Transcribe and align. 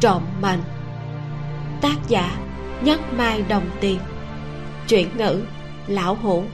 trộm 0.00 0.22
mệnh. 0.40 0.60
Tác 1.80 1.96
giả 2.08 2.38
nhất 2.82 3.00
mai 3.16 3.42
đồng 3.48 3.70
tiền. 3.80 3.98
Chuyển 4.88 5.16
ngữ 5.16 5.44
lão 5.86 6.14
hủ. 6.14 6.44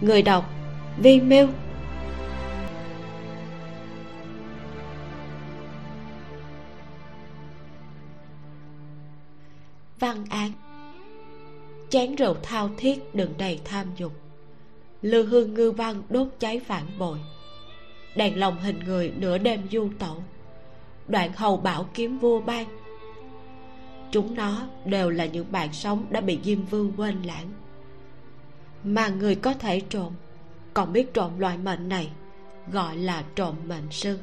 Người 0.00 0.22
đọc 0.22 0.50
vi 0.98 1.20
miêu. 1.20 1.46
Văn 10.00 10.24
án. 10.30 10.52
Chén 11.88 12.14
rượu 12.14 12.34
thao 12.42 12.70
thiết 12.76 13.14
đựng 13.14 13.34
đầy 13.38 13.60
tham 13.64 13.86
dục. 13.96 14.12
Lư 15.02 15.26
hương 15.26 15.54
ngư 15.54 15.70
văn 15.70 16.02
đốt 16.08 16.28
cháy 16.38 16.60
phản 16.66 16.84
bội. 16.98 17.18
Đèn 18.16 18.38
lồng 18.38 18.60
hình 18.60 18.80
người 18.84 19.12
nửa 19.16 19.38
đêm 19.38 19.60
du 19.72 19.88
tẩu 19.98 20.22
đoạn 21.08 21.32
hầu 21.32 21.56
bảo 21.56 21.88
kiếm 21.94 22.18
vua 22.18 22.40
ban. 22.40 22.66
Chúng 24.10 24.34
nó 24.34 24.66
đều 24.84 25.10
là 25.10 25.26
những 25.26 25.52
bạn 25.52 25.72
sống 25.72 26.06
đã 26.10 26.20
bị 26.20 26.38
diêm 26.44 26.64
vương 26.64 26.92
quên 26.96 27.22
lãng. 27.22 27.52
Mà 28.84 29.08
người 29.08 29.34
có 29.34 29.54
thể 29.54 29.80
trộm, 29.80 30.12
còn 30.74 30.92
biết 30.92 31.14
trộm 31.14 31.38
loại 31.38 31.58
mệnh 31.58 31.88
này, 31.88 32.10
gọi 32.72 32.96
là 32.96 33.24
trộm 33.34 33.56
mệnh 33.66 33.90
sư. 33.90 34.18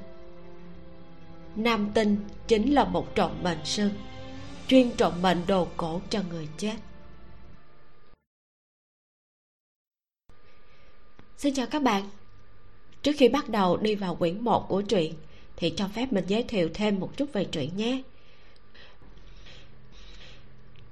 Nam 1.56 1.92
tinh 1.94 2.18
chính 2.48 2.74
là 2.74 2.84
một 2.84 3.16
trộm 3.16 3.32
mệnh 3.44 3.66
sư, 3.66 3.90
chuyên 4.68 4.92
trộm 4.98 5.14
mệnh 5.22 5.42
đồ 5.48 5.68
cổ 5.78 6.02
cho 6.10 6.22
người 6.30 6.48
chết. 6.58 6.76
Xin 11.38 11.54
chào 11.54 11.68
các 11.68 11.82
bạn. 11.82 12.10
Trước 13.02 13.12
khi 13.18 13.30
bắt 13.30 13.50
đầu 13.50 13.78
đi 13.78 13.96
vào 13.96 14.16
quyển 14.16 14.44
1 14.44 14.66
của 14.70 14.82
truyện 14.82 15.14
thì 15.62 15.74
cho 15.76 15.88
phép 15.88 16.14
mình 16.14 16.24
giới 16.28 16.44
thiệu 16.44 16.70
thêm 16.74 17.00
một 17.00 17.18
chút 17.18 17.34
về 17.34 17.46
truyện 17.46 17.78
nhé. 17.78 18.02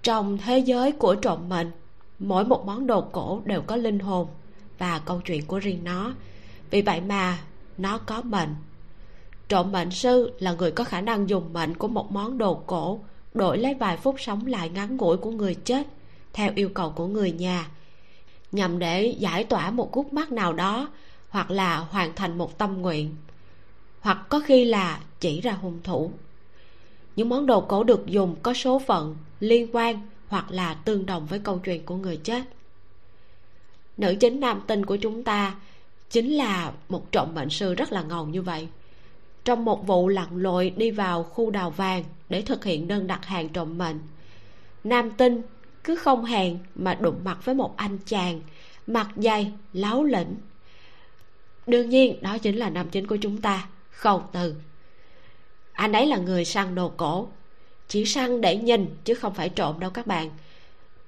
Trong 0.04 0.38
thế 0.38 0.60
giới 0.60 0.92
của 0.92 1.16
trộm 1.16 1.50
mệnh, 1.50 1.72
mỗi 2.20 2.46
một 2.46 2.66
món 2.66 2.88
đồ 2.88 3.02
cổ 3.02 3.42
đều 3.46 3.62
có 3.62 3.76
linh 3.76 4.00
hồn 4.00 4.28
và 4.78 5.02
câu 5.06 5.22
chuyện 5.26 5.46
của 5.46 5.60
riêng 5.60 5.84
nó. 5.84 6.14
Vì 6.70 6.82
vậy 6.82 7.02
mà 7.02 7.40
nó 7.78 7.98
có 7.98 8.22
mệnh. 8.22 8.50
Trộm 9.48 9.72
mệnh 9.72 9.92
sư 9.92 10.32
là 10.40 10.54
người 10.54 10.72
có 10.72 10.84
khả 10.84 11.02
năng 11.02 11.30
dùng 11.30 11.54
mệnh 11.54 11.74
của 11.74 11.88
một 11.88 12.12
món 12.12 12.38
đồ 12.38 12.64
cổ, 12.68 13.00
đổi 13.34 13.58
lấy 13.58 13.74
vài 13.74 13.98
phút 13.98 14.16
sống 14.20 14.46
lại 14.46 14.70
ngắn 14.70 14.98
ngủi 14.98 15.18
của 15.18 15.32
người 15.32 15.56
chết 15.56 15.88
theo 16.34 16.52
yêu 16.56 16.70
cầu 16.70 16.94
của 16.96 17.08
người 17.08 17.32
nhà, 17.32 17.68
nhằm 18.52 18.80
để 18.80 19.16
giải 19.20 19.44
tỏa 19.44 19.72
một 19.72 19.92
khúc 19.92 20.14
mắc 20.14 20.32
nào 20.32 20.54
đó 20.54 20.90
hoặc 21.30 21.52
là 21.52 21.78
hoàn 21.78 22.16
thành 22.16 22.38
một 22.38 22.58
tâm 22.58 22.82
nguyện 22.82 23.16
hoặc 24.02 24.18
có 24.30 24.40
khi 24.40 24.66
là 24.66 25.00
chỉ 25.20 25.42
ra 25.42 25.52
hung 25.52 25.80
thủ. 25.84 26.12
Những 27.16 27.30
món 27.30 27.46
đồ 27.46 27.62
cổ 27.62 27.84
được 27.84 28.06
dùng 28.06 28.36
có 28.44 28.54
số 28.54 28.80
phận, 28.80 29.16
liên 29.40 29.68
quan 29.74 30.02
hoặc 30.28 30.52
là 30.52 30.74
tương 30.74 31.06
đồng 31.06 31.26
với 31.26 31.40
câu 31.40 31.60
chuyện 31.60 31.86
của 31.86 31.96
người 31.96 32.18
chết. 32.18 32.44
Nữ 33.98 34.16
chính 34.20 34.40
nam 34.40 34.62
tinh 34.68 34.86
của 34.86 34.96
chúng 34.96 35.24
ta 35.24 35.56
chính 36.10 36.30
là 36.30 36.72
một 36.90 37.12
trộm 37.12 37.30
mệnh 37.36 37.50
sư 37.50 37.74
rất 37.74 37.92
là 37.92 38.02
ngầu 38.02 38.26
như 38.26 38.42
vậy. 38.42 38.68
Trong 39.46 39.66
một 39.66 39.88
vụ 39.88 40.08
lặn 40.08 40.38
lội 40.38 40.70
đi 40.70 40.92
vào 40.92 41.24
khu 41.24 41.52
đào 41.52 41.70
vàng 41.70 42.04
để 42.30 42.42
thực 42.42 42.66
hiện 42.66 42.88
đơn 42.88 43.08
đặt 43.08 43.26
hàng 43.26 43.50
trộm 43.50 43.78
mệnh, 43.78 44.00
nam 44.84 45.12
tinh 45.12 45.42
cứ 45.84 45.96
không 45.96 46.26
hẹn 46.26 46.58
mà 46.76 46.94
đụng 46.94 47.20
mặt 47.24 47.46
với 47.46 47.56
một 47.56 47.78
anh 47.78 47.98
chàng 48.06 48.42
mặt 48.88 49.08
dày, 49.16 49.52
láo 49.74 50.04
lĩnh. 50.04 50.36
Đương 51.68 51.90
nhiên, 51.90 52.22
đó 52.22 52.38
chính 52.38 52.56
là 52.56 52.70
nam 52.70 52.90
chính 52.90 53.08
của 53.08 53.18
chúng 53.18 53.42
ta 53.42 53.68
khâu 54.00 54.24
từ 54.32 54.56
anh 55.74 55.92
ấy 55.92 56.06
là 56.08 56.18
người 56.18 56.46
săn 56.46 56.76
đồ 56.76 56.92
cổ. 56.98 57.28
Chỉ 57.88 58.06
săn 58.06 58.42
để 58.42 58.58
nhìn, 58.58 58.96
chứ 59.04 59.14
không 59.14 59.34
phải 59.34 59.50
trộm 59.50 59.80
đâu 59.80 59.90
các 59.90 60.08
bạn. 60.08 60.30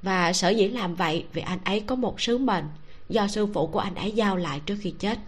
Và 0.01 0.33
sở 0.33 0.49
dĩ 0.49 0.67
làm 0.67 0.95
vậy 0.95 1.25
vì 1.33 1.41
anh 1.41 1.59
ấy 1.63 1.79
có 1.79 1.95
một 1.95 2.21
sứ 2.21 2.37
mệnh 2.37 2.65
do 3.09 3.27
sư 3.27 3.47
phụ 3.53 3.67
của 3.67 3.79
anh 3.79 3.95
ấy 3.95 4.11
giao 4.11 4.37
lại 4.37 4.61
trước 4.65 4.75
khi 4.81 4.93
chết. 4.99 5.19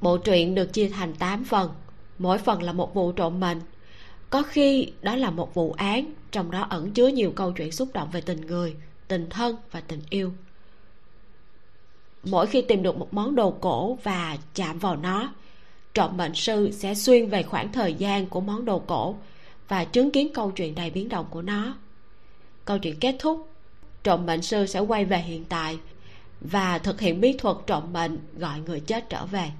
Bộ 0.00 0.16
truyện 0.16 0.54
được 0.54 0.72
chia 0.72 0.88
thành 0.88 1.14
8 1.14 1.44
phần. 1.44 1.70
Mỗi 2.18 2.38
phần 2.38 2.62
là 2.62 2.72
một 2.72 2.94
vụ 2.94 3.12
trộm 3.12 3.40
mệnh. 3.40 3.60
Có 4.30 4.42
khi 4.42 4.92
đó 5.02 5.16
là 5.16 5.30
một 5.30 5.54
vụ 5.54 5.72
án, 5.72 6.12
trong 6.30 6.50
đó 6.50 6.66
ẩn 6.70 6.90
chứa 6.90 7.08
nhiều 7.08 7.32
câu 7.36 7.52
chuyện 7.52 7.72
xúc 7.72 7.88
động 7.94 8.08
về 8.12 8.20
tình 8.20 8.40
người, 8.40 8.76
tình 9.08 9.30
thân 9.30 9.56
và 9.70 9.80
tình 9.80 10.00
yêu. 10.10 10.32
Mỗi 12.24 12.46
khi 12.46 12.62
tìm 12.62 12.82
được 12.82 12.96
một 12.96 13.14
món 13.14 13.34
đồ 13.34 13.50
cổ 13.50 13.98
và 14.02 14.36
chạm 14.54 14.78
vào 14.78 14.96
nó 14.96 15.32
trộm 15.94 16.16
mệnh 16.16 16.34
sư 16.34 16.70
sẽ 16.72 16.94
xuyên 16.94 17.28
về 17.28 17.42
khoảng 17.42 17.72
thời 17.72 17.94
gian 17.94 18.26
của 18.26 18.40
món 18.40 18.64
đồ 18.64 18.78
cổ 18.78 19.16
và 19.68 19.84
chứng 19.84 20.10
kiến 20.10 20.32
câu 20.34 20.50
chuyện 20.50 20.74
đầy 20.74 20.90
biến 20.90 21.08
động 21.08 21.26
của 21.30 21.42
nó. 21.42 21.76
Câu 22.64 22.78
chuyện 22.78 22.96
kết 23.00 23.16
thúc 23.18 23.48
trộm 24.02 24.26
mệnh 24.26 24.42
sư 24.42 24.66
sẽ 24.66 24.80
quay 24.80 25.04
về 25.04 25.18
hiện 25.18 25.44
tại 25.44 25.78
và 26.40 26.78
thực 26.78 27.00
hiện 27.00 27.20
bí 27.20 27.32
thuật 27.32 27.56
trộm 27.66 27.92
mệnh 27.92 28.18
gọi 28.38 28.60
người 28.60 28.80
chết 28.80 29.08
trở 29.08 29.26
về. 29.26 29.50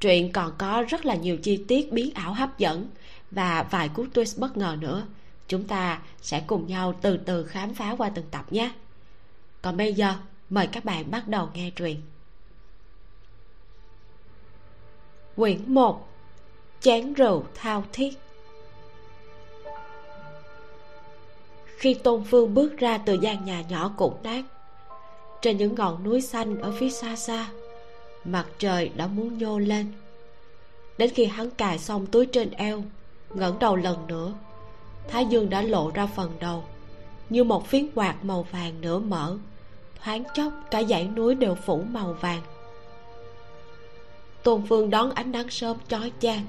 Truyện 0.00 0.32
còn 0.32 0.52
có 0.58 0.84
rất 0.88 1.06
là 1.06 1.14
nhiều 1.14 1.36
chi 1.36 1.64
tiết 1.68 1.92
biến 1.92 2.14
ảo 2.14 2.32
hấp 2.32 2.58
dẫn 2.58 2.88
và 3.30 3.62
vài 3.62 3.88
cú 3.88 4.04
twist 4.14 4.40
bất 4.40 4.56
ngờ 4.56 4.76
nữa. 4.80 5.06
Chúng 5.48 5.64
ta 5.64 6.00
sẽ 6.22 6.40
cùng 6.46 6.66
nhau 6.66 6.98
từ 7.02 7.16
từ 7.16 7.44
khám 7.44 7.74
phá 7.74 7.94
qua 7.98 8.10
từng 8.14 8.24
tập 8.30 8.52
nhé. 8.52 8.70
Còn 9.62 9.76
bây 9.76 9.94
giờ, 9.94 10.14
mời 10.50 10.66
các 10.66 10.84
bạn 10.84 11.10
bắt 11.10 11.28
đầu 11.28 11.48
nghe 11.54 11.70
truyện. 11.70 12.00
Quyển 15.38 15.74
1 15.74 16.08
chén 16.80 17.14
rượu 17.14 17.44
thao 17.54 17.84
thiết. 17.92 18.18
Khi 21.66 21.94
tôn 21.94 22.24
phương 22.24 22.54
bước 22.54 22.78
ra 22.78 22.98
từ 22.98 23.18
gian 23.22 23.44
nhà 23.44 23.62
nhỏ 23.68 23.92
cũ 23.96 24.14
nát, 24.22 24.44
trên 25.42 25.56
những 25.56 25.74
ngọn 25.74 26.04
núi 26.04 26.20
xanh 26.20 26.60
ở 26.60 26.72
phía 26.78 26.90
xa 26.90 27.16
xa, 27.16 27.50
mặt 28.24 28.46
trời 28.58 28.88
đã 28.88 29.06
muốn 29.06 29.38
nhô 29.38 29.58
lên. 29.58 29.92
Đến 30.98 31.10
khi 31.14 31.24
hắn 31.24 31.50
cài 31.50 31.78
xong 31.78 32.06
túi 32.06 32.26
trên 32.26 32.50
eo, 32.50 32.82
ngẩng 33.34 33.58
đầu 33.58 33.76
lần 33.76 34.06
nữa, 34.06 34.32
thái 35.08 35.26
dương 35.26 35.50
đã 35.50 35.62
lộ 35.62 35.90
ra 35.94 36.06
phần 36.06 36.30
đầu, 36.40 36.64
như 37.28 37.44
một 37.44 37.66
phiến 37.66 37.88
quạt 37.94 38.24
màu 38.24 38.46
vàng 38.52 38.80
nửa 38.80 38.98
mở, 38.98 39.38
thoáng 40.04 40.24
chốc 40.34 40.52
cả 40.70 40.82
dãy 40.82 41.08
núi 41.16 41.34
đều 41.34 41.54
phủ 41.54 41.82
màu 41.92 42.12
vàng 42.12 42.42
tôn 44.42 44.66
phương 44.66 44.90
đón 44.90 45.10
ánh 45.10 45.32
nắng 45.32 45.50
sớm 45.50 45.76
chói 45.88 46.12
chang, 46.20 46.44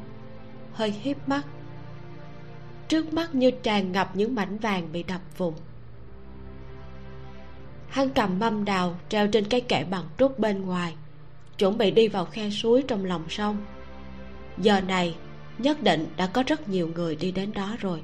hơi 0.73 0.91
híp 0.91 1.17
mắt. 1.27 1.41
Trước 2.87 3.13
mắt 3.13 3.35
như 3.35 3.51
tràn 3.51 3.91
ngập 3.91 4.15
những 4.15 4.35
mảnh 4.35 4.57
vàng 4.57 4.91
bị 4.91 5.03
đập 5.03 5.21
vụn. 5.37 5.53
hắn 7.89 8.09
cầm 8.09 8.39
mâm 8.39 8.65
đào 8.65 8.95
treo 9.09 9.27
trên 9.27 9.45
cái 9.45 9.61
kệ 9.61 9.83
bằng 9.83 10.03
trúc 10.17 10.39
bên 10.39 10.65
ngoài, 10.65 10.95
chuẩn 11.57 11.77
bị 11.77 11.91
đi 11.91 12.07
vào 12.07 12.25
khe 12.25 12.49
suối 12.49 12.83
trong 12.87 13.05
lòng 13.05 13.23
sông. 13.29 13.57
Giờ 14.57 14.81
này, 14.81 15.15
nhất 15.57 15.83
định 15.83 16.07
đã 16.17 16.27
có 16.27 16.43
rất 16.47 16.69
nhiều 16.69 16.89
người 16.95 17.15
đi 17.15 17.31
đến 17.31 17.51
đó 17.53 17.75
rồi. 17.79 18.03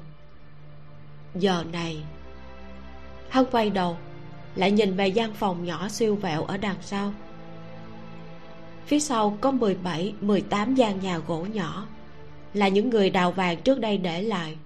Giờ 1.34 1.64
này, 1.72 2.02
hắn 3.28 3.44
quay 3.50 3.70
đầu, 3.70 3.96
lại 4.56 4.70
nhìn 4.70 4.96
về 4.96 5.08
gian 5.08 5.34
phòng 5.34 5.64
nhỏ 5.64 5.88
siêu 5.88 6.16
vẹo 6.16 6.44
ở 6.44 6.56
đằng 6.56 6.76
sau 6.82 7.12
phía 8.86 9.00
sau 9.00 9.38
có 9.40 9.50
17, 9.50 10.14
18 10.20 10.74
gian 10.74 11.00
nhà 11.00 11.18
gỗ 11.18 11.46
nhỏ 11.52 11.86
là 12.54 12.68
những 12.68 12.90
người 12.90 13.10
đào 13.10 13.32
vàng 13.32 13.62
trước 13.62 13.80
đây 13.80 13.98
để 13.98 14.22
lại. 14.22 14.56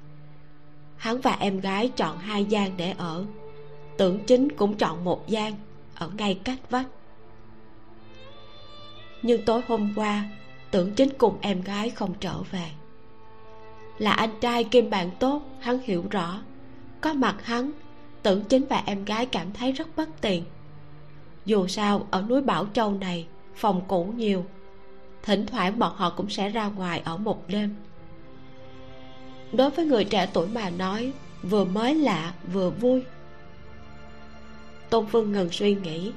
Hắn 0.96 1.20
và 1.20 1.36
em 1.40 1.60
gái 1.60 1.90
chọn 1.96 2.18
hai 2.18 2.44
gian 2.44 2.76
để 2.76 2.94
ở. 2.98 3.24
Tưởng 3.98 4.18
chính 4.26 4.52
cũng 4.52 4.76
chọn 4.76 5.04
một 5.04 5.28
gian 5.28 5.54
ở 5.94 6.10
ngay 6.16 6.40
cách 6.44 6.70
vách. 6.70 6.86
Nhưng 9.22 9.44
tối 9.44 9.60
hôm 9.68 9.92
qua 9.96 10.24
tưởng 10.70 10.92
chính 10.94 11.08
cùng 11.18 11.38
em 11.40 11.62
gái 11.62 11.90
không 11.90 12.14
trở 12.20 12.42
về. 12.50 12.70
Là 13.98 14.12
anh 14.12 14.30
trai 14.40 14.64
kim 14.64 14.90
bạn 14.90 15.10
tốt 15.18 15.42
hắn 15.60 15.78
hiểu 15.84 16.04
rõ. 16.10 16.42
Có 17.00 17.12
mặt 17.12 17.36
hắn 17.44 17.70
tưởng 18.22 18.44
chính 18.44 18.64
và 18.68 18.82
em 18.86 19.04
gái 19.04 19.26
cảm 19.26 19.52
thấy 19.52 19.72
rất 19.72 19.96
bất 19.96 20.20
tiện. 20.20 20.44
Dù 21.44 21.66
sao 21.66 22.06
ở 22.10 22.22
núi 22.22 22.42
bảo 22.42 22.66
châu 22.72 22.94
này 22.94 23.26
phòng 23.60 23.82
cũ 23.88 24.12
nhiều. 24.16 24.44
Thỉnh 25.22 25.46
thoảng 25.46 25.78
bọn 25.78 25.92
họ 25.96 26.10
cũng 26.10 26.30
sẽ 26.30 26.48
ra 26.48 26.66
ngoài 26.66 27.02
ở 27.04 27.16
một 27.16 27.48
đêm. 27.48 27.74
Đối 29.52 29.70
với 29.70 29.84
người 29.84 30.04
trẻ 30.04 30.28
tuổi 30.32 30.48
mà 30.48 30.70
nói, 30.70 31.12
vừa 31.42 31.64
mới 31.64 31.94
lạ, 31.94 32.32
vừa 32.52 32.70
vui. 32.70 33.02
Tôn 34.90 35.06
phương 35.06 35.32
ngừng 35.32 35.50
suy 35.50 35.74
nghĩ. 35.74 36.12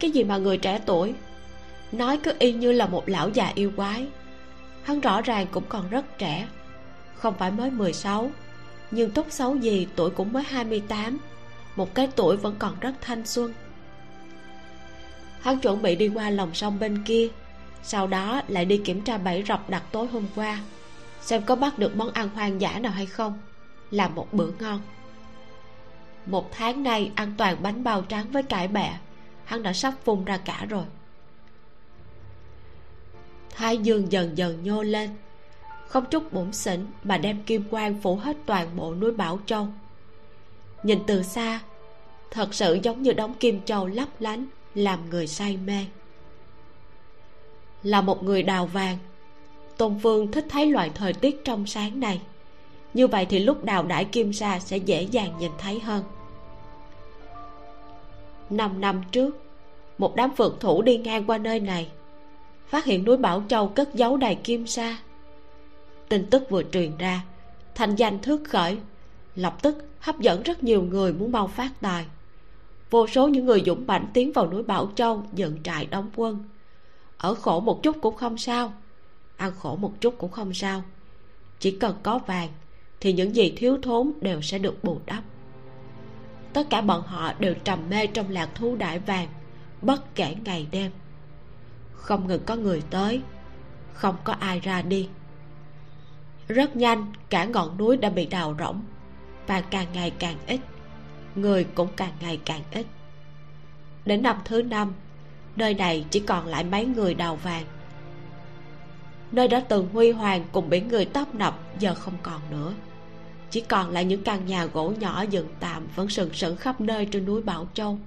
Cái 0.00 0.10
gì 0.10 0.24
mà 0.24 0.36
người 0.36 0.56
trẻ 0.58 0.80
tuổi? 0.86 1.14
Nói 1.92 2.18
cứ 2.22 2.32
y 2.38 2.52
như 2.52 2.72
là 2.72 2.86
một 2.86 3.08
lão 3.08 3.28
già 3.28 3.52
yêu 3.54 3.72
quái. 3.76 4.06
Hắn 4.82 5.00
rõ 5.00 5.20
ràng 5.20 5.46
cũng 5.50 5.64
còn 5.68 5.88
rất 5.90 6.18
trẻ. 6.18 6.48
Không 7.14 7.34
phải 7.38 7.50
mới 7.50 7.70
16 7.70 8.30
nhưng 8.90 9.10
tốt 9.10 9.26
xấu 9.30 9.56
gì 9.56 9.86
tuổi 9.96 10.10
cũng 10.10 10.32
mới 10.32 10.42
28 10.42 11.18
một 11.76 11.94
cái 11.94 12.08
tuổi 12.16 12.36
vẫn 12.36 12.54
còn 12.58 12.80
rất 12.80 12.92
thanh 13.00 13.26
xuân 13.26 13.52
hắn 15.42 15.58
chuẩn 15.58 15.82
bị 15.82 15.96
đi 15.96 16.08
qua 16.08 16.30
lòng 16.30 16.54
sông 16.54 16.78
bên 16.78 17.02
kia, 17.04 17.28
sau 17.82 18.06
đó 18.06 18.42
lại 18.48 18.64
đi 18.64 18.76
kiểm 18.84 19.00
tra 19.00 19.18
bẫy 19.18 19.44
rọc 19.48 19.70
đặt 19.70 19.82
tối 19.92 20.06
hôm 20.06 20.26
qua, 20.34 20.60
xem 21.20 21.42
có 21.42 21.56
bắt 21.56 21.78
được 21.78 21.96
món 21.96 22.12
ăn 22.12 22.28
hoang 22.28 22.60
dã 22.60 22.78
nào 22.78 22.92
hay 22.92 23.06
không. 23.06 23.38
Làm 23.90 24.14
một 24.14 24.32
bữa 24.32 24.50
ngon. 24.60 24.80
Một 26.26 26.52
tháng 26.52 26.82
nay, 26.82 27.10
ăn 27.14 27.34
toàn 27.38 27.62
bánh 27.62 27.84
bao 27.84 28.02
trắng 28.02 28.26
với 28.32 28.42
cải 28.42 28.68
bẹ, 28.68 28.98
hắn 29.44 29.62
đã 29.62 29.72
sắp 29.72 29.94
phun 30.04 30.24
ra 30.24 30.36
cả 30.36 30.66
rồi. 30.68 30.84
Thái 33.50 33.78
dương 33.78 34.12
dần 34.12 34.38
dần 34.38 34.64
nhô 34.64 34.82
lên, 34.82 35.10
không 35.88 36.04
chút 36.10 36.32
bủn 36.32 36.52
xỉn 36.52 36.86
mà 37.04 37.18
đem 37.18 37.42
kim 37.42 37.64
quang 37.70 38.00
phủ 38.02 38.16
hết 38.16 38.36
toàn 38.46 38.76
bộ 38.76 38.94
núi 38.94 39.12
bảo 39.12 39.40
châu. 39.46 39.68
Nhìn 40.82 40.98
từ 41.06 41.22
xa, 41.22 41.60
thật 42.30 42.54
sự 42.54 42.78
giống 42.82 43.02
như 43.02 43.12
đống 43.12 43.34
kim 43.34 43.64
châu 43.64 43.86
lấp 43.86 44.08
lánh 44.20 44.46
làm 44.74 45.10
người 45.10 45.26
say 45.26 45.58
mê. 45.66 45.86
Là 47.82 48.00
một 48.00 48.22
người 48.22 48.42
đào 48.42 48.66
vàng, 48.66 48.98
tôn 49.76 49.98
phương 50.02 50.32
thích 50.32 50.46
thấy 50.48 50.66
loại 50.66 50.90
thời 50.94 51.12
tiết 51.12 51.44
trong 51.44 51.66
sáng 51.66 52.00
này. 52.00 52.20
Như 52.94 53.06
vậy 53.06 53.26
thì 53.26 53.38
lúc 53.38 53.64
đào 53.64 53.82
đải 53.82 54.04
kim 54.04 54.32
sa 54.32 54.58
sẽ 54.58 54.76
dễ 54.76 55.02
dàng 55.02 55.38
nhìn 55.38 55.52
thấy 55.58 55.80
hơn. 55.80 56.04
Năm 58.50 58.80
năm 58.80 59.02
trước, 59.12 59.42
một 59.98 60.16
đám 60.16 60.36
phượng 60.36 60.56
thủ 60.60 60.82
đi 60.82 60.96
ngang 60.96 61.24
qua 61.26 61.38
nơi 61.38 61.60
này, 61.60 61.88
phát 62.68 62.84
hiện 62.84 63.04
núi 63.04 63.16
bảo 63.16 63.42
châu 63.48 63.68
cất 63.68 63.94
giấu 63.94 64.16
đầy 64.16 64.34
kim 64.34 64.66
sa. 64.66 64.98
Tin 66.08 66.26
tức 66.30 66.50
vừa 66.50 66.62
truyền 66.62 66.96
ra, 66.96 67.24
thành 67.74 67.94
danh 67.94 68.18
thước 68.18 68.40
khởi, 68.48 68.78
lập 69.36 69.62
tức 69.62 69.84
hấp 70.00 70.20
dẫn 70.20 70.42
rất 70.42 70.64
nhiều 70.64 70.82
người 70.82 71.12
muốn 71.12 71.32
mau 71.32 71.46
phát 71.46 71.70
tài 71.80 72.04
vô 72.92 73.06
số 73.06 73.28
những 73.28 73.46
người 73.46 73.62
dũng 73.66 73.86
mãnh 73.86 74.06
tiến 74.14 74.32
vào 74.32 74.50
núi 74.50 74.62
bảo 74.62 74.90
châu 74.94 75.22
dựng 75.32 75.62
trại 75.62 75.86
đóng 75.86 76.10
quân. 76.16 76.44
Ở 77.16 77.34
khổ 77.34 77.60
một 77.60 77.82
chút 77.82 77.96
cũng 78.02 78.16
không 78.16 78.38
sao, 78.38 78.72
ăn 79.36 79.52
khổ 79.58 79.76
một 79.76 80.00
chút 80.00 80.14
cũng 80.18 80.30
không 80.30 80.54
sao. 80.54 80.82
Chỉ 81.58 81.70
cần 81.70 81.96
có 82.02 82.18
vàng 82.18 82.48
thì 83.00 83.12
những 83.12 83.36
gì 83.36 83.52
thiếu 83.56 83.78
thốn 83.82 84.12
đều 84.20 84.42
sẽ 84.42 84.58
được 84.58 84.84
bù 84.84 85.00
đắp. 85.06 85.22
Tất 86.52 86.66
cả 86.70 86.80
bọn 86.80 87.02
họ 87.02 87.32
đều 87.38 87.54
trầm 87.64 87.78
mê 87.90 88.06
trong 88.06 88.30
lạc 88.30 88.48
thú 88.54 88.76
đại 88.76 88.98
vàng, 88.98 89.28
bất 89.82 90.14
kể 90.14 90.36
ngày 90.44 90.66
đêm. 90.70 90.90
Không 91.92 92.26
ngừng 92.26 92.44
có 92.46 92.56
người 92.56 92.82
tới, 92.90 93.20
không 93.92 94.16
có 94.24 94.32
ai 94.32 94.60
ra 94.60 94.82
đi. 94.82 95.08
Rất 96.48 96.76
nhanh, 96.76 97.12
cả 97.30 97.44
ngọn 97.44 97.78
núi 97.78 97.96
đã 97.96 98.10
bị 98.10 98.26
đào 98.26 98.56
rỗng 98.58 98.80
và 99.46 99.60
càng 99.60 99.86
ngày 99.92 100.12
càng 100.18 100.36
ít 100.46 100.60
người 101.34 101.64
cũng 101.74 101.88
càng 101.96 102.12
ngày 102.20 102.40
càng 102.44 102.62
ít. 102.72 102.86
Đến 104.04 104.22
năm 104.22 104.36
thứ 104.44 104.62
năm, 104.62 104.92
nơi 105.56 105.74
này 105.74 106.04
chỉ 106.10 106.20
còn 106.20 106.46
lại 106.46 106.64
mấy 106.64 106.86
người 106.86 107.14
đào 107.14 107.36
vàng. 107.36 107.64
Nơi 109.32 109.48
đã 109.48 109.60
từng 109.60 109.88
huy 109.92 110.10
hoàng 110.10 110.44
cùng 110.52 110.70
biển 110.70 110.88
người 110.88 111.04
tấp 111.04 111.34
nập, 111.34 111.58
giờ 111.78 111.94
không 111.94 112.14
còn 112.22 112.40
nữa. 112.50 112.74
Chỉ 113.50 113.60
còn 113.60 113.90
lại 113.90 114.04
những 114.04 114.24
căn 114.24 114.46
nhà 114.46 114.64
gỗ 114.64 114.92
nhỏ 115.00 115.22
dựng 115.22 115.48
tạm 115.60 115.86
vẫn 115.96 116.08
sừng 116.08 116.32
sững 116.32 116.56
khắp 116.56 116.80
nơi 116.80 117.06
trên 117.06 117.24
núi 117.24 117.42
bảo 117.42 117.68
châu. 117.74 117.98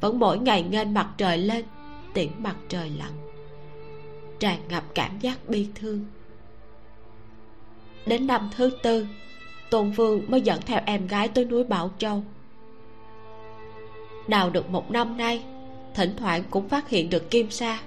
Vẫn 0.00 0.18
mỗi 0.18 0.38
ngày 0.38 0.62
nghênh 0.62 0.94
mặt 0.94 1.08
trời 1.16 1.38
lên, 1.38 1.64
tiễn 2.14 2.28
mặt 2.38 2.56
trời 2.68 2.90
lặn, 2.90 3.12
tràn 4.38 4.68
ngập 4.68 4.84
cảm 4.94 5.18
giác 5.18 5.48
bi 5.48 5.68
thương. 5.74 6.04
Đến 8.06 8.26
năm 8.26 8.50
thứ 8.56 8.70
tư, 8.82 9.06
tôn 9.70 9.90
vương 9.90 10.30
mới 10.30 10.40
dẫn 10.40 10.60
theo 10.66 10.80
em 10.86 11.06
gái 11.06 11.28
tới 11.28 11.44
núi 11.44 11.64
bảo 11.64 11.90
châu 11.98 12.24
đào 14.28 14.50
được 14.50 14.70
một 14.70 14.90
năm 14.90 15.16
nay, 15.16 15.42
thỉnh 15.94 16.14
thoảng 16.16 16.42
cũng 16.50 16.68
phát 16.68 16.88
hiện 16.88 17.10
được 17.10 17.30
kim 17.30 17.50
sa, 17.50 17.78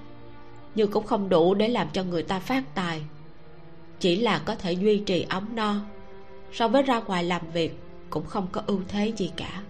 nhưng 0.75 0.91
cũng 0.91 1.06
không 1.06 1.30
đủ 1.30 1.53
để 1.53 1.68
làm 1.68 1.88
cho 1.94 2.03
người 2.03 2.24
ta 2.24 2.39
phát 2.39 2.75
tài. 2.75 3.01
Chỉ 4.00 4.15
là 4.15 4.39
có 4.45 4.56
thể 4.56 4.74
duy 4.74 4.97
trì 4.97 5.25
ấm 5.30 5.56
no, 5.56 5.75
so 6.53 6.68
với 6.68 6.83
ra 6.83 7.00
ngoài 7.00 7.24
làm 7.24 7.41
việc 7.53 7.80
cũng 8.09 8.25
không 8.25 8.47
có 8.51 8.62
ưu 8.68 8.80
thế 8.88 9.13
gì 9.18 9.31
cả. 9.36 9.62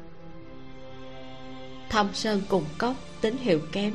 Thâm 1.90 2.08
sơn 2.14 2.42
cùng 2.50 2.64
cốc 2.78 2.96
tín 3.22 3.38
hiệu 3.38 3.60
kém, 3.72 3.94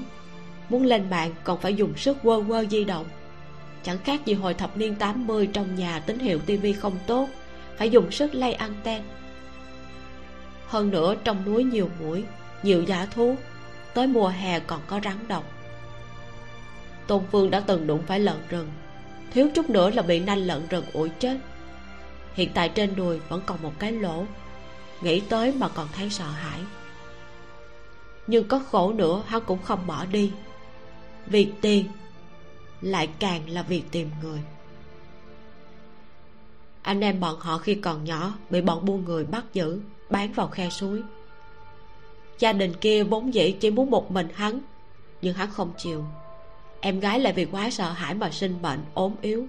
muốn 0.68 0.84
lên 0.84 1.10
mạng 1.10 1.30
còn 1.44 1.58
phải 1.58 1.74
dùng 1.74 1.96
sức 1.96 2.16
quơ 2.22 2.42
quơ 2.48 2.64
di 2.64 2.84
động. 2.84 3.06
Chẳng 3.82 3.98
khác 3.98 4.26
gì 4.26 4.34
hồi 4.34 4.54
thập 4.54 4.76
niên 4.76 4.94
80 4.94 5.48
trong 5.52 5.74
nhà 5.74 6.00
tín 6.00 6.18
hiệu 6.18 6.38
tivi 6.38 6.72
không 6.72 6.98
tốt, 7.06 7.28
phải 7.76 7.90
dùng 7.90 8.10
sức 8.10 8.34
lay 8.34 8.52
anten. 8.52 9.02
Hơn 10.66 10.90
nữa 10.90 11.14
trong 11.24 11.44
núi 11.44 11.64
nhiều 11.64 11.88
mũi 12.00 12.24
nhiều 12.64 12.82
giả 12.82 13.06
thú, 13.06 13.36
tới 13.94 14.06
mùa 14.06 14.28
hè 14.28 14.60
còn 14.60 14.80
có 14.86 15.00
rắn 15.04 15.28
độc. 15.28 15.44
Tôn 17.06 17.22
phương 17.32 17.50
đã 17.50 17.60
từng 17.60 17.86
đụng 17.86 18.02
phải 18.06 18.20
lợn 18.20 18.36
rừng, 18.48 18.68
thiếu 19.30 19.48
chút 19.54 19.70
nữa 19.70 19.90
là 19.90 20.02
bị 20.02 20.20
nanh 20.20 20.38
lợn 20.38 20.66
rừng 20.68 20.84
ủi 20.92 21.08
chết. 21.08 21.38
Hiện 22.34 22.50
tại 22.54 22.68
trên 22.68 22.96
đùi 22.96 23.18
vẫn 23.18 23.42
còn 23.46 23.62
một 23.62 23.72
cái 23.78 23.92
lỗ, 23.92 24.24
nghĩ 25.00 25.20
tới 25.20 25.52
mà 25.52 25.68
còn 25.68 25.88
thấy 25.92 26.10
sợ 26.10 26.24
hãi. 26.24 26.60
Nhưng 28.26 28.48
có 28.48 28.58
khổ 28.70 28.92
nữa, 28.92 29.22
hắn 29.26 29.42
cũng 29.46 29.62
không 29.62 29.86
bỏ 29.86 30.04
đi. 30.04 30.32
Việc 31.26 31.52
tiền 31.60 31.86
lại 32.80 33.08
càng 33.18 33.50
là 33.50 33.62
việc 33.62 33.82
tìm 33.90 34.10
người. 34.22 34.40
Anh 36.82 37.00
em 37.00 37.20
bọn 37.20 37.40
họ 37.40 37.58
khi 37.58 37.74
còn 37.74 38.04
nhỏ 38.04 38.32
bị 38.50 38.60
bọn 38.60 38.84
buôn 38.84 39.04
người 39.04 39.24
bắt 39.24 39.44
giữ, 39.52 39.80
bán 40.10 40.32
vào 40.32 40.48
khe 40.48 40.70
suối 40.70 41.02
gia 42.38 42.52
đình 42.52 42.72
kia 42.80 43.04
vốn 43.04 43.34
dĩ 43.34 43.52
chỉ 43.60 43.70
muốn 43.70 43.90
một 43.90 44.10
mình 44.10 44.28
hắn, 44.34 44.60
nhưng 45.22 45.34
hắn 45.34 45.50
không 45.50 45.72
chịu. 45.78 46.04
Em 46.80 47.00
gái 47.00 47.20
lại 47.20 47.32
vì 47.32 47.44
quá 47.44 47.70
sợ 47.70 47.92
hãi 47.92 48.14
mà 48.14 48.30
sinh 48.30 48.62
bệnh, 48.62 48.80
ốm 48.94 49.14
yếu. 49.20 49.46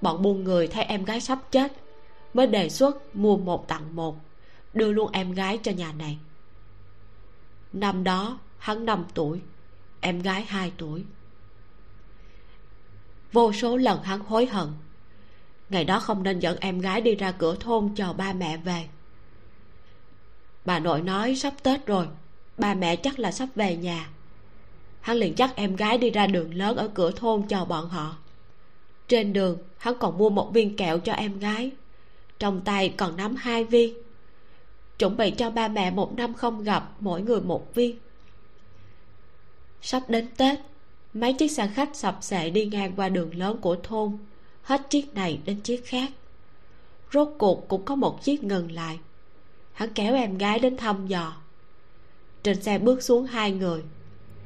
Bọn 0.00 0.22
buôn 0.22 0.44
người 0.44 0.68
thấy 0.68 0.84
em 0.84 1.04
gái 1.04 1.20
sắp 1.20 1.38
chết, 1.50 1.72
mới 2.34 2.46
đề 2.46 2.68
xuất 2.68 3.16
mua 3.16 3.36
một 3.36 3.68
tặng 3.68 3.96
một, 3.96 4.16
đưa 4.74 4.92
luôn 4.92 5.10
em 5.12 5.32
gái 5.32 5.58
cho 5.58 5.72
nhà 5.72 5.92
này. 5.92 6.18
Năm 7.72 8.04
đó, 8.04 8.38
hắn 8.58 8.84
năm 8.84 9.04
tuổi, 9.14 9.40
em 10.00 10.22
gái 10.22 10.42
hai 10.42 10.72
tuổi. 10.76 11.04
Vô 13.32 13.52
số 13.52 13.76
lần 13.76 14.02
hắn 14.02 14.20
hối 14.20 14.46
hận, 14.46 14.68
ngày 15.70 15.84
đó 15.84 16.00
không 16.00 16.22
nên 16.22 16.38
dẫn 16.38 16.56
em 16.60 16.78
gái 16.78 17.00
đi 17.00 17.14
ra 17.14 17.32
cửa 17.32 17.56
thôn 17.60 17.94
chờ 17.96 18.12
ba 18.12 18.32
mẹ 18.32 18.56
về 18.56 18.88
bà 20.64 20.78
nội 20.78 21.02
nói 21.02 21.34
sắp 21.36 21.54
tết 21.62 21.86
rồi, 21.86 22.06
ba 22.58 22.74
mẹ 22.74 22.96
chắc 22.96 23.18
là 23.18 23.32
sắp 23.32 23.48
về 23.54 23.76
nhà. 23.76 24.08
Hắn 25.00 25.16
liền 25.16 25.34
chắc 25.34 25.56
em 25.56 25.76
gái 25.76 25.98
đi 25.98 26.10
ra 26.10 26.26
đường 26.26 26.54
lớn 26.54 26.76
ở 26.76 26.88
cửa 26.88 27.10
thôn 27.10 27.42
chờ 27.48 27.64
bọn 27.64 27.88
họ. 27.88 28.16
Trên 29.08 29.32
đường, 29.32 29.58
hắn 29.78 29.94
còn 29.98 30.18
mua 30.18 30.30
một 30.30 30.52
viên 30.52 30.76
kẹo 30.76 30.98
cho 30.98 31.12
em 31.12 31.38
gái, 31.38 31.70
trong 32.38 32.60
tay 32.60 32.94
còn 32.96 33.16
nắm 33.16 33.36
hai 33.36 33.64
viên. 33.64 33.94
Chuẩn 34.98 35.16
bị 35.16 35.30
cho 35.30 35.50
ba 35.50 35.68
mẹ 35.68 35.90
một 35.90 36.16
năm 36.16 36.34
không 36.34 36.64
gặp, 36.64 36.90
mỗi 37.00 37.22
người 37.22 37.40
một 37.40 37.74
viên. 37.74 37.98
Sắp 39.82 40.02
đến 40.08 40.28
tết, 40.36 40.58
mấy 41.14 41.32
chiếc 41.32 41.50
xe 41.50 41.70
khách 41.74 41.96
sập 41.96 42.18
sệ 42.20 42.50
đi 42.50 42.66
ngang 42.66 42.92
qua 42.96 43.08
đường 43.08 43.34
lớn 43.34 43.58
của 43.60 43.76
thôn, 43.82 44.18
hết 44.62 44.90
chiếc 44.90 45.14
này 45.14 45.38
đến 45.44 45.60
chiếc 45.60 45.86
khác. 45.86 46.10
Rốt 47.12 47.28
cuộc 47.38 47.68
cũng 47.68 47.84
có 47.84 47.94
một 47.94 48.22
chiếc 48.22 48.44
ngừng 48.44 48.72
lại 48.72 48.98
hắn 49.72 49.92
kéo 49.94 50.14
em 50.14 50.38
gái 50.38 50.58
đến 50.58 50.76
thăm 50.76 51.06
dò. 51.06 51.36
Trên 52.42 52.62
xe 52.62 52.78
bước 52.78 53.02
xuống 53.02 53.26
hai 53.26 53.52
người. 53.52 53.82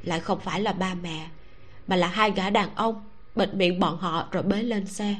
Lại 0.03 0.19
không 0.19 0.39
phải 0.39 0.61
là 0.61 0.73
ba 0.73 0.93
mẹ, 0.93 1.29
mà 1.87 1.95
là 1.95 2.07
hai 2.07 2.31
gã 2.31 2.49
đàn 2.49 2.75
ông, 2.75 3.03
bịt 3.35 3.53
miệng 3.53 3.79
bọn 3.79 3.97
họ 3.97 4.27
rồi 4.31 4.43
bế 4.43 4.63
lên 4.63 4.87
xe. 4.87 5.15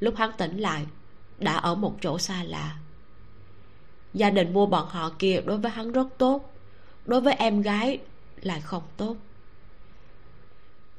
Lúc 0.00 0.14
hắn 0.16 0.30
tỉnh 0.38 0.58
lại, 0.58 0.86
đã 1.38 1.56
ở 1.56 1.74
một 1.74 1.96
chỗ 2.00 2.18
xa 2.18 2.42
lạ. 2.42 2.76
Gia 4.14 4.30
đình 4.30 4.52
mua 4.52 4.66
bọn 4.66 4.88
họ 4.88 5.12
kia 5.18 5.42
đối 5.46 5.58
với 5.58 5.70
hắn 5.70 5.92
rất 5.92 6.06
tốt, 6.18 6.52
đối 7.06 7.20
với 7.20 7.34
em 7.34 7.62
gái 7.62 7.98
lại 8.42 8.60
không 8.60 8.82
tốt. 8.96 9.16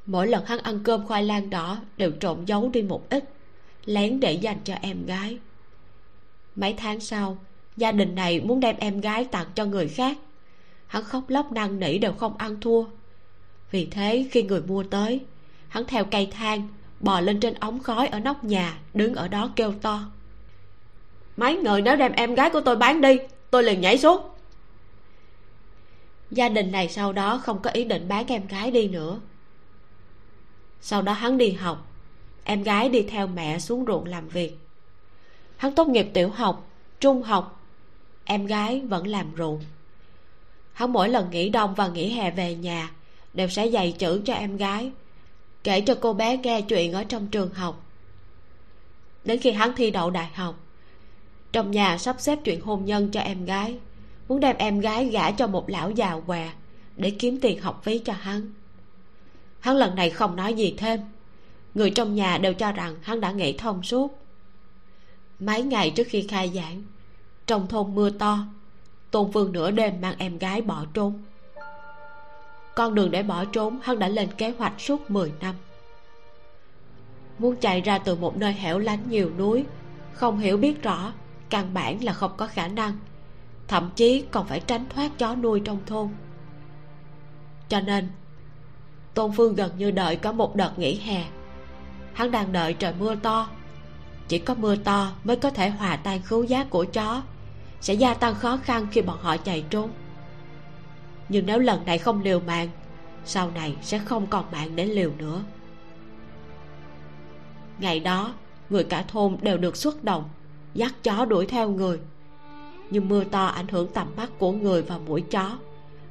Mỗi 0.06 0.28
lần 0.28 0.46
hắn 0.46 0.60
ăn 0.60 0.80
cơm 0.84 1.08
khoai 1.08 1.24
lang 1.24 1.50
đỏ 1.50 1.78
đều 1.98 2.12
trộn 2.20 2.46
giấu 2.46 2.70
đi 2.70 2.82
một 2.82 3.10
ít, 3.10 3.30
lén 3.86 4.20
để 4.20 4.34
dành 4.34 4.58
cho 4.63 4.74
em 4.82 5.06
gái 5.06 5.40
mấy 6.55 6.74
tháng 6.74 7.00
sau, 7.00 7.38
gia 7.77 7.91
đình 7.91 8.15
này 8.15 8.41
muốn 8.41 8.60
đem 8.60 8.75
em 8.79 9.01
gái 9.01 9.25
tặng 9.25 9.48
cho 9.55 9.65
người 9.65 9.88
khác. 9.88 10.17
Hắn 10.88 11.03
khóc 11.03 11.24
lóc 11.29 11.51
năn 11.51 11.79
nỉ 11.79 11.98
đều 11.98 12.13
không 12.13 12.38
ăn 12.38 12.62
thua. 12.62 12.84
Vì 13.72 13.86
thế 13.86 14.25
khi 14.31 14.43
người 14.43 14.62
mua 14.62 14.84
tới, 14.84 15.20
hắn 15.67 15.86
theo 15.86 16.05
cây 16.05 16.27
thang, 16.31 16.67
bò 17.00 17.20
lên 17.20 17.39
trên 17.39 17.53
ống 17.53 17.79
khói 17.79 18.08
ở 18.08 18.20
nóc 18.20 18.43
nhà, 18.43 18.77
đứng 18.93 19.15
ở 19.15 19.27
đó 19.27 19.50
kêu 19.55 19.74
to. 19.81 20.01
Mấy 21.38 21.58
người 21.58 21.81
nếu 21.81 21.96
đem 21.96 22.12
em 22.12 22.36
gái 22.36 22.50
của 22.50 22.62
tôi 22.62 22.75
bán 22.75 23.01
đi, 23.01 23.17
tôi 23.51 23.63
liền 23.63 23.81
nhảy 23.81 23.98
xuống. 23.98 24.22
Gia 26.31 26.50
đình 26.50 26.72
này 26.72 26.89
sau 26.89 27.13
đó 27.13 27.38
không 27.38 27.62
có 27.62 27.70
ý 27.70 27.84
định 27.84 28.08
bán 28.08 28.27
em 28.27 28.48
gái 28.48 28.72
đi 28.72 28.88
nữa. 28.88 29.20
Sau 30.81 31.01
đó 31.01 31.13
hắn 31.13 31.38
đi 31.38 31.51
học, 31.51 31.88
em 32.43 32.63
gái 32.63 32.89
đi 32.89 33.01
theo 33.01 33.27
mẹ 33.27 33.60
xuống 33.60 33.86
ruộng 33.88 34.05
làm 34.05 34.27
việc 34.27 34.58
hắn 35.62 35.75
tốt 35.75 35.88
nghiệp 35.88 36.08
tiểu 36.13 36.30
học, 36.30 36.68
trung 37.00 37.24
học, 37.24 37.62
em 38.24 38.46
gái 38.46 38.82
vẫn 38.82 39.08
làm 39.08 39.32
ruộng. 39.38 39.62
Hắn 40.74 40.94
mỗi 40.94 41.10
lần 41.10 41.30
nghỉ 41.30 41.50
đông 41.50 41.75
và 41.75 41.88
nghỉ 41.88 42.10
hè 42.10 42.32
về 42.32 42.56
nhà 42.56 42.91
đều 43.34 43.48
sẽ 43.48 43.65
dạy 43.65 43.91
chữ 43.91 44.22
cho 44.25 44.34
em 44.34 44.58
gái, 44.58 44.91
kể 45.63 45.82
cho 45.82 45.96
cô 46.01 46.13
bé 46.13 46.38
nghe 46.38 46.62
chuyện 46.62 46.94
ở 46.94 47.03
trong 47.03 47.27
trường 47.27 47.53
học. 47.53 47.86
Đến 49.25 49.39
khi 49.39 49.51
hắn 49.51 49.74
thi 49.75 49.91
đậu 49.91 50.10
đại 50.10 50.30
học, 50.34 50.56
trong 51.51 51.72
nhà 51.72 51.98
sắp 51.98 52.15
xếp 52.20 52.39
chuyện 52.44 52.62
hôn 52.62 52.86
nhân 52.86 53.12
cho 53.12 53.20
em 53.20 53.46
gái, 53.46 53.80
muốn 54.27 54.39
đem 54.39 54.56
em 54.58 54.80
gái 54.80 55.06
gả 55.06 55.32
cho 55.32 55.48
một 55.48 55.70
lão 55.70 55.91
già 55.91 56.20
què 56.27 56.51
để 56.98 57.12
kiếm 57.20 57.39
tiền 57.41 57.62
học 57.62 57.82
phí 57.84 58.00
cho 58.00 58.13
hắn. 58.13 58.53
Hắn 59.60 59.75
lần 59.75 59.96
này 59.96 60.10
không 60.10 60.36
nói 60.36 60.53
gì 60.53 60.75
thêm. 60.77 61.00
Người 61.74 61.89
trong 61.89 62.15
nhà 62.15 62.38
đều 62.38 62.53
cho 62.53 62.72
rằng 62.72 62.96
hắn 63.01 63.22
đã 63.22 63.32
nghĩ 63.32 63.58
thông 63.58 63.84
suốt 63.84 64.22
mấy 65.41 65.63
ngày 65.63 65.91
trước 65.95 66.07
khi 66.10 66.27
khai 66.27 66.51
giảng, 66.55 66.83
trong 67.45 67.67
thôn 67.67 67.95
mưa 67.95 68.10
to, 68.10 68.39
tôn 69.12 69.31
phương 69.31 69.51
nửa 69.51 69.71
đêm 69.71 70.01
mang 70.01 70.15
em 70.17 70.38
gái 70.38 70.62
bỏ 70.62 70.86
trốn. 70.93 71.24
Con 72.75 72.95
đường 72.95 73.12
để 73.12 73.24
bỏ 73.24 73.45
trốn, 73.45 73.79
hắn 73.83 74.00
đã 74.00 74.07
lên 74.07 74.29
kế 74.38 74.53
hoạch 74.57 74.81
suốt 74.81 75.12
10 75.12 75.31
năm. 75.41 75.55
Muốn 77.39 77.55
chạy 77.55 77.81
ra 77.81 77.98
từ 77.98 78.15
một 78.15 78.38
nơi 78.38 78.53
hẻo 78.53 78.79
lánh 78.79 79.10
nhiều 79.10 79.31
núi, 79.38 79.65
không 80.13 80.39
hiểu 80.39 80.57
biết 80.57 80.83
rõ, 80.83 81.13
căn 81.50 81.74
bản 81.74 82.03
là 82.03 82.13
không 82.13 82.31
có 82.38 82.48
khả 82.48 82.67
năng, 82.67 82.98
thậm 83.67 83.89
chí 83.95 84.25
còn 84.31 84.48
phải 84.48 84.60
tránh 84.60 84.86
thoát 84.89 85.12
chó 85.17 85.36
nuôi 85.36 85.62
trong 85.65 85.79
thôn. 85.86 86.10
Cho 87.69 87.79
nên, 87.79 88.07
tôn 89.13 89.31
phương 89.31 89.55
gần 89.55 89.71
như 89.77 89.91
đợi 89.91 90.15
có 90.15 90.31
một 90.31 90.55
đợt 90.55 90.79
nghỉ 90.79 90.95
hè. 90.95 91.25
Hắn 92.13 92.31
đang 92.31 92.51
đợi 92.51 92.74
trời 92.74 92.93
mưa 93.00 93.15
to 93.15 93.50
chỉ 94.31 94.39
có 94.39 94.53
mưa 94.53 94.75
to 94.75 95.11
mới 95.23 95.35
có 95.35 95.50
thể 95.50 95.69
hòa 95.69 95.95
tan 95.95 96.21
khứu 96.21 96.43
giác 96.43 96.69
của 96.69 96.85
chó, 96.85 97.21
sẽ 97.81 97.93
gia 97.93 98.13
tăng 98.13 98.35
khó 98.35 98.57
khăn 98.57 98.88
khi 98.91 99.01
bọn 99.01 99.17
họ 99.21 99.38
chạy 99.38 99.63
trốn. 99.69 99.89
Nhưng 101.29 101.45
nếu 101.45 101.59
lần 101.59 101.85
này 101.85 101.97
không 101.97 102.23
liều 102.23 102.39
mạng, 102.39 102.69
sau 103.25 103.51
này 103.51 103.75
sẽ 103.81 104.00
không 104.00 104.27
còn 104.27 104.45
mạng 104.51 104.75
để 104.75 104.85
liều 104.85 105.11
nữa. 105.17 105.43
Ngày 107.79 108.00
đó, 108.00 108.33
người 108.69 108.83
cả 108.83 109.05
thôn 109.07 109.38
đều 109.41 109.57
được 109.57 109.77
xuất 109.77 110.03
động, 110.03 110.29
dắt 110.73 110.93
chó 111.03 111.25
đuổi 111.25 111.45
theo 111.45 111.69
người. 111.69 112.00
Nhưng 112.89 113.09
mưa 113.09 113.23
to 113.23 113.45
ảnh 113.45 113.67
hưởng 113.67 113.88
tầm 113.93 114.07
mắt 114.17 114.29
của 114.38 114.51
người 114.51 114.81
và 114.81 114.97
mũi 114.97 115.21
chó, 115.21 115.57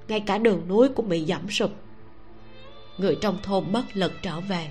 ngay 0.08 0.20
cả 0.20 0.38
đường 0.38 0.68
núi 0.68 0.88
cũng 0.88 1.08
bị 1.08 1.24
giảm 1.26 1.50
sụp. 1.50 1.70
Người 2.98 3.18
trong 3.20 3.38
thôn 3.42 3.72
bất 3.72 3.84
lực 3.96 4.12
trở 4.22 4.40
về 4.40 4.70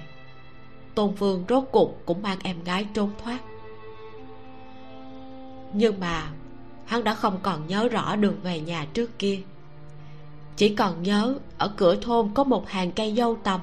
tôn 1.00 1.14
vương 1.14 1.44
rốt 1.50 1.64
cuộc 1.72 2.06
cũng 2.06 2.22
mang 2.22 2.38
em 2.44 2.64
gái 2.64 2.86
trốn 2.94 3.12
thoát. 3.24 3.40
Nhưng 5.74 6.00
mà, 6.00 6.32
hắn 6.86 7.04
đã 7.04 7.14
không 7.14 7.40
còn 7.44 7.68
nhớ 7.68 7.88
rõ 7.88 8.16
đường 8.16 8.40
về 8.44 8.60
nhà 8.60 8.88
trước 8.94 9.20
kia. 9.20 9.40
Chỉ 10.56 10.76
còn 10.76 11.04
nhớ 11.04 11.36
ở 11.58 11.74
cửa 11.78 11.96
thôn 11.96 12.30
có 12.34 12.44
một 12.44 12.70
hàng 12.70 12.92
cây 12.92 13.14
dâu 13.18 13.38
tầm. 13.44 13.62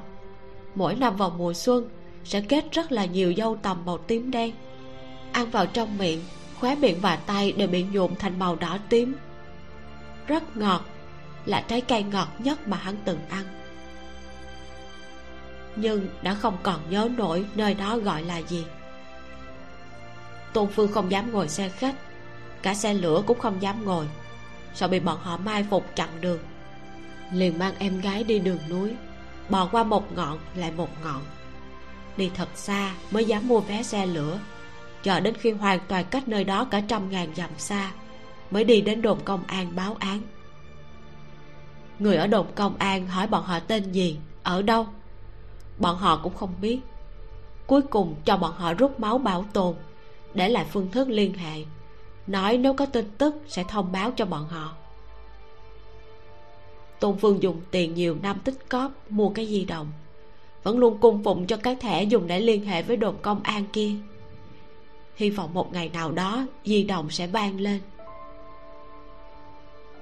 Mỗi 0.75 0.95
năm 0.95 1.17
vào 1.17 1.31
mùa 1.31 1.53
xuân, 1.53 1.89
sẽ 2.25 2.41
kết 2.41 2.65
rất 2.73 2.93
là 2.93 3.05
nhiều 3.05 3.35
dâu 3.37 3.57
tầm 3.63 3.77
màu 3.87 3.99
tím 3.99 4.31
đen. 4.31 4.55
Ăn 5.33 5.51
vào 5.51 5.67
trong 5.67 5.99
miệng, 5.99 6.21
khóe 6.61 6.75
miệng 6.75 6.99
và 7.01 7.17
tay 7.17 7.53
đều 7.53 7.69
bị 7.69 7.83
nhuộm 7.83 8.15
thành 8.15 8.39
màu 8.39 8.57
đỏ 8.57 8.79
tím. 8.89 9.15
Rất 10.27 10.57
ngọt, 10.57 10.85
là 11.47 11.61
trái 11.61 11.81
cây 11.81 12.03
ngọt 12.03 12.29
nhất 12.39 12.69
mà 12.69 12.77
hắn 12.77 12.97
từng 13.05 13.19
ăn 13.29 13.45
nhưng 15.77 16.09
đã 16.23 16.35
không 16.35 16.57
còn 16.63 16.81
nhớ 16.91 17.09
nổi 17.17 17.45
nơi 17.55 17.75
đó 17.75 17.99
gọi 17.99 18.23
là 18.23 18.39
gì. 18.39 18.65
Tôn 20.53 20.69
phương 20.73 20.93
không 20.93 21.11
dám 21.11 21.33
ngồi 21.33 21.49
xe 21.49 21.69
khách. 21.69 21.95
Cả 22.63 22.75
xe 22.75 22.95
lửa 22.95 23.23
cũng 23.27 23.39
không 23.39 23.63
dám 23.63 23.85
ngồi. 23.85 24.07
Sợ 24.75 24.89
bị 24.89 25.01
bọn 25.01 25.19
họ 25.23 25.37
mai 25.37 25.67
phục 25.71 25.97
chặn 25.97 26.09
đường, 26.21 26.39
liền 27.33 27.59
mang 27.59 27.75
em 27.79 28.01
gái 28.01 28.25
đi 28.25 28.39
đường 28.39 28.59
núi 28.69 28.93
bò 29.49 29.69
qua 29.73 29.85
một 29.85 30.13
ngọn 30.13 30.39
lại 30.55 30.73
một 30.77 30.89
ngọn. 31.05 31.23
Đi 32.17 32.31
thật 32.35 32.49
xa 32.55 32.95
mới 33.11 33.25
dám 33.25 33.49
mua 33.49 33.61
vé 33.61 33.83
xe 33.83 34.07
lửa. 34.07 34.39
Chờ 35.03 35.21
đến 35.21 35.35
khi 35.41 35.51
hoàn 35.51 35.81
toàn 35.89 36.05
cách 36.11 36.29
nơi 36.29 36.45
đó 36.45 36.65
cả 36.65 36.81
trăm 36.89 37.11
ngàn 37.11 37.29
dặm 37.37 37.51
xa 37.59 37.93
mới 38.51 38.65
đi 38.65 38.81
đến 38.81 39.03
đồn 39.03 39.19
công 39.25 39.45
an 39.47 39.77
báo 39.77 39.97
án. 39.99 40.21
Người 41.99 42.17
ở 42.17 42.27
đồn 42.27 42.47
công 42.55 42.77
an 42.79 43.07
hỏi 43.07 43.27
bọn 43.27 43.45
họ 43.45 43.59
tên 43.59 43.93
gì, 43.93 44.19
ở 44.43 44.63
đâu? 44.63 44.87
Bọn 45.79 45.97
họ 45.97 46.21
cũng 46.23 46.35
không 46.35 46.55
biết. 46.61 46.81
Cuối 47.67 47.83
cùng, 47.83 48.15
cho 48.25 48.37
bọn 48.37 48.53
họ 48.53 48.75
rút 48.75 49.01
máu 49.01 49.19
bảo 49.19 49.45
tồn, 49.53 49.75
để 50.35 50.49
lại 50.49 50.67
phương 50.71 50.91
thức 50.91 51.09
liên 51.09 51.35
hệ. 51.35 51.65
Nói 52.27 52.59
nếu 52.59 52.75
có 52.75 52.87
tin 52.87 53.11
tức, 53.19 53.35
sẽ 53.49 53.65
thông 53.69 53.93
báo 53.93 54.11
cho 54.17 54.27
bọn 54.27 54.49
họ. 54.49 54.75
Tôn 57.01 57.17
phương 57.19 57.43
dùng 57.43 57.61
tiền 57.71 57.95
nhiều 57.95 58.17
năm 58.23 58.39
tích 58.45 58.69
cóp, 58.69 58.93
mua 59.09 59.29
cái 59.29 59.47
di 59.47 59.65
động. 59.65 59.93
Vẫn 60.63 60.79
luôn 60.79 60.99
cung 60.99 61.25
phụng 61.25 61.47
cho 61.47 61.57
cái 61.57 61.77
thẻ 61.77 62.03
dùng 62.03 62.27
để 62.27 62.41
liên 62.41 62.65
hệ 62.65 62.83
với 62.83 62.97
đồn 62.97 63.17
công 63.23 63.43
an 63.43 63.65
kia. 63.73 63.91
Hy 65.17 65.31
vọng 65.31 65.55
một 65.55 65.73
ngày 65.73 65.89
nào 65.89 66.13
đó, 66.13 66.47
di 66.65 66.85
động 66.85 67.11
sẽ 67.11 67.27
vang 67.27 67.61
lên. 67.61 67.81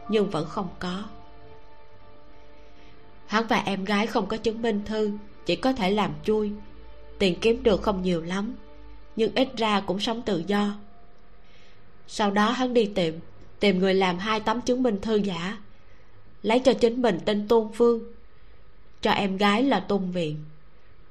Nhưng 0.09 0.31
vẫn 0.31 0.47
không 0.49 0.69
có. 0.79 1.03
Hắn 3.27 3.47
và 3.49 3.57
em 3.57 3.85
gái 3.85 4.07
không 4.07 4.27
có 4.27 4.37
chứng 4.37 4.63
minh 4.63 4.83
thư 4.85 5.11
chỉ 5.47 5.57
có 5.57 5.73
thể 5.73 5.91
làm 5.91 6.13
chui. 6.25 6.53
Tiền 7.19 7.39
kiếm 7.41 7.63
được 7.63 7.83
không 7.83 8.03
nhiều 8.03 8.23
lắm, 8.23 8.55
nhưng 9.17 9.35
ít 9.35 9.49
ra 9.57 9.81
cũng 9.81 10.01
sống 10.01 10.23
tự 10.23 10.45
do. 10.47 10.75
Sau 12.07 12.31
đó 12.31 12.51
hắn 12.51 12.75
đi 12.75 12.87
tìm 12.95 13.21
tìm 13.61 13.79
người 13.79 13.95
làm 13.95 14.19
hai 14.19 14.41
tấm 14.41 14.61
chứng 14.61 14.83
minh 14.83 15.01
thư 15.01 15.17
giả, 15.17 15.59
lấy 16.43 16.59
cho 16.59 16.73
chính 16.73 17.03
mình 17.03 17.19
tên 17.25 17.49
tôn 17.49 17.69
phương 17.75 18.03
cho 19.03 19.11
em 19.11 19.37
gái 19.37 19.63
là 19.63 19.81
tôn 19.81 20.11
viện. 20.11 20.45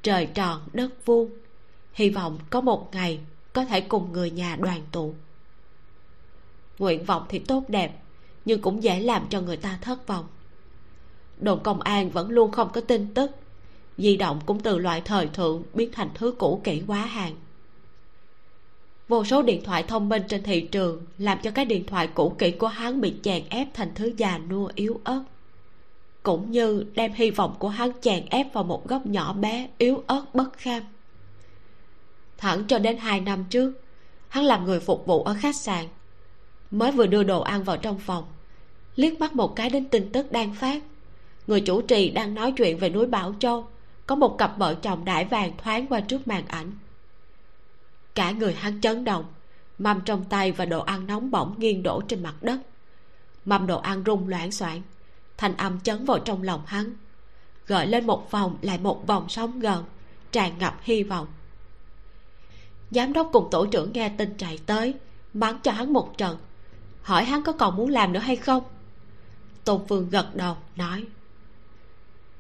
Trời 0.04 0.26
tròn 0.26 0.62
đất 0.74 1.06
vuông, 1.06 1.30
hy 1.94 2.10
vọng 2.10 2.40
có 2.50 2.62
một 2.62 2.90
ngày 2.94 3.20
có 3.54 3.66
thể 3.66 3.82
cùng 3.82 4.12
người 4.12 4.32
nhà 4.32 4.56
đoàn 4.56 4.82
tụ. 4.92 5.14
Nguyện 6.80 7.06
vọng 7.06 7.26
thì 7.30 7.40
tốt 7.40 7.64
đẹp, 7.68 8.02
nhưng 8.46 8.62
cũng 8.62 8.84
dễ 8.84 9.00
làm 9.00 9.26
cho 9.30 9.42
người 9.42 9.58
ta 9.58 9.80
thất 9.82 10.08
vọng. 10.08 10.26
Đồn 11.38 11.64
công 11.64 11.82
an 11.82 12.10
vẫn 12.10 12.30
luôn 12.30 12.52
không 12.52 12.70
có 12.74 12.82
tin 12.82 13.14
tức 13.14 13.32
di 13.98 14.18
động 14.18 14.40
cũng 14.46 14.60
từ 14.60 14.78
loại 14.78 15.02
thời 15.02 15.28
thượng 15.28 15.64
biến 15.74 15.90
thành 15.92 16.10
thứ 16.14 16.36
cũ 16.38 16.62
kỹ 16.64 16.82
quá 16.88 17.06
hàng. 17.06 17.36
Vô 19.08 19.24
số 19.24 19.42
điện 19.42 19.64
thoại 19.64 19.84
thông 19.84 20.10
minh 20.10 20.24
trên 20.28 20.44
thị 20.44 20.62
trường 20.62 21.02
làm 21.18 21.38
cho 21.44 21.52
cái 21.52 21.66
điện 21.66 21.86
thoại 21.88 22.08
cũ 22.08 22.36
kỹ 22.38 22.52
của 22.52 22.68
hắn 22.68 23.02
bị 23.02 23.14
chèn 23.24 23.44
ép 23.50 23.68
thành 23.74 23.92
thứ 23.96 24.14
già 24.18 24.38
nua 24.38 24.72
yếu 24.76 25.00
ớt, 25.04 25.24
cũng 26.24 26.52
như 26.52 26.86
đem 26.96 27.14
hy 27.14 27.32
vọng 27.32 27.56
của 27.60 27.70
hắn 27.70 27.92
chèn 28.02 28.26
ép 28.30 28.54
vào 28.54 28.64
một 28.64 28.88
góc 28.88 29.06
nhỏ 29.06 29.34
bé 29.34 29.70
yếu 29.78 30.04
ớt 30.08 30.26
bất 30.34 30.58
kham. 30.58 30.84
Thẳng 32.38 32.64
cho 32.68 32.80
đến 32.80 32.98
hai 32.98 33.20
năm 33.20 33.46
trước, 33.50 33.74
hắn 34.28 34.44
làm 34.44 34.66
người 34.66 34.80
phục 34.80 35.06
vụ 35.06 35.24
ở 35.24 35.36
khách 35.40 35.56
sạn, 35.56 35.86
mới 36.72 36.92
vừa 36.92 37.06
đưa 37.06 37.24
đồ 37.24 37.42
ăn 37.42 37.64
vào 37.64 37.78
trong 37.78 38.00
phòng, 38.00 38.24
liếc 38.96 39.20
mắt 39.20 39.36
một 39.36 39.56
cái 39.56 39.70
đến 39.70 39.86
tin 39.86 40.12
tức 40.12 40.32
đang 40.32 40.54
phát. 40.54 40.84
Người 41.48 41.62
chủ 41.62 41.82
trì 41.82 42.10
đang 42.10 42.34
nói 42.34 42.52
chuyện 42.52 42.78
về 42.78 42.90
núi 42.90 43.06
bảo 43.06 43.36
châu 43.40 43.68
có 44.08 44.16
một 44.16 44.38
cặp 44.38 44.58
vợ 44.58 44.76
chồng 44.76 45.06
đãi 45.06 45.26
vàng 45.26 45.52
thoáng 45.58 45.88
qua 45.88 46.00
trước 46.00 46.28
màn 46.28 46.48
ảnh. 46.48 46.72
Cả 48.16 48.32
người 48.32 48.54
hắn 48.54 48.82
chấn 48.82 49.04
động, 49.04 49.26
mâm 49.78 50.02
trong 50.02 50.26
tay 50.30 50.52
và 50.52 50.66
đồ 50.66 50.82
ăn 50.82 51.08
nóng 51.08 51.32
bỏng 51.32 51.56
nghiêng 51.58 51.84
đổ 51.84 52.02
trên 52.08 52.24
mặt 52.24 52.36
đất. 52.42 52.60
Mâm 53.46 53.68
đồ 53.68 53.80
ăn 53.80 54.04
rung 54.06 54.28
loãng 54.28 54.52
xoảng, 54.52 54.82
thanh 55.38 55.58
âm 55.58 55.80
chấn 55.80 56.06
vào 56.06 56.20
trong 56.20 56.44
lòng 56.44 56.62
hắn. 56.66 56.94
Gợi 57.68 57.88
lên 57.88 58.08
một 58.08 58.32
vòng, 58.32 58.58
lại 58.62 58.78
một 58.78 59.08
vòng 59.08 59.30
sóng 59.30 59.60
gần, 59.60 59.86
tràn 60.32 60.58
ngập 60.58 60.78
hy 60.82 61.04
vọng. 61.04 61.28
Giám 62.92 63.14
đốc 63.14 63.30
cùng 63.34 63.48
tổ 63.52 63.66
trưởng 63.66 63.94
nghe 63.94 64.10
tin 64.10 64.38
chạy 64.38 64.60
tới, 64.66 64.94
mắng 65.34 65.60
cho 65.64 65.72
hắn 65.72 65.94
một 65.94 66.18
trận, 66.18 66.38
hỏi 67.02 67.24
hắn 67.24 67.44
có 67.44 67.52
còn 67.52 67.76
muốn 67.76 67.90
làm 67.90 68.14
nữa 68.14 68.20
hay 68.20 68.36
không? 68.36 68.64
Tôn 69.64 69.82
phương 69.90 70.10
gật 70.10 70.36
đầu, 70.36 70.58
nói, 70.76 71.06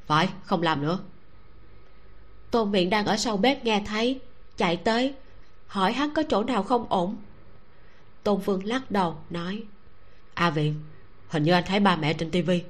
phải, 0.05 0.29
không 0.43 0.61
làm 0.61 0.81
nữa 0.81 0.99
tôn 2.53 2.71
miệng 2.71 2.89
đang 2.89 3.05
ở 3.05 3.17
sau 3.17 3.37
bếp 3.37 3.65
nghe 3.65 3.83
thấy, 3.85 4.19
chạy 4.57 4.77
tới, 4.77 5.13
hỏi 5.67 5.93
hắn 5.93 6.13
có 6.13 6.23
chỗ 6.29 6.43
nào 6.43 6.63
không 6.63 6.85
ổn. 6.89 7.15
Tôn 8.23 8.41
phương 8.41 8.65
lắc 8.65 8.91
đầu, 8.91 9.15
nói, 9.29 9.63
a 10.33 10.47
à 10.47 10.49
viện, 10.49 10.75
hình 11.27 11.43
như 11.43 11.51
anh 11.51 11.63
thấy 11.67 11.79
ba 11.79 11.95
mẹ 11.95 12.13
trên 12.13 12.31
tivi 12.31 12.63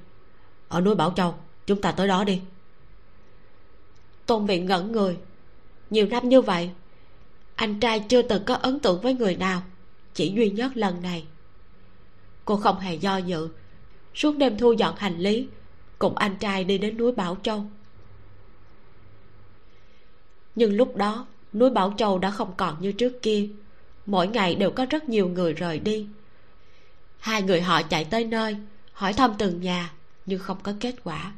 ở 0.68 0.82
núi 0.82 0.96
bảo 0.96 1.14
châu, 1.16 1.36
chúng 1.66 1.82
ta 1.82 1.92
tới 1.92 2.08
đó 2.08 2.24
đi. 2.24 2.42
Tôn 4.26 4.46
viện 4.46 4.66
ngẩn 4.66 4.92
người, 4.92 5.18
nhiều 5.90 6.08
năm 6.08 6.30
như 6.30 6.42
vậy, 6.42 6.70
anh 7.56 7.80
trai 7.80 8.00
chưa 8.00 8.22
từng 8.22 8.44
có 8.46 8.56
ấn 8.56 8.80
tượng 8.80 9.02
với 9.02 9.14
người 9.14 9.36
nào, 9.36 9.62
chỉ 10.14 10.34
duy 10.36 10.50
nhất 10.50 10.78
lần 10.78 11.02
này. 11.02 11.26
Cô 12.46 12.56
không 12.56 12.80
hề 12.80 12.96
do 12.96 13.18
dự, 13.18 13.50
suốt 14.16 14.38
đêm 14.38 14.58
thu 14.58 14.72
dọn 14.72 14.96
hành 14.98 15.18
lý, 15.18 15.48
cùng 16.00 16.18
anh 16.18 16.36
trai 16.36 16.64
đi 16.64 16.78
đến 16.78 16.98
núi 16.98 17.12
bảo 17.12 17.38
châu 17.44 17.66
nhưng 20.56 20.74
lúc 20.74 20.96
đó, 20.96 21.26
núi 21.54 21.70
bảo 21.70 21.94
châu 21.98 22.20
đã 22.20 22.32
không 22.32 22.54
còn 22.58 22.82
như 22.82 22.92
trước 22.92 23.22
kia. 23.22 23.48
Mỗi 24.06 24.28
ngày 24.28 24.56
đều 24.56 24.72
có 24.72 24.86
rất 24.90 25.10
nhiều 25.10 25.28
người 25.28 25.54
rời 25.54 25.80
đi. 25.80 26.08
Hai 27.20 27.42
người 27.42 27.62
họ 27.62 27.82
chạy 27.82 28.06
tới 28.06 28.26
nơi, 28.26 28.58
hỏi 28.94 29.14
thăm 29.14 29.32
từng 29.38 29.62
nhà, 29.62 29.94
nhưng 30.26 30.40
không 30.40 30.58
có 30.64 30.74
kết 30.80 30.96
quả. 31.04 31.34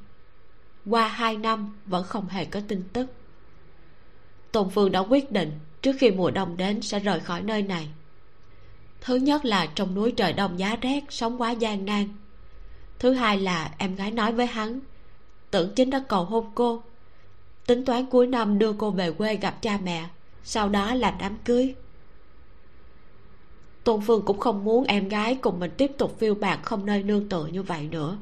Qua 0.90 1.08
hai 1.08 1.38
năm, 1.38 1.76
vẫn 1.86 2.04
không 2.04 2.28
hề 2.28 2.46
có 2.46 2.62
tin 2.68 2.84
tức. 2.94 3.08
Tôn 4.52 4.70
phương 4.70 4.92
đã 4.92 5.00
quyết 5.00 5.32
định 5.32 5.52
trước 5.82 5.96
khi 6.00 6.12
mùa 6.12 6.32
đông 6.32 6.58
đến 6.58 6.82
sẽ 6.82 7.00
rời 7.00 7.20
khỏi 7.20 7.42
nơi 7.42 7.62
này. 7.62 7.88
Thứ 9.02 9.16
nhất 9.16 9.46
là 9.46 9.66
trong 9.76 9.96
núi 9.96 10.12
trời 10.12 10.34
đông 10.34 10.60
giá 10.60 10.76
rét 10.82 11.04
sống 11.10 11.42
quá 11.42 11.52
gian 11.52 11.86
nan. 11.86 12.08
Thứ 13.00 13.14
hai 13.14 13.38
là 13.38 13.72
em 13.78 13.96
gái 13.96 14.12
nói 14.12 14.32
với 14.32 14.46
hắn, 14.46 14.80
tưởng 15.52 15.74
chính 15.76 15.90
đã 15.90 16.04
cầu 16.08 16.24
hôn 16.24 16.52
cô 16.56 16.84
tính 17.66 17.86
toán 17.86 18.06
cuối 18.06 18.28
năm 18.28 18.60
đưa 18.60 18.74
cô 18.74 18.92
về 18.92 19.12
quê 19.12 19.36
gặp 19.36 19.62
cha 19.62 19.80
mẹ, 19.84 20.06
sau 20.44 20.70
đó 20.70 20.94
làm 20.94 21.14
đám 21.20 21.38
cưới. 21.46 21.76
Tôn 23.84 24.02
phương 24.02 24.26
cũng 24.26 24.40
không 24.40 24.64
muốn 24.64 24.84
em 24.84 25.10
gái 25.10 25.36
cùng 25.36 25.60
mình 25.60 25.72
tiếp 25.78 25.92
tục 25.98 26.16
phiêu 26.20 26.36
bạc 26.36 26.60
không 26.64 26.86
nơi 26.86 27.04
nương 27.04 27.30
tựa 27.30 27.46
như 27.46 27.64
vậy 27.64 27.88
nữa. 27.92 28.18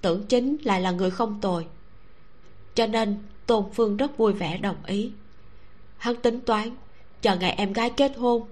Tưởng 0.00 0.26
chính 0.26 0.56
lại 0.64 0.80
là 0.80 0.90
người 0.90 1.10
không 1.10 1.40
tồi. 1.40 1.66
Cho 2.74 2.86
nên, 2.86 3.18
tôn 3.46 3.64
phương 3.74 3.96
rất 3.96 4.18
vui 4.18 4.32
vẻ 4.32 4.58
đồng 4.58 4.76
ý. 4.86 5.12
Hắn 5.96 6.16
tính 6.16 6.40
toán, 6.40 6.70
chờ 7.22 7.36
ngày 7.36 7.50
em 7.50 7.72
gái 7.72 7.90
kết 7.90 8.12
hôn, 8.16 8.48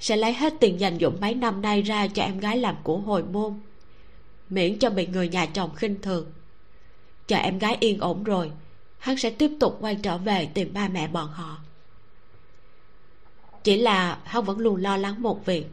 sẽ 0.00 0.16
lấy 0.16 0.32
hết 0.32 0.54
tiền 0.60 0.80
dành 0.80 0.98
dụng 0.98 1.16
mấy 1.20 1.34
năm 1.34 1.62
nay 1.62 1.82
ra 1.82 2.06
cho 2.06 2.22
em 2.22 2.38
gái 2.38 2.58
làm 2.58 2.76
của 2.82 2.98
hồi 2.98 3.22
môn, 3.22 3.60
miễn 4.50 4.78
cho 4.78 4.90
bị 4.90 5.06
người 5.06 5.28
nhà 5.28 5.46
chồng 5.46 5.74
khinh 5.74 6.00
thường. 6.02 6.26
Chờ 7.26 7.36
em 7.36 7.58
gái 7.58 7.76
yên 7.80 8.00
ổn 8.00 8.24
rồi 8.24 8.50
hắn 8.98 9.16
sẽ 9.16 9.30
tiếp 9.30 9.50
tục 9.60 9.78
quay 9.80 9.96
trở 10.02 10.18
về 10.18 10.48
tìm 10.54 10.72
ba 10.74 10.88
mẹ 10.88 11.08
bọn 11.08 11.28
họ. 11.28 11.56
Chỉ 13.64 13.76
là 13.76 14.18
hắn 14.24 14.44
vẫn 14.44 14.58
luôn 14.58 14.76
lo 14.76 14.96
lắng 14.96 15.22
một 15.22 15.46
việc. 15.46 15.66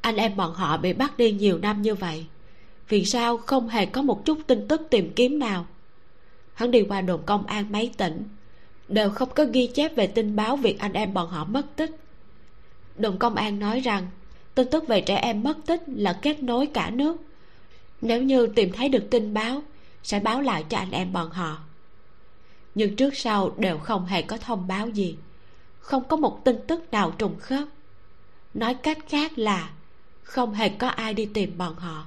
Anh 0.00 0.16
em 0.16 0.36
bọn 0.36 0.54
họ 0.54 0.76
bị 0.76 0.92
bắt 0.92 1.16
đi 1.16 1.32
nhiều 1.32 1.58
năm 1.58 1.82
như 1.82 1.94
vậy, 1.94 2.26
vì 2.88 3.04
sao 3.04 3.36
không 3.36 3.68
hề 3.68 3.86
có 3.86 4.02
một 4.02 4.24
chút 4.24 4.38
tin 4.46 4.68
tức 4.68 4.82
tìm 4.90 5.12
kiếm 5.16 5.38
nào? 5.38 5.66
Hắn 6.54 6.70
đi 6.70 6.82
qua 6.88 7.00
đồn 7.00 7.22
công 7.26 7.46
an 7.46 7.72
mấy 7.72 7.90
tỉnh, 7.96 8.24
đều 8.88 9.10
không 9.10 9.28
có 9.34 9.44
ghi 9.44 9.66
chép 9.66 9.96
về 9.96 10.06
tin 10.06 10.36
báo 10.36 10.56
việc 10.56 10.78
anh 10.78 10.92
em 10.92 11.14
bọn 11.14 11.28
họ 11.28 11.44
mất 11.44 11.76
tích. 11.76 11.90
Đồn 12.96 13.18
công 13.18 13.34
an 13.34 13.58
nói 13.58 13.80
rằng, 13.80 14.06
tin 14.54 14.70
tức 14.70 14.88
về 14.88 15.00
trẻ 15.00 15.16
em 15.16 15.42
mất 15.42 15.56
tích 15.66 15.82
là 15.86 16.18
kết 16.22 16.42
nối 16.42 16.66
cả 16.66 16.90
nước. 16.90 17.16
Nếu 18.00 18.22
như 18.22 18.46
tìm 18.46 18.72
thấy 18.72 18.88
được 18.88 19.06
tin 19.10 19.34
báo, 19.34 19.62
sẽ 20.02 20.20
báo 20.20 20.40
lại 20.40 20.64
cho 20.68 20.78
anh 20.78 20.90
em 20.90 21.12
bọn 21.12 21.30
họ 21.30 21.58
nhưng 22.74 22.96
trước 22.96 23.16
sau 23.16 23.54
đều 23.58 23.78
không 23.78 24.06
hề 24.06 24.22
có 24.22 24.36
thông 24.36 24.66
báo 24.66 24.88
gì. 24.88 25.16
Không 25.80 26.04
có 26.08 26.16
một 26.16 26.44
tin 26.44 26.56
tức 26.68 26.90
nào 26.90 27.10
trùng 27.10 27.38
khớp. 27.38 27.68
Nói 28.54 28.74
cách 28.74 28.98
khác 29.08 29.38
là 29.38 29.70
không 30.22 30.54
hề 30.54 30.68
có 30.68 30.88
ai 30.88 31.14
đi 31.14 31.26
tìm 31.26 31.58
bọn 31.58 31.74
họ. 31.74 32.04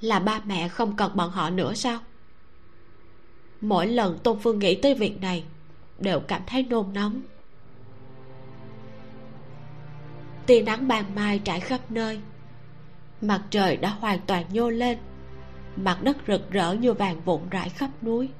Là 0.00 0.18
ba 0.18 0.40
mẹ 0.46 0.68
không 0.68 0.96
cần 0.96 1.16
bọn 1.16 1.30
họ 1.30 1.50
nữa 1.50 1.74
sao? 1.74 2.00
Mỗi 3.60 3.86
lần 3.86 4.18
tôn 4.18 4.38
phương 4.42 4.58
nghĩ 4.58 4.74
tới 4.74 4.94
việc 4.94 5.20
này, 5.20 5.44
đều 5.98 6.20
cảm 6.20 6.42
thấy 6.46 6.62
nôn 6.62 6.92
nóng. 6.92 7.20
Tia 10.46 10.62
nắng 10.62 10.88
ban 10.88 11.14
mai 11.14 11.38
trải 11.38 11.60
khắp 11.60 11.90
nơi. 11.90 12.20
Mặt 13.20 13.42
trời 13.50 13.76
đã 13.76 13.90
hoàn 13.90 14.20
toàn 14.26 14.44
nhô 14.50 14.70
lên. 14.70 14.98
Mặt 15.76 15.98
đất 16.02 16.16
rực 16.26 16.50
rỡ 16.50 16.72
như 16.72 16.92
vàng 16.92 17.20
vụn 17.20 17.48
rải 17.50 17.68
khắp 17.68 17.90
núi 18.02 18.30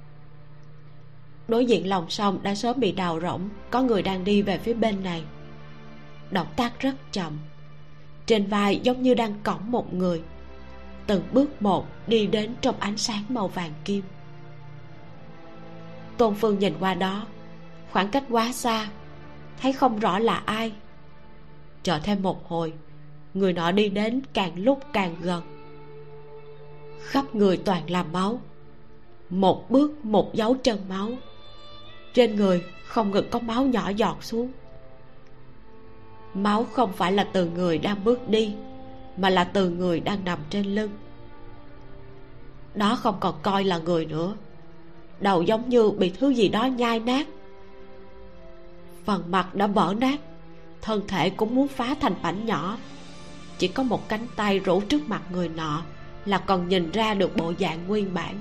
đối 1.49 1.67
diện 1.67 1.89
lòng 1.89 2.11
sông 2.11 2.39
đã 2.43 2.55
sớm 2.55 2.81
bị 2.81 2.93
đào 2.93 3.21
rỗng, 3.21 3.49
có 3.71 3.83
người 3.83 4.03
đang 4.03 4.25
đi 4.25 4.43
về 4.43 4.59
phía 4.59 4.75
bên 4.75 5.03
này. 5.03 5.23
Động 6.31 6.47
tác 6.57 6.81
rất 6.81 6.95
chậm. 7.13 7.39
Trên 8.27 8.47
vai 8.47 8.81
giống 8.83 9.03
như 9.03 9.15
đang 9.15 9.35
cõng 9.43 9.71
một 9.73 9.95
người. 9.95 10.23
Từng 11.07 11.23
bước 11.33 11.63
một 11.63 11.87
đi 12.07 12.27
đến 12.27 12.55
trong 12.61 12.75
ánh 12.79 12.97
sáng 12.97 13.23
màu 13.29 13.49
vàng 13.49 13.73
kim. 13.85 14.03
Tôn 16.17 16.35
phương 16.35 16.59
nhìn 16.59 16.75
qua 16.81 16.95
đó. 16.95 17.27
Khoảng 17.91 18.09
cách 18.09 18.25
quá 18.31 18.53
xa. 18.53 18.89
Thấy 19.61 19.73
không 19.73 19.99
rõ 19.99 20.19
là 20.19 20.35
ai. 20.35 20.73
Chờ 21.83 21.99
thêm 21.99 22.23
một 22.23 22.49
hồi, 22.49 22.73
người 23.35 23.53
nọ 23.53 23.71
đi 23.71 23.89
đến 23.89 24.21
càng 24.33 24.53
lúc 24.65 24.81
càng 24.93 25.17
gần. 25.21 25.43
Khắp 27.01 27.35
người 27.35 27.57
toàn 27.57 27.91
là 27.91 28.03
máu. 28.03 28.41
Một 29.31 29.71
bước 29.71 30.05
một 30.05 30.35
dấu 30.35 30.55
chân 30.55 30.79
máu 30.89 31.11
trên 32.17 32.37
người 32.37 32.65
không 32.87 33.11
ngừng 33.11 33.31
có 33.31 33.39
máu 33.39 33.67
nhỏ 33.67 33.89
giọt 33.89 34.25
xuống. 34.25 34.53
Máu 36.35 36.65
không 36.73 36.93
phải 36.93 37.13
là 37.13 37.29
từ 37.33 37.51
người 37.51 37.79
đang 37.79 38.05
bước 38.05 38.29
đi, 38.29 38.55
mà 39.17 39.31
là 39.31 39.45
từ 39.45 39.71
người 39.71 40.01
đang 40.01 40.25
nằm 40.25 40.39
trên 40.51 40.67
lưng. 40.67 40.91
Đó 42.75 42.97
không 42.97 43.17
còn 43.21 43.35
coi 43.43 43.65
là 43.65 43.79
người 43.79 44.07
nữa. 44.07 44.35
Đầu 45.21 45.43
giống 45.43 45.69
như 45.69 45.91
bị 45.91 46.11
thứ 46.11 46.31
gì 46.31 46.49
đó 46.49 46.65
nhai 46.65 47.01
nát. 47.01 47.27
Phần 49.05 49.31
mặt 49.31 49.55
đã 49.55 49.67
vỡ 49.67 49.95
nát, 50.01 50.21
thân 50.83 51.03
thể 51.09 51.31
cũng 51.31 51.55
muốn 51.55 51.69
phá 51.69 51.95
thành 52.01 52.15
mảnh 52.23 52.47
nhỏ. 52.47 52.79
Chỉ 53.59 53.69
có 53.69 53.83
một 53.83 54.09
cánh 54.09 54.27
tay 54.37 54.59
rủ 54.59 54.81
trước 54.81 55.09
mặt 55.09 55.23
người 55.33 55.49
nọ 55.49 55.83
là 56.25 56.39
còn 56.39 56.69
nhìn 56.69 56.91
ra 56.91 57.15
được 57.15 57.37
bộ 57.37 57.53
dạng 57.59 57.87
nguyên 57.89 58.15
bản. 58.15 58.41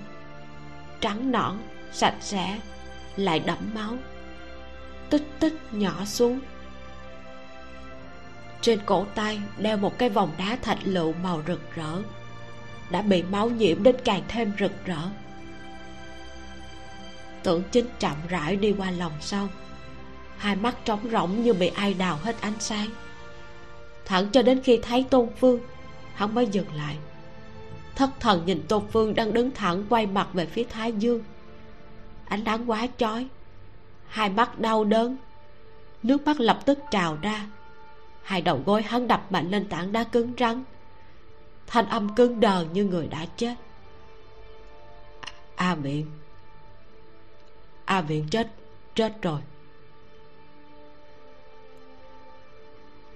Trắng 1.02 1.32
nõn, 1.32 1.58
sạch 1.92 2.16
sẽ 2.22 2.60
lại 3.18 3.40
đẫm 3.40 3.58
máu 3.74 3.98
tích 5.10 5.28
tích 5.40 5.54
nhỏ 5.72 6.06
xuống. 6.06 6.40
Trên 8.62 8.80
cổ 8.86 9.06
tay 9.16 9.40
đeo 9.58 9.78
một 9.78 9.98
cái 9.98 10.10
vòng 10.10 10.32
đá 10.38 10.58
thạch 10.62 10.80
lựu 10.84 11.14
màu 11.24 11.42
rực 11.48 11.62
rỡ, 11.76 12.02
đã 12.90 13.02
bị 13.02 13.24
máu 13.24 13.50
nhiễm 13.50 13.84
đến 13.84 13.96
càng 14.06 14.24
thêm 14.28 14.54
rực 14.60 14.72
rỡ. 14.86 15.02
Tưởng 17.44 17.64
chính 17.72 17.86
chậm 18.00 18.16
rãi 18.30 18.56
đi 18.56 18.74
qua 18.78 18.92
lòng 18.92 19.14
sông 19.22 19.48
hai 20.38 20.56
mắt 20.56 20.86
trống 20.86 21.00
rỗng 21.12 21.44
như 21.44 21.54
bị 21.54 21.68
ai 21.68 21.94
đào 21.94 22.20
hết 22.24 22.42
ánh 22.42 22.60
sáng. 22.60 22.90
Thẳng 24.06 24.30
cho 24.32 24.42
đến 24.42 24.62
khi 24.64 24.80
thấy 24.82 25.06
tôn 25.10 25.30
phương, 25.40 25.60
hắn 26.14 26.36
mới 26.36 26.48
dừng 26.48 26.76
lại. 26.76 26.98
Thất 27.96 28.10
thần 28.20 28.46
nhìn 28.46 28.62
tôn 28.68 28.84
phương 28.92 29.16
đang 29.16 29.34
đứng 29.34 29.52
thẳng 29.52 29.84
quay 29.90 30.06
mặt 30.06 30.28
về 30.34 30.46
phía 30.46 30.64
thái 30.64 30.92
dương 30.92 31.24
ánh 32.28 32.44
nắng 32.44 32.70
quá 32.70 32.88
chói. 32.98 33.28
Hai 34.08 34.30
mắt 34.30 34.60
đau 34.60 34.84
đớn. 34.84 35.18
Nước 36.04 36.26
mắt 36.26 36.40
lập 36.40 36.60
tức 36.66 36.80
trào 36.92 37.18
ra. 37.22 37.48
Hai 38.24 38.42
đầu 38.42 38.62
gối 38.66 38.82
hắn 38.82 39.08
đập 39.08 39.32
mạnh 39.32 39.52
lên 39.52 39.70
tảng 39.70 39.92
đá 39.92 40.04
cứng 40.04 40.34
rắn. 40.40 40.64
Thanh 41.68 41.86
âm 41.86 42.16
cứng 42.16 42.40
đờ 42.40 42.66
như 42.74 42.86
người 42.86 43.08
đã 43.08 43.26
chết. 43.38 43.56
A 45.56 45.76
miệng. 45.76 46.06
A 47.86 48.02
viện 48.02 48.28
chết 48.32 48.48
chết 48.96 49.22
rồi. 49.22 49.40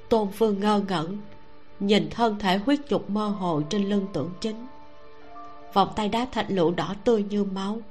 Tôn 0.09 0.27
phương 0.31 0.59
ngơ 0.59 0.81
ngẩn, 0.87 1.17
nhìn 1.79 2.09
thân 2.09 2.39
thể 2.39 2.57
huyết 2.57 2.79
nhục 2.89 3.09
mơ 3.09 3.27
hồ 3.27 3.61
trên 3.69 3.89
lưng 3.89 4.07
tưởng 4.13 4.31
chính. 4.41 4.67
Vòng 5.73 5.93
tay 5.95 6.09
đá 6.09 6.25
thạch 6.31 6.45
lũ 6.49 6.71
đỏ 6.71 6.95
tươi 7.03 7.23
như 7.23 7.43
máu 7.43 7.81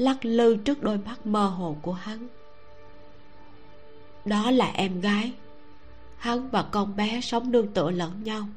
lắc 0.00 0.24
lư 0.24 0.56
trước 0.56 0.82
đôi 0.82 0.98
mắt 0.98 1.26
mơ 1.26 1.46
hồ 1.46 1.76
của 1.82 1.92
hắn. 1.92 2.28
Đó 4.24 4.50
là 4.50 4.66
em 4.66 5.00
gái. 5.00 5.32
Hắn 6.18 6.50
và 6.50 6.62
con 6.62 6.96
bé 6.96 7.20
sống 7.20 7.52
nương 7.52 7.72
tựa 7.74 7.90
lẫn 7.90 8.24
nhau. 8.24 8.48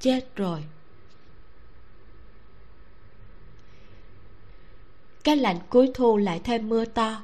Chết 0.00 0.36
rồi. 0.36 0.64
Cái 5.24 5.36
lạnh 5.36 5.58
cuối 5.68 5.90
thu 5.94 6.16
lại 6.16 6.40
thêm 6.44 6.68
mưa 6.68 6.84
to. 6.84 7.22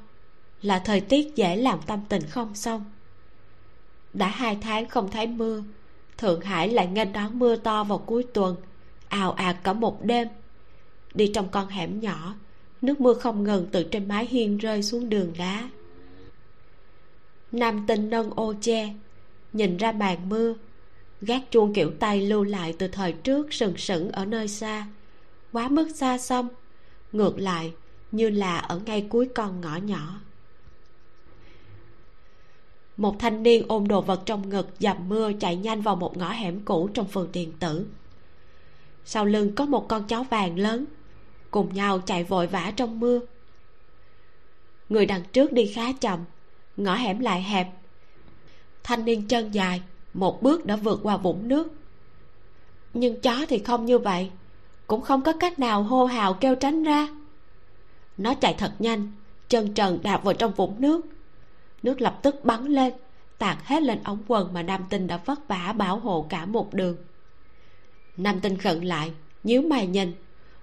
Là 0.63 0.79
thời 0.79 1.01
tiết 1.01 1.37
dễ 1.37 1.57
làm 1.57 1.79
tâm 1.87 2.01
tình 2.09 2.23
không 2.31 2.55
xong. 2.55 2.85
Đã 4.13 4.29
hai 4.29 4.59
tháng 4.61 4.89
không 4.89 5.11
thấy 5.11 5.27
mưa, 5.27 5.63
thượng 6.19 6.41
hải 6.41 6.69
lại 6.69 6.87
nghênh 6.87 7.13
đón 7.13 7.39
mưa 7.39 7.57
to 7.57 7.85
vào 7.85 7.99
cuối 7.99 8.27
tuần, 8.35 8.57
ào 9.09 9.33
ạt 9.33 9.57
cả 9.65 9.73
một 9.73 10.05
đêm. 10.05 10.29
Đi 11.15 11.31
trong 11.35 11.49
con 11.49 11.69
hẻm 11.69 12.01
nhỏ 12.01 12.35
nước 12.83 13.01
mưa 13.01 13.15
không 13.15 13.45
ngừng 13.45 13.67
từ 13.73 13.83
trên 13.83 14.09
mái 14.09 14.27
hiên 14.27 14.59
rơi 14.59 14.83
xuống 14.83 15.09
đường 15.09 15.33
đá. 15.39 15.69
Nam 17.53 17.85
tinh 17.89 18.11
nâng 18.11 18.31
ô 18.31 18.55
che, 18.61 18.95
nhìn 19.53 19.77
ra 19.77 19.93
màn 19.93 20.29
mưa, 20.29 20.55
gác 21.21 21.43
chuông 21.51 21.75
kiểu 21.75 21.93
tay 22.01 22.21
lưu 22.21 22.45
lại 22.45 22.75
từ 22.79 22.89
thời 22.89 23.13
trước 23.13 23.53
sừng 23.53 23.77
sững 23.77 24.11
ở 24.11 24.25
nơi 24.25 24.49
xa. 24.49 24.87
Quá 25.53 25.69
mức 25.69 25.89
xa 25.95 26.19
xăm, 26.19 26.49
ngược 27.13 27.39
lại, 27.39 27.73
như 28.13 28.31
là 28.31 28.59
ở 28.59 28.81
ngay 28.87 29.07
cuối 29.09 29.29
con 29.35 29.61
ngõ 29.61 29.77
nhỏ. 29.77 30.21
Một 32.97 33.17
thanh 33.19 33.43
niên 33.43 33.65
ôm 33.69 33.89
đồ 33.89 34.01
vật 34.01 34.23
trong 34.27 34.49
ngực 34.49 34.69
dầm 34.79 35.09
mưa 35.09 35.33
chạy 35.41 35.57
nhanh 35.57 35.81
vào 35.81 35.97
một 35.97 36.17
ngõ 36.17 36.31
hẻm 36.33 36.61
cũ 36.65 36.89
trong 36.95 37.09
phường 37.09 37.29
tiền 37.33 37.53
tử. 37.61 37.87
Sau 39.05 39.25
lưng 39.25 39.55
có 39.55 39.67
một 39.67 39.89
con 39.89 40.07
chó 40.07 40.23
vàng 40.23 40.59
lớn 40.59 40.85
cùng 41.53 41.75
nhau 41.75 41.99
chạy 41.99 42.25
vội 42.25 42.47
vã 42.47 42.73
trong 42.77 43.01
mưa. 43.01 43.21
Người 44.89 45.07
đằng 45.07 45.23
trước 45.33 45.53
đi 45.53 45.67
khá 45.67 45.93
chậm, 45.93 46.25
ngõ 46.77 46.95
hẻm 46.95 47.21
lại 47.21 47.43
hẹp. 47.43 47.69
Thanh 48.83 49.05
niên 49.05 49.29
chân 49.29 49.55
dài, 49.55 49.83
một 50.15 50.43
bước 50.43 50.67
đã 50.67 50.77
vượt 50.77 51.01
qua 51.03 51.17
vũng 51.17 51.49
nước. 51.49 51.73
Nhưng 52.95 53.21
chó 53.21 53.47
thì 53.49 53.59
không 53.59 53.85
như 53.85 53.99
vậy, 53.99 54.31
cũng 54.87 55.01
không 55.01 55.23
có 55.23 55.33
cách 55.41 55.59
nào 55.59 55.83
hô 55.83 56.05
hào 56.05 56.35
kêu 56.35 56.55
tránh 56.55 56.85
ra. 56.85 57.09
Nó 58.19 58.35
chạy 58.35 58.55
thật 58.59 58.73
nhanh, 58.79 59.13
chân 59.49 59.75
trần 59.75 59.99
đạp 60.03 60.25
vào 60.25 60.35
trong 60.35 60.53
vũng 60.53 60.75
nước. 60.79 61.07
Nước 61.83 62.01
lập 62.01 62.19
tức 62.23 62.45
bắn 62.45 62.67
lên, 62.67 62.93
tạt 63.39 63.59
hết 63.65 63.83
lên 63.83 64.03
ống 64.05 64.23
quần 64.27 64.53
mà 64.53 64.63
nam 64.63 64.85
tinh 64.91 65.07
đã 65.07 65.17
vất 65.17 65.49
vả 65.49 65.75
bảo 65.77 65.99
hộ 65.99 66.27
cả 66.29 66.47
một 66.47 66.75
đường. 66.75 66.97
Nam 68.17 68.41
tinh 68.41 68.59
khẩn 68.59 68.81
lại, 68.81 69.13
nhíu 69.45 69.63
mày 69.63 69.87
nhìn 69.87 70.13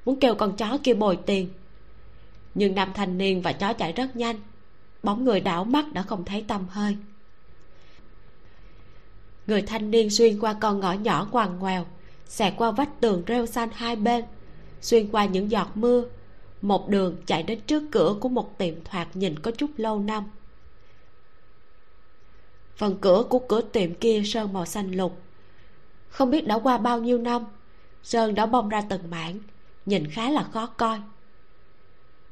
muốn 0.09 0.19
kêu 0.19 0.35
con 0.35 0.55
chó 0.55 0.77
kia 0.83 0.93
bồi 0.93 1.19
tiền. 1.25 1.49
Nhưng 2.55 2.75
nam 2.75 2.91
thanh 2.93 3.17
niên 3.17 3.41
và 3.41 3.51
chó 3.51 3.73
chạy 3.73 3.93
rất 3.93 4.15
nhanh. 4.15 4.35
Bóng 5.03 5.25
người 5.25 5.39
đảo 5.39 5.63
mắt 5.63 5.93
đã 5.93 6.01
không 6.01 6.25
thấy 6.25 6.45
tầm 6.47 6.67
hơi. 6.69 6.97
Người 9.47 9.61
thanh 9.61 9.91
niên 9.91 10.09
xuyên 10.09 10.39
qua 10.39 10.53
con 10.53 10.79
ngõ 10.79 10.93
nhỏ 10.93 11.27
ngoằn 11.31 11.59
ngoèo, 11.59 11.85
xẹt 12.27 12.53
qua 12.57 12.71
vách 12.71 13.01
tường 13.01 13.23
rêu 13.27 13.45
xanh 13.45 13.69
hai 13.73 13.95
bên, 13.95 14.25
xuyên 14.81 15.11
qua 15.11 15.25
những 15.25 15.51
giọt 15.51 15.67
mưa. 15.75 16.03
Một 16.61 16.89
đường 16.89 17.15
chạy 17.25 17.43
đến 17.43 17.59
trước 17.67 17.83
cửa 17.91 18.15
của 18.19 18.29
một 18.29 18.57
tiệm 18.57 18.83
thoạt 18.83 19.15
nhìn 19.15 19.39
có 19.39 19.51
chút 19.51 19.69
lâu 19.77 19.99
năm. 19.99 20.23
Phần 22.75 22.97
cửa 23.01 23.23
của 23.29 23.39
cửa 23.39 23.61
tiệm 23.61 23.93
kia 23.93 24.21
sơn 24.25 24.53
màu 24.53 24.65
xanh 24.65 24.91
lục. 24.91 25.21
Không 26.09 26.31
biết 26.31 26.47
đã 26.47 26.59
qua 26.59 26.77
bao 26.77 26.99
nhiêu 26.99 27.17
năm, 27.17 27.45
sơn 28.03 28.35
đã 28.35 28.45
bong 28.45 28.69
ra 28.69 28.81
từng 28.89 29.09
mảng 29.09 29.39
nhìn 29.89 30.07
khá 30.07 30.29
là 30.29 30.43
khó 30.43 30.65
coi. 30.65 30.99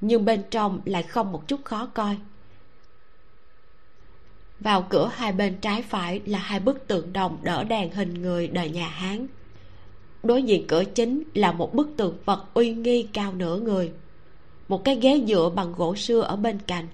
Nhưng 0.02 0.26
bên 0.26 0.44
trong 0.52 0.82
lại 0.86 1.04
không 1.04 1.32
một 1.32 1.48
chút 1.48 1.60
khó 1.66 1.86
coi. 1.86 2.18
Vào 4.60 4.88
cửa 4.90 5.12
hai 5.14 5.32
bên 5.32 5.58
trái 5.62 5.82
phải 5.82 6.22
là 6.26 6.40
hai 6.40 6.60
bức 6.60 6.88
tượng 6.88 7.14
đồng 7.14 7.38
đỡ 7.42 7.64
đèn 7.64 7.92
hình 7.92 8.14
người 8.14 8.48
đời 8.48 8.70
nhà 8.70 8.88
hán. 8.88 9.28
Đối 10.24 10.44
diện 10.44 10.68
cửa 10.68 10.84
chính 10.84 11.24
là 11.34 11.52
một 11.52 11.74
bức 11.74 11.90
tượng 11.98 12.18
vật 12.26 12.46
uy 12.54 12.74
nghi 12.74 13.08
cao 13.14 13.34
nửa 13.34 13.60
người. 13.60 13.92
Một 14.68 14.84
cái 14.84 14.96
ghế 14.96 15.24
dựa 15.28 15.52
bằng 15.56 15.74
gỗ 15.78 15.96
xưa 15.96 16.22
ở 16.22 16.36
bên 16.36 16.60
cạnh. 16.60 16.88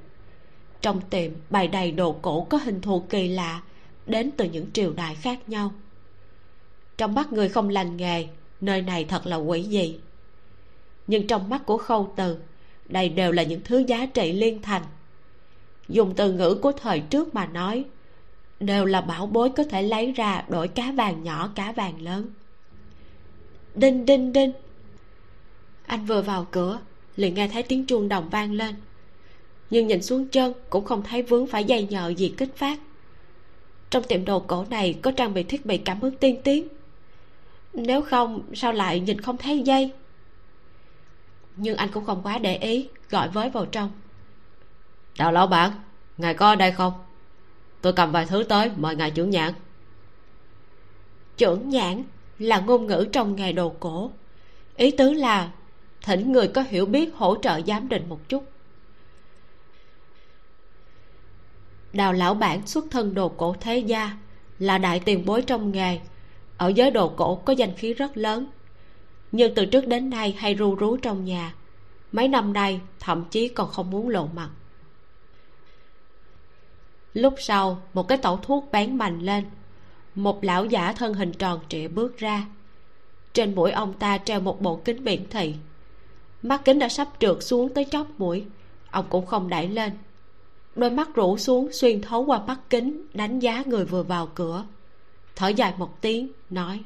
Trong 0.81 1.01
tiệm 1.01 1.31
bày 1.49 1.67
đầy 1.67 1.91
đồ 1.91 2.15
cổ 2.21 2.47
có 2.49 2.57
hình 2.57 2.81
thù 2.81 2.99
kỳ 3.09 3.27
lạ, 3.27 3.61
đến 4.05 4.31
từ 4.37 4.45
những 4.45 4.71
triều 4.73 4.93
đại 4.93 5.15
khác 5.15 5.49
nhau. 5.49 5.71
Trong 6.97 7.15
mắt 7.15 7.33
người 7.33 7.49
không 7.49 7.69
lành 7.69 7.97
nghề, 7.97 8.27
nơi 8.61 8.81
này 8.81 9.05
thật 9.05 9.25
là 9.25 9.35
quỷ 9.35 9.63
dị 9.63 9.99
nhưng 11.07 11.27
trong 11.27 11.49
mắt 11.49 11.65
của 11.65 11.77
khâu 11.77 12.13
từ, 12.15 12.37
đây 12.89 13.09
đều 13.09 13.31
là 13.31 13.43
những 13.43 13.61
thứ 13.63 13.83
giá 13.87 14.05
trị 14.05 14.33
liên 14.33 14.61
thành. 14.61 14.83
Dùng 15.89 16.13
từ 16.15 16.33
ngữ 16.33 16.55
của 16.61 16.71
thời 16.71 16.99
trước 16.99 17.35
mà 17.35 17.45
nói, 17.45 17.85
đều 18.59 18.85
là 18.85 19.01
bảo 19.01 19.25
bối 19.25 19.49
có 19.49 19.63
thể 19.63 19.81
lấy 19.81 20.11
ra 20.11 20.43
đổi 20.49 20.67
cá 20.67 20.91
vàng 20.91 21.23
nhỏ, 21.23 21.49
cá 21.55 21.71
vàng 21.71 22.01
lớn. 22.01 22.27
Đinh 23.75 24.05
đinh 24.05 24.33
đinh. 24.33 24.51
Anh 25.85 26.05
vừa 26.05 26.21
vào 26.21 26.47
cửa, 26.51 26.79
liền 27.15 27.33
nghe 27.33 27.47
thấy 27.47 27.63
tiếng 27.63 27.85
chuông 27.85 28.09
đồng 28.09 28.29
vang 28.29 28.51
lên. 28.51 28.75
Nhưng 29.69 29.87
nhìn 29.87 30.01
xuống 30.01 30.27
chân 30.27 30.53
cũng 30.69 30.85
không 30.85 31.03
thấy 31.03 31.21
vướng 31.21 31.47
phải 31.47 31.63
dây 31.63 31.87
nhợ 31.89 32.13
gì 32.17 32.33
kích 32.37 32.57
phát. 32.57 32.79
Trong 33.89 34.03
tiệm 34.03 34.25
đồ 34.25 34.39
cổ 34.39 34.65
này 34.69 34.99
có 35.01 35.11
trang 35.11 35.33
bị 35.33 35.43
thiết 35.43 35.65
bị 35.65 35.77
cảm 35.77 36.01
ứng 36.01 36.15
tiên 36.15 36.41
tiến. 36.43 36.67
Nếu 37.73 38.01
không, 38.01 38.41
sao 38.53 38.73
lại 38.73 38.99
nhìn 38.99 39.21
không 39.21 39.37
thấy 39.37 39.59
dây? 39.59 39.91
Nhưng 41.55 41.77
anh 41.77 41.89
cũng 41.93 42.05
không 42.05 42.21
quá 42.23 42.37
để 42.37 42.57
ý, 42.57 42.89
gọi 43.09 43.29
với 43.29 43.49
vào 43.49 43.65
trong. 43.65 43.91
Đào 45.17 45.31
lão 45.31 45.47
bản, 45.47 45.71
ngài 46.17 46.33
có 46.33 46.47
ở 46.47 46.55
đây 46.55 46.71
không? 46.71 46.93
Tôi 47.81 47.93
cầm 47.93 48.11
vài 48.11 48.25
thứ 48.25 48.43
tới, 48.43 48.71
mời 48.77 48.95
ngài 48.95 49.11
trưởng 49.11 49.29
nhãn. 49.29 49.53
Trưởng 51.37 51.69
nhãn 51.69 52.03
là 52.39 52.59
ngôn 52.59 52.87
ngữ 52.87 53.07
trong 53.11 53.35
nghề 53.35 53.51
đồ 53.51 53.75
cổ. 53.79 54.11
Ý 54.75 54.91
tứ 54.91 55.13
là 55.13 55.51
thỉnh 56.01 56.31
người 56.31 56.47
có 56.47 56.61
hiểu 56.61 56.85
biết 56.85 57.15
hỗ 57.15 57.35
trợ 57.41 57.61
giám 57.67 57.89
định 57.89 58.09
một 58.09 58.29
chút. 58.29 58.43
Đào 61.93 62.13
lão 62.13 62.33
bản 62.33 62.67
xuất 62.67 62.85
thân 62.91 63.13
đồ 63.13 63.29
cổ 63.29 63.55
thế 63.59 63.77
gia, 63.77 64.17
là 64.59 64.77
đại 64.77 64.99
tiền 64.99 65.25
bối 65.25 65.41
trong 65.41 65.71
nghề. 65.71 65.99
Ở 66.57 66.67
giới 66.67 66.91
đồ 66.91 67.09
cổ 67.09 67.35
có 67.35 67.53
danh 67.53 67.75
khí 67.77 67.93
rất 67.93 68.17
lớn 68.17 68.45
nhưng 69.33 69.55
từ 69.55 69.65
trước 69.65 69.87
đến 69.87 70.09
nay 70.09 70.35
hay 70.37 70.55
ru 70.55 70.75
rú 70.75 70.97
trong 70.97 71.25
nhà. 71.25 71.53
Mấy 72.11 72.27
năm 72.27 72.53
nay, 72.53 72.81
thậm 72.99 73.23
chí 73.31 73.47
còn 73.47 73.69
không 73.69 73.91
muốn 73.91 74.09
lộ 74.09 74.29
mặt. 74.35 74.49
Lúc 77.13 77.33
sau, 77.37 77.81
một 77.93 78.07
cái 78.07 78.17
tẩu 78.17 78.37
thuốc 78.37 78.69
bán 78.71 78.97
mạnh 78.97 79.19
lên. 79.19 79.43
Một 80.15 80.43
lão 80.43 80.65
giả 80.65 80.93
thân 80.93 81.13
hình 81.13 81.31
tròn 81.31 81.59
trịa 81.69 81.87
bước 81.87 82.17
ra. 82.17 82.45
Trên 83.33 83.55
mũi 83.55 83.71
ông 83.71 83.93
ta 83.93 84.17
treo 84.17 84.39
một 84.39 84.61
bộ 84.61 84.81
kính 84.85 85.03
biển 85.03 85.25
thị. 85.29 85.55
Mắt 86.41 86.61
kính 86.65 86.79
đã 86.79 86.89
sắp 86.89 87.07
trượt 87.19 87.37
xuống 87.43 87.73
tới 87.73 87.85
chóp 87.91 88.07
mũi. 88.17 88.45
Ông 88.91 89.05
cũng 89.09 89.25
không 89.25 89.49
đẩy 89.49 89.67
lên. 89.67 89.91
Đôi 90.75 90.89
mắt 90.89 91.09
rũ 91.15 91.37
xuống 91.37 91.71
xuyên 91.71 92.01
thấu 92.01 92.25
qua 92.25 92.43
mắt 92.47 92.59
kính, 92.69 93.07
đánh 93.13 93.39
giá 93.39 93.63
người 93.65 93.85
vừa 93.85 94.03
vào 94.03 94.27
cửa. 94.35 94.65
Thở 95.35 95.47
dài 95.47 95.73
một 95.77 96.01
tiếng, 96.01 96.27
nói 96.49 96.83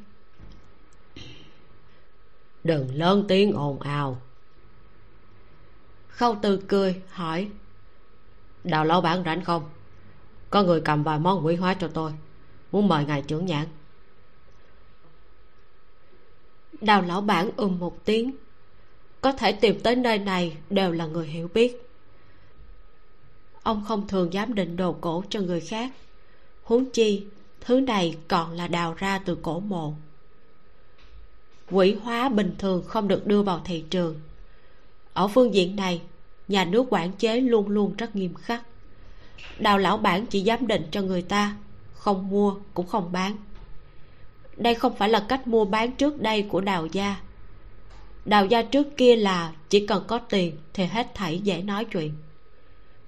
đừng 2.67 2.95
lớn 2.95 3.25
tiếng 3.27 3.53
ồn 3.53 3.80
ào. 3.80 4.21
Khâu 6.08 6.36
từ 6.41 6.58
cười, 6.67 7.01
hỏi, 7.10 7.49
đào 8.63 8.86
lão 8.86 9.01
bản 9.01 9.23
rảnh 9.23 9.43
không? 9.43 9.69
Có 10.49 10.63
người 10.63 10.82
cầm 10.82 11.03
vài 11.03 11.19
món 11.19 11.45
quý 11.45 11.56
hóa 11.56 11.73
cho 11.73 11.88
tôi, 11.88 12.12
muốn 12.71 12.88
mời 12.88 13.06
ngài 13.06 13.21
trưởng 13.21 13.45
nhãn. 13.45 13.67
Đào 16.82 17.01
lão 17.01 17.21
bản 17.21 17.49
ừm 17.58 17.80
một 17.80 18.06
tiếng. 18.06 18.32
Có 19.21 19.32
thể 19.32 19.51
tìm 19.51 19.80
tới 19.80 19.95
nơi 19.95 20.19
này 20.19 20.58
đều 20.69 20.91
là 20.91 21.06
người 21.06 21.27
hiểu 21.27 21.47
biết. 21.53 21.89
Ông 23.63 23.84
không 23.88 24.08
thường 24.08 24.34
dám 24.34 24.56
định 24.56 24.75
đồ 24.75 24.93
cổ 25.01 25.23
cho 25.30 25.41
người 25.41 25.62
khác. 25.62 25.91
Huống 26.63 26.91
chi, 26.91 27.25
thứ 27.62 27.80
này 27.80 28.17
còn 28.27 28.51
là 28.51 28.67
đào 28.67 28.93
ra 28.97 29.19
từ 29.25 29.38
cổ 29.41 29.60
mộ 29.60 29.93
quỷ 31.71 31.95
hóa 32.03 32.30
bình 32.30 32.56
thường 32.58 32.84
không 32.88 33.08
được 33.08 33.27
đưa 33.27 33.41
vào 33.41 33.62
thị 33.65 33.84
trường. 33.89 34.19
Ở 35.13 35.27
phương 35.27 35.53
diện 35.53 35.75
này, 35.75 36.01
nhà 36.47 36.65
nước 36.65 36.86
quản 36.89 37.12
chế 37.12 37.39
luôn 37.39 37.67
luôn 37.69 37.95
rất 37.97 38.15
nghiêm 38.15 38.34
khắc. 38.34 38.63
Đào 39.60 39.77
lão 39.77 39.97
bản 39.97 40.25
chỉ 40.25 40.43
giám 40.43 40.67
định 40.67 40.88
cho 40.91 41.01
người 41.01 41.21
ta, 41.21 41.56
không 41.93 42.30
mua 42.30 42.56
cũng 42.73 42.88
không 42.88 43.12
bán. 43.12 43.38
Đây 44.58 44.75
không 44.75 44.95
phải 44.95 45.10
là 45.10 45.25
cách 45.30 45.47
mua 45.47 45.65
bán 45.65 45.91
trước 45.91 46.21
đây 46.21 46.41
của 46.41 46.62
đào 46.62 46.86
gia. 46.86 47.15
Đào 48.25 48.45
gia 48.45 48.62
trước 48.62 48.97
kia 48.97 49.15
là 49.15 49.53
chỉ 49.69 49.88
cần 49.88 50.03
có 50.08 50.17
tiền 50.17 50.58
thì 50.73 50.86
hết 50.86 51.15
thảy 51.15 51.39
dễ 51.39 51.62
nói 51.62 51.86
chuyện. 51.86 52.13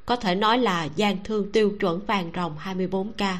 Có 0.05 0.15
thể 0.15 0.35
nói 0.35 0.57
là 0.57 0.89
gian 0.95 1.23
thương 1.23 1.51
tiêu 1.51 1.71
chuẩn 1.79 2.05
vàng 2.05 2.31
rồng 2.35 2.55
24k 2.63 3.35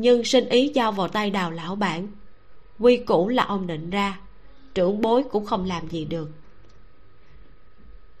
nhưng 0.00 0.24
sinh 0.24 0.48
ý 0.48 0.68
giao 0.74 0.92
vào 0.92 1.08
tay 1.08 1.30
đào 1.30 1.50
lão 1.50 1.76
bản 1.76 2.08
quy 2.80 2.96
củ 2.96 3.28
là 3.28 3.44
ông 3.44 3.66
định 3.66 3.90
ra, 3.90 4.18
trưởng 4.74 5.00
bối 5.00 5.24
cũng 5.30 5.46
không 5.46 5.64
làm 5.64 5.88
gì 5.88 6.04
được. 6.04 6.30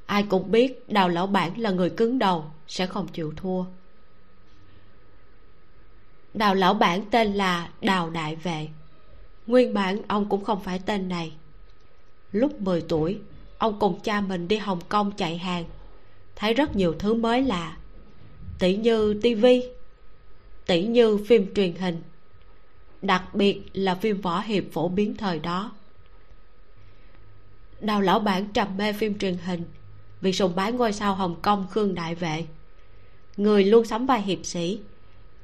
Ai 0.06 0.22
cũng 0.22 0.50
biết 0.50 0.92
đào 0.92 1.08
lão 1.08 1.26
bản 1.26 1.60
là 1.60 1.70
người 1.70 1.90
cứng 1.90 2.18
đầu, 2.18 2.44
sẽ 2.68 2.86
không 2.86 3.08
chịu 3.08 3.32
thua. 3.36 3.64
Đào 6.34 6.54
lão 6.54 6.74
bản 6.74 7.02
tên 7.10 7.32
là 7.32 7.70
đào 7.80 8.10
đại 8.10 8.36
vệ. 8.36 8.68
Nguyên 9.46 9.74
bản 9.74 10.02
ông 10.08 10.28
cũng 10.28 10.44
không 10.44 10.60
phải 10.62 10.80
tên 10.86 11.08
này. 11.08 11.32
Lúc 12.32 12.60
10 12.60 12.80
tuổi, 12.80 13.18
ông 13.58 13.78
cùng 13.78 14.00
cha 14.00 14.20
mình 14.20 14.48
đi 14.48 14.56
hồng 14.56 14.80
kông 14.88 15.12
chạy 15.16 15.38
hàng. 15.38 15.64
Thấy 16.36 16.54
rất 16.54 16.76
nhiều 16.76 16.94
thứ 16.98 17.14
mới 17.14 17.42
lạ. 17.42 17.76
Tỷ 18.58 18.76
như 18.76 19.20
tivi 19.22 19.62
tỷ 20.68 20.82
như 20.82 21.18
phim 21.26 21.54
truyền 21.54 21.74
hình 21.74 22.02
đặc 23.02 23.34
biệt 23.34 23.62
là 23.72 23.94
phim 23.94 24.20
võ 24.20 24.40
hiệp 24.40 24.64
phổ 24.72 24.88
biến 24.88 25.16
thời 25.16 25.38
đó. 25.38 25.72
Đào 27.80 28.00
lão 28.00 28.18
bản 28.18 28.48
trầm 28.52 28.76
mê 28.76 28.92
phim 28.92 29.18
truyền 29.18 29.36
hình, 29.36 29.64
vì 30.20 30.32
sùng 30.32 30.54
bái 30.56 30.72
ngôi 30.72 30.92
sao 30.92 31.14
hồng 31.14 31.36
kông 31.42 31.66
khương 31.70 31.94
đại 31.94 32.14
vệ. 32.14 32.46
Người 33.36 33.64
luôn 33.64 33.84
sắm 33.84 34.06
vai 34.06 34.22
hiệp 34.22 34.46
sĩ, 34.46 34.80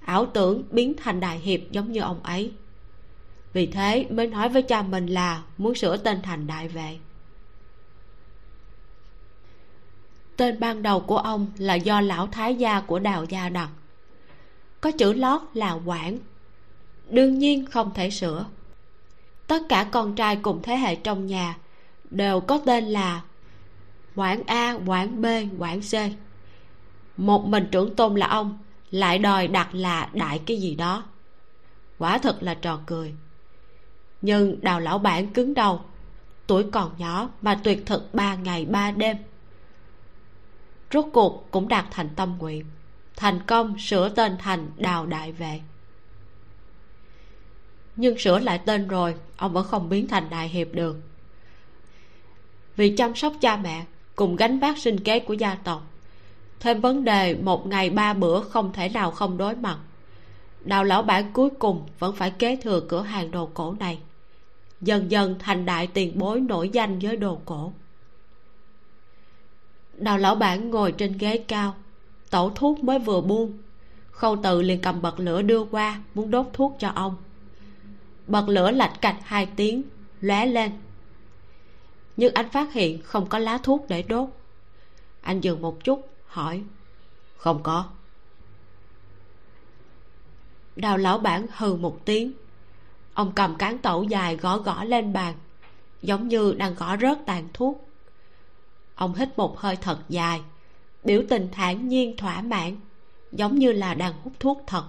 ảo 0.05 0.27
tưởng 0.27 0.63
biến 0.71 0.95
thành 0.97 1.21
đại 1.21 1.39
hiệp 1.39 1.61
giống 1.71 1.93
như 1.93 2.01
ông 2.01 2.23
ấy. 2.23 2.53
Vì 3.53 3.67
thế 3.67 4.07
mới 4.11 4.27
nói 4.27 4.49
với 4.49 4.63
cha 4.63 4.83
mình 4.83 5.07
là 5.07 5.43
muốn 5.59 5.75
sửa 5.75 5.97
tên 5.97 6.23
thành 6.23 6.47
đại 6.47 6.69
vệ. 6.69 6.99
Tên 10.37 10.61
ban 10.61 10.83
đầu 10.83 11.01
của 11.01 11.19
ông 11.19 11.47
là 11.59 11.75
do 11.75 12.01
lão 12.01 12.27
thái 12.27 12.55
gia 12.55 12.81
của 12.81 12.99
đào 12.99 13.25
gia 13.25 13.49
đặt. 13.49 13.71
Có 14.81 14.91
chữ 14.91 15.13
lót 15.13 15.41
là 15.55 15.73
quản 15.73 16.19
đương 17.11 17.39
nhiên 17.39 17.67
không 17.67 17.95
thể 17.95 18.11
sửa. 18.11 18.47
Tất 19.47 19.63
cả 19.69 19.89
con 19.91 20.15
trai 20.15 20.37
cùng 20.37 20.61
thế 20.63 20.77
hệ 20.77 20.95
trong 20.97 21.27
nhà 21.27 21.57
đều 22.11 22.41
có 22.41 22.61
tên 22.67 22.85
là 22.85 23.23
quản 24.15 24.43
a 24.47 24.79
quản 24.87 25.23
b 25.23 25.27
quản 25.59 25.81
c. 25.81 25.95
Một 27.17 27.47
mình 27.47 27.69
trưởng 27.71 27.97
tôn 27.97 28.15
là 28.15 28.27
ông, 28.27 28.59
lại 28.91 29.19
đòi 29.19 29.49
đặt 29.49 29.75
là 29.75 30.09
đại 30.13 30.41
cái 30.47 30.57
gì 30.57 30.75
đó. 30.75 31.03
Quả 31.99 32.19
thật 32.19 32.43
là 32.43 32.55
trò 32.55 32.81
cười. 32.87 33.15
Nhưng 34.23 34.61
đào 34.61 34.81
lão 34.81 34.99
bản 34.99 35.27
cứng 35.27 35.55
đầu, 35.55 35.81
tuổi 36.47 36.65
còn 36.73 36.91
nhỏ 36.99 37.29
mà 37.43 37.61
tuyệt 37.65 37.87
thực 37.87 38.15
ba 38.15 38.35
ngày 38.35 38.65
ba 38.65 38.91
đêm. 38.91 39.17
Rốt 40.93 41.05
cuộc 41.13 41.49
cũng 41.51 41.69
đạt 41.69 41.85
thành 41.91 42.09
tâm 42.17 42.37
nguyện, 42.39 42.65
thành 43.17 43.41
công 43.47 43.79
sửa 43.79 44.09
tên 44.09 44.37
thành 44.39 44.71
đào 44.77 45.07
đại 45.07 45.33
vệ 45.33 45.61
nhưng 47.97 48.19
sửa 48.19 48.39
lại 48.39 48.61
tên 48.67 48.89
rồi, 48.89 49.15
ông 49.37 49.53
vẫn 49.53 49.67
không 49.67 49.89
biến 49.89 50.09
thành 50.09 50.31
đại 50.31 50.49
hiệp 50.49 50.69
được. 50.73 50.97
Vì 52.77 52.97
chăm 52.97 53.15
sóc 53.15 53.33
cha 53.41 53.57
mẹ, 53.57 53.85
cùng 54.17 54.37
gánh 54.37 54.59
vác 54.59 54.79
sinh 54.79 55.01
kế 55.01 55.21
của 55.21 55.35
gia 55.35 55.55
tộc, 55.55 55.83
thêm 56.61 56.81
vấn 56.81 57.05
đề 57.05 57.35
một 57.35 57.67
ngày 57.67 57.91
ba 57.91 58.15
bữa 58.15 58.41
không 58.41 58.73
thể 58.73 58.89
nào 58.89 59.11
không 59.11 59.37
đối 59.37 59.57
mặt. 59.57 59.79
Đào 60.61 60.85
lão 60.85 61.03
bản 61.03 61.33
cuối 61.33 61.51
cùng 61.51 61.87
vẫn 61.99 62.17
phải 62.17 62.31
kế 62.31 62.57
thừa 62.57 62.81
cửa 62.89 63.03
hàng 63.03 63.31
đồ 63.31 63.51
cổ 63.55 63.75
này, 63.81 63.99
dần 64.81 65.11
dần 65.11 65.37
thành 65.39 65.67
đại 65.67 65.87
tiền 65.87 66.19
bối 66.19 66.41
nổi 66.41 66.69
danh 66.69 66.99
với 66.99 67.17
đồ 67.17 67.39
cổ. 67.45 67.73
Đào 69.97 70.19
lão 70.19 70.35
bản 70.35 70.71
ngồi 70.71 70.93
trên 70.93 71.19
ghế 71.19 71.39
cao, 71.49 71.75
tẩu 72.31 72.51
thuốc 72.51 72.85
mới 72.85 72.99
vừa 72.99 73.21
buông, 73.21 73.59
khâu 74.11 74.37
tự 74.43 74.63
liền 74.63 74.81
cầm 74.81 75.03
bật 75.03 75.21
lửa 75.21 75.43
đưa 75.43 75.65
qua, 75.65 76.01
muốn 76.15 76.31
đốt 76.31 76.47
thuốc 76.53 76.77
cho 76.79 76.89
ông 76.95 77.17
bật 78.27 78.49
lửa 78.49 78.71
lạch 78.71 79.01
cạch 79.01 79.17
hai 79.23 79.49
tiếng, 79.57 79.83
lóe 80.21 80.47
lên. 80.47 80.73
Nhưng 82.17 82.35
anh 82.35 82.51
phát 82.51 82.73
hiện 82.73 83.03
không 83.03 83.29
có 83.29 83.39
lá 83.39 83.59
thuốc 83.63 83.85
để 83.89 84.03
đốt. 84.03 84.29
Anh 85.21 85.41
dừng 85.41 85.63
một 85.63 85.85
chút, 85.85 86.09
hỏi, 86.27 86.63
không 87.37 87.63
có. 87.63 87.85
Đào 90.77 90.99
lão 90.99 91.19
bản 91.19 91.47
hừ 91.57 91.77
một 91.77 92.01
tiếng. 92.05 92.33
Ông 93.15 93.33
cầm 93.35 93.57
cán 93.57 93.79
tẩu 93.79 94.03
dài 94.03 94.37
gõ 94.37 94.59
gõ 94.59 94.85
lên 94.85 95.13
bàn, 95.13 95.35
giống 96.03 96.29
như 96.29 96.53
đang 96.53 96.75
gõ 96.75 96.97
rớt 96.97 97.19
tàn 97.27 97.49
thuốc. 97.53 97.89
Ông 98.95 99.15
hít 99.15 99.39
một 99.39 99.59
hơi 99.59 99.77
thật 99.77 99.99
dài, 100.09 100.43
biểu 101.05 101.23
tình 101.29 101.49
thản 101.53 101.89
nhiên 101.89 102.17
thỏa 102.17 102.43
mãn, 102.43 102.77
giống 103.33 103.59
như 103.59 103.73
là 103.73 103.95
đang 103.95 104.13
hút 104.23 104.33
thuốc 104.41 104.63
thật. 104.67 104.85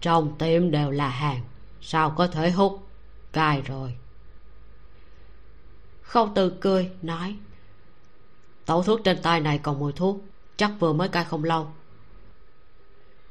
Trong 0.00 0.38
tiệm 0.38 0.70
đều 0.70 0.90
là 0.90 1.08
hàng 1.08 1.40
sao 1.90 2.10
có 2.10 2.26
thể 2.26 2.50
hút 2.50 2.86
cai 3.32 3.62
rồi? 3.62 3.94
Khâu 6.02 6.28
từ 6.34 6.50
cười, 6.60 6.90
nói, 7.02 7.36
tẩu 8.66 8.82
thuốc 8.82 9.00
trên 9.04 9.22
tay 9.22 9.40
này 9.40 9.58
còn 9.58 9.78
mùi 9.78 9.92
thuốc, 9.92 10.20
chắc 10.56 10.72
vừa 10.78 10.92
mới 10.92 11.08
cai 11.08 11.24
không 11.24 11.44
lâu. 11.44 11.68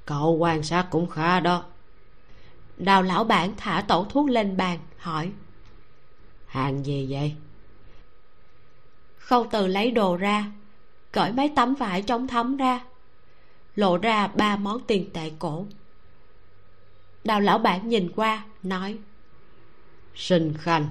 Cậu 0.05 0.31
quan 0.31 0.63
sát 0.63 0.87
cũng 0.91 1.09
khá 1.09 1.39
đó. 1.39 1.63
Đào 2.77 3.01
lão 3.01 3.23
bản 3.23 3.53
thả 3.57 3.85
tẩu 3.87 4.05
thuốc 4.05 4.29
lên 4.29 4.57
bàn, 4.57 4.79
hỏi, 4.97 5.31
hàng 6.47 6.85
gì 6.85 7.07
vậy? 7.09 7.35
Khâu 9.17 9.47
từ 9.51 9.67
lấy 9.67 9.91
đồ 9.91 10.17
ra, 10.17 10.51
cởi 11.11 11.31
mấy 11.31 11.51
tấm 11.55 11.75
vải 11.75 12.01
trong 12.01 12.27
thấm 12.27 12.57
ra, 12.57 12.85
lộ 13.75 13.97
ra 13.97 14.27
ba 14.27 14.55
món 14.55 14.79
tiền 14.87 15.09
tệ 15.13 15.31
cổ 15.39 15.65
đào 17.27 17.41
lão 17.41 17.57
bản 17.57 17.89
nhìn 17.89 18.11
qua 18.15 18.45
nói 18.63 18.97
sinh 20.15 20.53
khanh. 20.57 20.89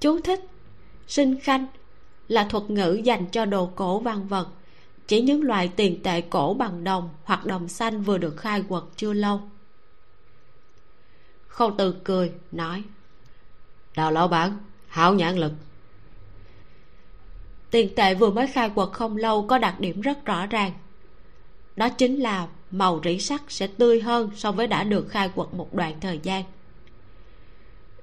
Chú 0.00 0.20
thích 0.20 0.40
sinh 1.06 1.40
khanh 1.40 1.66
là 2.28 2.44
thuật 2.44 2.70
ngữ 2.70 3.00
dành 3.04 3.26
cho 3.26 3.44
đồ 3.44 3.66
cổ 3.66 4.00
văn 4.00 4.28
vật 4.28 4.48
chỉ 5.06 5.20
những 5.20 5.42
loại 5.42 5.68
tiền 5.76 6.02
tệ 6.02 6.20
cổ 6.20 6.54
bằng 6.54 6.84
đồng 6.84 7.10
hoặc 7.24 7.46
đồng 7.46 7.68
xanh 7.68 8.02
vừa 8.02 8.18
được 8.18 8.36
khai 8.36 8.64
quật 8.68 8.82
chưa 8.96 9.12
lâu. 9.12 9.40
Khâu 11.48 11.74
từ 11.78 11.94
cười 12.04 12.32
nói 12.52 12.82
đào 13.96 14.12
lão 14.12 14.28
bản 14.28 14.58
hảo 14.88 15.14
nhãn 15.14 15.36
lực. 15.36 15.52
Tiền 17.70 17.94
tệ 17.96 18.14
vừa 18.14 18.30
mới 18.30 18.46
khai 18.46 18.70
quật 18.70 18.88
không 18.92 19.16
lâu 19.16 19.46
có 19.46 19.58
đặc 19.58 19.80
điểm 19.80 20.00
rất 20.00 20.24
rõ 20.24 20.46
ràng. 20.46 20.72
Đó 21.76 21.88
chính 21.88 22.16
là 22.16 22.48
màu 22.70 23.00
rỉ 23.04 23.18
sắt 23.18 23.40
sẽ 23.48 23.66
tươi 23.66 24.00
hơn 24.00 24.30
so 24.36 24.52
với 24.52 24.66
đã 24.66 24.84
được 24.84 25.08
khai 25.08 25.28
quật 25.28 25.54
một 25.54 25.74
đoạn 25.74 26.00
thời 26.00 26.20
gian. 26.22 26.44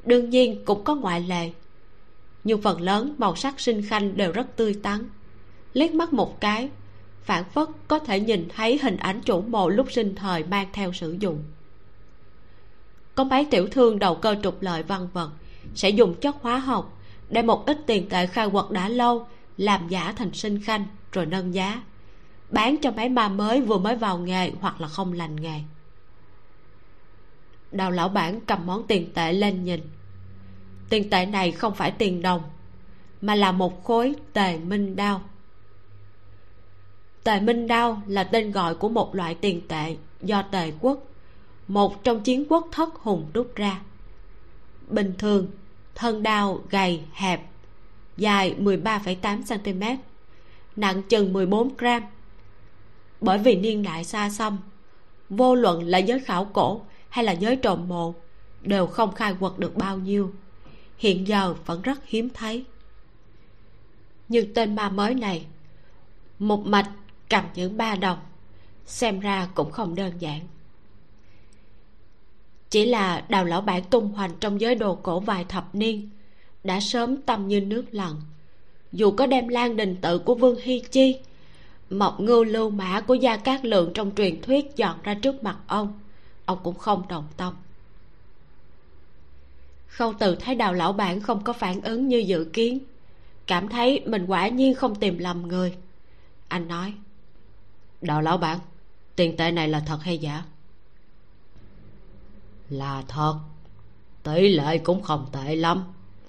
Đương 0.06 0.30
nhiên 0.30 0.66
cũng 0.66 0.84
có 0.84 0.96
ngoại 0.96 1.22
lệ, 1.22 1.52
nhưng 2.44 2.62
phần 2.62 2.82
lớn 2.82 3.16
màu 3.18 3.36
sắc 3.36 3.60
sinh 3.60 3.82
khanh 3.90 4.18
đều 4.18 4.32
rất 4.32 4.56
tươi 4.56 4.74
tắn. 4.84 5.10
Liếc 5.74 5.94
mắt 5.94 6.14
một 6.14 6.42
cái, 6.42 6.70
phản 7.24 7.44
phất 7.44 7.68
có 7.88 8.00
thể 8.00 8.20
nhìn 8.20 8.48
thấy 8.56 8.80
hình 8.84 8.98
ảnh 8.98 9.22
chủ 9.22 9.42
mộ 9.42 9.70
lúc 9.70 9.92
sinh 9.92 10.16
thời 10.16 10.44
mang 10.44 10.68
theo 10.74 10.94
sử 10.94 11.18
dụng. 11.20 11.44
Có 13.16 13.24
mấy 13.24 13.46
tiểu 13.46 13.68
thương 13.68 14.00
đầu 14.00 14.16
cơ 14.16 14.36
trục 14.44 14.62
lợi 14.62 14.84
văn 14.84 15.08
vật 15.14 15.30
sẽ 15.76 15.90
dùng 15.90 16.16
chất 16.16 16.36
hóa 16.42 16.58
học 16.58 16.98
để 17.30 17.42
một 17.42 17.66
ít 17.66 17.78
tiền 17.86 18.10
tệ 18.10 18.28
khai 18.28 18.50
quật 18.50 18.66
đã 18.70 18.90
lâu, 18.90 19.28
làm 19.58 19.88
giả 19.88 20.14
thành 20.18 20.34
sinh 20.34 20.62
khanh 20.62 20.86
rồi 21.12 21.26
nâng 21.26 21.54
giá 21.54 21.82
bán 22.50 22.78
cho 22.82 22.92
mấy 22.92 23.10
ma 23.10 23.30
mới 23.30 23.62
vừa 23.62 23.78
mới 23.78 23.96
vào 23.96 24.18
nghề 24.18 24.52
hoặc 24.62 24.82
là 24.82 24.88
không 24.88 25.14
lành 25.14 25.36
nghề. 25.36 25.60
Đào 27.72 27.92
lão 27.92 28.10
bản 28.10 28.42
cầm 28.42 28.66
món 28.66 28.88
tiền 28.88 29.14
tệ 29.14 29.34
lên 29.34 29.64
nhìn. 29.64 29.82
Tiền 30.90 31.10
tệ 31.10 31.26
này 31.26 31.52
không 31.52 31.76
phải 31.76 31.92
tiền 31.92 32.22
đồng 32.22 32.42
mà 33.22 33.36
là 33.36 33.52
một 33.52 33.84
khối 33.84 34.16
tề 34.34 34.58
minh 34.58 34.96
đao. 34.96 35.22
Tề 37.24 37.40
minh 37.40 37.68
đao 37.68 38.02
là 38.08 38.24
tên 38.24 38.52
gọi 38.52 38.76
của 38.76 38.90
một 38.90 39.16
loại 39.16 39.36
tiền 39.36 39.68
tệ 39.68 39.96
do 40.22 40.42
tề 40.42 40.72
quốc 40.80 41.00
một 41.68 42.04
trong 42.04 42.22
chiến 42.22 42.46
quốc 42.50 42.68
thất 42.72 42.96
hùng 42.96 43.30
đúc 43.34 43.52
ra. 43.56 43.82
Bình 44.88 45.14
thường 45.18 45.48
thân 45.96 46.24
đao 46.24 46.62
gầy 46.70 47.02
hẹp 47.14 47.42
dài 48.18 48.56
13,8 48.60 49.42
cm 49.64 50.02
nặng 50.76 51.02
chừng 51.04 51.34
14 51.34 51.70
gram 51.78 52.04
bởi 53.22 53.38
vì 53.38 53.56
niên 53.56 53.84
đại 53.84 54.04
xa 54.04 54.30
xăm, 54.30 54.58
vô 55.30 55.56
luận 55.56 55.84
là 55.84 55.98
giới 55.98 56.20
khảo 56.20 56.46
cổ 56.46 56.82
hay 57.10 57.26
là 57.26 57.32
giới 57.32 57.56
trộm 57.56 57.88
mộ 57.88 58.14
đều 58.62 58.88
không 58.88 59.16
khai 59.16 59.34
quật 59.40 59.54
được 59.58 59.76
bao 59.76 59.98
nhiêu. 59.98 60.32
Hiện 60.98 61.28
giờ 61.28 61.56
vẫn 61.66 61.82
rất 61.82 62.06
hiếm 62.06 62.30
thấy. 62.30 62.66
Nhưng 64.30 64.54
tên 64.54 64.76
ma 64.76 64.90
mới 64.90 65.14
này, 65.14 65.46
một 66.40 66.66
mạch 66.66 66.92
cầm 67.30 67.44
những 67.56 67.78
ba 67.78 67.96
đồng, 67.96 68.18
xem 68.86 69.20
ra 69.20 69.48
cũng 69.56 69.72
không 69.72 69.96
đơn 69.96 70.14
giản. 70.20 70.42
Chỉ 72.70 72.86
là 72.86 73.26
đào 73.30 73.46
lão 73.46 73.62
bản 73.62 73.84
tung 73.84 74.12
hoành 74.12 74.32
trong 74.40 74.62
giới 74.62 74.76
đồ 74.76 74.96
cổ 74.96 75.20
vài 75.20 75.46
thập 75.46 75.76
niên, 75.76 76.10
đã 76.64 76.80
sớm 76.80 77.22
tâm 77.22 77.48
như 77.48 77.62
nước 77.62 77.86
lặng. 77.92 78.22
Dù 78.92 79.12
có 79.12 79.26
đem 79.26 79.48
lan 79.48 79.76
đình 79.76 79.96
tự 80.02 80.20
của 80.20 80.36
vương 80.36 80.60
hy 80.62 80.80
chi 80.80 81.20
mộc 81.90 82.20
ngưu 82.20 82.44
lưu 82.44 82.70
mã 82.70 83.02
của 83.02 83.14
gia 83.14 83.38
cát 83.38 83.66
lượng 83.66 83.92
trong 83.94 84.12
truyền 84.16 84.42
thuyết 84.42 84.76
dọn 84.76 85.02
ra 85.04 85.14
trước 85.14 85.44
mặt 85.44 85.58
ông. 85.68 86.00
Ông 86.46 86.60
cũng 86.64 86.78
không 86.78 87.08
đồng 87.08 87.28
tâm. 87.38 87.54
Khâu 89.88 90.14
từ 90.20 90.36
thấy 90.36 90.56
đào 90.56 90.74
lão 90.74 90.94
bản 90.94 91.22
không 91.22 91.44
có 91.44 91.54
phản 91.54 91.82
ứng 91.82 92.08
như 92.08 92.18
dự 92.18 92.50
kiến, 92.54 92.80
cảm 93.48 93.70
thấy 93.70 94.04
mình 94.06 94.26
quả 94.26 94.48
nhiên 94.48 94.76
không 94.76 94.96
tìm 94.96 95.18
lầm 95.18 95.48
người. 95.48 95.78
Anh 96.48 96.68
nói, 96.68 96.94
đào 98.02 98.22
lão 98.22 98.38
bản, 98.38 98.60
tiền 99.16 99.38
tệ 99.38 99.52
này 99.52 99.68
là 99.68 99.80
thật 99.80 99.98
hay 100.02 100.18
giả? 100.18 100.44
Là 102.70 103.04
thật, 103.08 103.40
tỷ 104.24 104.48
lệ 104.48 104.78
cũng 104.78 105.02
không 105.02 105.26
tệ 105.32 105.56
lắm, 105.56 105.84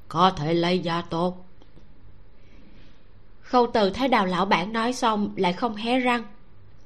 có 0.09 0.31
thể 0.31 0.55
lấy 0.55 0.79
giá 0.79 1.03
tốt 1.03 1.48
khâu 3.49 3.67
từ 3.75 3.91
thấy 3.91 4.09
đào 4.09 4.27
lão 4.27 4.45
bản 4.45 4.73
nói 4.73 4.93
xong 4.93 5.33
lại 5.37 5.53
không 5.53 5.75
hé 5.75 6.01
răng. 6.01 6.23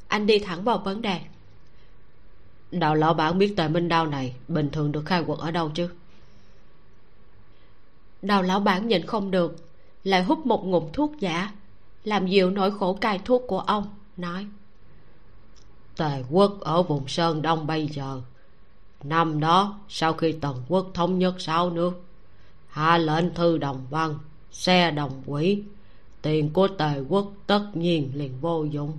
Anh 0.08 0.26
đi 0.26 0.38
thẳng 0.38 0.64
vào 0.64 0.78
vấn 0.78 1.02
đề. 1.02 1.20
Đào 2.70 2.94
lão 2.94 3.14
bản 3.14 3.38
biết 3.38 3.54
tề 3.56 3.68
minh 3.68 3.88
đao 3.88 4.06
này 4.06 4.34
bình 4.48 4.70
thường 4.70 4.92
được 4.92 5.02
khai 5.06 5.24
quật 5.24 5.38
ở 5.38 5.50
đâu 5.50 5.70
chứ? 5.74 5.88
Đào 8.22 8.42
lão 8.42 8.60
bản 8.60 8.88
nhìn 8.88 9.06
không 9.06 9.30
được 9.30 9.56
lại 10.04 10.22
hút 10.22 10.46
một 10.46 10.64
ngụm 10.64 10.92
thuốc 10.92 11.12
giả 11.20 11.52
làm 12.04 12.26
dịu 12.26 12.50
nỗi 12.50 12.78
khổ 12.78 12.94
cai 12.94 13.18
thuốc 13.18 13.42
của 13.48 13.60
ông 13.60 13.86
nói. 14.16 14.46
Tề 15.96 16.24
quốc 16.30 16.60
ở 16.60 16.82
vùng 16.82 17.08
sơn 17.08 17.42
đông 17.42 17.66
bây 17.66 17.86
giờ. 17.86 18.20
Năm 19.04 19.40
đó 19.40 19.80
sau 19.88 20.12
khi 20.12 20.32
tần 20.32 20.62
quốc 20.68 20.86
thống 20.94 21.18
nhất 21.18 21.34
sáu 21.38 21.70
nước 21.70 22.02
hạ 22.68 22.98
lệnh 22.98 23.34
thư 23.34 23.58
đồng 23.58 23.86
văn 23.90 24.18
xe 24.50 24.90
đồng 24.90 25.22
quỹ 25.26 25.62
tiền 26.22 26.52
của 26.52 26.68
tề 26.68 27.00
quốc 27.08 27.32
tất 27.46 27.66
nhiên 27.74 28.10
liền 28.14 28.40
vô 28.40 28.64
dụng. 28.64 28.98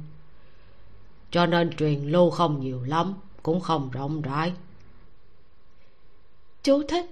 Cho 1.32 1.46
nên 1.46 1.76
truyền 1.76 2.00
lưu 2.00 2.30
không 2.30 2.62
nhiều 2.62 2.84
lắm 2.84 3.14
cũng 3.44 3.60
không 3.60 3.92
rộng 3.92 4.22
rãi. 4.22 4.54
Chú 6.64 6.84
thích. 6.88 7.06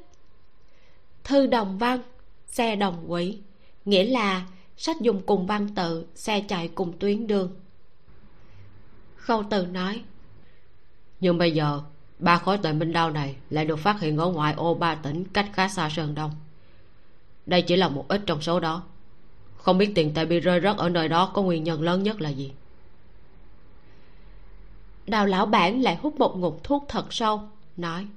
Thư 1.24 1.48
đồng 1.48 1.78
văn 1.78 2.02
xe 2.48 2.76
đồng 2.76 3.06
quỹ 3.08 3.38
nghĩa 3.86 4.04
là 4.04 4.48
sách 4.78 5.02
dùng 5.02 5.22
cùng 5.26 5.46
văn 5.46 5.76
tự 5.76 6.06
xe 6.16 6.42
chạy 6.48 6.68
cùng 6.68 6.98
tuyến 7.00 7.28
đường. 7.28 7.56
Khâu 9.16 9.44
từ 9.50 9.66
nói 9.66 10.04
nhưng 11.20 11.38
bây 11.38 11.52
giờ 11.52 11.82
ba 12.20 12.38
khối 12.38 12.58
tệ 12.58 12.74
minh 12.74 12.94
đao 12.94 13.12
này 13.12 13.36
lại 13.50 13.66
được 13.66 13.80
phát 13.80 14.00
hiện 14.00 14.18
ở 14.18 14.30
ngoại 14.30 14.54
ô 14.54 14.74
ba 14.74 14.96
tỉnh 14.96 15.26
cách 15.26 15.50
khá 15.54 15.68
xa 15.68 15.90
sơn 15.90 16.16
đông. 16.16 16.32
Đây 17.46 17.62
chỉ 17.62 17.76
là 17.76 17.90
một 17.90 18.06
ít 18.08 18.22
trong 18.26 18.42
số 18.42 18.60
đó 18.60 18.84
không 19.62 19.78
biết 19.78 19.92
tiền 19.96 20.14
tệ 20.14 20.26
bị 20.26 20.40
rơi 20.40 20.62
rớt 20.62 20.78
ở 20.78 20.90
nơi 20.90 21.08
đó 21.08 21.32
có 21.34 21.42
nguyên 21.42 21.64
nhân 21.64 21.82
lớn 21.82 22.04
nhất 22.04 22.22
là 22.22 22.30
gì? 22.30 22.52
Đào 25.08 25.26
lão 25.26 25.46
bản 25.46 25.82
lại 25.82 25.96
hút 26.02 26.20
một 26.20 26.38
ngụm 26.38 26.54
thuốc 26.64 26.86
thật 26.88 27.14
sâu 27.14 27.42
nói 27.78 28.08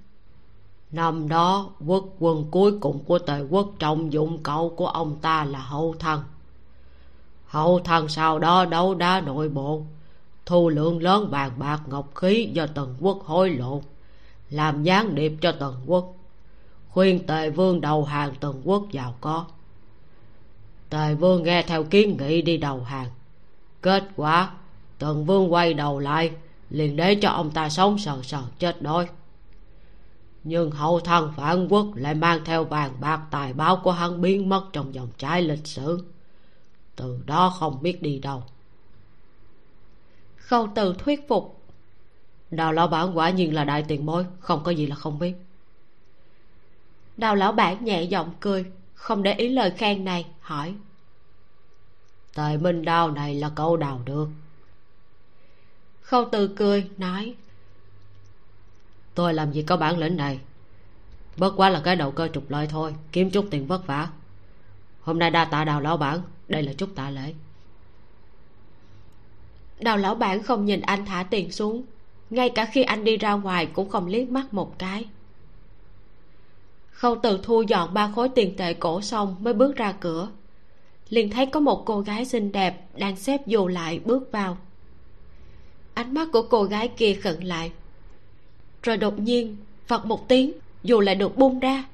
năm 0.93 1.29
đó 1.29 1.71
quốc 1.87 2.05
quân 2.19 2.45
cuối 2.51 2.79
cùng 2.81 3.05
của 3.05 3.19
tề 3.19 3.41
quốc 3.41 3.69
trọng 3.79 4.13
dụng 4.13 4.39
cậu 4.43 4.71
của 4.77 4.87
ông 4.87 5.17
ta 5.23 5.45
là 5.45 5.59
hậu 5.59 5.95
thần. 5.99 6.23
Hậu 7.47 7.81
thần 7.81 8.09
sau 8.09 8.39
đó 8.39 8.65
đấu 8.65 8.95
đá 8.95 9.21
nội 9.21 9.49
bộ 9.49 9.83
thu 10.47 10.69
lượng 10.69 11.03
lớn 11.03 11.29
vàng 11.31 11.51
bạc 11.59 11.81
ngọc 11.87 12.15
khí 12.15 12.51
do 12.53 12.67
tần 12.67 12.95
quốc 13.01 13.19
hối 13.25 13.51
lộ 13.51 13.83
làm 14.51 14.83
gián 14.83 15.15
điệp 15.15 15.33
cho 15.41 15.53
tần 15.53 15.75
quốc. 15.87 16.15
Khuyên 16.91 17.27
tề 17.27 17.51
vương 17.51 17.81
đầu 17.81 18.05
hàng 18.05 18.35
tần 18.41 18.63
quốc 18.65 18.85
giàu 18.93 19.15
có 19.21 19.45
tề 20.91 21.15
vương 21.15 21.43
nghe 21.43 21.63
theo 21.63 21.85
kiến 21.85 22.17
nghị 22.17 22.43
đi 22.43 22.57
đầu 22.57 22.83
hàng. 22.83 23.09
Kết 23.83 24.05
quả 24.17 24.51
tần 24.99 25.25
vương 25.25 25.53
quay 25.53 25.75
đầu 25.75 25.99
lại 25.99 26.31
liền 26.71 26.97
để 26.97 27.15
cho 27.15 27.29
ông 27.29 27.51
ta 27.51 27.69
sống 27.69 27.99
sờ 27.99 28.23
sờ 28.23 28.43
chết 28.59 28.83
đói. 28.83 29.09
Nhưng 30.45 30.71
hậu 30.71 31.01
thân 31.01 31.33
phản 31.37 31.69
quốc 31.69 31.87
lại 31.95 32.15
mang 32.15 32.45
theo 32.45 32.65
vàng 32.65 32.93
bạc 33.01 33.21
tài 33.31 33.53
báo 33.53 33.81
của 33.85 33.93
hắn 33.93 34.21
biến 34.21 34.49
mất 34.49 34.65
trong 34.73 34.95
dòng 34.95 35.09
trái 35.19 35.43
lịch 35.43 35.67
sử. 35.67 36.05
Từ 36.97 37.21
đó 37.27 37.51
không 37.59 37.83
biết 37.83 38.03
đi 38.03 38.19
đâu. 38.19 38.43
Khâu 40.37 40.69
từ 40.75 40.95
thuyết 40.99 41.29
phục. 41.29 41.61
Đào 42.51 42.73
lão 42.73 42.89
bản 42.89 43.17
quả 43.19 43.31
nhiên 43.31 43.55
là 43.55 43.65
đại 43.65 43.85
tiền 43.89 44.07
bối 44.07 44.27
không 44.39 44.65
có 44.65 44.71
gì 44.71 44.87
là 44.87 44.97
không 44.97 45.19
biết. 45.19 45.35
Đào 47.17 47.35
lão 47.35 47.53
bản 47.53 47.85
nhẹ 47.85 48.03
giọng 48.03 48.31
cười 48.41 48.65
không 49.05 49.23
để 49.23 49.35
ý 49.35 49.49
lời 49.49 49.71
khen 49.71 50.05
này 50.05 50.27
hỏi. 50.41 50.75
Tề 52.35 52.57
minh 52.57 52.85
đao 52.85 53.11
này 53.11 53.35
là 53.35 53.51
cậu 53.55 53.77
đào 53.77 54.01
được? 54.05 54.29
Khâu 56.01 56.29
từ 56.33 56.49
cười 56.49 56.91
nói. 56.97 57.35
Tôi 59.15 59.35
làm 59.35 59.53
gì 59.53 59.63
có 59.63 59.77
bản 59.77 59.99
lĩnh 59.99 60.17
này. 60.17 60.41
Bất 61.37 61.53
quá 61.57 61.69
là 61.71 61.81
cái 61.85 61.97
đầu 61.97 62.11
cơ 62.11 62.29
trục 62.29 62.51
lợi 62.51 62.67
thôi 62.67 62.95
kiếm 63.13 63.31
chút 63.31 63.47
tiền 63.51 63.67
vất 63.67 63.87
vả. 63.87 64.09
Hôm 65.01 65.19
nay 65.19 65.31
đa 65.31 65.45
tạ 65.45 65.65
đào 65.65 65.81
lão 65.81 65.97
bản 65.97 66.21
đây 66.49 66.63
là 66.63 66.73
chút 66.73 66.91
tạ 66.95 67.11
lễ. 67.11 67.35
Đào 69.81 69.97
lão 69.97 70.15
bản 70.15 70.43
không 70.43 70.65
nhìn 70.65 70.81
anh 70.81 71.07
thả 71.07 71.23
tiền 71.31 71.53
xuống 71.53 71.83
ngay 72.31 72.51
cả 72.51 72.65
khi 72.73 72.83
anh 72.83 73.05
đi 73.05 73.17
ra 73.17 73.33
ngoài 73.33 73.67
cũng 73.67 73.89
không 73.89 74.07
liếc 74.07 74.29
mắt 74.29 74.55
một 74.55 74.79
cái 74.79 75.07
khâu 77.05 77.17
từ 77.23 77.41
thu 77.43 77.63
dọn 77.63 77.95
ba 77.95 78.13
khối 78.15 78.29
tiền 78.29 78.57
tệ 78.57 78.75
cổ 78.75 79.01
xong 79.01 79.37
mới 79.41 79.55
bước 79.55 79.77
ra 79.77 79.93
cửa. 79.93 80.29
Liền 81.09 81.31
thấy 81.31 81.47
có 81.47 81.61
một 81.61 81.83
cô 81.87 82.01
gái 82.01 82.25
xinh 82.25 82.53
đẹp 82.53 82.89
đang 82.97 83.17
xếp 83.17 83.47
dù 83.47 83.67
lại 83.67 83.99
bước 83.99 84.33
vào. 84.33 84.59
Ánh 85.95 86.15
mắt 86.15 86.29
của 86.33 86.43
cô 86.43 86.65
gái 86.65 86.89
kia 86.89 87.15
khựng 87.15 87.45
lại. 87.45 87.73
Rồi 88.83 88.97
đột 88.97 89.19
nhiên 89.19 89.57
phật 89.87 90.07
một 90.07 90.29
tiếng 90.29 90.53
dù 90.83 91.01
lại 91.01 91.15
được 91.15 91.37
bung 91.37 91.61
ra. 91.61 91.85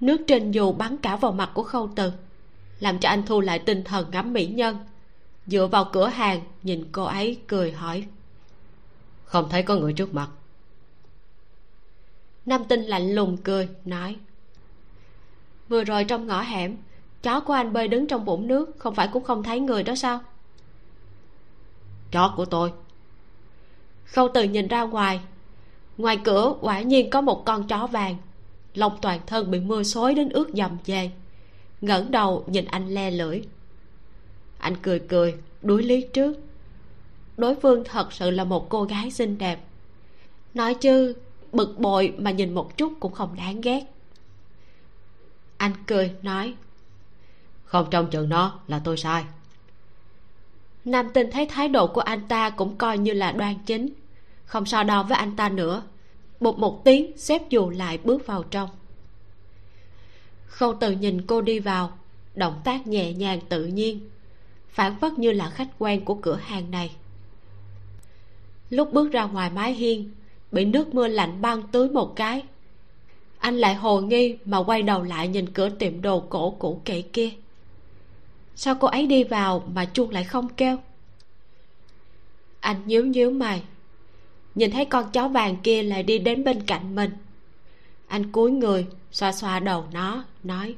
Nước 0.00 0.20
trên 0.26 0.50
dù 0.50 0.72
bắn 0.72 0.96
cả 0.96 1.16
vào 1.16 1.32
mặt 1.32 1.50
của 1.54 1.62
khâu 1.62 1.90
từ 1.96 2.12
làm 2.80 2.98
cho 2.98 3.08
anh 3.08 3.22
thu 3.26 3.40
lại 3.40 3.58
tinh 3.58 3.84
thần 3.84 4.10
ngắm 4.10 4.32
mỹ 4.32 4.46
nhân. 4.46 4.76
Dựa 5.46 5.66
vào 5.66 5.88
cửa 5.92 6.06
hàng 6.06 6.40
nhìn 6.62 6.84
cô 6.92 7.04
ấy 7.04 7.38
cười 7.46 7.72
hỏi. 7.72 8.04
Không 9.24 9.48
thấy 9.50 9.62
có 9.62 9.76
người 9.76 9.92
trước 9.92 10.14
mặt. 10.14 10.28
Nam 12.46 12.64
tinh 12.68 12.82
lạnh 12.82 13.12
lùng 13.14 13.36
cười 13.36 13.68
nói 13.84 14.16
vừa 15.72 15.84
rồi 15.84 16.04
trong 16.04 16.26
ngõ 16.26 16.42
hẻm 16.42 16.76
chó 17.22 17.40
của 17.40 17.52
anh 17.52 17.72
bơi 17.72 17.88
đứng 17.88 18.06
trong 18.06 18.24
bụng 18.24 18.46
nước 18.46 18.70
không 18.78 18.94
phải 18.94 19.08
cũng 19.12 19.24
không 19.24 19.42
thấy 19.42 19.60
người 19.60 19.82
đó 19.82 19.94
sao? 19.94 20.20
Chó 22.10 22.34
của 22.36 22.44
tôi. 22.44 22.72
Khâu 24.04 24.28
từ 24.34 24.42
nhìn 24.42 24.68
ra 24.68 24.82
ngoài. 24.82 25.20
Ngoài 25.98 26.18
cửa 26.24 26.54
quả 26.60 26.80
nhiên 26.80 27.10
có 27.10 27.20
một 27.20 27.44
con 27.46 27.68
chó 27.68 27.86
vàng. 27.86 28.16
Lông 28.74 28.92
toàn 29.02 29.20
thân 29.26 29.50
bị 29.50 29.60
mưa 29.60 29.82
xối 29.82 30.14
đến 30.14 30.28
ướt 30.28 30.48
dầm 30.54 30.76
dề. 30.84 31.10
Ngẩng 31.80 32.10
đầu 32.10 32.44
nhìn 32.46 32.64
anh 32.64 32.88
le 32.88 33.10
lưỡi. 33.10 33.42
Anh 34.58 34.74
cười 34.82 34.98
cười 34.98 35.34
đuổi 35.62 35.82
lý 35.82 36.06
trước. 36.12 36.36
Đối 37.36 37.54
phương 37.54 37.84
thật 37.84 38.12
sự 38.12 38.30
là 38.30 38.44
một 38.44 38.68
cô 38.68 38.84
gái 38.84 39.10
xinh 39.10 39.38
đẹp. 39.38 39.60
Nói 40.54 40.74
chứ 40.74 41.14
bực 41.52 41.78
bội 41.78 42.14
mà 42.18 42.30
nhìn 42.30 42.54
một 42.54 42.76
chút 42.76 42.92
cũng 43.00 43.12
không 43.12 43.36
đáng 43.36 43.60
ghét 43.60 43.92
anh 45.62 45.72
cười 45.86 46.12
nói. 46.22 46.54
Không 47.64 47.86
trong 47.90 48.10
chừng 48.10 48.28
nó 48.28 48.60
là 48.68 48.80
tôi 48.84 48.96
sai. 48.96 49.24
Nam 50.84 51.10
tinh 51.14 51.30
thấy 51.30 51.46
thái 51.46 51.68
độ 51.68 51.86
của 51.86 52.00
anh 52.00 52.28
ta 52.28 52.50
cũng 52.50 52.76
coi 52.76 52.98
như 52.98 53.12
là 53.12 53.32
đoan 53.32 53.54
chính. 53.66 53.88
Không 54.44 54.66
so 54.66 54.82
đo 54.82 55.02
với 55.02 55.18
anh 55.18 55.36
ta 55.36 55.48
nữa. 55.48 55.82
Bụt 56.40 56.58
một 56.58 56.84
tiếng 56.84 57.18
xếp 57.18 57.42
dù 57.50 57.70
lại 57.70 57.98
bước 57.98 58.26
vào 58.26 58.42
trong. 58.42 58.70
Khâu 60.46 60.74
từ 60.80 60.90
nhìn 60.90 61.26
cô 61.26 61.40
đi 61.40 61.58
vào. 61.58 61.98
Động 62.34 62.60
tác 62.64 62.86
nhẹ 62.86 63.12
nhàng 63.12 63.40
tự 63.48 63.66
nhiên. 63.66 64.10
Phản 64.68 64.98
phất 65.00 65.12
như 65.12 65.32
là 65.32 65.50
khách 65.50 65.68
quen 65.78 66.04
của 66.04 66.14
cửa 66.14 66.38
hàng 66.42 66.70
này. 66.70 66.96
Lúc 68.70 68.92
bước 68.92 69.12
ra 69.12 69.24
ngoài 69.24 69.50
mái 69.50 69.72
hiên 69.72 70.10
bị 70.52 70.64
nước 70.64 70.94
mưa 70.94 71.08
lạnh 71.08 71.42
băng 71.42 71.62
tưới 71.62 71.88
một 71.88 72.16
cái 72.16 72.42
anh 73.42 73.56
lại 73.56 73.74
hồ 73.74 74.00
nghi 74.00 74.36
mà 74.44 74.58
quay 74.62 74.82
đầu 74.82 75.02
lại 75.02 75.28
nhìn 75.28 75.52
cửa 75.52 75.68
tiệm 75.68 76.02
đồ 76.02 76.20
cổ 76.20 76.50
cũ 76.50 76.80
kỹ 76.84 77.02
kia. 77.02 77.30
Sao 78.56 78.74
cô 78.80 78.88
ấy 78.88 79.06
đi 79.06 79.24
vào 79.24 79.64
mà 79.72 79.84
chuông 79.84 80.10
lại 80.10 80.24
không 80.24 80.48
kêu? 80.48 80.76
Anh 82.60 82.86
nhíu 82.86 83.04
nhíu 83.04 83.30
mày. 83.30 83.62
Nhìn 84.54 84.70
thấy 84.70 84.84
con 84.84 85.10
chó 85.12 85.28
vàng 85.28 85.56
kia 85.56 85.82
lại 85.82 86.02
đi 86.02 86.18
đến 86.18 86.44
bên 86.44 86.66
cạnh 86.66 86.94
mình. 86.94 87.10
Anh 88.06 88.32
cúi 88.32 88.50
người, 88.50 88.86
xoa 89.12 89.32
xoa 89.32 89.60
đầu 89.60 89.84
nó, 89.92 90.24
nói. 90.42 90.74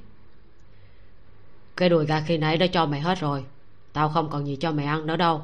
Cái 1.76 1.88
đùi 1.88 2.06
gà 2.06 2.20
khi 2.20 2.38
nãy 2.38 2.56
đã 2.56 2.66
cho 2.66 2.86
mày 2.86 3.00
hết 3.00 3.18
rồi. 3.20 3.44
Tao 3.92 4.08
không 4.08 4.30
còn 4.30 4.46
gì 4.46 4.56
cho 4.56 4.72
mày 4.72 4.86
ăn 4.86 5.06
nữa 5.06 5.16
đâu. 5.16 5.42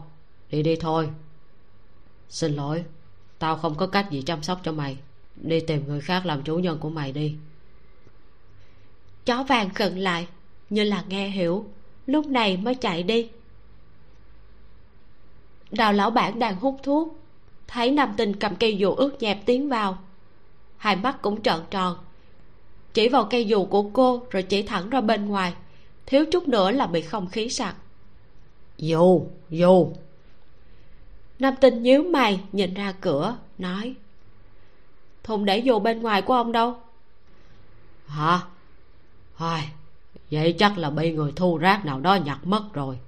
Đi 0.51 0.63
đi 0.63 0.77
thôi. 0.77 1.11
Xin 2.29 2.53
lỗi. 2.53 2.85
Tao 3.39 3.57
không 3.57 3.75
có 3.75 3.87
cách 3.87 4.11
gì 4.11 4.23
chăm 4.23 4.43
sóc 4.43 4.61
cho 4.65 4.73
mày 4.73 4.97
đi 5.43 5.61
tìm 5.61 5.87
người 5.87 6.01
khác 6.01 6.27
làm 6.27 6.43
chủ 6.43 6.57
nhân 6.57 6.79
của 6.79 6.91
mày 6.91 7.13
đi. 7.13 7.37
Chó 9.25 9.43
vàng 9.43 9.75
khựng 9.75 9.99
lại, 9.99 10.27
như 10.71 10.85
là 10.85 11.05
nghe 11.09 11.29
hiểu, 11.29 11.65
lúc 12.07 12.27
này 12.27 12.57
mới 12.57 12.75
chạy 12.75 13.03
đi. 13.03 13.29
Đào 15.71 15.93
lão 15.93 16.11
bản 16.11 16.39
đang 16.39 16.57
hút 16.57 16.77
thuốc, 16.83 17.19
thấy 17.67 17.91
nam 17.91 18.15
tinh 18.17 18.37
cầm 18.37 18.57
cây 18.57 18.77
dù 18.77 18.93
ướt 18.93 19.23
nhẹp 19.23 19.47
tiến 19.47 19.69
vào. 19.69 19.99
Hai 20.77 20.97
mắt 20.97 21.23
cũng 21.23 21.43
trợn 21.43 21.61
tròn, 21.71 21.97
chỉ 22.95 23.09
vào 23.09 23.25
cây 23.31 23.47
dù 23.47 23.65
của 23.65 23.91
cô 23.93 24.23
rồi 24.31 24.43
chỉ 24.43 24.63
thẳng 24.63 24.91
ra 24.91 25.01
bên 25.01 25.27
ngoài, 25.27 25.55
thiếu 26.07 26.25
chút 26.33 26.49
nữa 26.49 26.71
là 26.71 26.87
bị 26.87 27.01
không 27.01 27.29
khí 27.29 27.49
sặc. 27.49 27.77
Dù 28.79 29.27
dù. 29.51 29.93
Nam 31.39 31.55
tinh 31.61 31.83
nhíu 31.83 32.03
mày, 32.03 32.41
nhìn 32.53 32.75
ra 32.75 32.93
cửa, 33.01 33.37
nói 33.59 33.95
thùng 35.31 35.45
để 35.45 35.59
dù 35.59 35.79
bên 35.79 36.03
ngoài 36.03 36.23
của 36.23 36.35
ông 36.35 36.53
đâu. 36.53 36.77
Hả? 38.07 38.41
Ai, 39.37 39.69
vậy 40.31 40.55
chắc 40.59 40.79
là 40.79 40.91
bị 40.91 41.13
người 41.13 41.33
thu 41.37 41.59
rác 41.59 41.85
nào 41.85 42.01
đó 42.01 42.15
nhặt 42.15 42.39
mất 42.45 42.63
rồi. 42.73 42.99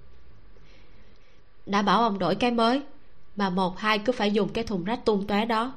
Đã 1.66 1.82
bảo 1.82 2.02
ông 2.02 2.18
đổi 2.18 2.34
cái 2.34 2.50
mới 2.50 2.82
mà 3.36 3.50
một 3.50 3.78
hai 3.78 3.98
cứ 3.98 4.12
phải 4.12 4.32
dùng 4.32 4.48
cái 4.48 4.64
thùng 4.64 4.84
rác 4.84 5.04
tung 5.04 5.26
tóe 5.26 5.44
đó. 5.44 5.72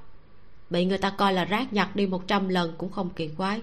Bị 0.70 0.86
người 0.86 0.98
ta 0.98 1.10
coi 1.10 1.34
là 1.34 1.46
rác 1.46 1.74
nhặt 1.74 1.96
đi 1.96 2.08
một 2.08 2.28
trăm 2.28 2.50
lần 2.50 2.74
cũng 2.78 2.92
không 2.92 3.10
kỳ 3.10 3.28
quái. 3.28 3.62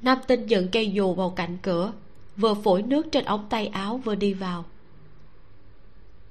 Nam 0.00 0.18
tinh 0.26 0.46
dựng 0.46 0.68
cây 0.68 0.90
dù 0.90 1.14
vào 1.14 1.30
cạnh 1.30 1.58
cửa 1.62 1.92
vừa 2.36 2.54
phủi 2.54 2.82
nước 2.82 3.06
trên 3.12 3.24
ống 3.24 3.46
tay 3.48 3.66
áo 3.66 4.00
vừa 4.04 4.14
đi 4.14 4.34
vào. 4.34 4.64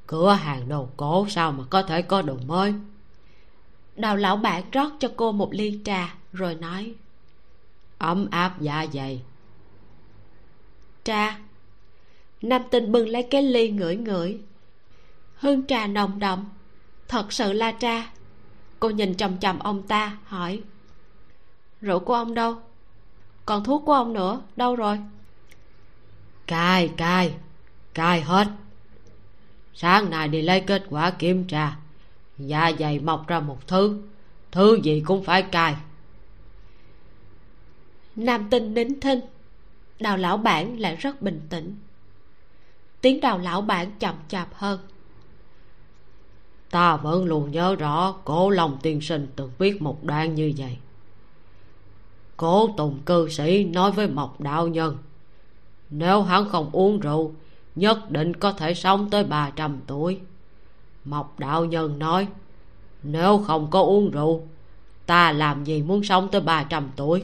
Cửa 0.07 0.33
hàng 0.33 0.69
đồ 0.69 0.87
cổ 0.97 1.27
sao 1.29 1.51
mà 1.51 1.63
có 1.69 1.83
thể 1.83 2.01
có 2.01 2.21
đồ 2.21 2.37
mới 2.47 2.73
đào 3.95 4.15
lão 4.17 4.37
bản 4.37 4.63
rót 4.71 4.91
cho 4.99 5.11
cô 5.15 5.31
một 5.31 5.53
ly 5.53 5.79
trà, 5.85 6.15
rồi 6.33 6.55
nói, 6.55 6.93
ấm 7.97 8.27
áp 8.31 8.61
dạ 8.61 8.85
dày. 8.93 9.21
Trà. 11.03 11.37
Nam 12.41 12.61
tinh 12.71 12.91
bưng 12.91 13.09
lấy 13.09 13.23
cái 13.23 13.43
ly 13.43 13.69
ngửi 13.69 13.95
ngửi. 13.95 14.39
Hương 15.35 15.65
trà 15.67 15.87
nồng 15.87 16.19
đậm. 16.19 16.45
Thật 17.07 17.33
sự 17.33 17.53
là 17.53 17.73
trà. 17.79 18.11
Cô 18.79 18.89
nhìn 18.89 19.15
chằm 19.15 19.37
chằm 19.37 19.59
ông 19.59 19.87
ta, 19.87 20.17
hỏi, 20.25 20.61
rượu 21.81 21.99
của 21.99 22.13
ông 22.13 22.33
đâu? 22.33 22.55
Còn 23.45 23.63
thuốc 23.63 23.83
của 23.85 23.93
ông 23.93 24.13
nữa, 24.13 24.41
đâu 24.55 24.75
rồi? 24.75 24.99
Cai 26.47 26.87
cai 26.97 27.33
cai 27.93 28.21
hết. 28.21 28.47
Sáng 29.73 30.09
nay 30.09 30.27
đi 30.27 30.41
lấy 30.41 30.61
kết 30.61 30.83
quả 30.89 31.11
kiểm 31.11 31.47
tra 31.47 31.75
dạ 32.37 32.71
dày 32.79 32.99
mọc 32.99 33.27
ra 33.27 33.39
một 33.39 33.67
thứ. 33.67 34.01
Thứ 34.51 34.79
gì 34.83 35.03
cũng 35.05 35.23
phải 35.23 35.41
cài. 35.41 35.75
nam 38.15 38.47
tinh 38.49 38.73
nín 38.73 38.99
thinh. 38.99 39.19
Đào 39.99 40.17
lão 40.17 40.37
bản 40.37 40.79
lại 40.79 40.95
rất 40.95 41.21
bình 41.21 41.41
tĩnh. 41.49 41.75
Tiếng 43.01 43.21
đào 43.21 43.37
lão 43.37 43.61
bản 43.61 43.91
chậm 43.99 44.15
chạp 44.27 44.53
hơn. 44.53 44.79
Ta 46.69 46.97
vẫn 46.97 47.25
luôn 47.25 47.51
nhớ 47.51 47.75
rõ 47.75 48.11
cổ 48.23 48.49
lòng 48.49 48.77
tiên 48.81 49.01
sinh 49.01 49.27
từng 49.35 49.51
viết 49.57 49.81
một 49.81 50.03
đoạn 50.03 50.35
như 50.35 50.53
vậy. 50.57 50.77
Cổ 52.37 52.73
tùng 52.77 52.99
cư 53.05 53.29
sĩ 53.29 53.63
nói 53.63 53.91
với 53.91 54.07
mộc 54.07 54.41
đạo 54.41 54.67
nhân, 54.67 54.97
nếu 55.89 56.21
hắn 56.21 56.49
không 56.49 56.69
uống 56.71 56.99
rượu, 56.99 57.33
nhất 57.75 58.11
định 58.11 58.33
có 58.33 58.51
thể 58.51 58.73
sống 58.73 59.09
tới 59.09 59.23
ba 59.23 59.51
trăm 59.55 59.79
tuổi 59.87 60.19
mộc 61.05 61.39
đạo 61.39 61.65
nhân 61.65 61.99
nói, 61.99 62.27
nếu 63.03 63.37
không 63.37 63.69
có 63.71 63.81
uống 63.81 64.11
rượu, 64.11 64.47
ta 65.05 65.31
làm 65.31 65.63
gì 65.63 65.81
muốn 65.81 66.03
sống 66.03 66.29
tới 66.31 66.41
ba 66.41 66.63
trăm 66.63 66.89
tuổi? 66.95 67.23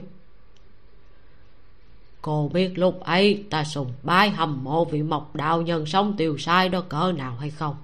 Cô 2.22 2.50
biết 2.54 2.72
lúc 2.76 3.00
ấy 3.00 3.44
ta 3.50 3.64
sùng 3.64 3.94
bái 4.04 4.30
hâm 4.30 4.64
mộ 4.64 4.86
vị 4.86 5.04
mộc 5.04 5.36
đạo 5.36 5.62
nhân 5.62 5.86
sống 5.86 6.14
tiêu 6.18 6.38
sai 6.38 6.70
đó 6.70 6.82
cỡ 6.82 7.12
nào 7.18 7.36
hay 7.36 7.50
không. 7.50 7.76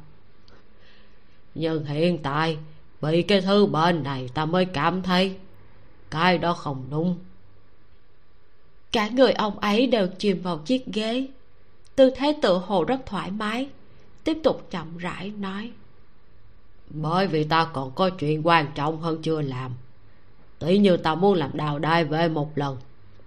Nhưng 1.56 1.86
hiện 1.86 2.18
tại 2.18 2.58
vì 3.02 3.22
cái 3.22 3.42
thứ 3.42 3.66
bệnh 3.66 4.04
này 4.04 4.30
ta 4.34 4.46
mới 4.46 4.66
cảm 4.66 5.02
thấy 5.02 5.38
cái 6.10 6.38
đó 6.38 6.54
không 6.54 6.86
đúng. 6.90 7.18
Cả 8.92 9.10
người 9.10 9.32
ông 9.32 9.60
ấy 9.60 9.88
đều 9.88 10.08
chìm 10.18 10.42
vào 10.42 10.58
chiếc 10.58 10.86
ghế. 10.86 11.28
Tư 11.96 12.12
thế 12.16 12.38
tự 12.42 12.58
hồ 12.58 12.84
rất 12.84 13.06
thoải 13.06 13.32
mái, 13.32 13.70
tiếp 14.24 14.38
tục 14.44 14.68
chậm 14.72 14.98
rãi 14.98 15.32
nói 15.32 15.72
bởi 16.94 17.28
vì 17.28 17.44
ta 17.44 17.68
còn 17.74 17.92
có 17.92 18.10
chuyện 18.10 18.48
quan 18.48 18.68
trọng 18.76 19.02
hơn 19.02 19.22
chưa 19.22 19.42
làm. 19.42 19.72
Tỷ 20.60 20.78
như 20.78 20.98
ta 20.98 21.16
muốn 21.16 21.34
làm 21.34 21.50
đào 21.54 21.80
đai 21.80 22.06
về 22.06 22.30
một 22.30 22.58
lần 22.58 22.78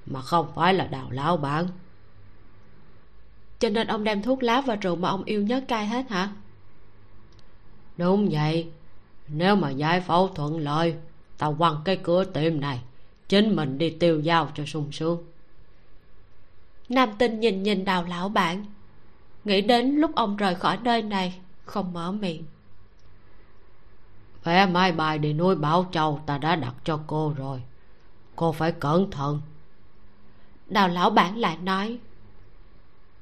mà 0.07 0.21
không 0.21 0.47
phải 0.55 0.75
là 0.75 0.87
đào 0.87 1.11
lão 1.11 1.37
bản. 1.37 1.67
Cho 3.59 3.69
nên 3.69 3.87
ông 3.87 4.05
đem 4.05 4.23
thuốc 4.23 4.43
lá 4.43 4.61
và 4.61 4.77
rượu 4.77 4.97
mà 4.97 5.09
ông 5.09 5.25
yêu 5.25 5.43
nhất 5.43 5.65
cai 5.69 5.87
hết 5.87 6.11
hả? 6.11 6.31
Đúng 7.97 8.29
vậy. 8.31 8.71
Nếu 9.29 9.57
mà 9.57 9.71
giải 9.71 10.01
phẫu 10.01 10.29
thuận 10.29 10.59
lợi 10.59 10.95
ta 11.39 11.51
quăng 11.59 11.81
cái 11.85 11.97
cửa 11.97 12.25
tiệm 12.25 12.61
này 12.61 12.81
chính 13.29 13.57
mình 13.57 13.79
đi 13.79 13.91
tiêu 13.91 14.23
dao 14.23 14.49
cho 14.55 14.65
sung 14.67 14.93
sướng. 14.93 15.23
Nam 16.89 17.09
tinh 17.19 17.41
nhìn 17.41 17.63
nhìn 17.63 17.85
đào 17.85 18.05
lão 18.05 18.29
bản 18.29 18.65
nghĩ 19.45 19.61
đến 19.61 19.97
lúc 19.97 20.15
ông 20.15 20.37
rời 20.37 20.55
khỏi 20.55 20.79
nơi 20.83 21.03
này 21.03 21.41
không 21.65 21.93
mở 21.93 22.13
miệng 22.13 22.45
vé 24.47 24.67
máy 24.67 24.93
bay 24.93 25.19
đi 25.19 25.33
núi 25.33 25.55
bảo 25.55 25.87
châu 25.93 26.21
ta 26.27 26.39
đã 26.39 26.57
đặt 26.57 26.75
cho 26.85 27.01
cô 27.07 27.35
rồi. 27.37 27.63
Cô 28.37 28.53
phải 28.53 28.73
cẩn 28.73 29.11
thận. 29.11 29.41
Đào 30.67 30.89
lão 30.89 31.11
bản 31.11 31.39
lại 31.39 31.57
nói. 31.57 31.99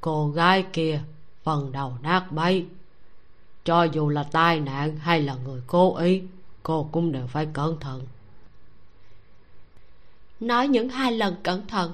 Cô 0.00 0.28
gái 0.28 0.66
kia 0.72 1.00
phần 1.42 1.72
đầu 1.72 1.94
nát 2.02 2.32
bấy. 2.32 2.66
Cho 3.64 3.82
dù 3.82 4.08
là 4.08 4.22
tai 4.22 4.60
nạn 4.60 4.96
hay 4.96 5.22
là 5.22 5.34
người 5.34 5.62
cố 5.66 5.96
ý 5.96 6.22
cô 6.62 6.88
cũng 6.92 7.12
đều 7.12 7.26
phải 7.26 7.46
cẩn 7.52 7.80
thận. 7.80 8.06
Nói 10.40 10.68
những 10.68 10.88
hai 10.88 11.12
lần 11.12 11.36
cẩn 11.42 11.66
thận. 11.66 11.92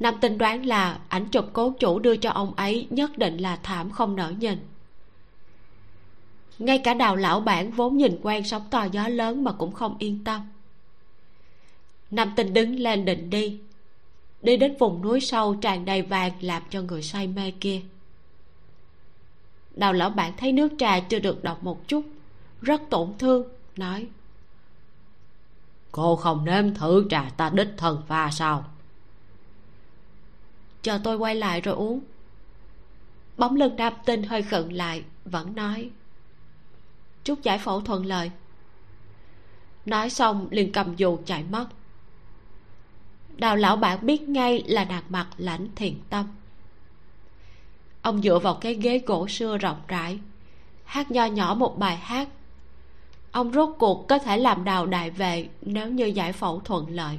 Nam 0.00 0.14
tin 0.20 0.38
đoán 0.38 0.66
là 0.66 0.98
ảnh 1.08 1.28
chụp 1.28 1.46
cố 1.52 1.74
chủ 1.78 1.98
đưa 1.98 2.16
cho 2.16 2.30
ông 2.30 2.54
ấy 2.54 2.86
nhất 2.90 3.18
định 3.18 3.36
là 3.36 3.58
thảm 3.62 3.90
không 3.90 4.16
nở 4.16 4.32
nhìn 4.38 4.58
ngay 6.58 6.78
cả 6.78 6.94
đào 6.94 7.16
lão 7.16 7.40
bản 7.40 7.70
vốn 7.70 7.96
nhìn 7.96 8.18
quen 8.22 8.44
sóng 8.44 8.62
to 8.70 8.86
gió 8.92 9.08
lớn 9.08 9.44
mà 9.44 9.52
cũng 9.52 9.72
không 9.72 9.96
yên 9.98 10.24
tâm. 10.24 10.40
Nam 12.10 12.32
tinh 12.36 12.52
đứng 12.52 12.78
lên 12.78 13.04
định 13.04 13.30
đi. 13.30 13.60
Đi 14.42 14.56
đến 14.56 14.76
vùng 14.78 15.02
núi 15.02 15.20
sâu 15.20 15.54
tràn 15.54 15.84
đầy 15.84 16.02
vàng 16.02 16.32
làm 16.40 16.62
cho 16.70 16.82
người 16.82 17.02
say 17.02 17.26
mê 17.26 17.50
kia. 17.60 17.80
Đào 19.74 19.92
lão 19.92 20.10
bản 20.10 20.32
thấy 20.36 20.52
nước 20.52 20.72
trà 20.78 21.00
chưa 21.00 21.18
được 21.18 21.44
đọc 21.44 21.64
một 21.64 21.88
chút 21.88 22.04
rất 22.62 22.80
tổn 22.90 23.12
thương 23.18 23.48
nói 23.76 24.06
cô 25.92 26.16
không 26.16 26.44
nếm 26.44 26.74
thử 26.74 27.06
trà 27.10 27.30
ta 27.36 27.50
đích 27.50 27.68
thân 27.76 28.02
pha 28.08 28.30
sao? 28.30 28.64
Chờ 30.82 31.00
tôi 31.04 31.16
quay 31.16 31.34
lại 31.34 31.60
rồi 31.60 31.74
uống. 31.74 32.00
Bóng 33.36 33.56
lưng 33.56 33.76
nam 33.76 33.92
tinh 34.04 34.22
hơi 34.22 34.42
khựng 34.42 34.72
lại 34.72 35.04
vẫn 35.24 35.54
nói 35.54 35.90
chúc 37.24 37.42
giải 37.42 37.58
phẫu 37.58 37.80
thuận 37.80 38.06
lợi. 38.06 38.30
Nói 39.86 40.10
xong, 40.10 40.48
liền 40.50 40.72
cầm 40.72 40.96
dù 40.96 41.18
chạy 41.26 41.44
mất. 41.50 41.66
Đào 43.36 43.56
lão 43.56 43.76
bản 43.76 44.06
biết 44.06 44.22
ngay 44.22 44.62
là 44.66 44.84
đạt 44.84 45.04
mặt 45.08 45.26
lãnh 45.36 45.68
thiền 45.76 45.94
tâm. 46.10 46.26
Ông 48.02 48.22
dựa 48.22 48.38
vào 48.38 48.54
cái 48.54 48.74
ghế 48.74 49.00
gỗ 49.06 49.28
xưa 49.28 49.58
rộng 49.58 49.80
rãi, 49.88 50.18
hát 50.84 51.10
nho 51.10 51.24
nhỏ 51.24 51.54
một 51.54 51.78
bài 51.78 51.96
hát. 51.96 52.28
Ông 53.32 53.52
rốt 53.52 53.68
cuộc 53.78 54.08
có 54.08 54.18
thể 54.18 54.36
làm 54.36 54.64
đào 54.64 54.86
đại 54.86 55.10
vệ 55.10 55.48
nếu 55.62 55.88
như 55.88 56.06
giải 56.06 56.32
phẫu 56.32 56.60
thuận 56.60 56.90
lợi. 56.90 57.18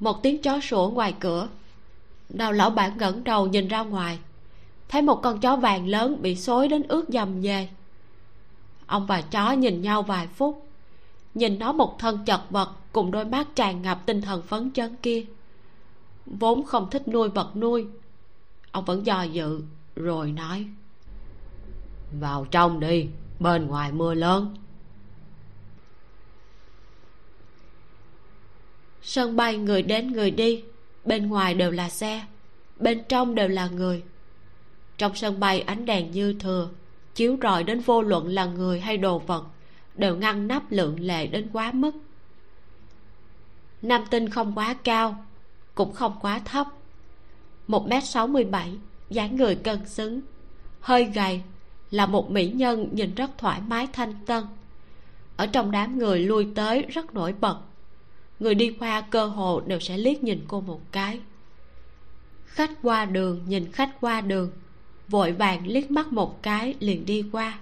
Một 0.00 0.22
tiếng 0.22 0.42
chó 0.42 0.60
sủa 0.60 0.90
ngoài 0.90 1.14
cửa, 1.20 1.48
đào 2.28 2.52
lão 2.52 2.70
bản 2.70 2.98
ngẩng 2.98 3.24
đầu 3.24 3.46
nhìn 3.46 3.68
ra 3.68 3.82
ngoài 3.82 4.18
thấy 4.88 5.02
một 5.02 5.20
con 5.22 5.40
chó 5.40 5.56
vàng 5.56 5.86
lớn 5.86 6.22
bị 6.22 6.36
xối 6.36 6.68
đến 6.68 6.82
ướt 6.88 7.04
dầm 7.08 7.40
về. 7.40 7.68
Ông 8.86 9.06
và 9.06 9.20
chó 9.20 9.52
nhìn 9.52 9.82
nhau 9.82 10.02
vài 10.02 10.26
phút. 10.26 10.66
Nhìn 11.34 11.58
nó 11.58 11.72
một 11.72 11.98
thân 11.98 12.24
chật 12.24 12.40
vật 12.50 12.70
cùng 12.92 13.10
đôi 13.10 13.24
mắt 13.24 13.46
tràn 13.54 13.82
ngập 13.82 14.06
tinh 14.06 14.22
thần 14.22 14.42
phấn 14.42 14.70
chấn 14.72 14.96
kia. 14.96 15.24
Vốn 16.26 16.64
không 16.64 16.90
thích 16.90 17.08
nuôi 17.08 17.28
vật 17.28 17.56
nuôi. 17.56 17.86
Ông 18.70 18.84
vẫn 18.84 19.06
dò 19.06 19.22
dự, 19.22 19.62
rồi 19.96 20.32
nói. 20.32 20.66
Vào 22.20 22.46
trong 22.50 22.80
đi, 22.80 23.08
bên 23.40 23.66
ngoài 23.66 23.92
mưa 23.92 24.14
lớn. 24.14 24.56
Sân 29.02 29.36
bay 29.36 29.56
người 29.56 29.82
đến 29.82 30.12
người 30.12 30.30
đi, 30.30 30.64
bên 31.04 31.28
ngoài 31.28 31.54
đều 31.54 31.70
là 31.70 31.88
xe, 31.88 32.26
bên 32.80 33.02
trong 33.08 33.34
đều 33.34 33.48
là 33.48 33.66
người 33.68 34.02
trong 34.98 35.14
sân 35.14 35.40
bay 35.40 35.60
ánh 35.60 35.86
đèn 35.86 36.10
như 36.10 36.32
thừa, 36.40 36.68
chiếu 37.14 37.36
rọi 37.42 37.64
đến 37.64 37.80
vô 37.80 38.02
luận 38.02 38.28
là 38.28 38.44
người 38.44 38.80
hay 38.80 38.96
đồ 38.96 39.18
vật, 39.18 39.44
đều 39.94 40.16
ngăn 40.16 40.48
nắp 40.48 40.72
lượng 40.72 41.00
lệ 41.00 41.26
đến 41.26 41.48
quá 41.52 41.72
mức. 41.72 41.92
Nam 43.82 44.04
tinh 44.10 44.28
không 44.28 44.52
quá 44.54 44.74
cao, 44.84 45.24
cũng 45.74 45.92
không 45.92 46.16
quá 46.20 46.40
thấp. 46.44 46.66
Một 47.66 47.86
m 47.88 47.92
sáu 48.02 48.26
mươi 48.26 48.44
bảy, 48.44 48.72
dáng 49.10 49.36
người 49.36 49.54
cân 49.54 49.86
xứng. 49.86 50.20
Hơi 50.80 51.04
gầy, 51.04 51.42
là 51.90 52.06
một 52.06 52.30
mỹ 52.30 52.48
nhân 52.48 52.88
nhìn 52.92 53.14
rất 53.14 53.30
thoải 53.38 53.60
mái 53.66 53.88
thanh 53.92 54.14
tân. 54.26 54.44
Ở 55.36 55.46
trong 55.46 55.70
đám 55.70 55.98
người 55.98 56.18
lui 56.18 56.48
tới 56.54 56.82
rất 56.82 57.14
nổi 57.14 57.34
bật. 57.40 57.58
Người 58.40 58.54
đi 58.54 58.76
qua 58.80 59.00
cơ 59.00 59.26
hồ 59.26 59.60
đều 59.66 59.80
sẽ 59.80 59.98
liếc 59.98 60.22
nhìn 60.22 60.44
cô 60.48 60.60
một 60.60 60.80
cái. 60.92 61.20
Khách 62.44 62.70
qua 62.82 63.04
đường, 63.04 63.40
nhìn 63.48 63.72
khách 63.72 64.00
qua 64.00 64.20
đường 64.20 64.50
vội 65.08 65.32
vàng 65.32 65.66
liếc 65.66 65.90
mắt 65.90 66.12
một 66.12 66.42
cái 66.42 66.74
liền 66.80 67.06
đi 67.06 67.24
qua. 67.32 67.58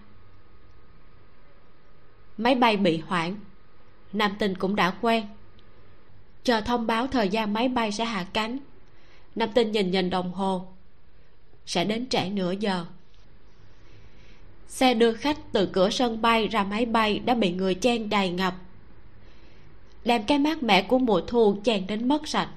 Máy 2.38 2.54
bay 2.54 2.76
bị 2.76 2.98
hoãn 3.06 3.36
nam 4.12 4.32
tinh 4.38 4.54
cũng 4.54 4.76
đã 4.76 4.90
quen. 5.00 5.26
Chờ 6.44 6.60
thông 6.60 6.86
báo 6.86 7.06
thời 7.06 7.28
gian 7.28 7.52
máy 7.52 7.68
bay 7.68 7.92
sẽ 7.92 8.04
hạ 8.04 8.26
cánh, 8.32 8.58
nam 9.34 9.48
tinh 9.54 9.72
nhìn 9.72 9.90
nhìn 9.90 10.10
đồng 10.10 10.32
hồ. 10.32 10.66
Sẽ 11.66 11.84
đến 11.84 12.08
trễ 12.08 12.28
nửa 12.28 12.52
giờ. 12.52 12.86
Xe 14.68 14.94
đưa 14.94 15.12
khách 15.12 15.38
từ 15.52 15.66
cửa 15.72 15.90
sân 15.90 16.22
bay 16.22 16.48
ra 16.48 16.64
máy 16.64 16.86
bay 16.86 17.18
đã 17.18 17.34
bị 17.34 17.52
người 17.52 17.74
chen 17.74 18.10
đầy 18.10 18.30
ngập. 18.30 18.54
Đem 20.04 20.24
cái 20.24 20.38
mát 20.38 20.62
mẻ 20.62 20.82
của 20.82 20.98
mùa 20.98 21.20
thu 21.20 21.56
chen 21.64 21.86
đến 21.86 22.08
mất 22.08 22.28
sạch. 22.28 22.48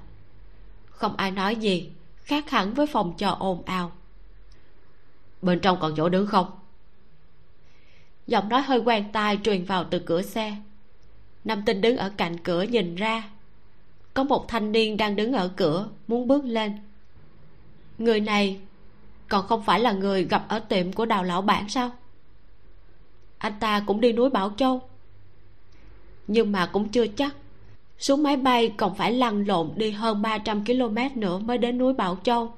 Không 0.90 1.16
ai 1.16 1.32
nói 1.32 1.56
gì, 1.56 1.90
khác 2.24 2.50
hẳn 2.50 2.74
với 2.74 2.88
phòng 2.88 3.14
chờ 3.18 3.36
ồn 3.40 3.62
ào 3.66 3.92
bên 5.46 5.60
trong 5.60 5.78
còn 5.82 5.94
chỗ 5.98 6.10
đứng 6.10 6.28
không? 6.28 6.48
Giọng 8.28 8.50
nói 8.50 8.62
hơi 8.62 8.80
quen 8.80 9.12
tai 9.12 9.40
truyền 9.44 9.66
vào 9.66 9.84
từ 9.84 10.00
cửa 10.00 10.22
xe. 10.22 10.56
Nam 11.44 11.64
tinh 11.66 11.82
đứng 11.82 11.98
ở 11.98 12.12
cạnh 12.18 12.38
cửa 12.38 12.64
nhìn 12.64 12.96
ra. 12.96 13.30
Có 14.14 14.24
một 14.24 14.48
thanh 14.48 14.72
niên 14.72 14.98
đang 14.98 15.16
đứng 15.16 15.34
ở 15.34 15.52
cửa, 15.56 15.90
muốn 16.08 16.28
bước 16.28 16.46
lên. 16.46 16.78
Người 17.98 18.20
này 18.20 18.60
còn 19.30 19.48
không 19.48 19.64
phải 19.64 19.80
là 19.80 19.92
người 19.92 20.24
gặp 20.24 20.46
ở 20.48 20.60
tiệm 20.60 20.94
của 20.94 21.06
đào 21.06 21.24
lão 21.24 21.42
bản 21.42 21.70
sao? 21.70 21.92
Anh 23.38 23.54
ta 23.60 23.84
cũng 23.88 24.02
đi 24.02 24.14
núi 24.14 24.30
bảo 24.30 24.54
châu. 24.58 24.82
Nhưng 26.28 26.52
mà 26.52 26.66
cũng 26.66 26.90
chưa 26.90 27.08
chắc. 27.08 27.36
Xuống 28.00 28.24
máy 28.24 28.38
bay 28.38 28.74
còn 28.78 28.96
phải 28.96 29.14
lăn 29.14 29.48
lộn 29.48 29.72
đi 29.76 29.92
hơn 29.92 30.22
300 30.22 30.66
km 30.66 30.98
nữa 31.16 31.38
mới 31.38 31.58
đến 31.58 31.78
núi 31.78 31.94
Bảo 31.94 32.18
Châu. 32.24 32.54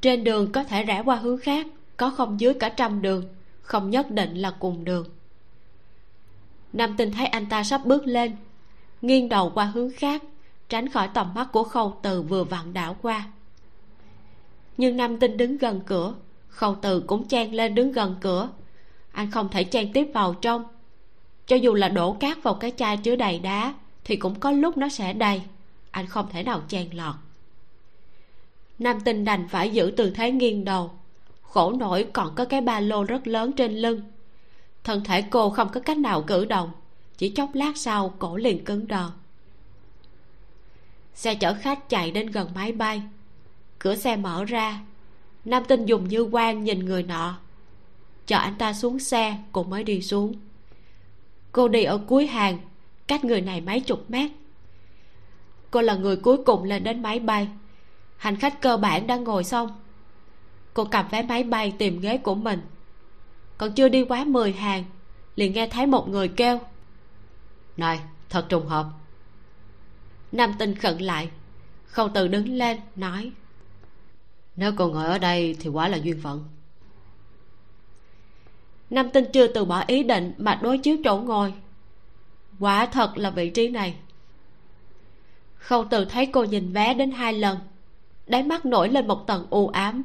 Trên 0.00 0.24
đường 0.24 0.52
có 0.52 0.64
thể 0.64 0.82
rẽ 0.82 1.02
qua 1.04 1.16
hướng 1.16 1.38
khác 1.38 1.66
có 1.96 2.10
không 2.10 2.40
dưới 2.40 2.54
cả 2.54 2.68
trăm 2.68 3.02
đường, 3.02 3.24
không 3.62 3.90
nhất 3.90 4.10
định 4.10 4.34
là 4.34 4.50
cùng 4.50 4.84
đường. 4.84 5.06
Nam 6.72 6.94
tinh 6.96 7.10
thấy 7.10 7.26
anh 7.26 7.46
ta 7.46 7.64
sắp 7.64 7.80
bước 7.84 8.06
lên, 8.06 8.36
nghiêng 9.02 9.28
đầu 9.28 9.50
qua 9.54 9.64
hướng 9.64 9.90
khác, 9.90 10.22
tránh 10.68 10.88
khỏi 10.88 11.08
tầm 11.14 11.34
mắt 11.34 11.48
của 11.52 11.64
khâu 11.64 11.98
từ 12.02 12.22
vừa 12.22 12.44
vặn 12.44 12.72
đảo 12.72 12.96
qua. 13.02 13.26
Nhưng 14.76 14.96
nam 14.96 15.18
tinh 15.18 15.36
đứng 15.36 15.58
gần 15.58 15.80
cửa, 15.86 16.14
khâu 16.48 16.74
từ 16.82 17.00
cũng 17.00 17.28
chen 17.28 17.54
lên 17.54 17.74
đứng 17.74 17.92
gần 17.92 18.16
cửa. 18.20 18.48
Anh 19.12 19.30
không 19.30 19.48
thể 19.48 19.64
chen 19.64 19.92
tiếp 19.92 20.10
vào 20.14 20.34
trong. 20.34 20.64
Cho 21.46 21.56
dù 21.56 21.74
là 21.74 21.88
đổ 21.88 22.12
cát 22.12 22.42
vào 22.42 22.54
cái 22.54 22.72
chai 22.76 22.96
chứa 22.96 23.16
đầy 23.16 23.38
đá, 23.38 23.74
thì 24.04 24.16
cũng 24.16 24.40
có 24.40 24.50
lúc 24.50 24.76
nó 24.76 24.88
sẽ 24.88 25.12
đầy. 25.12 25.42
Anh 25.90 26.06
không 26.06 26.26
thể 26.30 26.42
nào 26.42 26.62
chen 26.68 26.96
lọt. 26.96 27.14
Nam 28.78 29.00
tinh 29.00 29.24
đành 29.24 29.48
phải 29.48 29.70
giữ 29.70 29.92
tư 29.96 30.10
thế 30.10 30.30
nghiêng 30.30 30.64
đầu 30.64 30.90
khổ 31.48 31.72
nổi 31.72 32.06
còn 32.12 32.34
có 32.34 32.44
cái 32.44 32.60
ba 32.60 32.80
lô 32.80 33.04
rất 33.04 33.26
lớn 33.26 33.52
trên 33.52 33.72
lưng. 33.72 34.00
Thân 34.84 35.04
thể 35.04 35.22
cô 35.22 35.50
không 35.50 35.68
có 35.68 35.80
cách 35.80 35.98
nào 35.98 36.22
cử 36.22 36.44
động, 36.44 36.70
chỉ 37.18 37.28
chốc 37.28 37.54
lát 37.54 37.76
sau 37.76 38.14
cổ 38.18 38.36
liền 38.36 38.64
cứng 38.64 38.88
đờ. 38.88 39.10
Xe 41.14 41.34
chở 41.34 41.54
khách 41.54 41.88
chạy 41.88 42.10
đến 42.10 42.26
gần 42.26 42.50
máy 42.54 42.72
bay. 42.72 43.02
Cửa 43.78 43.94
xe 43.94 44.16
mở 44.16 44.44
ra. 44.44 44.80
Nam 45.44 45.62
tinh 45.68 45.84
dùng 45.84 46.08
như 46.08 46.22
quan 46.22 46.64
nhìn 46.64 46.84
người 46.84 47.02
nọ. 47.02 47.38
Chờ 48.26 48.36
anh 48.36 48.54
ta 48.54 48.72
xuống 48.72 48.98
xe, 48.98 49.36
cô 49.52 49.62
mới 49.62 49.84
đi 49.84 50.02
xuống. 50.02 50.34
Cô 51.52 51.68
đi 51.68 51.84
ở 51.84 51.98
cuối 52.06 52.26
hàng, 52.26 52.58
cách 53.06 53.24
người 53.24 53.40
này 53.40 53.60
mấy 53.60 53.80
chục 53.80 54.10
mét. 54.10 54.30
Cô 55.70 55.80
là 55.80 55.94
người 55.94 56.16
cuối 56.16 56.36
cùng 56.46 56.64
lên 56.64 56.84
đến 56.84 57.02
máy 57.02 57.20
bay. 57.20 57.48
Hành 58.16 58.36
khách 58.36 58.60
cơ 58.60 58.76
bản 58.76 59.06
đã 59.06 59.16
ngồi 59.16 59.44
xong 59.44 59.68
cô 60.76 60.84
cầm 60.84 61.08
vé 61.10 61.22
máy 61.22 61.42
bay 61.42 61.74
tìm 61.78 62.00
ghế 62.00 62.18
của 62.18 62.34
mình. 62.34 62.60
Còn 63.58 63.72
chưa 63.72 63.88
đi 63.88 64.04
quá 64.04 64.24
10 64.24 64.52
hàng, 64.52 64.84
liền 65.36 65.52
nghe 65.52 65.66
thấy 65.68 65.86
một 65.86 66.08
người 66.08 66.28
kêu. 66.28 66.60
Này, 67.76 68.00
thật 68.28 68.46
trùng 68.48 68.66
hợp. 68.66 68.86
Nam 70.32 70.54
tinh 70.58 70.74
khẩn 70.74 70.98
lại, 70.98 71.30
khâu 71.86 72.08
từ 72.08 72.28
đứng 72.28 72.48
lên, 72.48 72.80
nói. 72.96 73.32
Nếu 74.56 74.72
cô 74.76 74.88
ngồi 74.88 75.04
ở 75.04 75.18
đây 75.18 75.56
thì 75.60 75.70
quá 75.70 75.88
là 75.88 75.96
duyên 75.96 76.20
phận. 76.20 76.44
Nam 78.90 79.10
tinh 79.10 79.24
chưa 79.32 79.46
từ 79.46 79.64
bỏ 79.64 79.84
ý 79.86 80.02
định 80.02 80.32
mà 80.38 80.58
đối 80.62 80.78
chiếu 80.78 80.96
chỗ 81.04 81.16
ngồi. 81.16 81.54
Quả 82.58 82.86
thật 82.86 83.18
là 83.18 83.30
vị 83.30 83.50
trí 83.50 83.68
này. 83.68 83.96
Khâu 85.56 85.84
từ 85.90 86.04
thấy 86.04 86.26
cô 86.26 86.44
nhìn 86.44 86.72
vé 86.72 86.94
đến 86.94 87.10
hai 87.10 87.32
lần, 87.32 87.58
đáy 88.26 88.42
mắt 88.42 88.66
nổi 88.66 88.88
lên 88.88 89.08
một 89.08 89.26
tầng 89.26 89.46
u 89.50 89.68
ám 89.68 90.02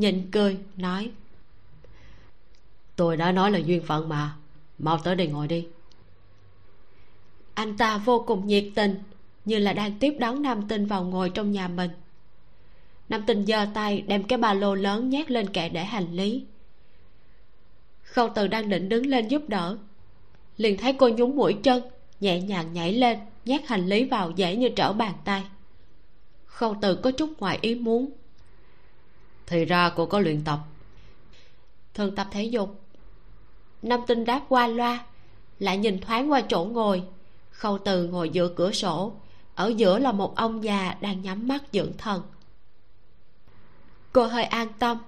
nhịn 0.00 0.30
cười, 0.30 0.58
nói. 0.76 1.10
Tôi 2.96 3.16
đã 3.16 3.32
nói 3.32 3.50
là 3.50 3.58
duyên 3.58 3.82
phận 3.82 4.08
mà. 4.08 4.36
Mau 4.78 4.98
tới 4.98 5.14
đây 5.16 5.26
ngồi 5.26 5.48
đi. 5.48 5.66
Anh 7.54 7.76
ta 7.76 7.98
vô 7.98 8.24
cùng 8.26 8.46
nhiệt 8.46 8.64
tình, 8.74 8.94
như 9.44 9.58
là 9.58 9.72
đang 9.72 9.98
tiếp 9.98 10.14
đón 10.18 10.42
nam 10.42 10.68
tinh 10.68 10.86
vào 10.86 11.04
ngồi 11.04 11.30
trong 11.30 11.52
nhà 11.52 11.68
mình. 11.68 11.90
Nam 13.08 13.22
tinh 13.26 13.46
giơ 13.46 13.66
tay 13.74 14.00
đem 14.06 14.22
cái 14.22 14.38
ba 14.38 14.54
lô 14.54 14.74
lớn 14.74 15.10
nhét 15.10 15.30
lên 15.30 15.52
kệ 15.52 15.68
để 15.68 15.84
hành 15.84 16.12
lý. 16.12 16.44
Khâu 18.02 18.28
từ 18.34 18.46
đang 18.46 18.68
định 18.68 18.88
đứng 18.88 19.06
lên 19.06 19.28
giúp 19.28 19.42
đỡ, 19.48 19.78
liền 20.56 20.76
thấy 20.76 20.92
cô 20.92 21.08
nhúng 21.08 21.36
mũi 21.36 21.56
chân, 21.62 21.82
nhẹ 22.20 22.40
nhàng 22.40 22.72
nhảy 22.72 22.92
lên, 22.92 23.18
nhét 23.44 23.66
hành 23.66 23.86
lý 23.86 24.04
vào 24.04 24.30
dễ 24.30 24.56
như 24.56 24.68
trở 24.68 24.92
bàn 24.92 25.14
tay. 25.24 25.42
Khâu 26.46 26.76
từ 26.82 26.94
có 26.94 27.10
chút 27.10 27.40
ngoài 27.40 27.58
ý 27.60 27.74
muốn 27.74 28.10
thì 29.50 29.64
ra 29.64 29.92
cô 29.96 30.06
có 30.06 30.20
luyện 30.20 30.44
tập. 30.44 30.58
Thường 31.94 32.16
tập 32.16 32.26
thể 32.30 32.44
dục. 32.44 32.80
Nam 33.82 34.00
tinh 34.06 34.24
đáp 34.24 34.42
qua 34.48 34.66
loa, 34.66 35.04
lại 35.58 35.78
nhìn 35.78 36.00
thoáng 36.00 36.30
qua 36.30 36.42
chỗ 36.48 36.64
ngồi. 36.64 37.02
Khâu 37.50 37.78
từ 37.78 38.04
ngồi 38.08 38.28
giữa 38.28 38.48
cửa 38.56 38.72
sổ. 38.72 39.12
Ở 39.54 39.72
giữa 39.76 39.98
là 39.98 40.12
một 40.12 40.36
ông 40.36 40.64
già 40.64 40.96
đang 41.00 41.22
nhắm 41.22 41.48
mắt 41.48 41.62
dưỡng 41.72 41.92
thần. 41.98 42.22
Cô 44.12 44.26
hơi 44.26 44.44
an 44.44 44.68
tâm. 44.78 44.98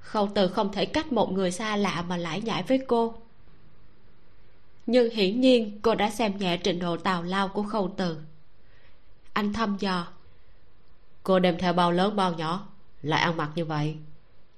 Khâu 0.00 0.28
từ 0.34 0.48
không 0.48 0.72
thể 0.72 0.86
cách 0.86 1.12
một 1.12 1.32
người 1.32 1.50
xa 1.50 1.76
lạ 1.76 2.04
mà 2.08 2.16
lải 2.16 2.40
nhải 2.40 2.62
với 2.62 2.78
cô. 2.88 3.14
Nhưng 4.86 5.10
hiển 5.10 5.40
nhiên 5.40 5.78
cô 5.82 5.94
đã 5.94 6.10
xem 6.10 6.38
nhẹ 6.38 6.56
trình 6.56 6.78
độ 6.78 6.96
tào 6.96 7.22
lao 7.22 7.48
của 7.48 7.62
khâu 7.62 7.94
từ. 7.96 8.18
Anh 9.32 9.52
thăm 9.52 9.76
dò. 9.80 10.06
Cô 11.22 11.38
đem 11.38 11.58
theo 11.58 11.72
bao 11.72 11.92
lớn 11.92 12.16
bao 12.16 12.34
nhỏ? 12.34 12.66
Lại 13.04 13.22
ăn 13.22 13.36
mặc 13.36 13.50
như 13.54 13.64
vậy? 13.64 13.96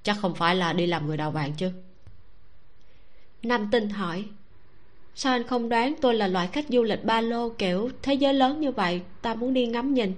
Chắc 0.03 0.17
không 0.21 0.35
phải 0.35 0.57
là 0.57 0.73
đi 0.73 0.87
làm 0.87 1.07
người 1.07 1.17
đào 1.17 1.31
bạn 1.31 1.53
chứ? 1.55 1.71
Nam 3.43 3.69
tinh 3.73 3.89
hỏi. 3.91 4.25
Sao 5.15 5.33
anh 5.33 5.47
không 5.47 5.69
đoán 5.69 5.95
tôi 6.01 6.15
là 6.15 6.27
loại 6.27 6.47
khách 6.47 6.67
du 6.69 6.83
lịch 6.83 7.05
ba 7.05 7.21
lô 7.21 7.49
kiểu 7.49 7.91
thế 8.03 8.15
giới 8.15 8.35
lớn 8.35 8.61
như 8.61 8.73
vậy? 8.73 9.03
Ta 9.23 9.35
muốn 9.35 9.55
đi 9.55 9.67
ngắm 9.67 9.95
nhìn. 9.95 10.15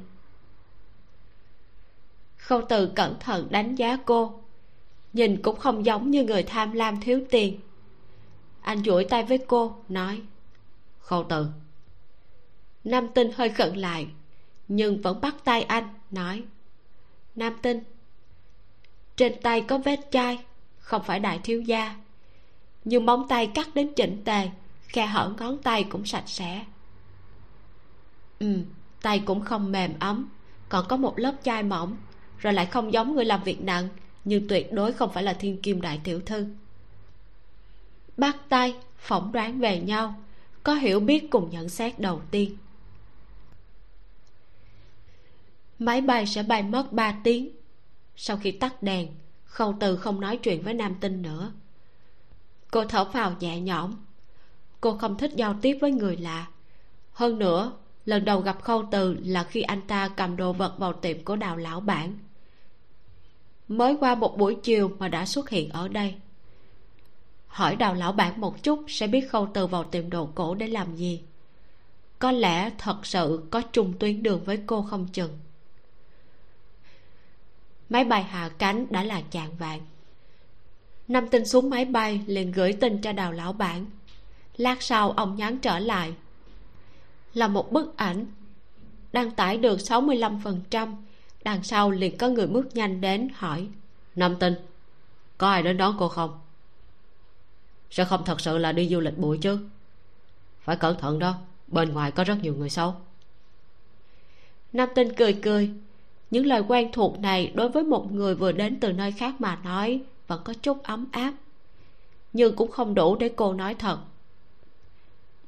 Khâu 2.36 2.62
từ 2.68 2.86
cẩn 2.86 3.18
thận 3.20 3.46
đánh 3.50 3.74
giá 3.74 3.96
cô. 4.04 4.40
Nhìn 5.12 5.42
cũng 5.42 5.56
không 5.56 5.86
giống 5.86 6.10
như 6.10 6.24
người 6.24 6.42
tham 6.42 6.72
lam 6.72 7.00
thiếu 7.00 7.20
tiền. 7.30 7.60
Anh 8.60 8.82
duỗi 8.84 9.04
tay 9.04 9.24
với 9.24 9.38
cô, 9.38 9.76
nói. 9.88 10.22
Khâu 10.98 11.26
từ. 11.28 11.46
Nam 12.84 13.08
tinh 13.14 13.30
hơi 13.34 13.48
khẩn 13.48 13.74
lại, 13.74 14.06
nhưng 14.68 15.02
vẫn 15.02 15.20
bắt 15.20 15.34
tay 15.44 15.62
anh, 15.62 15.88
nói. 16.10 16.44
Nam 17.34 17.56
tinh 17.62 17.80
trên 19.18 19.42
tay 19.42 19.60
có 19.60 19.78
vết 19.78 20.00
chai, 20.10 20.38
không 20.78 21.02
phải 21.02 21.20
đại 21.20 21.40
thiếu 21.44 21.60
gia. 21.60 21.96
Nhưng 22.84 23.06
móng 23.06 23.26
tay 23.28 23.46
cắt 23.46 23.68
đến 23.74 23.92
chỉnh 23.96 24.22
tề, 24.24 24.48
khe 24.80 25.06
hở 25.06 25.32
ngón 25.38 25.58
tay 25.62 25.84
cũng 25.84 26.04
sạch 26.04 26.24
sẽ. 26.26 26.64
Ừ 28.38 28.58
tay 29.02 29.22
cũng 29.24 29.40
không 29.40 29.72
mềm 29.72 29.92
ấm, 29.98 30.28
còn 30.68 30.84
có 30.88 30.96
một 30.96 31.18
lớp 31.18 31.34
chai 31.42 31.62
mỏng, 31.62 31.96
rồi 32.38 32.52
lại 32.52 32.66
không 32.66 32.92
giống 32.92 33.14
người 33.14 33.24
làm 33.24 33.42
việc 33.42 33.60
nặng, 33.60 33.88
nhưng 34.24 34.48
tuyệt 34.48 34.72
đối 34.72 34.92
không 34.92 35.12
phải 35.12 35.22
là 35.22 35.32
thiên 35.32 35.62
kim 35.62 35.80
đại 35.80 36.00
tiểu 36.04 36.20
thư. 36.20 36.46
Bắt 38.16 38.36
tay, 38.48 38.74
phỏng 38.98 39.32
đoán 39.32 39.60
về 39.60 39.80
nhau, 39.80 40.14
có 40.62 40.74
hiểu 40.74 41.00
biết 41.00 41.30
cùng 41.30 41.50
nhận 41.50 41.68
xét 41.68 41.98
đầu 41.98 42.22
tiên. 42.30 42.56
Máy 45.78 46.00
bay 46.00 46.26
sẽ 46.26 46.42
bay 46.42 46.62
mất 46.62 46.92
3 46.92 47.14
tiếng 47.24 47.57
sau 48.20 48.36
khi 48.36 48.50
tắt 48.50 48.82
đèn, 48.82 49.08
khâu 49.44 49.74
từ 49.80 49.96
không 49.96 50.20
nói 50.20 50.36
chuyện 50.36 50.62
với 50.62 50.74
nam 50.74 50.94
tinh 51.00 51.22
nữa. 51.22 51.52
Cô 52.70 52.84
thở 52.84 53.04
phào 53.04 53.32
nhẹ 53.40 53.60
nhõm. 53.60 53.94
Cô 54.80 54.98
không 54.98 55.18
thích 55.18 55.30
giao 55.36 55.54
tiếp 55.62 55.78
với 55.80 55.90
người 55.90 56.16
lạ. 56.16 56.46
Hơn 57.12 57.38
nữa, 57.38 57.72
lần 58.04 58.24
đầu 58.24 58.40
gặp 58.40 58.62
khâu 58.62 58.88
từ 58.90 59.16
là 59.24 59.44
khi 59.44 59.62
anh 59.62 59.80
ta 59.86 60.08
cầm 60.08 60.36
đồ 60.36 60.52
vật 60.52 60.78
vào 60.78 60.92
tiệm 60.92 61.24
của 61.24 61.36
đào 61.36 61.56
lão 61.56 61.80
bản. 61.80 62.18
Mới 63.68 63.96
qua 64.00 64.14
một 64.14 64.38
buổi 64.38 64.56
chiều 64.62 64.90
mà 64.98 65.08
đã 65.08 65.26
xuất 65.26 65.50
hiện 65.50 65.70
ở 65.70 65.88
đây. 65.88 66.14
Hỏi 67.46 67.76
đào 67.76 67.94
lão 67.94 68.12
bản 68.12 68.40
một 68.40 68.62
chút 68.62 68.84
sẽ 68.88 69.06
biết 69.06 69.30
khâu 69.30 69.48
từ 69.54 69.66
vào 69.66 69.84
tiệm 69.84 70.10
đồ 70.10 70.28
cổ 70.34 70.54
để 70.54 70.66
làm 70.66 70.96
gì. 70.96 71.22
Có 72.18 72.32
lẽ 72.32 72.70
thật 72.78 73.06
sự 73.06 73.42
có 73.50 73.60
trùng 73.60 73.92
tuyến 73.98 74.22
đường 74.22 74.44
với 74.44 74.58
cô 74.66 74.82
không 74.82 75.06
chừng 75.12 75.38
máy 77.88 78.04
bay 78.04 78.22
hạ 78.22 78.50
cánh 78.58 78.86
đã 78.90 79.04
là 79.04 79.22
chạng 79.30 79.56
vạn 79.58 79.80
năm 81.08 81.28
tin 81.28 81.46
xuống 81.46 81.70
máy 81.70 81.84
bay 81.84 82.20
liền 82.26 82.52
gửi 82.52 82.72
tin 82.72 83.00
cho 83.00 83.12
đào 83.12 83.32
lão 83.32 83.52
bản. 83.52 83.86
Lát 84.56 84.82
sau, 84.82 85.10
ông 85.10 85.36
nhắn 85.36 85.58
trở 85.58 85.78
lại. 85.78 86.14
Là 87.34 87.48
một 87.48 87.72
bức 87.72 87.96
ảnh 87.96 88.26
đăng 89.12 89.30
tải 89.30 89.56
được 89.56 89.78
65% 89.78 90.96
đằng 91.44 91.62
sau 91.62 91.90
liền 91.90 92.18
có 92.18 92.28
người 92.28 92.46
bước 92.46 92.76
nhanh 92.76 93.00
đến 93.00 93.28
hỏi, 93.34 93.68
năm 94.16 94.36
tin 94.40 94.54
có 95.38 95.50
ai 95.50 95.62
đến 95.62 95.76
đón 95.76 95.96
cô 95.98 96.08
không? 96.08 96.38
Sẽ 97.90 98.04
không 98.04 98.24
thật 98.24 98.40
sự 98.40 98.58
là 98.58 98.72
đi 98.72 98.88
du 98.88 99.00
lịch 99.00 99.18
bụi 99.18 99.38
chứ. 99.38 99.58
Phải 100.60 100.76
cẩn 100.76 100.98
thận 100.98 101.18
đó, 101.18 101.34
bên 101.66 101.92
ngoài 101.92 102.10
có 102.10 102.24
rất 102.24 102.42
nhiều 102.42 102.54
người 102.54 102.70
xấu. 102.70 102.94
Nam 104.72 104.88
tinh 104.94 105.14
cười 105.16 105.32
cười 105.32 105.70
những 106.30 106.46
lời 106.46 106.62
quen 106.68 106.92
thuộc 106.92 107.18
này 107.18 107.52
đối 107.54 107.68
với 107.68 107.82
một 107.82 108.12
người 108.12 108.34
vừa 108.34 108.52
đến 108.52 108.80
từ 108.80 108.92
nơi 108.92 109.12
khác 109.12 109.34
mà 109.38 109.58
nói 109.64 110.02
vẫn 110.26 110.40
có 110.44 110.54
chút 110.62 110.82
ấm 110.82 111.06
áp 111.12 111.32
nhưng 112.32 112.56
cũng 112.56 112.70
không 112.70 112.94
đủ 112.94 113.16
để 113.16 113.30
cô 113.36 113.52
nói 113.52 113.74
thật. 113.74 113.98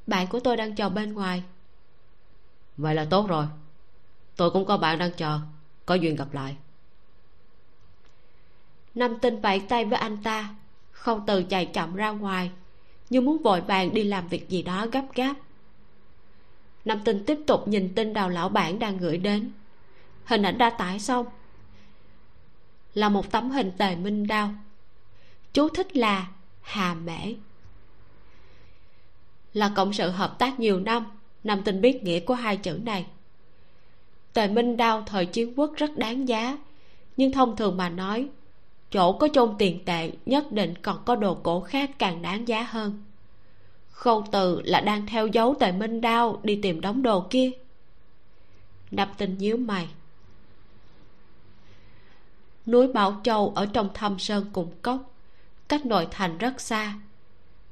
Bạn 0.06 0.26
của 0.26 0.40
tôi 0.40 0.56
đang 0.56 0.74
chờ 0.74 0.88
bên 0.88 1.12
ngoài. 1.12 1.42
Vậy 2.76 2.94
là 2.94 3.06
tốt 3.10 3.28
rồi. 3.28 3.46
Tôi 4.36 4.50
cũng 4.50 4.64
có 4.64 4.76
bạn 4.76 4.98
đang 4.98 5.12
chờ. 5.12 5.38
Có 5.86 5.94
duyên 5.94 6.16
gặp 6.16 6.32
lại. 6.32 6.56
Năm 8.94 9.18
tinh 9.22 9.40
vẫy 9.40 9.60
tay 9.60 9.84
với 9.84 9.98
anh 9.98 10.22
ta 10.22 10.54
không 10.90 11.24
từ 11.26 11.42
chạy 11.42 11.66
chậm 11.66 11.94
ra 11.94 12.10
ngoài 12.10 12.50
như 13.10 13.20
muốn 13.20 13.42
vội 13.42 13.60
vàng 13.60 13.94
đi 13.94 14.04
làm 14.04 14.28
việc 14.28 14.48
gì 14.48 14.62
đó 14.62 14.86
gấp 14.86 15.04
gáp. 15.14 15.34
Năm 16.84 17.00
tinh 17.04 17.24
tiếp 17.26 17.38
tục 17.46 17.68
nhìn 17.68 17.94
tin 17.94 18.12
đào 18.12 18.28
lão 18.28 18.48
bản 18.48 18.78
đang 18.78 18.98
gửi 18.98 19.18
đến 19.18 19.52
hình 20.30 20.42
ảnh 20.42 20.58
đã 20.58 20.70
tải 20.70 20.98
xong 20.98 21.26
là 22.94 23.08
một 23.08 23.30
tấm 23.30 23.50
hình 23.50 23.72
tề 23.78 23.96
minh 23.96 24.26
đao. 24.26 24.54
Chú 25.52 25.68
thích 25.68 25.96
là 25.96 26.28
hà 26.60 26.94
mễ. 26.94 27.34
Là 29.52 29.72
cộng 29.76 29.92
sự 29.92 30.10
hợp 30.10 30.38
tác 30.38 30.60
nhiều 30.60 30.80
năm 30.80 31.06
nam 31.44 31.62
tinh 31.62 31.80
biết 31.80 32.02
nghĩa 32.02 32.20
của 32.20 32.34
hai 32.34 32.56
chữ 32.56 32.80
này. 32.84 33.06
Tề 34.32 34.48
minh 34.48 34.76
đao 34.76 35.02
thời 35.06 35.26
chiến 35.26 35.58
quốc 35.58 35.72
rất 35.76 35.96
đáng 35.96 36.28
giá, 36.28 36.58
nhưng 37.16 37.32
thông 37.32 37.56
thường 37.56 37.76
mà 37.76 37.88
nói, 37.88 38.28
chỗ 38.90 39.12
có 39.12 39.28
chôn 39.32 39.54
tiền 39.58 39.84
tệ 39.84 40.10
nhất 40.26 40.52
định 40.52 40.74
còn 40.82 41.04
có 41.04 41.16
đồ 41.16 41.34
cổ 41.34 41.60
khác 41.60 41.90
càng 41.98 42.22
đáng 42.22 42.48
giá 42.48 42.62
hơn. 42.62 43.02
Khâu 43.90 44.24
từ 44.32 44.62
là 44.64 44.80
đang 44.80 45.06
theo 45.06 45.26
dấu 45.26 45.54
tề 45.60 45.72
minh 45.72 46.00
đao 46.00 46.40
đi 46.42 46.58
tìm 46.62 46.80
đống 46.80 47.02
đồ 47.02 47.26
kia. 47.30 47.50
Nạp 48.90 49.18
tình 49.18 49.38
nhíu 49.38 49.56
mày 49.56 49.88
núi 52.66 52.88
bảo 52.88 53.20
châu 53.24 53.52
ở 53.54 53.66
trong 53.66 53.88
thâm 53.94 54.18
sơn 54.18 54.46
cùng 54.52 54.70
cốc. 54.82 55.12
Cách 55.68 55.86
nội 55.86 56.06
thành 56.10 56.38
rất 56.38 56.60
xa. 56.60 56.94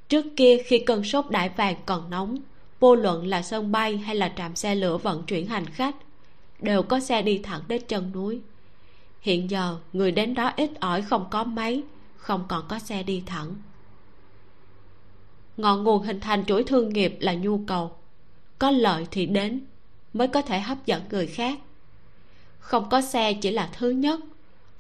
Trước 0.09 0.27
kia 0.37 0.63
khi 0.67 0.79
cơn 0.79 1.05
sốt 1.05 1.31
đại 1.31 1.49
vàng 1.49 1.77
còn 1.87 2.11
nóng, 2.11 2.37
vô 2.81 2.95
luận 2.95 3.27
là 3.27 3.43
sân 3.43 3.73
bay 3.73 3.97
hay 3.97 4.15
là 4.15 4.33
trạm 4.37 4.57
xe 4.57 4.75
lửa 4.75 4.97
vận 4.97 5.23
chuyển 5.23 5.47
hành 5.47 5.67
khách, 5.67 5.97
đều 6.61 6.83
có 6.83 7.01
xe 7.01 7.23
đi 7.23 7.39
thẳng 7.39 7.61
đến 7.69 7.83
chân 7.89 8.13
núi. 8.13 8.41
Hiện 9.21 9.51
giờ, 9.51 9.77
người 9.93 10.13
đến 10.13 10.35
đó 10.35 10.53
ít 10.57 10.71
ỏi 10.81 11.03
không 11.03 11.27
có 11.31 11.45
máy, 11.45 11.83
không 12.17 12.45
còn 12.49 12.65
có 12.69 12.79
xe 12.79 13.03
đi 13.03 13.23
thẳng. 13.27 13.55
Ngọn 15.57 15.85
nguồn 15.85 16.03
hình 16.03 16.21
thành 16.21 16.45
chuỗi 16.45 16.65
thương 16.65 16.93
nghiệp 16.93 17.17
là 17.21 17.35
nhu 17.35 17.61
cầu. 17.67 17.93
Có 18.59 18.71
lợi 18.71 19.07
thì 19.11 19.27
đến, 19.27 19.61
mới 20.13 20.29
có 20.29 20.43
thể 20.43 20.61
hấp 20.61 20.87
dẫn 20.87 21.03
người 21.11 21.27
khác. 21.27 21.59
Không 22.59 22.89
có 22.89 23.01
xe 23.01 23.33
chỉ 23.33 23.51
là 23.51 23.71
thứ 23.73 23.91
nhất 23.91 24.21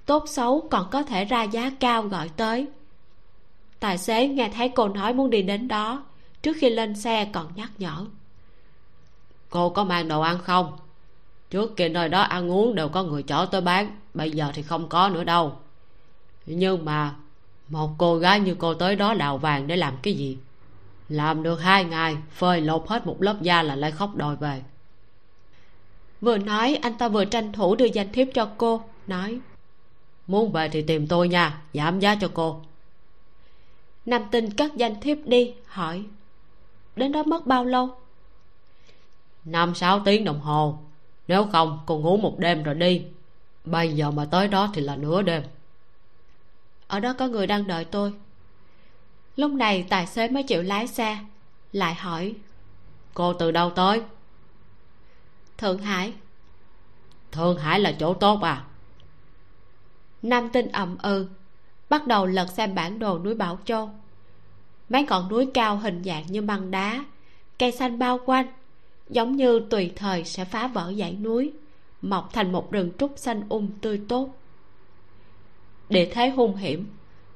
tốt 0.09 0.25
xấu 0.29 0.69
còn 0.71 0.91
có 0.91 1.03
thể 1.03 1.25
ra 1.25 1.43
giá 1.43 1.71
cao 1.81 2.03
gọi 2.03 2.29
tới. 2.37 2.67
Tài 3.81 3.99
xế 3.99 4.29
nghe 4.29 4.51
thấy 4.55 4.69
cô 4.69 4.89
nói 4.89 5.15
muốn 5.15 5.31
đi 5.31 5.43
đến 5.43 5.69
đó 5.69 6.05
trước 6.43 6.57
khi 6.61 6.71
lên 6.71 6.95
xe 6.95 7.25
còn 7.33 7.47
nhắc 7.55 7.71
nhở. 7.79 8.05
Cô 9.51 9.71
có 9.71 9.85
mang 9.85 10.09
đồ 10.09 10.21
ăn 10.21 10.39
không? 10.39 10.79
Trước 11.51 11.77
kia 11.77 11.89
nơi 11.89 12.09
đó 12.09 12.21
ăn 12.21 12.51
uống 12.51 12.75
đều 12.75 12.89
có 12.89 13.03
người 13.03 13.23
chở 13.23 13.47
tới 13.51 13.61
bán 13.61 13.97
bây 14.15 14.31
giờ 14.31 14.51
thì 14.55 14.63
không 14.63 14.89
có 14.89 15.09
nữa 15.09 15.25
đâu. 15.25 15.57
Nhưng 16.47 16.85
mà 16.85 17.15
một 17.69 17.91
cô 17.99 18.17
gái 18.17 18.41
như 18.41 18.55
cô 18.59 18.75
tới 18.75 18.97
đó 18.97 19.15
đào 19.15 19.39
vàng 19.39 19.67
để 19.67 19.77
làm 19.77 19.95
cái 20.03 20.15
gì? 20.15 20.39
Làm 21.09 21.43
được 21.43 21.63
hai 21.63 21.85
ngày 21.85 22.17
phơi 22.31 22.61
lột 22.61 22.85
hết 22.89 23.07
một 23.07 23.23
lớp 23.23 23.43
da 23.43 23.63
là 23.63 23.77
lại 23.77 23.91
khóc 23.91 24.17
đòi 24.17 24.37
về. 24.37 24.63
Vừa 26.21 26.39
nói 26.39 26.79
anh 26.83 26.99
ta 26.99 27.09
vừa 27.09 27.25
tranh 27.25 27.53
thủ 27.53 27.75
đưa 27.75 27.85
danh 27.85 28.13
thiếp 28.13 28.29
cho 28.35 28.49
cô 28.59 28.83
nói 29.07 29.41
muốn 30.29 30.53
về 30.53 30.69
thì 30.69 30.83
tìm 30.83 31.07
tôi 31.07 31.29
nha, 31.29 31.63
giảm 31.75 32.01
giá 32.01 32.15
cho 32.15 32.31
cô. 32.35 32.61
Nam 34.07 34.23
tinh 34.31 34.51
cất 34.51 34.77
danh 34.77 35.01
thiếp 35.01 35.19
đi, 35.25 35.55
hỏi, 35.67 36.05
đến 36.97 37.13
đó 37.13 37.23
mất 37.23 37.47
bao 37.47 37.65
lâu? 37.65 37.89
Năm 39.45 39.75
sáu 39.75 40.01
tiếng 40.05 40.25
đồng 40.25 40.41
hồ, 40.41 40.79
nếu 41.29 41.47
không 41.53 41.81
cô 41.87 41.99
ngủ 41.99 42.17
một 42.17 42.39
đêm 42.39 42.63
rồi 42.63 42.75
đi. 42.75 43.05
Bây 43.65 43.93
giờ 43.93 44.11
mà 44.11 44.25
tới 44.25 44.49
đó 44.49 44.71
thì 44.75 44.81
là 44.81 44.97
nửa 44.97 45.23
đêm. 45.23 45.43
Ở 46.87 47.01
đó 47.01 47.13
có 47.13 47.27
người 47.27 47.47
đang 47.47 47.67
đợi 47.67 47.85
tôi. 47.85 48.13
Lúc 49.37 49.51
này 49.51 49.87
tài 49.89 50.07
xế 50.07 50.29
mới 50.29 50.43
chịu 50.43 50.63
lái 50.63 50.87
xe, 50.87 51.19
lại 51.73 51.95
hỏi, 51.95 52.35
cô 53.15 53.33
từ 53.33 53.51
đâu 53.51 53.71
tới? 53.71 54.03
Thượng 55.59 55.79
hải. 55.79 56.13
Thượng 57.33 57.59
hải 57.59 57.81
là 57.81 57.93
chỗ 57.99 58.15
tốt 58.15 58.41
à? 58.43 58.65
Nam 60.23 60.49
tinh 60.53 60.69
ậm 60.73 60.97
ừ 61.03 61.29
bắt 61.89 62.07
đầu 62.07 62.27
lật 62.27 62.51
xem 62.51 62.75
bản 62.75 62.99
đồ 62.99 63.19
núi 63.19 63.35
bảo 63.35 63.59
châu. 63.65 63.91
Mấy 64.89 65.03
ngọn 65.03 65.29
núi 65.29 65.51
cao 65.55 65.77
hình 65.77 66.03
dạng 66.05 66.25
như 66.29 66.43
băng 66.43 66.71
đá, 66.71 67.05
cây 67.59 67.73
xanh 67.73 67.99
bao 67.99 68.21
quanh, 68.27 68.47
giống 69.09 69.37
như 69.37 69.61
tùy 69.71 69.93
thời 69.97 70.25
sẽ 70.25 70.45
phá 70.45 70.67
vỡ 70.67 70.93
dãy 70.99 71.13
núi, 71.13 71.53
mọc 72.03 72.33
thành 72.33 72.53
một 72.53 72.73
rừng 72.73 72.91
trúc 72.99 73.13
xanh 73.17 73.43
um 73.49 73.69
tươi 73.81 74.01
tốt. 74.09 74.29
Địa 75.89 76.09
thế 76.13 76.29
hung 76.29 76.57
hiểm, 76.57 76.87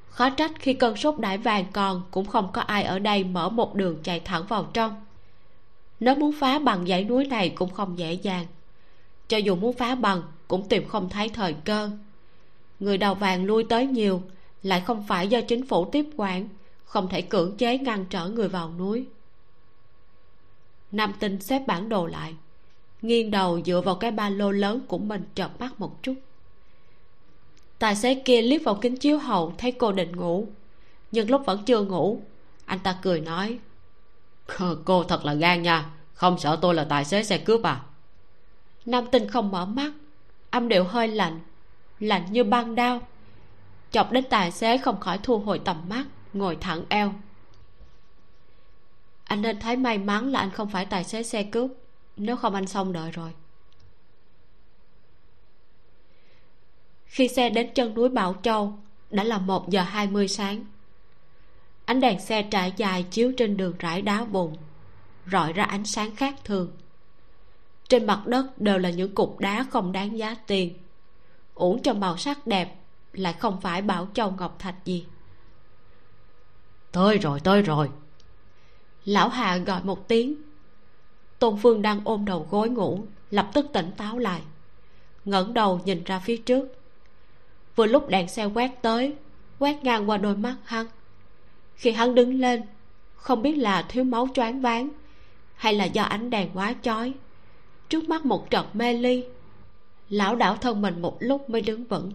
khó 0.09 0.29
trách 0.29 0.51
khi 0.59 0.73
cơn 0.73 0.95
sốt 0.95 1.19
đại 1.19 1.37
vàng 1.37 1.65
còn 1.73 2.01
cũng 2.11 2.25
không 2.25 2.49
có 2.53 2.61
ai 2.61 2.83
ở 2.83 2.99
đây 2.99 3.23
mở 3.23 3.49
một 3.49 3.75
đường 3.75 3.97
chạy 4.03 4.19
thẳng 4.19 4.45
vào 4.47 4.67
trong. 4.73 5.05
Nếu 5.99 6.15
muốn 6.15 6.31
phá 6.39 6.59
bằng 6.59 6.87
dãy 6.87 7.03
núi 7.03 7.25
này 7.25 7.49
cũng 7.49 7.69
không 7.69 7.99
dễ 7.99 8.13
dàng, 8.13 8.45
cho 9.27 9.37
dù 9.37 9.55
muốn 9.55 9.77
phá 9.77 9.95
bằng 9.95 10.21
cũng 10.47 10.69
tìm 10.69 10.87
không 10.87 11.09
thấy 11.09 11.29
thời 11.29 11.53
cơ 11.53 11.89
người 12.79 12.97
đào 12.97 13.15
vàng 13.15 13.45
lui 13.45 13.63
tới 13.63 13.87
nhiều, 13.87 14.21
lại 14.63 14.81
không 14.81 15.07
phải 15.07 15.27
do 15.27 15.41
chính 15.41 15.67
phủ 15.67 15.85
tiếp 15.85 16.05
quản, 16.17 16.49
không 16.85 17.09
thể 17.09 17.21
cưỡng 17.21 17.57
chế 17.57 17.77
ngăn 17.77 18.05
trở 18.05 18.27
người 18.27 18.47
vào 18.47 18.73
núi. 18.77 19.05
Nam 20.91 21.13
tinh 21.19 21.41
xếp 21.41 21.61
bản 21.67 21.89
đồ 21.89 22.05
lại, 22.05 22.35
nghiêng 23.01 23.31
đầu 23.31 23.61
dựa 23.65 23.81
vào 23.81 23.95
cái 23.95 24.11
ba 24.11 24.29
lô 24.29 24.51
lớn 24.51 24.79
của 24.87 24.97
mình 24.97 25.23
chợp 25.35 25.51
mắt 25.59 25.79
một 25.79 26.03
chút. 26.03 26.15
Tài 27.79 27.95
xế 27.95 28.15
kia 28.15 28.41
liếc 28.41 28.63
vào 28.63 28.75
kính 28.75 28.97
chiếu 28.97 29.17
hậu, 29.17 29.53
thấy 29.57 29.71
cô 29.71 29.91
định 29.91 30.15
ngủ, 30.15 30.47
nhưng 31.11 31.29
lúc 31.29 31.41
vẫn 31.45 31.63
chưa 31.65 31.83
ngủ, 31.83 32.21
anh 32.65 32.79
ta 32.79 32.99
cười 33.01 33.19
nói 33.21 33.59
cô 34.85 35.03
thật 35.03 35.25
là 35.25 35.33
gan 35.33 35.61
nha, 35.61 35.85
không 36.13 36.39
sợ 36.39 36.59
tôi 36.61 36.75
là 36.75 36.83
tài 36.83 37.05
xế 37.05 37.23
xe 37.23 37.37
cướp 37.37 37.63
à? 37.63 37.81
Nam 38.85 39.05
tinh 39.11 39.29
không 39.29 39.51
mở 39.51 39.65
mắt, 39.65 39.91
âm 40.49 40.67
điệu 40.67 40.83
hơi 40.83 41.07
lạnh 41.07 41.39
lạnh 42.03 42.25
như 42.29 42.43
băng 42.43 42.75
đao. 42.75 43.01
Chọc 43.91 44.11
đến 44.11 44.23
tài 44.29 44.51
xế 44.51 44.77
không 44.77 44.99
khỏi 44.99 45.19
thu 45.23 45.39
hồi 45.39 45.61
tầm 45.65 45.81
mắt, 45.89 46.05
ngồi 46.33 46.57
thẳng 46.61 46.85
eo. 46.89 47.13
Anh 49.23 49.41
nên 49.41 49.59
thấy 49.59 49.77
may 49.77 49.97
mắn 49.97 50.31
là 50.31 50.39
anh 50.39 50.51
không 50.51 50.69
phải 50.69 50.85
tài 50.85 51.03
xế 51.03 51.23
xe 51.23 51.43
cướp, 51.43 51.71
nếu 52.17 52.35
không 52.35 52.55
anh 52.55 52.67
xong 52.67 52.93
đợi 52.93 53.11
rồi. 53.11 53.31
Khi 57.05 57.27
xe 57.27 57.49
đến 57.49 57.69
chân 57.75 57.93
núi 57.93 58.09
bảo 58.09 58.35
châu, 58.43 58.73
đã 59.09 59.23
là 59.23 59.37
một 59.37 59.69
giờ 59.69 59.81
hai 59.81 60.07
mươi 60.07 60.27
sáng. 60.27 60.65
Ánh 61.85 61.99
đèn 61.99 62.19
xe 62.19 62.43
trải 62.43 62.73
dài 62.77 63.05
chiếu 63.11 63.31
trên 63.37 63.57
đường 63.57 63.73
rải 63.79 64.01
đá 64.01 64.25
bùn, 64.25 64.55
rọi 65.31 65.53
ra 65.53 65.63
ánh 65.63 65.85
sáng 65.85 66.15
khác 66.15 66.35
thường. 66.43 66.71
Trên 67.89 68.07
mặt 68.07 68.27
đất 68.27 68.61
đều 68.61 68.77
là 68.77 68.89
những 68.89 69.15
cục 69.15 69.39
đá 69.39 69.65
không 69.71 69.91
đáng 69.91 70.17
giá 70.17 70.35
tiền 70.47 70.73
uổng 71.55 71.81
cho 71.81 71.93
màu 71.93 72.17
sắc 72.17 72.47
đẹp 72.47 72.75
lại 73.13 73.33
không 73.33 73.61
phải 73.61 73.81
bảo 73.81 74.07
châu 74.13 74.31
ngọc 74.31 74.55
thạch 74.59 74.85
gì. 74.85 75.05
Tới 76.91 77.17
rồi 77.17 77.39
tới 77.39 77.61
rồi. 77.61 77.89
Lão 79.05 79.29
hà 79.29 79.57
gọi 79.57 79.83
một 79.83 80.07
tiếng. 80.07 80.35
Tôn 81.39 81.57
phương 81.61 81.81
đang 81.81 82.01
ôm 82.05 82.25
đầu 82.25 82.47
gối 82.51 82.69
ngủ 82.69 83.05
lập 83.31 83.49
tức 83.53 83.65
tỉnh 83.73 83.91
táo 83.97 84.17
lại. 84.17 84.41
Ngẩng 85.25 85.53
đầu 85.53 85.79
nhìn 85.85 86.03
ra 86.03 86.19
phía 86.19 86.37
trước. 86.37 86.67
Vừa 87.75 87.85
lúc 87.85 88.09
đèn 88.09 88.27
xe 88.27 88.45
quét 88.45 88.81
tới 88.81 89.15
quét 89.59 89.83
ngang 89.83 90.09
qua 90.09 90.17
đôi 90.17 90.35
mắt 90.35 90.55
hắn. 90.63 90.85
Khi 91.75 91.91
hắn 91.91 92.15
đứng 92.15 92.39
lên 92.39 92.61
không 93.15 93.41
biết 93.41 93.57
là 93.57 93.81
thiếu 93.81 94.03
máu 94.03 94.27
choáng 94.33 94.61
váng 94.61 94.89
hay 95.55 95.73
là 95.73 95.85
do 95.85 96.03
ánh 96.03 96.29
đèn 96.29 96.49
quá 96.53 96.75
chói 96.81 97.13
trước 97.89 98.09
mắt 98.09 98.25
một 98.25 98.49
trận 98.49 98.65
mê 98.73 98.93
ly 98.93 99.23
lão 100.09 100.35
đảo 100.35 100.57
thân 100.57 100.81
mình 100.81 101.01
một 101.01 101.17
lúc 101.19 101.49
mới 101.49 101.61
đứng 101.61 101.85
vững. 101.85 102.11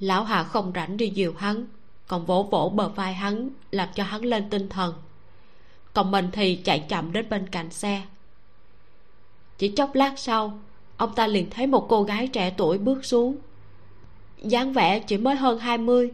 Lão 0.00 0.24
hà 0.24 0.44
không 0.44 0.72
rảnh 0.74 0.96
đi 0.96 1.08
dìu 1.08 1.34
hắn, 1.38 1.66
còn 2.06 2.26
vỗ 2.26 2.42
vỗ 2.50 2.72
bờ 2.74 2.88
vai 2.88 3.14
hắn, 3.14 3.48
làm 3.70 3.88
cho 3.94 4.04
hắn 4.04 4.24
lên 4.24 4.50
tinh 4.50 4.68
thần. 4.68 4.94
Còn 5.94 6.10
mình 6.10 6.28
thì 6.32 6.56
chạy 6.56 6.84
chậm 6.88 7.12
đến 7.12 7.28
bên 7.28 7.46
cạnh 7.48 7.70
xe. 7.70 8.02
Chỉ 9.58 9.68
chốc 9.68 9.94
lát 9.94 10.18
sau, 10.18 10.58
ông 10.96 11.14
ta 11.14 11.26
liền 11.26 11.50
thấy 11.50 11.66
một 11.66 11.86
cô 11.88 12.02
gái 12.02 12.26
trẻ 12.26 12.54
tuổi 12.56 12.78
bước 12.78 13.04
xuống. 13.04 13.36
Dáng 14.42 14.72
vẻ 14.72 15.00
chỉ 15.00 15.16
mới 15.18 15.36
hơn 15.36 15.58
hai 15.58 15.78
mươi. 15.78 16.10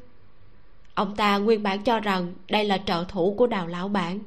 Ông 0.94 1.16
ta 1.16 1.38
nguyên 1.38 1.62
bản 1.62 1.82
cho 1.82 2.00
rằng 2.00 2.34
đây 2.48 2.64
là 2.64 2.78
trợ 2.78 3.04
thủ 3.08 3.34
của 3.38 3.46
đào 3.46 3.66
lão 3.66 3.88
bản. 3.88 4.18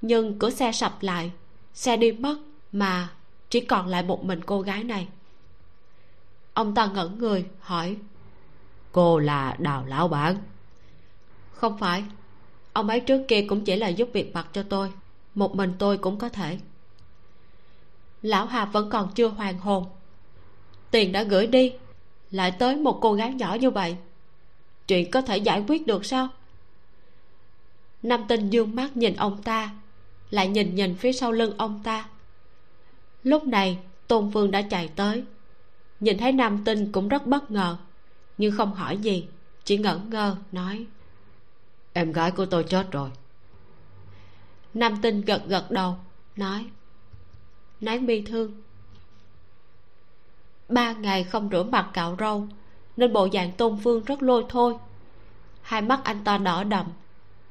Nhưng 0.00 0.38
cửa 0.38 0.50
xe 0.50 0.72
sập 0.72 1.02
lại, 1.02 1.30
xe 1.74 1.96
đi 1.96 2.12
mất 2.12 2.36
mà 2.72 3.08
chỉ 3.56 3.60
còn 3.60 3.86
lại 3.86 4.02
một 4.02 4.24
mình 4.24 4.40
cô 4.46 4.60
gái 4.60 4.84
này. 4.84 5.08
Ông 6.54 6.74
ta 6.74 6.86
ngẩn 6.86 7.18
người, 7.18 7.46
hỏi, 7.60 7.96
cô 8.92 9.18
là 9.18 9.56
đào 9.58 9.86
lão 9.86 10.08
bản? 10.08 10.36
Không 11.52 11.78
phải. 11.78 12.04
Ông 12.72 12.88
ấy 12.88 13.00
trước 13.00 13.24
kia 13.28 13.46
cũng 13.48 13.64
chỉ 13.64 13.76
là 13.76 13.88
giúp 13.88 14.08
việc 14.12 14.34
mặt 14.34 14.48
cho 14.52 14.62
tôi. 14.62 14.92
Một 15.34 15.54
mình 15.54 15.72
tôi 15.78 15.98
cũng 15.98 16.18
có 16.18 16.28
thể. 16.28 16.58
Lão 18.22 18.46
hà 18.46 18.64
vẫn 18.64 18.90
còn 18.90 19.12
chưa 19.14 19.28
hoàn 19.28 19.58
hồn. 19.58 19.86
Tiền 20.90 21.12
đã 21.12 21.22
gửi 21.22 21.46
đi, 21.46 21.72
lại 22.30 22.50
tới 22.50 22.76
một 22.76 22.98
cô 23.00 23.12
gái 23.12 23.34
nhỏ 23.34 23.56
như 23.60 23.70
vậy. 23.70 23.96
Chuyện 24.88 25.10
có 25.10 25.20
thể 25.20 25.36
giải 25.36 25.64
quyết 25.68 25.86
được 25.86 26.04
sao? 26.04 26.28
Nam 28.02 28.24
tinh 28.28 28.50
dương 28.50 28.76
mắt 28.76 28.96
nhìn 28.96 29.16
ông 29.16 29.42
ta, 29.42 29.70
lại 30.30 30.48
nhìn 30.48 30.74
nhìn 30.74 30.94
phía 30.96 31.12
sau 31.12 31.32
lưng 31.32 31.54
ông 31.58 31.80
ta 31.84 32.08
lúc 33.26 33.46
này 33.46 33.78
tôn 34.08 34.28
vương 34.28 34.50
đã 34.50 34.62
chạy 34.62 34.88
tới. 34.88 35.24
Nhìn 36.00 36.18
thấy 36.18 36.32
nam 36.32 36.64
tinh 36.64 36.92
cũng 36.92 37.08
rất 37.08 37.26
bất 37.26 37.50
ngờ 37.50 37.76
nhưng 38.38 38.56
không 38.56 38.74
hỏi 38.74 38.96
gì 38.96 39.26
chỉ 39.64 39.78
ngẩn 39.78 40.10
ngơ 40.10 40.36
nói 40.52 40.86
em 41.92 42.12
gái 42.12 42.30
của 42.30 42.46
tôi 42.46 42.64
chết 42.64 42.92
rồi. 42.92 43.10
Nam 44.74 45.02
tinh 45.02 45.20
gật 45.20 45.42
gật 45.46 45.70
đầu 45.70 45.96
nói 46.36 46.66
nán 47.80 48.06
bi 48.06 48.22
thương. 48.22 48.62
Ba 50.68 50.92
ngày 50.92 51.24
không 51.24 51.48
rửa 51.52 51.62
mặt 51.62 51.90
cạo 51.92 52.16
râu 52.18 52.48
nên 52.96 53.12
bộ 53.12 53.28
dạng 53.32 53.52
tôn 53.52 53.78
phương 53.84 54.04
rất 54.04 54.22
lôi 54.22 54.44
thôi. 54.48 54.74
Hai 55.62 55.82
mắt 55.82 56.00
anh 56.04 56.24
ta 56.24 56.38
đỏ 56.38 56.64
đậm 56.64 56.86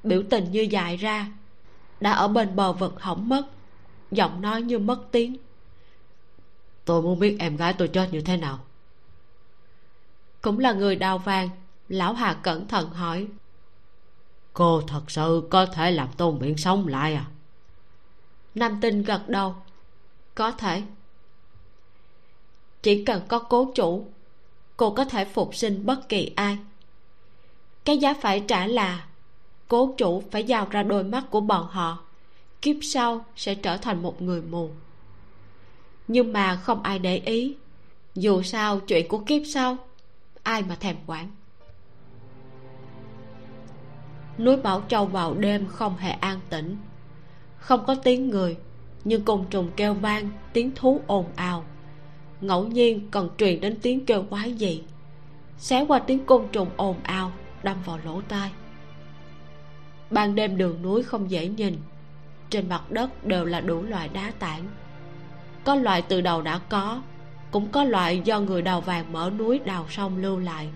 biểu 0.04 0.24
tình 0.30 0.52
như 0.52 0.62
dại 0.62 0.98
ra 0.98 1.28
đã 2.00 2.12
ở 2.12 2.28
bên 2.28 2.56
bờ 2.56 2.74
vực 2.74 3.02
hỏng 3.02 3.30
mất 3.30 3.46
giọng 4.12 4.42
nói 4.42 4.62
như 4.62 4.80
mất 4.80 5.00
tiếng 5.12 5.38
tôi 6.86 7.02
muốn 7.02 7.20
biết 7.20 7.36
em 7.40 7.58
gái 7.58 7.74
tôi 7.74 7.88
chết 7.88 8.10
như 8.12 8.22
thế 8.22 8.38
nào. 8.38 8.60
Cũng 10.42 10.60
là 10.60 10.74
người 10.74 10.96
đào 10.96 11.18
vàng, 11.18 11.50
lão 11.90 12.14
hà 12.14 12.34
cẩn 12.34 12.68
thận 12.68 12.90
hỏi. 12.90 13.28
Cô 14.54 14.82
thật 14.82 15.02
sự 15.08 15.48
có 15.50 15.66
thể 15.66 15.92
làm 15.92 16.08
tôn 16.18 16.40
miệng 16.40 16.58
sống 16.58 16.88
lại 16.88 17.14
à? 17.14 17.26
Nam 18.56 18.78
tinh 18.82 19.04
gật 19.04 19.30
đầu. 19.30 19.56
Có 20.36 20.52
thể. 20.52 20.84
Chỉ 22.82 23.04
cần 23.06 23.22
có 23.28 23.40
cố 23.40 23.72
chủ, 23.76 24.08
cô 24.78 24.90
có 24.90 25.06
thể 25.06 25.26
phục 25.26 25.56
sinh 25.56 25.86
bất 25.86 26.10
kỳ 26.10 26.32
ai. 26.36 26.58
Cái 27.86 27.98
giá 27.98 28.14
phải 28.22 28.44
trả 28.48 28.68
là, 28.68 29.08
cố 29.68 29.94
chủ 29.98 30.24
phải 30.32 30.44
giao 30.44 30.68
ra 30.70 30.84
đôi 30.84 31.04
mắt 31.04 31.24
của 31.30 31.42
bọn 31.42 31.68
họ, 31.68 32.04
kiếp 32.62 32.76
sau 32.82 33.26
sẽ 33.36 33.56
trở 33.56 33.78
thành 33.78 34.02
một 34.02 34.22
người 34.22 34.42
mù 34.42 34.70
nhưng 36.08 36.34
mà 36.34 36.56
không 36.56 36.84
ai 36.84 37.00
để 37.00 37.18
ý. 37.18 37.56
Dù 38.16 38.42
sao, 38.42 38.80
chuyện 38.80 39.08
của 39.08 39.18
kiếp 39.18 39.42
sau, 39.46 39.78
ai 40.44 40.62
mà 40.62 40.76
thèm 40.76 40.96
quản. 41.08 41.32
Núi 44.38 44.58
bảo 44.58 44.84
châu 44.88 45.06
vào 45.06 45.34
đêm 45.34 45.68
không 45.68 45.98
hề 45.98 46.12
an 46.12 46.40
tĩnh. 46.50 46.78
Không 47.58 47.86
có 47.88 47.96
tiếng 47.96 48.30
người, 48.30 48.58
nhưng 49.04 49.24
côn 49.24 49.46
trùng 49.50 49.72
kêu 49.76 49.94
vang, 49.94 50.30
tiếng 50.54 50.72
thú 50.76 51.02
ồn 51.08 51.26
ào. 51.36 51.64
Ngẫu 52.42 52.68
nhiên 52.68 53.08
còn 53.12 53.30
truyền 53.38 53.62
đến 53.62 53.78
tiếng 53.82 54.06
kêu 54.06 54.24
quái 54.30 54.54
dị. 54.54 54.82
Xé 55.58 55.86
qua 55.88 56.00
tiếng 56.00 56.26
côn 56.26 56.48
trùng 56.52 56.70
ồn 56.78 56.96
ào, 57.04 57.32
đâm 57.64 57.78
vào 57.86 58.00
lỗ 58.06 58.22
tai. 58.22 58.52
Ban 60.10 60.36
đêm 60.36 60.58
đường 60.58 60.82
núi 60.82 61.04
không 61.04 61.32
dễ 61.32 61.48
nhìn. 61.48 61.78
Trên 62.50 62.70
mặt 62.70 62.92
đất 62.92 63.26
đều 63.26 63.46
là 63.46 63.62
đủ 63.62 63.84
loại 63.84 64.10
đá 64.10 64.32
tảng 64.40 64.68
có 65.66 65.76
loại 65.76 66.02
từ 66.02 66.22
đầu 66.22 66.42
đã 66.42 66.60
có, 66.70 67.02
cũng 67.52 67.68
có 67.68 67.84
loại 67.84 68.20
do 68.20 68.40
người 68.40 68.62
đào 68.62 68.82
vàng 68.82 69.14
mở 69.14 69.32
núi 69.38 69.60
đào 69.60 69.86
sông 69.90 70.18
lưu 70.18 70.40
lại. 70.40 70.70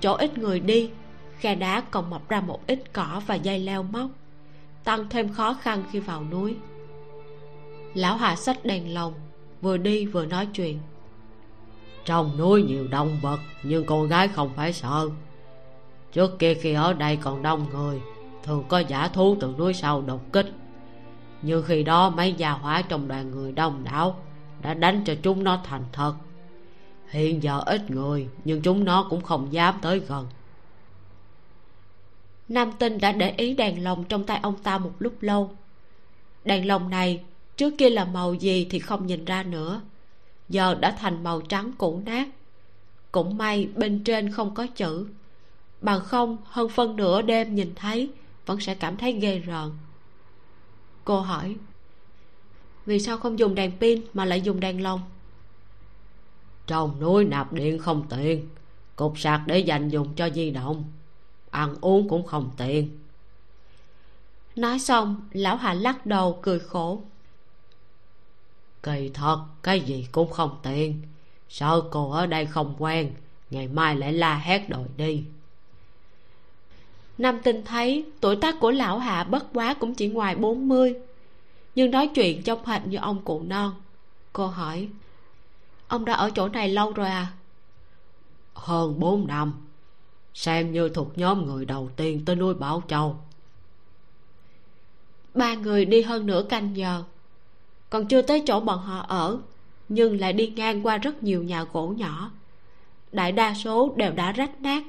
Chỗ 0.00 0.14
ít 0.14 0.38
người 0.38 0.60
đi, 0.60 0.90
khe 1.38 1.54
đá 1.54 1.80
còn 1.90 2.10
mọc 2.10 2.28
ra 2.28 2.40
một 2.40 2.66
ít 2.66 2.92
cỏ 2.92 3.22
và 3.26 3.34
dây 3.34 3.58
leo 3.58 3.82
móc, 3.82 4.10
tăng 4.84 5.08
thêm 5.08 5.28
khó 5.28 5.54
khăn 5.54 5.84
khi 5.92 5.98
vào 5.98 6.24
núi. 6.30 6.56
Lão 7.94 8.16
hà 8.16 8.36
sách 8.36 8.64
đèn 8.64 8.94
lồng, 8.94 9.14
vừa 9.60 9.76
đi 9.76 10.06
vừa 10.06 10.26
nói 10.26 10.46
chuyện. 10.54 10.78
Trong 12.04 12.38
núi 12.38 12.62
nhiều 12.62 12.88
động 12.90 13.18
vật, 13.22 13.38
nhưng 13.62 13.86
con 13.86 14.08
gái 14.08 14.28
không 14.28 14.50
phải 14.56 14.72
sợ. 14.72 15.08
Trước 16.12 16.38
kia 16.38 16.54
khi 16.54 16.72
ở 16.72 16.92
đây 16.92 17.16
còn 17.16 17.42
đông 17.42 17.66
người, 17.72 18.00
thường 18.42 18.64
có 18.68 18.78
giả 18.78 19.08
thú 19.08 19.36
từ 19.40 19.54
núi 19.58 19.74
sau 19.74 20.02
đột 20.02 20.32
kích 20.32 20.46
nhưng 21.42 21.64
khi 21.66 21.82
đó 21.82 22.10
mấy 22.10 22.32
gia 22.32 22.50
hỏa 22.50 22.82
trong 22.82 23.08
đoàn 23.08 23.30
người 23.30 23.52
đông 23.52 23.84
đảo 23.84 24.16
đã 24.62 24.74
đánh 24.74 25.02
cho 25.04 25.14
chúng 25.22 25.44
nó 25.44 25.60
thành 25.64 25.84
thật. 25.92 26.14
Hiện 27.08 27.42
giờ 27.42 27.62
ít 27.66 27.90
người, 27.90 28.28
nhưng 28.44 28.62
chúng 28.62 28.84
nó 28.84 29.06
cũng 29.10 29.22
không 29.22 29.52
dám 29.52 29.74
tới 29.82 29.98
gần. 29.98 30.26
Nam 32.48 32.72
tinh 32.78 32.98
đã 32.98 33.12
để 33.12 33.34
ý 33.36 33.54
đèn 33.54 33.84
lồng 33.84 34.04
trong 34.04 34.24
tay 34.24 34.40
ông 34.42 34.56
ta 34.62 34.78
một 34.78 34.92
lúc 34.98 35.14
lâu. 35.20 35.50
Đèn 36.44 36.66
lồng 36.66 36.90
này, 36.90 37.24
trước 37.56 37.74
kia 37.78 37.90
là 37.90 38.04
màu 38.04 38.34
gì 38.34 38.66
thì 38.70 38.78
không 38.78 39.06
nhìn 39.06 39.24
ra 39.24 39.42
nữa. 39.42 39.80
Giờ 40.48 40.74
đã 40.74 40.96
thành 41.00 41.24
màu 41.24 41.40
trắng 41.40 41.72
cũ 41.78 42.02
nát. 42.06 42.28
Cũng 43.12 43.38
may 43.38 43.68
bên 43.76 44.04
trên 44.04 44.30
không 44.30 44.54
có 44.54 44.66
chữ. 44.66 45.06
Bằng 45.80 46.00
không, 46.00 46.36
hơn 46.44 46.68
phân 46.68 46.96
nửa 46.96 47.22
đêm 47.22 47.54
nhìn 47.54 47.72
thấy, 47.74 48.10
vẫn 48.46 48.60
sẽ 48.60 48.74
cảm 48.74 48.96
thấy 48.96 49.12
ghê 49.12 49.38
rợn 49.38 49.70
cô 51.04 51.20
hỏi. 51.20 51.56
Vì 52.86 52.98
sao 52.98 53.18
không 53.18 53.38
dùng 53.38 53.54
đèn 53.54 53.78
pin 53.80 54.02
mà 54.14 54.24
lại 54.24 54.40
dùng 54.40 54.60
đèn 54.60 54.82
lồng? 54.82 55.00
Trong 56.66 57.00
núi 57.00 57.24
nạp 57.24 57.52
điện 57.52 57.78
không 57.78 58.06
tiện 58.08 58.48
cục 58.96 59.18
sạc 59.18 59.40
để 59.46 59.58
dành 59.58 59.88
dùng 59.88 60.14
cho 60.14 60.30
di 60.30 60.50
động. 60.50 60.84
Ăn 61.50 61.74
uống 61.80 62.08
cũng 62.08 62.26
không 62.26 62.50
tiện 62.56 62.98
nói 64.56 64.78
xong 64.78 65.28
lão 65.32 65.56
hà 65.56 65.74
lắc 65.74 66.06
đầu 66.06 66.38
cười 66.42 66.58
khổ. 66.58 67.02
Kỳ 68.82 69.10
thật 69.14 69.44
cái 69.62 69.80
gì 69.80 70.08
cũng 70.12 70.30
không 70.30 70.58
tiện 70.62 71.02
sợ 71.48 71.82
cô 71.90 72.10
ở 72.10 72.26
đây 72.26 72.46
không 72.46 72.74
quen 72.78 73.14
ngày 73.50 73.68
mai 73.68 73.96
lại 73.96 74.12
la 74.12 74.38
hét 74.38 74.68
đòi 74.68 74.84
đi 74.96 75.24
nam 77.22 77.40
tinh 77.42 77.62
thấy 77.64 78.04
tuổi 78.20 78.36
tác 78.36 78.60
của 78.60 78.70
lão 78.70 78.98
hạ 78.98 79.24
bất 79.24 79.46
quá 79.54 79.74
cũng 79.74 79.94
chỉ 79.94 80.08
ngoài 80.08 80.34
bốn 80.34 80.68
mươi. 80.68 80.94
Nhưng 81.74 81.90
nói 81.90 82.10
chuyện 82.14 82.42
trông 82.42 82.64
hệt 82.64 82.86
như 82.86 82.98
ông 82.98 83.22
cụ 83.24 83.42
non. 83.42 83.74
Cô 84.32 84.46
hỏi 84.46 84.88
ông 85.88 86.04
đã 86.04 86.12
ở 86.12 86.30
chỗ 86.30 86.48
này 86.48 86.68
lâu 86.68 86.92
rồi 86.92 87.06
à? 87.06 87.32
Hơn 88.54 89.00
bốn 89.00 89.26
năm. 89.26 89.52
Xem 90.34 90.72
như 90.72 90.88
thuộc 90.88 91.18
nhóm 91.18 91.46
người 91.46 91.64
đầu 91.64 91.90
tiên 91.96 92.24
tới 92.24 92.36
nuôi 92.36 92.54
bảo 92.54 92.82
châu. 92.88 93.16
Ba 95.34 95.54
người 95.54 95.84
đi 95.84 96.02
hơn 96.02 96.26
nửa 96.26 96.42
canh 96.42 96.76
giờ. 96.76 97.02
Còn 97.90 98.06
chưa 98.06 98.22
tới 98.22 98.42
chỗ 98.46 98.60
bọn 98.60 98.78
họ 98.78 99.04
ở 99.08 99.38
nhưng 99.88 100.20
lại 100.20 100.32
đi 100.32 100.46
ngang 100.56 100.86
qua 100.86 100.98
rất 100.98 101.22
nhiều 101.22 101.42
nhà 101.42 101.64
gỗ 101.72 101.94
nhỏ. 101.96 102.30
Đại 103.12 103.32
đa 103.32 103.54
số 103.54 103.94
đều 103.96 104.12
đã 104.12 104.32
rách 104.32 104.60
nát 104.60 104.82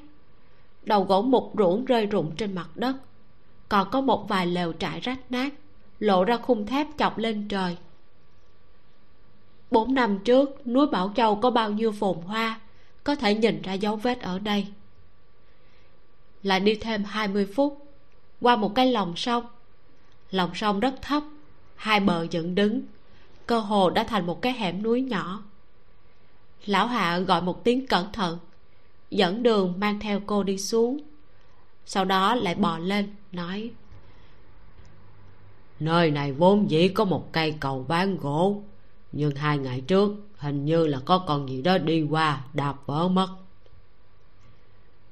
đầu 0.85 1.03
gỗ 1.03 1.21
mục 1.21 1.53
ruỗng 1.57 1.85
rơi 1.85 2.05
rụng 2.05 2.35
trên 2.35 2.55
mặt 2.55 2.69
đất. 2.75 2.95
Còn 3.69 3.89
có 3.91 4.01
một 4.01 4.29
vài 4.29 4.47
lều 4.47 4.73
trại 4.73 4.99
rách 4.99 5.19
nát, 5.31 5.53
lộ 5.99 6.23
ra 6.23 6.37
khung 6.37 6.65
thép 6.65 6.87
chọc 6.97 7.17
lên 7.17 7.47
trời. 7.47 7.77
Bốn 9.71 9.93
năm 9.93 10.19
trước, 10.19 10.67
núi 10.67 10.87
bảo 10.87 11.13
châu 11.15 11.35
có 11.35 11.51
bao 11.51 11.71
nhiêu 11.71 11.91
phồn 11.91 12.17
hoa, 12.17 12.59
có 13.03 13.15
thể 13.15 13.35
nhìn 13.35 13.61
ra 13.61 13.73
dấu 13.73 13.95
vết 13.95 14.21
ở 14.21 14.39
đây. 14.39 14.67
Lại 16.43 16.59
đi 16.59 16.75
thêm 16.75 17.03
hai 17.03 17.27
mươi 17.27 17.47
phút, 17.55 17.87
qua 18.41 18.55
một 18.55 18.75
cái 18.75 18.91
lòng 18.91 19.13
sông. 19.15 19.45
Lòng 20.31 20.49
sông 20.55 20.79
rất 20.79 21.01
thấp, 21.01 21.23
hai 21.75 21.99
bờ 21.99 22.27
dựng 22.31 22.55
đứng, 22.55 22.81
cơ 23.47 23.59
hồ 23.59 23.89
đã 23.89 24.03
thành 24.03 24.25
một 24.25 24.41
cái 24.41 24.53
hẻm 24.53 24.83
núi 24.83 25.01
nhỏ. 25.01 25.43
Lão 26.65 26.87
hạ 26.87 27.19
gọi 27.19 27.41
một 27.41 27.63
tiếng 27.63 27.87
cẩn 27.87 28.11
thận 28.11 28.39
dẫn 29.13 29.43
đường 29.43 29.73
mang 29.79 29.99
theo 29.99 30.21
cô 30.25 30.43
đi 30.43 30.57
xuống. 30.57 30.97
Sau 31.85 32.05
đó 32.05 32.35
lại 32.35 32.55
bò 32.55 32.77
lên, 32.77 33.15
nói, 33.31 33.71
nơi 35.79 36.11
này 36.11 36.31
vốn 36.31 36.71
dĩ 36.71 36.87
có 36.87 37.05
một 37.05 37.31
cây 37.31 37.55
cầu 37.59 37.85
bán 37.87 38.17
gỗ, 38.17 38.61
nhưng 39.11 39.35
hai 39.35 39.57
ngày 39.57 39.81
trước 39.81 40.11
hình 40.37 40.65
như 40.65 40.87
là 40.87 40.99
có 41.05 41.17
con 41.27 41.49
gì 41.49 41.61
đó 41.61 41.77
đi 41.77 42.01
qua 42.01 42.41
đạp 42.53 42.75
vỡ 42.85 43.07
mất. 43.07 43.27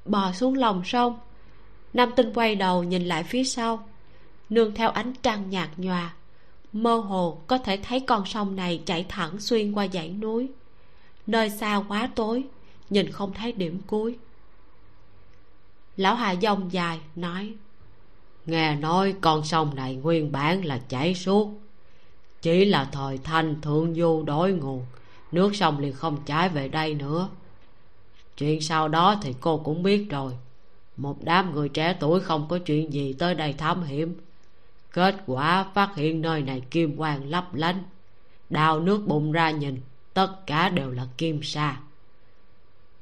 Bò 0.06 0.32
xuống 0.32 0.58
lòng 0.58 0.82
sông, 0.86 1.20
nam 1.94 2.12
tinh 2.16 2.34
quay 2.34 2.56
đầu 2.56 2.84
nhìn 2.84 3.06
lại 3.06 3.24
phía 3.24 3.44
sau, 3.44 3.88
nương 4.50 4.76
theo 4.76 4.90
ánh 4.90 5.14
trăng 5.22 5.50
nhạt 5.50 5.70
nhòa, 5.78 6.14
mơ 6.74 6.96
hồ 6.96 7.42
có 7.48 7.58
thể 7.58 7.78
thấy 7.78 8.00
con 8.00 8.26
sông 8.26 8.56
này 8.56 8.82
chảy 8.86 9.06
thẳng 9.10 9.40
xuyên 9.40 9.74
qua 9.74 9.88
dãy 9.88 10.10
núi, 10.10 10.50
nơi 11.28 11.50
xa 11.50 11.84
quá 11.88 12.10
tối 12.16 12.44
nhìn 12.92 13.12
không 13.12 13.34
thấy 13.34 13.52
điểm 13.52 13.82
cuối. 13.88 14.18
Lão 15.98 16.16
hà 16.16 16.36
dông 16.36 16.72
dài 16.72 17.00
nói, 17.16 17.54
nghe 18.46 18.76
nói 18.76 19.16
con 19.22 19.44
sông 19.44 19.76
này 19.76 19.96
nguyên 19.96 20.32
bản 20.32 20.66
là 20.66 20.78
chảy 20.78 21.16
suốt, 21.16 21.62
chỉ 22.42 22.66
là 22.66 22.90
thời 22.92 23.18
thanh 23.18 23.62
thượng 23.62 23.96
du 23.96 24.24
đối 24.24 24.52
nguồn, 24.52 24.86
nước 25.32 25.56
sông 25.56 25.80
liền 25.80 25.94
không 25.94 26.18
chảy 26.26 26.50
về 26.50 26.68
đây 26.68 26.94
nữa. 26.94 27.30
Chuyện 28.38 28.62
sau 28.62 28.88
đó 28.88 29.20
thì 29.22 29.36
cô 29.40 29.58
cũng 29.58 29.84
biết 29.84 30.08
rồi, 30.10 30.34
một 30.98 31.18
đám 31.24 31.54
người 31.54 31.70
trẻ 31.70 31.98
tuổi 32.00 32.20
không 32.20 32.48
có 32.50 32.60
chuyện 32.60 32.94
gì 32.94 33.14
tới 33.14 33.36
đây 33.36 33.54
thám 33.54 33.84
hiểm. 33.84 34.16
Kết 34.92 35.16
quả 35.26 35.66
phát 35.74 35.96
hiện 35.96 36.22
nơi 36.22 36.42
này 36.42 36.62
kim 36.72 36.98
quang 36.98 37.30
lấp 37.30 37.54
lánh, 37.54 37.84
đào 38.50 38.80
nước 38.80 39.08
bụng 39.08 39.32
ra 39.32 39.52
nhìn, 39.52 39.82
tất 40.14 40.48
cả 40.48 40.70
đều 40.70 40.92
là 40.92 41.08
kim 41.18 41.44
sa 41.44 41.78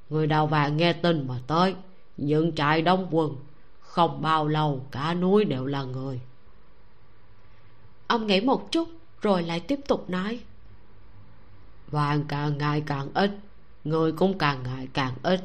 người 0.10 0.28
đào 0.28 0.48
vàng 0.48 0.78
nghe 0.78 0.94
tin 0.94 1.28
mà 1.28 1.36
tới. 1.48 1.76
Dựng 2.18 2.56
trại 2.56 2.82
đóng 2.82 3.08
quân, 3.12 3.36
không 3.80 4.22
bao 4.22 4.48
lâu 4.48 4.86
cả 4.92 5.14
núi 5.14 5.46
đều 5.46 5.66
là 5.66 5.84
người. 5.84 6.20
Ông 8.08 8.28
nghĩ 8.28 8.42
một 8.42 8.72
chút, 8.72 8.90
rồi 9.22 9.44
lại 9.44 9.60
tiếp 9.60 9.80
tục 9.88 10.10
nói. 10.10 10.40
Vàng 11.88 12.24
càng 12.28 12.58
ngày 12.58 12.84
càng 12.86 13.08
ít, 13.14 13.32
người 13.84 14.12
cũng 14.12 14.38
càng 14.38 14.64
ngày 14.64 14.88
càng 14.94 15.14
ít. 15.24 15.42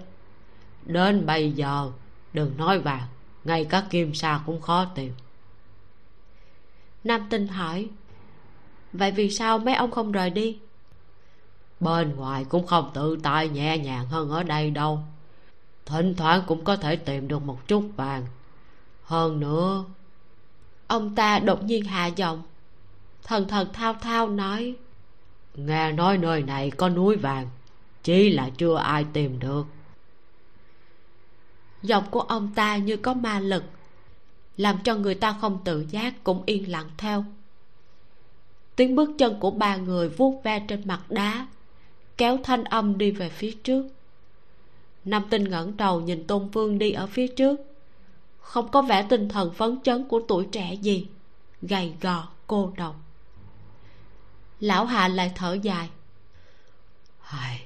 Đến 0.87 1.27
bây 1.27 1.53
giờ, 1.53 1.91
đừng 2.33 2.57
nói 2.57 2.79
vàng, 2.79 3.07
ngay 3.45 3.65
cả 3.65 3.87
kim 3.91 4.15
sa 4.15 4.41
cũng 4.47 4.61
khó 4.61 4.85
tìm. 4.95 5.13
Nam 7.05 7.27
tinh 7.31 7.49
hỏi, 7.49 7.89
vậy 8.93 9.11
vì 9.11 9.31
sao 9.31 9.59
mấy 9.59 9.75
ông 9.75 9.91
không 9.91 10.13
rời 10.13 10.31
đi? 10.31 10.59
Bên 11.85 12.17
ngoài 12.17 12.45
cũng 12.45 12.67
không 12.67 12.91
tự 12.95 13.17
tại 13.23 13.49
nhẹ 13.49 13.79
nhàng 13.79 14.07
hơn 14.09 14.31
ở 14.31 14.43
đây 14.43 14.71
đâu. 14.71 14.99
Thỉnh 15.87 16.15
thoảng 16.15 16.43
cũng 16.47 16.65
có 16.65 16.77
thể 16.77 16.97
tìm 16.97 17.29
được 17.29 17.43
một 17.43 17.69
chút 17.69 17.85
vàng. 17.97 18.27
Hơn 19.05 19.41
nữa, 19.41 19.85
ông 20.87 21.15
ta 21.15 21.39
đột 21.39 21.65
nhiên 21.65 21.85
hạ 21.85 22.07
giọng, 22.07 22.43
thần 23.23 23.49
thần 23.49 23.69
thao 23.73 23.95
thao 23.95 24.29
nói, 24.29 24.75
nghe 25.55 25.93
nói 25.93 26.19
nơi 26.19 26.43
này 26.43 26.71
có 26.71 26.89
núi 26.89 27.17
vàng 27.17 27.49
chỉ 28.03 28.31
là 28.31 28.51
chưa 28.57 28.77
ai 28.77 29.05
tìm 29.13 29.39
được. 29.39 29.67
Giọng 31.83 32.05
của 32.11 32.21
ông 32.21 32.55
ta 32.55 32.77
như 32.77 32.97
có 32.97 33.15
ma 33.15 33.41
lực, 33.41 33.65
làm 34.57 34.79
cho 34.85 34.95
người 34.95 35.15
ta 35.15 35.37
không 35.41 35.59
tự 35.65 35.87
giác 35.91 36.25
cũng 36.25 36.43
yên 36.47 36.71
lặng 36.71 36.91
theo. 36.97 37.25
Tiếng 38.77 38.95
bước 38.95 39.11
chân 39.19 39.41
của 39.41 39.51
ba 39.51 39.77
người 39.77 40.09
vuốt 40.09 40.41
ve 40.45 40.61
trên 40.69 40.83
mặt 40.85 41.01
đá 41.09 41.47
kéo 42.17 42.39
thanh 42.45 42.65
âm 42.65 42.99
đi 42.99 43.11
về 43.11 43.29
phía 43.29 43.53
trước. 43.65 43.87
Nam 45.05 45.25
tinh 45.31 45.45
ngẩng 45.45 45.77
đầu 45.77 46.01
nhìn 46.01 46.27
tôn 46.27 46.49
vương 46.49 46.79
đi 46.79 46.93
ở 46.93 47.07
phía 47.07 47.27
trước. 47.27 47.61
Không 48.41 48.69
có 48.71 48.83
vẻ 48.83 49.07
tinh 49.09 49.29
thần 49.29 49.53
phấn 49.53 49.79
chấn 49.85 50.09
của 50.09 50.21
tuổi 50.29 50.47
trẻ 50.53 50.75
gì. 50.75 51.07
Gầy 51.63 51.95
gò 52.01 52.29
cô 52.47 52.73
độc 52.77 52.97
lão 54.65 54.85
hà 54.85 55.09
lại 55.09 55.33
thở 55.35 55.53
dài. 55.63 55.91
Hài, 57.21 57.63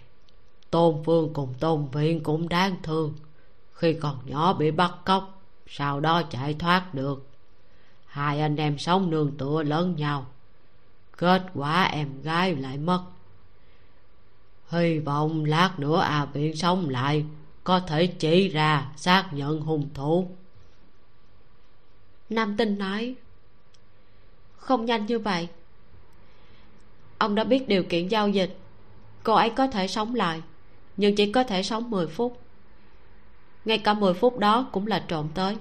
tôn 0.71 1.03
vương 1.03 1.33
cùng 1.33 1.55
tôn 1.61 1.89
viện 1.93 2.23
cũng 2.23 2.49
đáng 2.49 2.77
thương. 2.83 3.15
Khi 3.73 3.93
còn 3.93 4.19
nhỏ 4.25 4.53
bị 4.53 4.71
bắt 4.71 4.93
cóc 5.05 5.43
sau 5.67 6.01
đó 6.01 6.23
chạy 6.23 6.55
thoát 6.55 6.95
được. 6.95 7.27
Hai 8.07 8.41
anh 8.41 8.57
em 8.57 8.79
sống 8.79 9.11
nương 9.11 9.37
tựa 9.37 9.63
lớn 9.63 9.95
nhau. 9.97 10.27
Kết 11.17 11.43
quả 11.55 11.85
em 11.85 12.23
gái 12.23 12.57
lại 12.57 12.79
mất 12.79 13.05
hy 14.69 14.99
vọng 14.99 15.45
lát 15.45 15.79
nữa 15.79 16.01
à 16.01 16.25
viện 16.25 16.57
sống 16.57 16.89
lại 16.89 17.25
có 17.65 17.81
thể 17.81 18.07
chỉ 18.07 18.49
ra 18.49 18.93
xác 18.97 19.29
nhận 19.33 19.61
hung 19.61 19.89
thủ. 19.95 20.31
Nam 22.31 22.57
tinh 22.57 22.79
nói 22.79 23.15
không 24.57 24.85
nhanh 24.85 25.07
như 25.07 25.19
vậy. 25.19 25.49
Ông 27.19 27.35
đã 27.35 27.45
biết 27.45 27.69
điều 27.69 27.83
kiện 27.83 28.09
giao 28.09 28.29
dịch. 28.29 28.59
Cô 29.23 29.35
ấy 29.35 29.51
có 29.51 29.67
thể 29.67 29.89
sống 29.89 30.15
lại 30.15 30.43
nhưng 30.97 31.17
chỉ 31.17 31.33
có 31.33 31.45
thể 31.45 31.63
sống 31.63 31.91
10 31.91 32.07
phút. 32.07 32.41
Ngay 33.65 33.79
cả 33.79 33.95
10 33.95 34.15
phút 34.15 34.39
đó 34.39 34.69
cũng 34.73 34.87
là 34.87 35.05
trộm 35.09 35.29
tới. 35.35 35.57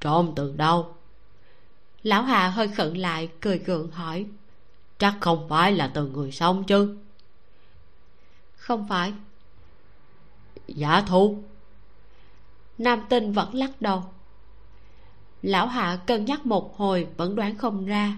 Trộm 0.00 0.32
từ 0.36 0.54
đâu? 0.56 0.94
Lão 2.02 2.22
hà 2.22 2.48
hơi 2.48 2.68
khựng 2.68 2.96
lại 2.96 3.28
cười 3.40 3.58
gượng 3.58 3.90
hỏi 3.90 4.26
chắc 4.98 5.16
không 5.20 5.48
phải 5.48 5.72
là 5.72 5.90
từ 5.94 6.08
người 6.08 6.32
sống 6.32 6.64
chứ 6.64 6.96
không 8.64 8.88
phải. 8.88 9.12
Giả 10.66 11.02
thu. 11.06 11.42
Nam 12.78 13.00
tinh 13.08 13.32
vẫn 13.32 13.54
lắc 13.54 13.82
đầu. 13.82 14.04
Lão 15.42 15.66
hạ 15.66 15.98
cân 16.06 16.24
nhắc 16.24 16.46
một 16.46 16.76
hồi 16.76 17.08
vẫn 17.16 17.34
đoán 17.34 17.56
không 17.58 17.86
ra. 17.86 18.16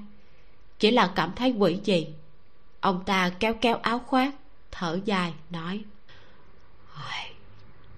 Chỉ 0.79 0.91
là 0.91 1.13
cảm 1.15 1.33
thấy 1.37 1.51
quỷ 1.59 1.81
gì 1.85 2.15
ông 2.81 3.05
ta 3.05 3.31
kéo 3.41 3.55
kéo 3.61 3.77
áo 3.77 3.99
khoác, 3.99 4.35
thở 4.71 4.99
dài, 5.05 5.35
nói. 5.51 5.85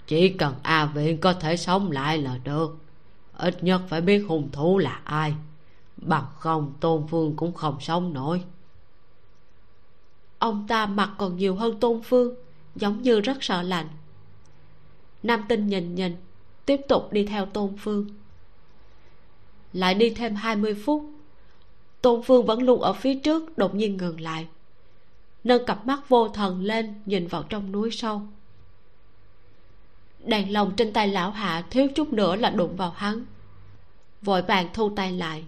Chỉ 0.06 0.28
cần 0.28 0.54
a 0.62 0.86
viện 0.86 1.20
có 1.20 1.32
thể 1.32 1.56
sống 1.56 1.90
lại 1.90 2.18
là 2.18 2.38
được. 2.44 2.76
Ít 3.32 3.64
nhất 3.64 3.82
phải 3.88 4.00
biết 4.00 4.24
hung 4.28 4.50
thủ 4.52 4.78
là 4.78 5.00
ai. 5.04 5.34
Bằng 5.96 6.26
không, 6.38 6.72
tôn 6.80 7.06
phương 7.10 7.36
cũng 7.36 7.54
không 7.54 7.80
sống 7.80 8.12
nổi 8.12 8.42
ông 10.38 10.66
ta 10.68 10.86
mặc 10.86 11.10
còn 11.18 11.36
nhiều 11.36 11.54
hơn 11.54 11.80
tôn 11.80 12.00
phương, 12.02 12.34
giống 12.76 13.02
như 13.02 13.20
rất 13.20 13.36
sợ 13.40 13.62
lạnh. 13.62 13.88
Nam 15.22 15.44
tinh 15.48 15.66
nhìn 15.66 15.94
nhìn, 15.94 16.16
tiếp 16.66 16.80
tục 16.88 17.12
đi 17.12 17.24
theo 17.24 17.46
tôn 17.46 17.76
phương. 17.78 18.06
Lại 19.72 19.94
đi 19.94 20.10
thêm 20.10 20.34
20 20.34 20.74
phút, 20.74 21.10
tôn 22.02 22.22
phương 22.22 22.46
vẫn 22.46 22.62
luôn 22.62 22.80
ở 22.80 22.92
phía 22.92 23.14
trước, 23.14 23.58
đột 23.58 23.74
nhiên 23.74 23.96
ngừng 23.96 24.20
lại. 24.20 24.46
Nâng 25.44 25.66
cặp 25.66 25.86
mắt 25.86 26.08
vô 26.08 26.28
thần 26.28 26.62
lên, 26.62 26.94
nhìn 27.06 27.26
vào 27.26 27.42
trong 27.42 27.72
núi 27.72 27.90
sâu. 27.90 28.22
Đèn 30.24 30.52
lồng 30.52 30.72
trên 30.76 30.92
tay 30.92 31.08
lão 31.08 31.30
hạ 31.30 31.64
thiếu 31.70 31.88
chút 31.94 32.12
nữa 32.12 32.36
là 32.36 32.50
đụng 32.50 32.76
vào 32.76 32.90
hắn. 32.90 33.24
Vội 34.22 34.42
vàng 34.42 34.68
thu 34.72 34.92
tay 34.96 35.12
lại. 35.12 35.44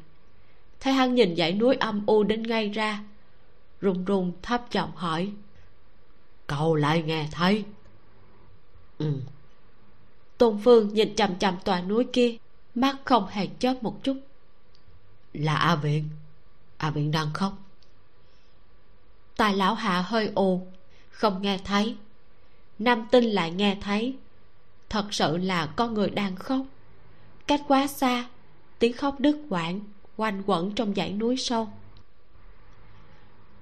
Thấy 0.80 0.92
hắn 0.92 1.14
nhìn 1.14 1.36
dãy 1.36 1.52
núi 1.52 1.76
âm 1.76 2.06
u 2.06 2.22
đến 2.22 2.42
ngay 2.42 2.68
ra 2.68 3.04
run 3.80 4.04
run 4.04 4.32
thấp 4.42 4.70
giọng 4.70 4.92
hỏi. 4.96 5.32
Cậu 6.46 6.74
lại 6.74 7.02
nghe 7.02 7.28
thấy. 7.32 7.64
Ừ. 8.98 9.20
Tôn 10.38 10.60
phương 10.64 10.94
nhìn 10.94 11.16
chằm 11.16 11.38
chằm 11.38 11.56
tòa 11.64 11.80
núi 11.80 12.06
kia 12.12 12.36
mắt 12.74 12.96
không 13.04 13.26
hề 13.26 13.46
chớp 13.58 13.82
một 13.82 13.98
chút. 14.02 14.16
Là 15.32 15.54
a 15.54 15.76
viện. 15.76 16.08
A 16.76 16.90
viện 16.90 17.10
đang 17.10 17.32
khóc. 17.34 17.52
Tài 19.36 19.54
lão 19.54 19.74
hạ 19.74 20.02
hơi 20.06 20.30
ồ 20.34 20.60
không 21.10 21.42
nghe 21.42 21.58
thấy. 21.64 21.96
Nam 22.78 23.06
tinh 23.10 23.24
lại 23.24 23.50
nghe 23.50 23.78
thấy. 23.80 24.16
Thật 24.88 25.14
sự 25.14 25.36
là 25.36 25.66
có 25.66 25.88
người 25.88 26.10
đang 26.10 26.36
khóc. 26.36 26.60
Cách 27.46 27.62
quá 27.68 27.86
xa 27.86 28.24
tiếng 28.78 28.92
khóc 28.92 29.20
đứt 29.20 29.38
quãng 29.48 29.80
quanh 30.16 30.42
quẩn 30.46 30.74
trong 30.74 30.94
dãy 30.94 31.12
núi 31.12 31.36
sâu 31.36 31.68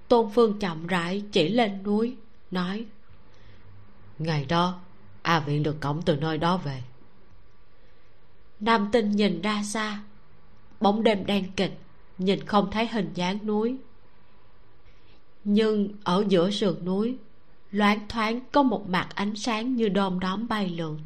tôn 0.09 0.31
phương 0.35 0.59
chậm 0.59 0.87
rãi 0.87 1.23
chỉ 1.33 1.49
lên 1.49 1.83
núi, 1.83 2.17
nói, 2.51 2.87
ngày 4.19 4.45
đó, 4.45 4.81
a 5.23 5.41
viện 5.41 5.63
được 5.63 5.81
cổng 5.81 6.03
từ 6.03 6.17
nơi 6.17 6.39
đó 6.39 6.57
về. 6.57 6.83
Nam 8.61 8.89
tinh 8.93 9.11
nhìn 9.11 9.41
ra 9.43 9.63
xa, 9.63 10.01
bóng 10.81 11.03
đêm 11.03 11.27
đen 11.27 11.45
kịch, 11.57 11.79
nhìn 12.19 12.47
không 12.47 12.71
thấy 12.71 12.87
hình 12.87 13.11
dáng 13.15 13.47
núi. 13.47 13.77
Nhưng 15.45 15.89
ở 16.05 16.25
giữa 16.29 16.51
sườn 16.51 16.85
núi, 16.85 17.17
loáng 17.71 18.09
thoáng 18.09 18.41
có 18.53 18.63
một 18.63 18.89
mặt 18.89 19.09
ánh 19.15 19.37
sáng 19.37 19.77
như 19.77 19.89
đom 19.89 20.21
đóm 20.21 20.49
bay 20.49 20.69
lượn. 20.69 20.99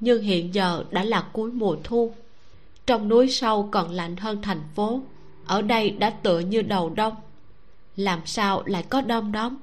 Nhưng 0.00 0.22
hiện 0.22 0.54
giờ 0.54 0.84
đã 0.90 1.04
là 1.04 1.28
cuối 1.32 1.52
mùa 1.52 1.76
thu. 1.84 2.14
Trong 2.86 3.08
núi 3.08 3.28
sâu 3.28 3.68
còn 3.72 3.90
lạnh 3.90 4.16
hơn 4.16 4.42
thành 4.42 4.62
phố, 4.74 5.02
ở 5.46 5.62
đây 5.62 5.90
đã 5.90 6.10
tựa 6.10 6.38
như 6.38 6.62
đầu 6.62 6.90
đông 6.90 7.14
làm 7.96 8.26
sao 8.26 8.62
lại 8.66 8.84
có 8.90 9.00
đom 9.00 9.32
đóm? 9.32 9.56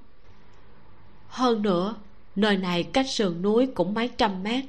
Hơn 1.27 1.61
nữa, 1.61 1.95
nơi 2.35 2.57
này 2.57 2.83
cách 2.83 3.09
sườn 3.09 3.41
núi 3.41 3.67
cũng 3.75 3.93
mấy 3.93 4.09
trăm 4.17 4.43
mét. 4.43 4.65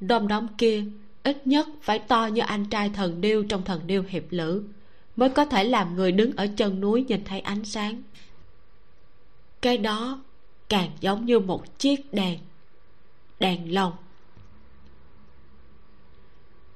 Đom 0.00 0.28
đóm 0.28 0.46
kia 0.58 0.84
ít 1.22 1.46
nhất 1.46 1.68
phải 1.82 1.98
to 1.98 2.26
như 2.26 2.42
anh 2.42 2.64
trai 2.64 2.90
thần 2.90 3.20
điêu 3.20 3.42
trong 3.42 3.64
thần 3.64 3.86
điêu 3.86 4.04
hiệp 4.08 4.24
lữ, 4.30 4.62
mới 5.16 5.28
có 5.28 5.44
thể 5.44 5.64
làm 5.64 5.96
người 5.96 6.12
đứng 6.12 6.36
ở 6.36 6.46
chân 6.56 6.80
núi 6.80 7.04
nhìn 7.08 7.24
thấy 7.24 7.40
ánh 7.40 7.64
sáng. 7.64 8.02
Cái 9.60 9.78
đó 9.78 10.22
càng 10.68 10.90
giống 11.00 11.24
như 11.24 11.38
một 11.38 11.78
chiếc 11.78 12.14
đèn 12.14 12.38
đèn 13.40 13.74
lồng. 13.74 13.92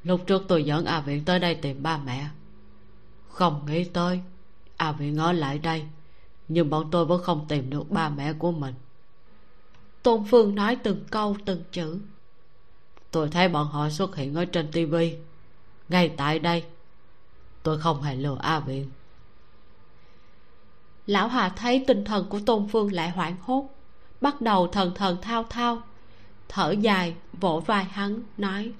Lúc 0.05 0.27
trước 0.27 0.45
tôi 0.49 0.65
dẫn 0.65 0.85
a 0.85 1.01
viện 1.01 1.25
tới 1.25 1.39
đây 1.39 1.55
tìm 1.55 1.83
ba 1.83 1.99
mẹ. 1.99 2.29
Không 3.29 3.67
nghĩ 3.67 3.85
tới, 3.85 4.21
a 4.77 4.93
viện 4.93 5.17
ở 5.17 5.33
lại 5.33 5.59
đây 5.59 5.85
nhưng 6.53 6.71
bọn 6.71 6.91
tôi 6.91 7.05
vẫn 7.05 7.23
không 7.23 7.47
tìm 7.49 7.71
được 7.71 7.91
ba 7.91 8.09
mẹ 8.09 8.33
của 8.33 8.53
mình. 8.53 8.75
Tôn 10.03 10.25
phương 10.31 10.55
nói 10.55 10.77
từng 10.77 11.05
câu, 11.11 11.37
từng 11.45 11.63
chữ. 11.73 12.01
Tôi 13.11 13.29
thấy 13.29 13.49
bọn 13.49 13.67
họ 13.67 13.89
xuất 13.89 14.17
hiện 14.17 14.35
ở 14.35 14.45
trên 14.45 14.73
tivi 14.73 15.17
ngay 15.89 16.09
tại 16.09 16.39
đây, 16.39 16.65
tôi 17.63 17.79
không 17.79 18.03
hề 18.03 18.15
lừa 18.15 18.37
a 18.41 18.61
viện. 18.61 18.91
Lão 21.07 21.29
hà 21.29 21.49
thấy 21.49 21.85
tinh 21.87 22.05
thần 22.05 22.27
của 22.29 22.41
tôn 22.47 22.69
phương 22.69 22.93
lại 22.93 23.11
hoảng 23.11 23.37
hốt, 23.43 23.69
bắt 24.21 24.41
đầu 24.41 24.67
thần 24.67 24.95
thần 24.95 25.19
thao 25.23 25.45
thao, 25.45 25.83
thở 26.49 26.71
dài, 26.71 27.15
vỗ 27.33 27.63
vai 27.67 27.85
hắn, 27.85 28.23
nói, 28.39 28.73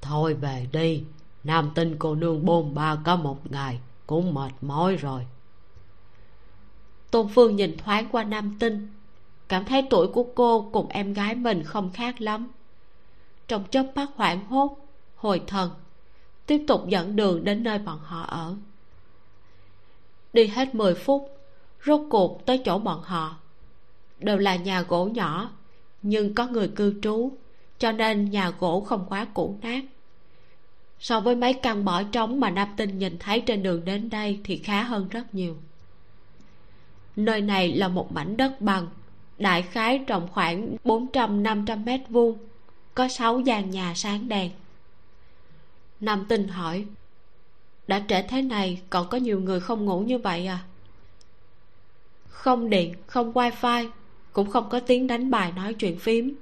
thôi 0.00 0.34
về 0.34 0.66
đi, 0.72 1.04
nam 1.44 1.70
tinh 1.74 1.96
cô 1.98 2.14
nương 2.14 2.44
bôn 2.44 2.74
ba 2.74 2.96
có 3.04 3.16
một 3.16 3.50
ngày 3.50 3.80
cũng 4.06 4.34
mệt 4.34 4.52
mỏi 4.60 4.96
rồi 4.96 5.26
tôn 7.10 7.28
phương 7.34 7.56
nhìn 7.56 7.76
thoáng 7.76 8.08
qua 8.12 8.24
nam 8.24 8.56
tinh. 8.58 8.88
Cảm 9.48 9.64
thấy 9.64 9.82
tuổi 9.90 10.08
của 10.08 10.26
cô 10.34 10.70
cùng 10.72 10.88
em 10.88 11.12
gái 11.12 11.34
mình 11.34 11.64
không 11.64 11.90
khác 11.94 12.20
lắm. 12.20 12.48
Trong 13.48 13.64
chớp 13.70 13.86
mắt 13.94 14.08
hoảng 14.14 14.46
hốt, 14.46 14.76
hồi 15.16 15.42
thần, 15.46 15.70
tiếp 16.46 16.64
tục 16.68 16.88
dẫn 16.88 17.16
đường 17.16 17.44
đến 17.44 17.62
nơi 17.62 17.78
bọn 17.78 17.98
họ 18.02 18.22
ở. 18.22 18.54
Đi 20.32 20.46
hết 20.46 20.74
10 20.74 20.94
phút, 20.94 21.38
rốt 21.86 22.00
cuộc 22.10 22.46
tới 22.46 22.58
chỗ 22.64 22.78
bọn 22.78 23.02
họ. 23.02 23.36
Đều 24.18 24.38
là 24.38 24.56
nhà 24.56 24.82
gỗ 24.82 25.06
nhỏ, 25.06 25.50
nhưng 26.02 26.34
có 26.34 26.46
người 26.46 26.68
cư 26.68 27.00
trú, 27.02 27.32
cho 27.78 27.92
nên 27.92 28.30
nhà 28.30 28.50
gỗ 28.60 28.80
không 28.80 29.06
quá 29.08 29.26
cũ 29.34 29.58
nát. 29.62 29.84
So 31.00 31.20
với 31.20 31.36
mấy 31.36 31.54
căn 31.54 31.84
bỏ 31.84 32.02
trống 32.02 32.40
mà 32.40 32.50
nam 32.50 32.68
tinh 32.76 32.98
nhìn 32.98 33.18
thấy 33.18 33.40
trên 33.40 33.62
đường 33.62 33.84
đến 33.84 34.10
đây 34.10 34.40
thì 34.44 34.56
khá 34.56 34.82
hơn 34.82 35.08
rất 35.08 35.34
nhiều 35.34 35.56
nơi 37.18 37.40
này 37.40 37.72
là 37.72 37.88
một 37.88 38.12
mảnh 38.12 38.36
đất 38.36 38.60
bằng, 38.60 38.86
đại 39.38 39.62
khái 39.62 39.98
rộng 39.98 40.28
khoảng 40.32 40.76
bốn 40.84 41.06
trăm 41.12 41.42
năm 41.42 41.64
trăm 41.66 41.84
mét 41.84 42.00
vuông, 42.08 42.38
có 42.94 43.08
sáu 43.08 43.40
gian 43.40 43.70
nhà 43.70 43.92
sáng 43.96 44.28
đèn. 44.28 44.50
Nam 46.00 46.26
tinh 46.28 46.48
hỏi, 46.48 46.86
đã 47.86 48.02
trễ 48.08 48.22
thế 48.22 48.42
này, 48.42 48.80
còn 48.90 49.08
có 49.08 49.18
nhiều 49.18 49.40
người 49.40 49.60
không 49.60 49.84
ngủ 49.84 50.00
như 50.00 50.18
vậy 50.18 50.46
à? 50.46 50.64
Không 52.28 52.70
điện, 52.70 52.94
không 53.06 53.32
wifi, 53.32 53.90
cũng 54.32 54.50
không 54.50 54.68
có 54.68 54.80
tiếng 54.80 55.06
đánh 55.06 55.30
bài 55.30 55.52
nói 55.52 55.74
chuyện 55.74 55.98
phím. 55.98 56.34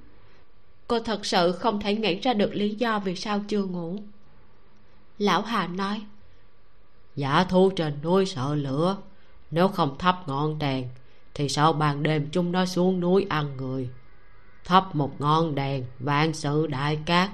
Cô 0.89 1.01
thật 1.01 1.27
sự 1.27 1.53
không 1.53 1.81
thể 1.81 1.95
nghĩ 1.95 2.20
ra 2.20 2.35
được 2.35 2.55
lý 2.55 2.74
do 2.74 2.99
vì 2.99 3.16
sao 3.16 3.41
chưa 3.49 3.64
ngủ. 3.64 3.99
Lão 5.18 5.43
hà 5.43 5.66
nói 5.66 6.03
dạ, 7.16 7.39
giả 7.39 7.45
thu 7.45 7.70
trên 7.77 7.95
núi 8.03 8.27
sợ 8.27 8.55
lửa 8.55 8.97
nếu 9.51 9.68
không 9.68 9.99
thắp 9.99 10.28
ngọn 10.28 10.59
đèn, 10.59 10.88
thì 11.34 11.49
sao 11.49 11.72
ban 11.72 12.03
đêm 12.03 12.28
chúng 12.32 12.53
nó 12.53 12.66
xuống 12.66 13.01
núi 13.01 13.26
ăn 13.28 13.57
người. 13.57 13.90
Thắp 14.64 14.94
một 14.94 15.20
ngọn 15.20 15.55
đèn, 15.55 15.84
vạn 15.99 16.32
sự 16.32 16.66
đại 16.66 16.99
cát. 17.07 17.30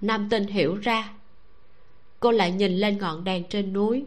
Nam 0.00 0.28
tinh 0.28 0.46
hiểu 0.46 0.76
ra. 0.76 1.12
Cô 2.20 2.30
lại 2.30 2.52
nhìn 2.52 2.72
lên 2.72 2.98
ngọn 2.98 3.24
đèn 3.24 3.44
trên 3.48 3.72
núi, 3.72 4.04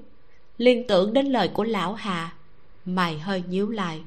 liên 0.58 0.88
tưởng 0.88 1.14
đến 1.14 1.26
lời 1.26 1.48
của 1.48 1.64
lão 1.64 1.94
hà, 1.94 2.34
mày 2.86 3.20
hơi 3.20 3.44
nhíu 3.48 3.70
lại. 3.70 4.02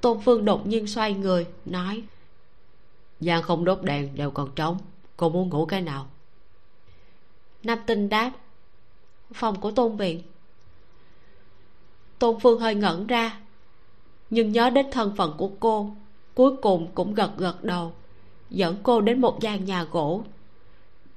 Tôn 0.00 0.20
phương 0.24 0.44
đột 0.44 0.66
nhiên 0.66 0.86
xoay 0.86 1.14
người, 1.14 1.46
nói 1.64 2.02
gian 3.20 3.42
không 3.42 3.64
đốt 3.64 3.82
đèn 3.82 4.14
đều 4.14 4.30
còn 4.30 4.50
trống, 4.54 4.78
cô 5.16 5.28
muốn 5.28 5.48
ngủ 5.48 5.66
cái 5.66 5.80
nào? 5.80 6.06
Nam 7.62 7.78
tinh 7.86 8.08
đáp, 8.08 8.32
phòng 9.32 9.60
của 9.60 9.70
tôn 9.70 9.96
viện 9.96 10.22
tôn 12.18 12.40
phương 12.40 12.60
hơi 12.60 12.74
ngẩn 12.74 13.06
ra. 13.06 13.38
Nhưng 14.30 14.52
nhớ 14.52 14.70
đến 14.70 14.86
thân 14.92 15.16
phận 15.16 15.34
của 15.38 15.50
cô, 15.60 15.90
cuối 16.34 16.56
cùng 16.62 16.88
cũng 16.94 17.14
gật 17.14 17.30
gật 17.36 17.64
đầu, 17.64 17.92
dẫn 18.50 18.76
cô 18.82 19.00
đến 19.00 19.20
một 19.20 19.40
gian 19.40 19.64
nhà 19.64 19.84
gỗ. 19.84 20.24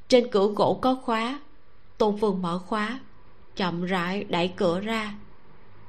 Trên 0.08 0.32
cửa 0.32 0.48
gỗ 0.48 0.80
có 0.82 0.96
khóa. 0.96 1.40
Tôn 1.98 2.18
phương 2.22 2.42
mở 2.42 2.60
khóa, 2.60 3.00
chậm 3.56 3.86
rãi 3.86 4.24
đẩy 4.24 4.48
cửa 4.48 4.80
ra. 4.80 5.14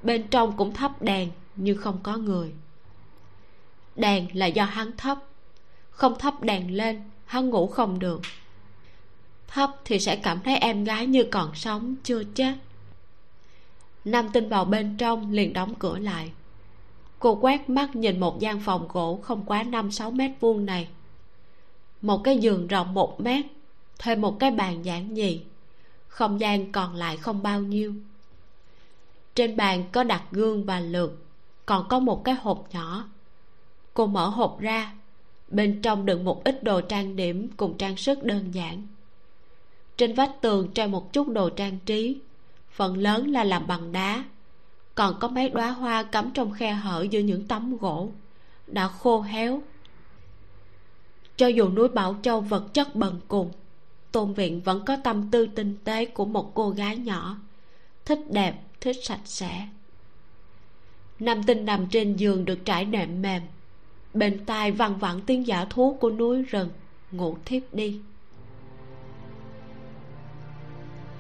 Bên 0.02 0.28
trong 0.28 0.56
cũng 0.56 0.74
thắp 0.74 1.02
đèn, 1.02 1.30
nhưng 1.56 1.78
không 1.78 1.98
có 2.02 2.16
người. 2.16 2.52
Đèn 3.96 4.26
là 4.32 4.46
do 4.46 4.64
hắn 4.64 4.96
thắp. 4.96 5.18
Không 5.90 6.18
thắp 6.18 6.42
đèn 6.42 6.76
lên, 6.76 7.02
hắn 7.24 7.50
ngủ 7.50 7.66
không 7.66 7.98
được. 7.98 8.20
Thấp 9.48 9.70
thì 9.84 9.98
sẽ 9.98 10.16
cảm 10.16 10.40
thấy 10.44 10.56
em 10.56 10.84
gái 10.84 11.06
như 11.06 11.24
còn 11.30 11.54
sống, 11.54 11.94
chưa 12.04 12.24
chết 12.24 12.54
nam 14.04 14.28
tinh 14.32 14.48
vào 14.48 14.64
bên 14.64 14.96
trong 14.96 15.32
liền 15.32 15.52
đóng 15.52 15.74
cửa 15.78 15.98
lại. 15.98 16.32
Cô 17.18 17.38
quét 17.40 17.70
mắt 17.70 17.96
nhìn 17.96 18.20
một 18.20 18.40
gian 18.40 18.60
phòng 18.60 18.88
gỗ 18.92 19.20
không 19.22 19.44
quá 19.46 19.62
năm 19.62 19.90
sáu 19.90 20.10
mét 20.10 20.30
vuông 20.40 20.66
này. 20.66 20.88
Một 22.02 22.20
cái 22.24 22.38
giường 22.38 22.66
rộng 22.66 22.94
một 22.94 23.20
mét, 23.20 23.44
thêm 23.98 24.20
một 24.20 24.36
cái 24.38 24.50
bàn 24.50 24.84
giản 24.84 25.14
nhì. 25.14 25.40
Không 26.08 26.40
gian 26.40 26.72
còn 26.72 26.94
lại 26.94 27.16
không 27.16 27.42
bao 27.42 27.60
nhiêu. 27.60 27.94
Trên 29.34 29.56
bàn 29.56 29.84
có 29.92 30.04
đặt 30.04 30.22
gương 30.30 30.64
và 30.64 30.80
lược, 30.80 31.12
còn 31.66 31.88
có 31.88 31.98
một 31.98 32.24
cái 32.24 32.34
hộp 32.34 32.66
nhỏ. 32.72 33.08
Cô 33.94 34.06
mở 34.06 34.28
hộp 34.28 34.60
ra, 34.60 34.92
bên 35.48 35.82
trong 35.82 36.06
đựng 36.06 36.24
một 36.24 36.44
ít 36.44 36.64
đồ 36.64 36.80
trang 36.80 37.16
điểm 37.16 37.48
cùng 37.56 37.76
trang 37.78 37.96
sức 37.96 38.24
đơn 38.24 38.54
giản. 38.54 38.86
Trên 39.96 40.14
vách 40.14 40.40
tường 40.40 40.72
treo 40.74 40.88
một 40.88 41.12
chút 41.12 41.28
đồ 41.28 41.50
trang 41.50 41.78
trí 41.86 42.18
phần 42.82 42.96
lớn 42.96 43.30
là 43.30 43.44
làm 43.44 43.66
bằng 43.66 43.92
đá. 43.92 44.24
Còn 44.94 45.18
có 45.20 45.28
mấy 45.28 45.48
đóa 45.48 45.70
hoa 45.70 46.02
cắm 46.02 46.30
trong 46.34 46.52
khe 46.52 46.72
hở 46.72 47.06
giữa 47.10 47.20
những 47.20 47.46
tấm 47.48 47.76
gỗ 47.76 48.10
đã 48.66 48.88
khô 48.88 49.20
héo. 49.20 49.62
Cho 51.36 51.46
dù 51.46 51.68
núi 51.68 51.88
bảo 51.88 52.16
châu 52.22 52.40
vật 52.40 52.74
chất 52.74 52.96
bần 52.96 53.20
cùng, 53.28 53.52
tôn 54.12 54.32
viện 54.34 54.60
vẫn 54.60 54.84
có 54.84 54.96
tâm 55.04 55.30
tư 55.30 55.46
tinh 55.46 55.76
tế 55.84 56.04
của 56.04 56.24
một 56.24 56.54
cô 56.54 56.70
gái 56.70 56.96
nhỏ. 56.96 57.36
Thích 58.04 58.20
đẹp, 58.30 58.62
thích 58.80 58.96
sạch 59.02 59.22
sẽ. 59.24 59.68
Nam 61.18 61.42
tinh 61.42 61.64
nằm 61.64 61.86
trên 61.86 62.16
giường 62.16 62.44
được 62.44 62.58
trải 62.64 62.84
nệm 62.84 63.22
mềm. 63.22 63.42
Bên 64.14 64.44
tai 64.44 64.72
văng 64.72 64.98
vẳng 64.98 65.20
tiếng 65.20 65.46
giả 65.46 65.64
thú 65.64 65.96
của 66.00 66.10
núi 66.10 66.42
rừng. 66.42 66.68
Ngủ 67.12 67.36
thiếp 67.44 67.74
đi. 67.74 68.00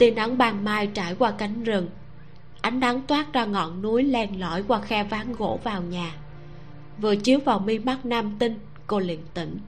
Tia 0.02 0.10
nắng 0.10 0.38
ban 0.38 0.64
mai 0.64 0.86
trải 0.86 1.14
qua 1.14 1.30
cánh 1.30 1.64
rừng. 1.64 1.88
Ánh 2.60 2.80
nắng 2.80 3.02
toát 3.02 3.32
ra 3.32 3.44
ngọn 3.44 3.82
núi 3.82 4.02
len 4.02 4.40
lỏi 4.40 4.62
qua 4.68 4.80
khe 4.80 5.04
ván 5.04 5.32
gỗ 5.32 5.60
vào 5.64 5.82
nhà. 5.82 6.14
Vừa 6.98 7.16
chiếu 7.16 7.38
vào 7.44 7.58
mi 7.58 7.78
mắt 7.78 8.06
nam 8.06 8.36
tinh, 8.38 8.58
cô 8.86 8.98
liền 8.98 9.20
tỉnh. 9.34 9.58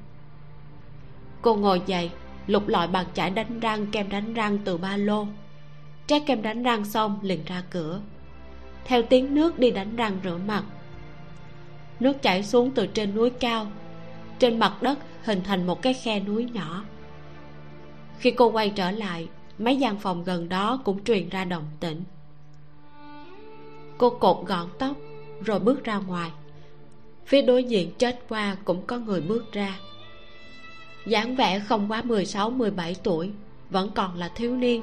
Cô 1.42 1.54
ngồi 1.54 1.82
dậy, 1.86 2.10
lục 2.46 2.68
lọi 2.68 2.88
bàn 2.88 3.06
chải 3.14 3.30
đánh 3.30 3.60
răng, 3.60 3.86
kem 3.86 4.08
đánh 4.08 4.34
răng 4.34 4.58
từ 4.64 4.76
ba 4.76 4.96
lô. 4.96 5.26
Trái 6.06 6.20
kem 6.20 6.42
đánh 6.42 6.62
răng 6.62 6.84
xong, 6.84 7.18
liền 7.22 7.44
ra 7.44 7.62
cửa. 7.70 8.00
Theo 8.84 9.02
tiếng 9.02 9.34
nước 9.34 9.58
đi 9.58 9.70
đánh 9.70 9.96
răng 9.96 10.18
rửa 10.24 10.38
mặt. 10.46 10.64
Nước 12.00 12.22
chảy 12.22 12.42
xuống 12.42 12.70
từ 12.70 12.86
trên 12.86 13.14
núi 13.14 13.30
cao. 13.30 13.66
Trên 14.38 14.58
mặt 14.58 14.82
đất 14.82 14.98
hình 15.24 15.40
thành 15.44 15.66
một 15.66 15.82
cái 15.82 15.94
khe 15.94 16.20
núi 16.20 16.48
nhỏ. 16.52 16.84
Khi 18.18 18.30
cô 18.30 18.50
quay 18.50 18.70
trở 18.70 18.90
lại 18.90 19.28
mấy 19.58 19.76
gian 19.76 19.98
phòng 19.98 20.24
gần 20.24 20.48
đó 20.48 20.80
cũng 20.84 21.04
truyền 21.04 21.28
ra 21.28 21.44
động 21.44 21.66
tĩnh. 21.80 22.02
Cô 23.98 24.10
cột 24.10 24.46
gọn 24.46 24.68
tóc, 24.78 24.96
rồi 25.44 25.58
bước 25.58 25.84
ra 25.84 25.98
ngoài. 25.98 26.30
Phía 27.26 27.42
đối 27.42 27.64
diện 27.64 27.90
chết 27.98 28.24
qua 28.28 28.56
cũng 28.64 28.82
có 28.86 28.98
người 28.98 29.20
bước 29.20 29.52
ra. 29.52 29.78
Dáng 31.06 31.36
vẻ 31.36 31.58
không 31.58 31.92
quá 31.92 32.02
16 32.02 32.50
17 32.50 32.94
tuổi, 33.02 33.30
vẫn 33.70 33.90
còn 33.94 34.14
là 34.14 34.28
thiếu 34.28 34.56
niên. 34.56 34.82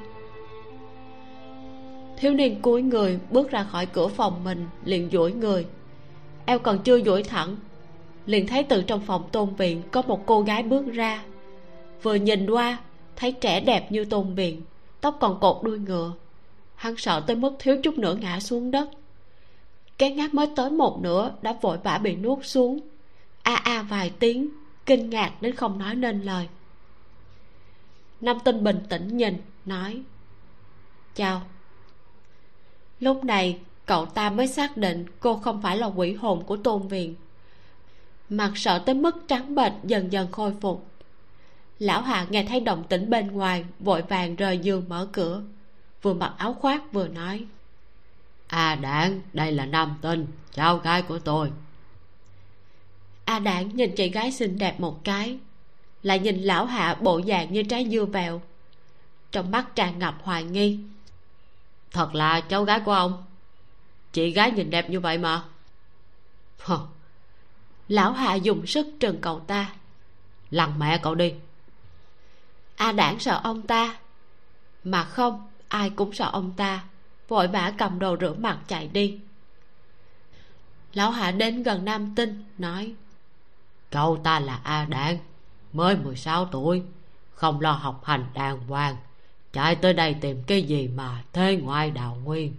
Thiếu 2.17 2.33
niên 2.33 2.61
cúi 2.61 2.81
người 2.81 3.19
bước 3.31 3.51
ra 3.51 3.63
khỏi 3.63 3.85
cửa 3.85 4.07
phòng 4.07 4.43
mình, 4.43 4.65
liền 4.85 5.09
duỗi 5.11 5.31
người. 5.31 5.65
Eo 6.45 6.59
còn 6.59 6.79
chưa 6.79 7.01
duỗi 7.01 7.23
thẳng, 7.23 7.55
liền 8.25 8.47
thấy 8.47 8.63
từ 8.63 8.81
trong 8.81 9.01
phòng 9.01 9.29
tôn 9.31 9.55
viện 9.55 9.81
có 9.91 10.01
một 10.01 10.25
cô 10.25 10.41
gái 10.41 10.63
bước 10.63 10.85
ra. 10.93 11.23
Vừa 12.03 12.15
nhìn 12.15 12.49
qua 12.49 12.77
thấy 13.21 13.31
trẻ 13.31 13.59
đẹp 13.59 13.91
như 13.91 14.05
tôn 14.05 14.35
viện 14.35 14.61
tóc 15.01 15.17
còn 15.19 15.39
cột 15.39 15.63
đuôi 15.63 15.79
ngựa. 15.79 16.13
Hắn 16.75 16.97
sợ 16.97 17.23
tới 17.27 17.35
mức 17.35 17.53
thiếu 17.59 17.77
chút 17.83 17.97
nữa 17.97 18.15
ngã 18.15 18.39
xuống 18.39 18.71
đất. 18.71 18.89
Cái 19.97 20.11
ngáp 20.11 20.33
mới 20.33 20.47
tới 20.55 20.69
một 20.69 20.99
nửa 21.01 21.31
đã 21.41 21.57
vội 21.61 21.77
vã 21.77 21.97
bị 21.97 22.15
nuốt 22.15 22.45
xuống. 22.45 22.79
A 23.43 23.55
a 23.55 23.83
vài 23.83 24.11
tiếng, 24.19 24.49
kinh 24.85 25.09
ngạc 25.09 25.41
đến 25.41 25.55
không 25.55 25.79
nói 25.79 25.95
nên 25.95 26.21
lời. 26.21 26.47
Nam 28.21 28.37
tinh 28.43 28.63
bình 28.63 28.79
tĩnh 28.89 29.17
nhìn, 29.17 29.37
nói, 29.65 30.01
chào. 31.15 31.41
Lúc 32.99 33.23
này, 33.23 33.59
cậu 33.85 34.05
ta 34.05 34.29
mới 34.29 34.47
xác 34.47 34.77
định 34.77 35.05
cô 35.19 35.35
không 35.35 35.61
phải 35.61 35.77
là 35.77 35.87
quỷ 35.87 36.13
hồn 36.13 36.43
của 36.43 36.57
tôn 36.57 36.87
viện 36.87 37.15
mặt 38.29 38.51
sợ 38.55 38.79
tới 38.79 38.95
mức 38.95 39.15
trắng 39.27 39.55
bệch, 39.55 39.73
dần 39.83 40.11
dần 40.11 40.31
khôi 40.31 40.53
phục 40.61 40.90
lão 41.81 42.01
hạ 42.01 42.27
nghe 42.29 42.43
thấy 42.43 42.59
động 42.59 42.83
tĩnh 42.89 43.09
bên 43.09 43.27
ngoài 43.27 43.65
vội 43.79 44.01
vàng 44.01 44.35
rời 44.35 44.57
giường 44.57 44.89
mở 44.89 45.07
cửa. 45.13 45.43
Vừa 46.01 46.13
mặc 46.13 46.33
áo 46.37 46.53
khoác 46.53 46.93
vừa 46.93 47.07
nói 47.07 47.45
a 48.47 48.75
đảng 48.75 49.21
đây 49.33 49.51
là 49.51 49.65
nam 49.65 49.97
tinh 50.01 50.27
cháu 50.53 50.77
gái 50.77 51.01
của 51.01 51.19
tôi. 51.19 51.51
A 53.25 53.39
đảng 53.39 53.75
nhìn 53.75 53.95
chị 53.95 54.09
gái 54.09 54.31
xinh 54.31 54.57
đẹp 54.57 54.79
một 54.79 55.03
cái 55.03 55.37
lại 56.03 56.19
nhìn 56.19 56.41
lão 56.41 56.65
hạ 56.65 56.97
bộ 57.01 57.21
dạng 57.27 57.53
như 57.53 57.63
trái 57.63 57.87
dưa 57.91 58.05
vẹo. 58.05 58.41
Trong 59.31 59.51
mắt 59.51 59.75
tràn 59.75 59.99
ngập 59.99 60.15
hoài 60.23 60.43
nghi. 60.43 60.79
Thật 61.91 62.15
là 62.15 62.41
cháu 62.41 62.63
gái 62.63 62.79
của 62.79 62.93
ông. 62.93 63.23
Chị 64.13 64.31
gái 64.31 64.51
nhìn 64.51 64.69
đẹp 64.69 64.89
như 64.89 64.99
vậy 64.99 65.17
mà. 65.17 65.43
Hờ. 66.59 66.79
lão 67.87 68.11
hạ 68.11 68.35
dùng 68.35 68.67
sức 68.67 68.87
trừng 68.99 69.17
cậu 69.21 69.39
ta. 69.39 69.73
Lằn 70.51 70.79
mẹ 70.79 70.99
cậu 71.03 71.15
đi 71.15 71.33
a 72.81 72.91
đảng 72.91 73.19
sợ 73.19 73.41
ông 73.43 73.61
ta. 73.61 73.97
Mà 74.83 75.03
không, 75.03 75.47
ai 75.67 75.89
cũng 75.89 76.13
sợ 76.13 76.29
ông 76.33 76.53
ta. 76.57 76.83
Vội 77.27 77.47
vã 77.47 77.73
cầm 77.77 77.99
đồ 77.99 78.17
rửa 78.19 78.33
mặt 78.33 78.59
chạy 78.67 78.87
đi. 78.87 79.19
Lão 80.93 81.11
hạ 81.11 81.31
đến 81.31 81.63
gần 81.63 81.85
nam 81.85 82.15
tinh, 82.15 82.43
nói, 82.57 82.93
cậu 83.89 84.17
ta 84.23 84.39
là 84.39 84.59
a 84.63 84.85
đảng, 84.85 85.17
mới 85.73 85.97
16 85.97 86.45
tuổi, 86.45 86.83
không 87.33 87.61
lo 87.61 87.71
học 87.71 88.01
hành 88.05 88.25
đàng 88.33 88.67
hoàng, 88.67 88.95
chạy 89.53 89.75
tới 89.75 89.93
đây 89.93 90.13
tìm 90.13 90.43
cái 90.47 90.63
gì 90.63 90.87
mà 90.87 91.23
thế 91.33 91.59
ngoại 91.63 91.91
đạo 91.91 92.17
nguyên. 92.23 92.53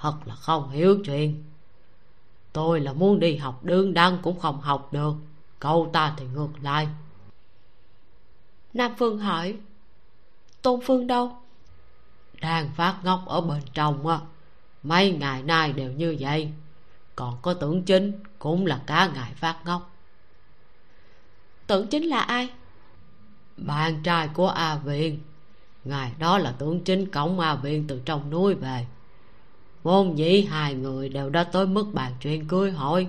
Thật 0.00 0.14
là 0.24 0.34
không 0.34 0.70
hiểu 0.70 0.98
chuyện. 1.04 1.44
Tôi 2.52 2.80
là 2.80 2.92
muốn 2.92 3.20
đi 3.20 3.36
học, 3.36 3.64
đương 3.64 3.94
đăng 3.94 4.18
cũng 4.22 4.40
không 4.40 4.60
học 4.60 4.92
được, 4.92 5.14
cậu 5.58 5.90
ta 5.92 6.14
thì 6.16 6.24
ngược 6.26 6.50
lại 6.62 6.88
nam 8.74 8.94
phương 8.98 9.18
hỏi 9.18 9.56
tôn 10.62 10.80
phương 10.84 11.06
đâu? 11.06 11.36
Đang 12.40 12.70
phát 12.76 12.98
ngốc 13.02 13.22
ở 13.26 13.40
bên 13.40 13.62
trong 13.74 14.06
á 14.06 14.20
mấy 14.82 15.10
ngày 15.10 15.42
nay 15.42 15.72
đều 15.72 15.92
như 15.92 16.16
vậy 16.20 16.52
còn 17.16 17.38
có 17.42 17.54
tưởng 17.54 17.82
chính 17.82 18.12
cũng 18.38 18.66
là 18.66 18.80
cả 18.86 19.10
ngày 19.14 19.32
phát 19.34 19.56
ngốc. 19.64 19.90
Tưởng 21.66 21.86
chính 21.86 22.02
là 22.02 22.20
ai? 22.20 22.50
Bạn 23.56 24.02
trai 24.02 24.28
của 24.28 24.48
a 24.48 24.76
viên 24.76 25.20
ngày 25.84 26.12
đó 26.18 26.38
là 26.38 26.54
tưởng 26.58 26.84
chính 26.84 27.10
cổng 27.10 27.40
a 27.40 27.54
viên 27.54 27.86
từ 27.86 28.02
trong 28.04 28.30
núi 28.30 28.54
về. 28.54 28.86
Vốn 29.82 30.18
dĩ 30.18 30.46
hai 30.50 30.74
người 30.74 31.08
đều 31.08 31.30
đã 31.30 31.44
tới 31.44 31.66
mức 31.66 31.86
bàn 31.92 32.12
chuyện 32.20 32.48
cưới 32.48 32.70
hỏi 32.70 33.08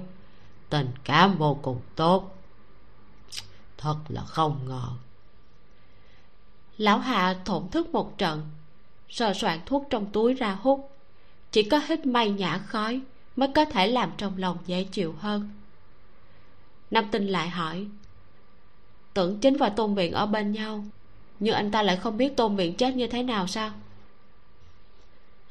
tình 0.69 0.91
cảm 1.03 1.37
vô 1.37 1.59
cùng 1.61 1.81
tốt. 1.95 2.37
Thật 3.77 3.97
là 4.09 4.21
không 4.21 4.59
ngờ 4.65 4.89
lão 6.77 6.99
hạ 6.99 7.35
thổn 7.45 7.69
thức 7.69 7.93
một 7.93 8.17
trận, 8.17 8.41
sờ 9.09 9.33
soạn 9.33 9.59
thuốc 9.65 9.87
trong 9.89 10.05
túi 10.11 10.33
ra 10.33 10.51
hút. 10.61 10.91
Chỉ 11.51 11.63
có 11.63 11.81
hít 11.87 12.05
may 12.05 12.29
nhả 12.29 12.57
khói 12.57 13.01
mới 13.35 13.49
có 13.55 13.65
thể 13.65 13.87
làm 13.87 14.11
trong 14.17 14.37
lòng 14.37 14.57
dễ 14.65 14.83
chịu 14.83 15.15
hơn. 15.19 15.49
Nam 16.91 17.05
tinh 17.11 17.27
lại 17.27 17.49
hỏi, 17.49 17.87
tưởng 19.13 19.39
chính 19.39 19.57
và 19.57 19.69
tôn 19.69 19.95
viện 19.95 20.11
ở 20.13 20.25
bên 20.25 20.51
nhau, 20.51 20.85
nhưng 21.39 21.55
anh 21.55 21.71
ta 21.71 21.83
lại 21.83 21.97
không 21.97 22.17
biết 22.17 22.37
tôn 22.37 22.55
viện 22.55 22.75
chết 22.75 22.95
như 22.95 23.07
thế 23.07 23.23
nào 23.23 23.47
sao? 23.47 23.71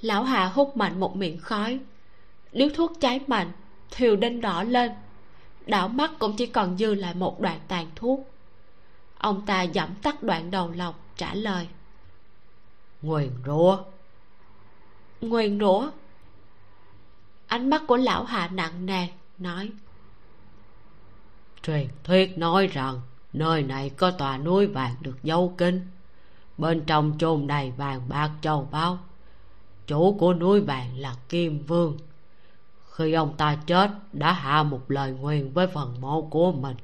Lão 0.00 0.24
hà 0.24 0.46
hút 0.46 0.76
mạnh 0.76 1.00
một 1.00 1.16
miệng 1.16 1.38
khói. 1.38 1.78
Điếu 2.52 2.68
thuốc 2.74 2.92
cháy 3.00 3.20
mạnh 3.26 3.52
thiều 3.90 4.16
đinh 4.16 4.40
đỏ 4.40 4.62
lên. 4.62 4.92
Đảo 5.66 5.88
mắt 5.88 6.10
cũng 6.18 6.36
chỉ 6.36 6.46
còn 6.46 6.78
dư 6.78 6.94
lại 6.94 7.14
một 7.14 7.40
đoạn 7.40 7.60
tàn 7.68 7.86
thuốc. 7.96 8.30
Ông 9.18 9.46
ta 9.46 9.62
dẫm 9.62 9.88
tắt 10.02 10.22
đoạn 10.22 10.50
đầu 10.50 10.70
lọc 10.70 11.03
trả 11.16 11.34
lời. 11.34 11.68
Nguyền 13.02 13.30
rủa. 13.46 13.78
Nguyền 15.20 15.60
rủa? 15.60 15.90
Ánh 17.46 17.70
mắt 17.70 17.82
của 17.86 17.96
lão 17.96 18.24
hạ 18.24 18.48
nặng 18.52 18.86
nề 18.86 19.08
nói. 19.38 19.70
Truyền 21.62 21.88
thuyết 22.04 22.38
nói 22.38 22.66
rằng 22.66 23.00
nơi 23.32 23.62
này 23.62 23.90
có 23.90 24.10
tòa 24.10 24.38
núi 24.38 24.66
vàng 24.66 24.94
được 25.00 25.22
dấu 25.22 25.54
kinh 25.58 25.86
bên 26.58 26.84
trong 26.86 27.12
chôn 27.18 27.46
đầy 27.46 27.70
vàng 27.70 28.08
bạc 28.08 28.30
châu 28.40 28.68
báu. 28.70 28.98
Chủ 29.86 30.16
của 30.18 30.34
núi 30.34 30.60
vàng 30.60 30.98
là 30.98 31.14
kim 31.28 31.66
vương. 31.66 31.98
Khi 32.90 33.12
ông 33.12 33.36
ta 33.36 33.56
chết 33.66 33.90
đã 34.12 34.32
hạ 34.32 34.62
một 34.62 34.90
lời 34.90 35.12
nguyền 35.12 35.52
với 35.52 35.66
phần 35.66 36.00
mộ 36.00 36.22
của 36.22 36.52
mình 36.52 36.76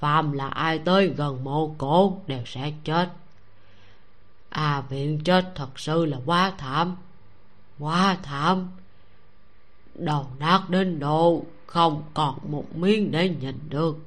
phàm 0.00 0.32
là 0.32 0.48
ai 0.48 0.78
tới 0.78 1.08
gần 1.08 1.44
mộ 1.44 1.74
cổ 1.78 2.20
đều 2.26 2.42
sẽ 2.46 2.72
chết. 2.84 3.08
À 4.48 4.82
viện 4.88 5.20
chết 5.24 5.52
thật 5.54 5.78
sự 5.78 6.04
là 6.04 6.18
quá 6.26 6.52
thảm 6.58 6.96
quá 7.80 8.16
thảm. 8.22 8.68
Đầu 9.94 10.26
nát 10.38 10.62
đến 10.68 10.98
độ 10.98 11.44
không 11.66 12.02
còn 12.14 12.38
một 12.48 12.76
miếng 12.76 13.10
để 13.10 13.28
nhìn 13.28 13.58
được. 13.68 13.98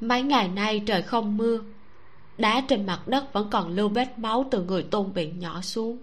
Mấy 0.00 0.22
ngày 0.22 0.48
nay 0.48 0.82
trời 0.86 1.02
không 1.02 1.36
mưa, 1.36 1.60
đá 2.38 2.64
trên 2.68 2.86
mặt 2.86 3.08
đất 3.08 3.32
vẫn 3.32 3.50
còn 3.50 3.68
lưu 3.68 3.88
vết 3.88 4.18
máu 4.18 4.44
từ 4.50 4.64
người 4.64 4.82
tôn 4.82 5.12
viện 5.12 5.38
nhỏ 5.38 5.60
xuống. 5.60 5.98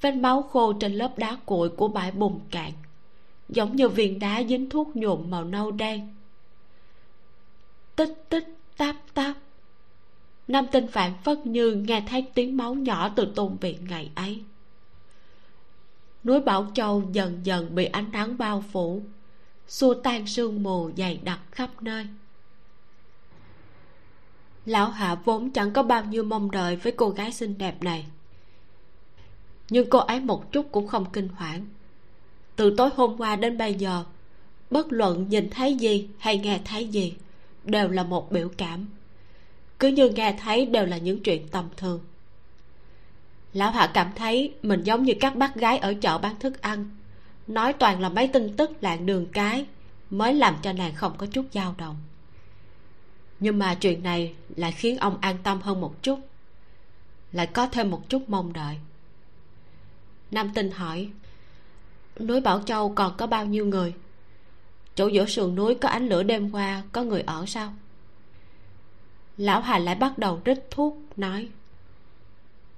Vết 0.00 0.12
máu 0.12 0.42
khô 0.42 0.72
trên 0.72 0.92
lớp 0.92 1.18
đá 1.18 1.36
cuội 1.44 1.68
của 1.68 1.88
bãi 1.88 2.10
bùn 2.10 2.40
cạn, 2.50 2.72
giống 3.48 3.76
như 3.76 3.88
viên 3.88 4.18
đá 4.18 4.42
dính 4.48 4.70
thuốc 4.70 4.96
nhuộm 4.96 5.30
màu 5.30 5.44
nâu 5.44 5.70
đen 5.70 6.15
tích 7.96 8.24
tích, 8.28 8.56
táp 8.76 8.96
táp. 9.14 9.36
Nam 10.48 10.66
tinh 10.72 10.86
phạm 10.86 11.12
phất 11.24 11.46
như 11.46 11.72
nghe 11.72 12.04
thấy 12.08 12.26
tiếng 12.34 12.56
máu 12.56 12.74
nhỏ 12.74 13.08
từ 13.16 13.32
tôn 13.34 13.56
viện 13.56 13.84
ngày 13.88 14.10
ấy. 14.14 14.42
Núi 16.24 16.40
bảo 16.40 16.66
châu 16.74 17.02
dần 17.12 17.40
dần 17.42 17.74
bị 17.74 17.84
ánh 17.84 18.12
nắng 18.12 18.38
bao 18.38 18.64
phủ. 18.72 19.02
Xua 19.68 19.94
tan 19.94 20.26
sương 20.26 20.62
mù 20.62 20.90
dày 20.96 21.20
đặc 21.24 21.40
khắp 21.52 21.82
nơi. 21.82 22.06
Lão 24.66 24.90
hạ 24.90 25.14
vốn 25.24 25.50
chẳng 25.50 25.72
có 25.72 25.82
bao 25.82 26.04
nhiêu 26.04 26.22
mong 26.22 26.50
đợi 26.50 26.76
với 26.76 26.92
cô 26.92 27.10
gái 27.10 27.32
xinh 27.32 27.58
đẹp 27.58 27.82
này. 27.82 28.06
Nhưng 29.70 29.90
cô 29.90 29.98
ấy 29.98 30.20
một 30.20 30.52
chút 30.52 30.66
cũng 30.72 30.88
không 30.88 31.06
kinh 31.12 31.28
hoảng. 31.28 31.66
Từ 32.56 32.74
tối 32.76 32.90
hôm 32.96 33.16
qua 33.18 33.36
đến 33.36 33.58
bây 33.58 33.74
giờ, 33.74 34.04
bất 34.70 34.86
luận 34.92 35.28
nhìn 35.28 35.50
thấy 35.50 35.74
gì 35.74 36.08
hay 36.18 36.38
nghe 36.38 36.60
thấy 36.64 36.88
gì 36.88 37.14
đều 37.66 37.88
là 37.88 38.02
một 38.02 38.32
biểu 38.32 38.48
cảm. 38.56 38.86
Cứ 39.78 39.88
như 39.88 40.08
nghe 40.08 40.36
thấy 40.40 40.66
đều 40.66 40.86
là 40.86 40.96
những 40.96 41.22
chuyện 41.22 41.48
tầm 41.48 41.68
thường. 41.76 42.00
Lão 43.52 43.70
hạ 43.70 43.90
cảm 43.94 44.10
thấy 44.16 44.54
mình 44.62 44.82
giống 44.82 45.02
như 45.02 45.12
các 45.20 45.36
bác 45.36 45.54
gái 45.54 45.78
ở 45.78 45.94
chợ 46.00 46.18
bán 46.18 46.38
thức 46.38 46.62
ăn. 46.62 46.90
Nói 47.46 47.72
toàn 47.72 48.00
là 48.00 48.08
mấy 48.08 48.28
tin 48.28 48.56
tức 48.56 48.70
lạng 48.80 49.06
đường 49.06 49.26
cái 49.32 49.66
mới 50.10 50.34
làm 50.34 50.56
cho 50.62 50.72
nàng 50.72 50.94
không 50.94 51.12
có 51.18 51.26
chút 51.26 51.46
dao 51.52 51.74
động. 51.78 51.96
Nhưng 53.40 53.58
mà 53.58 53.74
chuyện 53.74 54.02
này 54.02 54.34
lại 54.56 54.72
khiến 54.72 54.96
ông 54.96 55.18
an 55.20 55.36
tâm 55.42 55.60
hơn 55.60 55.80
một 55.80 56.02
chút, 56.02 56.20
lại 57.32 57.46
có 57.46 57.66
thêm 57.66 57.90
một 57.90 58.08
chút 58.08 58.28
mong 58.28 58.52
đợi. 58.52 58.76
Nam 60.30 60.50
tinh 60.54 60.70
hỏi, 60.70 61.10
núi 62.20 62.40
bảo 62.40 62.62
châu 62.66 62.92
còn 62.94 63.16
có 63.16 63.26
bao 63.26 63.46
nhiêu 63.46 63.66
người? 63.66 63.94
Chỗ 64.96 65.06
giữa 65.06 65.26
sườn 65.26 65.54
núi 65.54 65.74
có 65.74 65.88
ánh 65.88 66.08
lửa 66.08 66.22
đêm 66.22 66.50
qua, 66.50 66.82
có 66.92 67.02
người 67.02 67.20
ở 67.20 67.44
sao? 67.46 67.72
Lão 69.36 69.60
hà 69.60 69.78
lại 69.78 69.94
bắt 69.94 70.18
đầu 70.18 70.40
rít 70.44 70.66
thuốc 70.70 70.98
nói, 71.16 71.48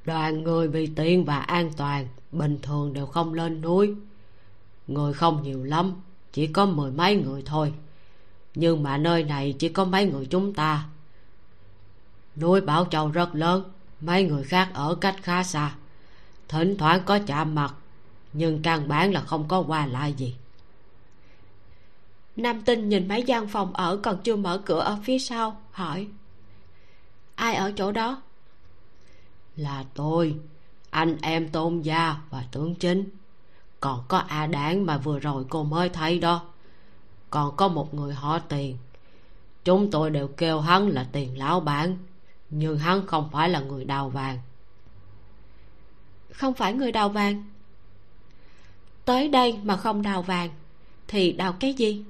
đoàn 0.04 0.42
người 0.42 0.68
vì 0.68 0.86
tiện 0.86 1.24
và 1.24 1.38
an 1.38 1.70
toàn, 1.76 2.06
bình 2.32 2.58
thường 2.62 2.92
đều 2.92 3.06
không 3.06 3.34
lên 3.34 3.60
núi. 3.60 3.94
Người 4.86 5.12
không 5.12 5.42
nhiều 5.42 5.64
lắm, 5.64 5.94
chỉ 6.32 6.46
có 6.46 6.66
mười 6.66 6.90
mấy 6.90 7.16
người 7.16 7.42
thôi. 7.46 7.72
Nhưng 8.54 8.82
mà 8.82 8.96
nơi 8.96 9.24
này 9.24 9.54
chỉ 9.58 9.68
có 9.68 9.84
mấy 9.84 10.06
người 10.06 10.26
chúng 10.26 10.54
ta. 10.54 10.84
Núi 12.36 12.60
bảo 12.60 12.84
châu 12.90 13.08
rất 13.08 13.34
lớn, 13.34 13.64
mấy 14.00 14.24
người 14.24 14.44
khác 14.44 14.70
ở 14.74 14.94
cách 14.94 15.16
khá 15.22 15.42
xa. 15.42 15.74
Thỉnh 16.48 16.76
thoảng 16.78 17.00
có 17.06 17.18
chạm 17.18 17.54
mặt, 17.54 17.74
nhưng 18.32 18.62
căn 18.62 18.88
bản 18.88 19.12
là 19.12 19.20
không 19.20 19.48
có 19.48 19.64
qua 19.66 19.86
lại 19.86 20.12
gì 20.12 20.34
nam 22.38 22.62
tinh 22.62 22.88
nhìn 22.88 23.08
mấy 23.08 23.22
gian 23.22 23.48
phòng 23.48 23.72
ở 23.72 23.96
còn 23.96 24.22
chưa 24.22 24.36
mở 24.36 24.62
cửa 24.64 24.80
ở 24.80 24.98
phía 25.04 25.18
sau 25.18 25.60
hỏi. 25.70 26.08
Ai 27.34 27.54
ở 27.54 27.72
chỗ 27.76 27.92
đó? 27.92 28.22
Là 29.56 29.84
tôi 29.94 30.36
anh 30.90 31.16
em 31.22 31.48
tôn 31.48 31.82
gia 31.82 32.16
và 32.30 32.44
tướng 32.52 32.74
chính. 32.74 33.08
Còn 33.80 34.04
có 34.08 34.18
a 34.18 34.46
đảng 34.46 34.86
mà 34.86 34.98
vừa 34.98 35.18
rồi 35.18 35.44
cô 35.48 35.64
mới 35.64 35.88
thấy 35.88 36.18
đó. 36.18 36.44
Còn 37.30 37.56
có 37.56 37.68
một 37.68 37.94
người 37.94 38.14
họ 38.14 38.38
tiền. 38.38 38.76
Chúng 39.64 39.90
tôi 39.90 40.10
đều 40.10 40.28
kêu 40.28 40.60
hắn 40.60 40.88
là 40.88 41.06
tiền 41.12 41.38
lão 41.38 41.60
bản 41.60 41.96
nhưng 42.50 42.78
hắn 42.78 43.06
không 43.06 43.28
phải 43.32 43.48
là 43.48 43.60
người 43.60 43.84
đào 43.84 44.08
vàng. 44.08 44.38
Không 46.32 46.54
phải 46.54 46.72
người 46.72 46.92
đào 46.92 47.08
vàng? 47.08 47.44
Tới 49.04 49.28
đây 49.28 49.58
mà 49.62 49.76
không 49.76 50.02
đào 50.02 50.22
vàng 50.22 50.50
thì 51.08 51.32
đào 51.32 51.52
cái 51.52 51.74
gì 51.74 52.04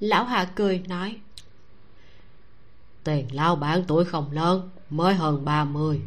lão 0.00 0.24
hà 0.24 0.44
cười, 0.44 0.78
nói. 0.88 1.16
Tiền 3.04 3.34
lao 3.34 3.56
bản 3.56 3.84
tuổi 3.88 4.04
không 4.04 4.32
lớn, 4.32 4.70
mới 4.90 5.14
hơn 5.14 5.44
ba 5.44 5.64
mươi. 5.64 6.00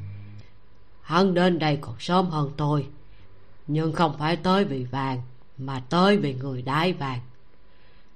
Hắn 1.01 1.33
đến 1.33 1.59
đây 1.59 1.77
còn 1.81 1.95
sớm 1.99 2.29
hơn 2.29 2.51
tôi, 2.57 2.87
nhưng 3.67 3.93
không 3.93 4.17
phải 4.19 4.35
tới 4.35 4.65
vì 4.65 4.83
vàng, 4.83 5.21
mà 5.57 5.79
tới 5.89 6.17
vì 6.17 6.33
người 6.33 6.61
đái 6.61 6.93
vàng. 6.93 7.19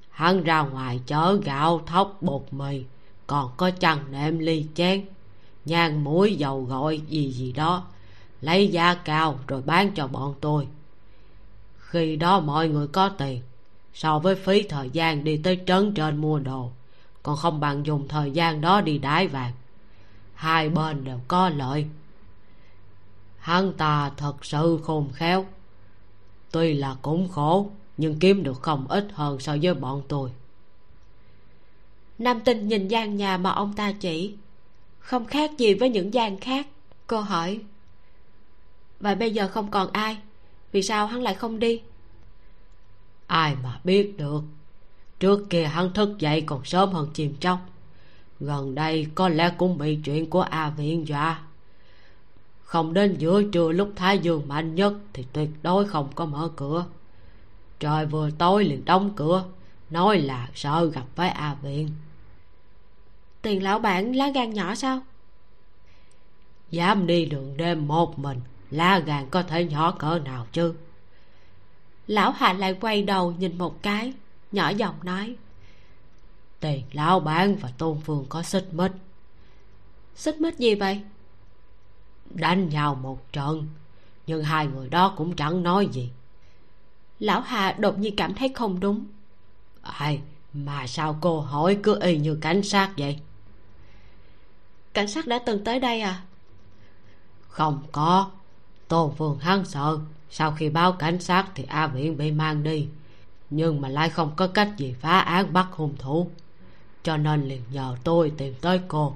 Hắn 0.09 0.43
ra 0.43 0.61
ngoài 0.61 1.01
chở 1.05 1.39
gạo, 1.43 1.81
thóc, 1.85 2.17
bột 2.21 2.45
mì, 2.51 2.83
còn 3.27 3.51
có 3.57 3.71
chăn 3.71 4.11
nệm, 4.11 4.39
ly 4.39 4.65
chén, 4.75 5.05
nhang 5.65 6.03
muối, 6.03 6.35
dầu 6.35 6.63
gội, 6.63 7.01
gì 7.07 7.31
gì 7.31 7.51
đó, 7.51 7.87
lấy 8.41 8.67
giá 8.67 8.93
cao 8.93 9.39
rồi 9.47 9.61
bán 9.61 9.91
cho 9.95 10.07
bọn 10.07 10.35
tôi. 10.41 10.67
Khi 11.77 12.15
đó 12.15 12.39
mọi 12.39 12.69
người 12.69 12.87
có 12.87 13.09
tiền 13.09 13.41
so 13.97 14.19
với 14.19 14.35
phí 14.35 14.63
thời 14.63 14.89
gian 14.89 15.23
đi 15.23 15.37
tới 15.43 15.59
trấn 15.67 15.93
trên 15.93 16.17
mua 16.17 16.39
đồ. 16.39 16.71
Còn 17.23 17.37
không 17.37 17.59
bằng 17.59 17.85
dùng 17.85 18.07
thời 18.07 18.31
gian 18.31 18.61
đó 18.61 18.81
đi 18.81 18.97
đái 18.97 19.27
vàng. 19.27 19.53
Hai 20.33 20.69
bên 20.69 21.03
đều 21.03 21.19
có 21.27 21.49
lợi. 21.49 21.85
Hắn 23.37 23.73
ta 23.73 24.11
thật 24.17 24.45
sự 24.45 24.79
khôn 24.83 25.09
khéo. 25.13 25.45
Tuy 26.51 26.73
là 26.73 26.95
cũng 27.01 27.29
khổ, 27.29 27.69
nhưng 27.97 28.19
kiếm 28.19 28.43
được 28.43 28.61
không 28.61 28.87
ít 28.87 29.07
hơn 29.13 29.39
so 29.39 29.55
với 29.61 29.73
bọn 29.73 30.01
tôi. 30.07 30.31
Nam 32.17 32.39
tinh 32.39 32.67
nhìn 32.67 32.87
gian 32.87 33.17
nhà 33.17 33.37
mà 33.37 33.51
ông 33.51 33.73
ta 33.73 33.91
chỉ. 33.91 34.35
Không 34.99 35.25
khác 35.25 35.51
gì 35.57 35.73
với 35.73 35.89
những 35.89 36.13
gian 36.13 36.39
khác, 36.39 36.67
cô 37.07 37.19
hỏi. 37.19 37.59
Vậy 38.99 39.15
bây 39.15 39.31
giờ 39.31 39.47
không 39.47 39.71
còn 39.71 39.91
ai, 39.91 40.17
vì 40.71 40.83
sao 40.83 41.07
hắn 41.07 41.21
lại 41.21 41.35
không 41.35 41.59
đi? 41.59 41.81
Ai 43.27 43.55
mà 43.63 43.79
biết 43.83 44.17
được. 44.17 44.43
Trước 45.19 45.49
kia 45.49 45.63
hắn 45.63 45.93
thức 45.93 46.19
dậy 46.19 46.41
còn 46.41 46.65
sớm 46.65 46.91
hơn 46.91 47.09
chim 47.13 47.35
chóc 47.39 47.59
gần 48.39 48.75
đây 48.75 49.07
có 49.15 49.29
lẽ 49.29 49.53
cũng 49.57 49.77
bị 49.77 49.99
chuyện 50.03 50.29
của 50.29 50.41
a 50.41 50.69
viện 50.69 51.07
dọa. 51.07 51.41
Không 52.63 52.93
đến 52.93 53.15
giữa 53.17 53.43
trưa 53.51 53.71
lúc 53.71 53.91
thái 53.95 54.19
dương 54.19 54.47
mạnh 54.47 54.75
nhất 54.75 54.93
thì 55.13 55.25
tuyệt 55.33 55.49
đối 55.63 55.87
không 55.87 56.09
có 56.15 56.25
mở 56.25 56.49
cửa. 56.55 56.85
Trời 57.79 58.05
vừa 58.05 58.29
tối 58.31 58.63
liền 58.63 58.85
đóng 58.85 59.13
cửa 59.15 59.43
nói 59.89 60.19
là 60.19 60.49
sợ 60.55 60.85
gặp 60.93 61.05
với 61.15 61.29
a 61.29 61.55
viện. 61.61 61.89
Tiền 63.41 63.63
lão 63.63 63.79
bản 63.79 64.15
lá 64.15 64.29
gan 64.29 64.53
nhỏ 64.53 64.75
sao? 64.75 64.99
Dám 66.71 67.07
đi 67.07 67.25
đường 67.25 67.57
đêm 67.57 67.87
một 67.87 68.19
mình 68.19 68.39
lá 68.71 68.99
gan 68.99 69.29
có 69.29 69.43
thể 69.43 69.65
nhỏ 69.65 69.91
cỡ 69.91 70.19
nào 70.19 70.47
chứ 70.51 70.73
lão 72.07 72.31
hạ 72.31 72.53
lại 72.53 72.73
quay 72.81 73.03
đầu 73.03 73.31
nhìn 73.31 73.57
một 73.57 73.83
cái, 73.83 74.13
nhỏ 74.51 74.69
giọng 74.69 74.95
nói. 75.03 75.35
Tiền 76.59 76.83
lão 76.91 77.19
bản 77.19 77.55
và 77.55 77.71
tôn 77.77 78.01
phương 78.05 78.25
có 78.29 78.43
xích 78.43 78.67
mích 78.71 78.91
xích 80.15 80.41
mích 80.41 80.57
gì 80.57 80.75
vậy? 80.75 81.01
Đánh 82.29 82.69
nhau 82.69 82.95
một 82.95 83.33
trận, 83.33 83.67
nhưng 84.27 84.43
hai 84.43 84.67
người 84.67 84.89
đó 84.89 85.13
cũng 85.17 85.35
chẳng 85.35 85.63
nói 85.63 85.89
gì. 85.91 86.09
Lão 87.19 87.41
hà 87.41 87.71
đột 87.71 87.99
nhiên 87.99 88.15
cảm 88.15 88.33
thấy 88.33 88.49
không 88.55 88.79
đúng. 88.79 89.05
Ai 89.81 90.21
mà 90.53 90.87
sao 90.87 91.17
cô 91.21 91.39
hỏi 91.39 91.79
cứ 91.83 91.99
y 92.01 92.17
như 92.17 92.35
cảnh 92.41 92.63
sát 92.63 92.93
vậy? 92.97 93.19
Cảnh 94.93 95.07
sát 95.07 95.27
đã 95.27 95.39
từng 95.45 95.63
tới 95.63 95.79
đây 95.79 96.01
à? 96.01 96.21
Không 97.47 97.83
có. 97.91 98.31
Tôn 98.87 99.11
phương 99.17 99.39
hắn 99.39 99.65
sợ 99.65 99.99
sau 100.29 100.51
khi 100.51 100.69
báo 100.69 100.91
cảnh 100.91 101.19
sát 101.19 101.45
thì 101.55 101.63
a 101.67 101.87
viễn 101.87 102.17
bị 102.17 102.31
mang 102.31 102.63
đi. 102.63 102.87
Nhưng 103.49 103.81
mà 103.81 103.89
lại 103.89 104.09
không 104.09 104.31
có 104.35 104.47
cách 104.47 104.69
gì 104.77 104.95
phá 105.01 105.19
án 105.19 105.53
bắt 105.53 105.67
hung 105.71 105.95
thủ. 105.97 106.29
Cho 107.03 107.17
nên 107.17 107.47
liền 107.47 107.61
nhờ 107.71 107.95
tôi 108.03 108.31
tìm 108.37 108.53
tới 108.61 108.79
cô. 108.87 109.15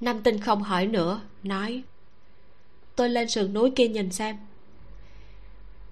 Nam 0.00 0.22
tinh 0.22 0.40
không 0.40 0.62
hỏi 0.62 0.86
nữa, 0.86 1.20
nói, 1.42 1.82
tôi 2.96 3.08
lên 3.08 3.28
sườn 3.28 3.52
núi 3.52 3.70
kia 3.76 3.88
nhìn 3.88 4.12
xem. 4.12 4.36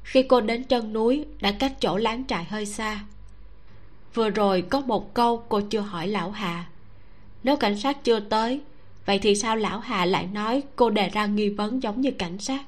Khi 0.03 0.23
cô 0.23 0.41
đến 0.41 0.65
chân 0.65 0.93
núi, 0.93 1.27
đã 1.41 1.53
cách 1.53 1.73
chỗ 1.81 1.97
láng 1.97 2.25
trại 2.27 2.45
hơi 2.45 2.67
xa. 2.67 3.05
Vừa 4.15 4.31
rồi 4.31 4.63
có 4.63 4.81
một 4.81 5.15
câu 5.15 5.45
cô 5.49 5.61
chưa 5.61 5.81
hỏi 5.81 6.09
lão 6.09 6.31
hà. 6.31 6.69
Nếu 7.43 7.57
cảnh 7.57 7.79
sát 7.79 8.05
chưa 8.05 8.21
tới, 8.21 8.61
vậy 9.07 9.19
thì 9.19 9.35
sao 9.35 9.57
lão 9.57 9.81
hà 9.81 10.05
lại 10.05 10.27
nói 10.27 10.63
cô 10.77 10.91
đề 10.91 11.09
ra 11.09 11.27
nghi 11.27 11.49
vấn 11.49 11.83
giống 11.83 12.01
như 12.01 12.11
cảnh 12.11 12.39
sát? 12.39 12.65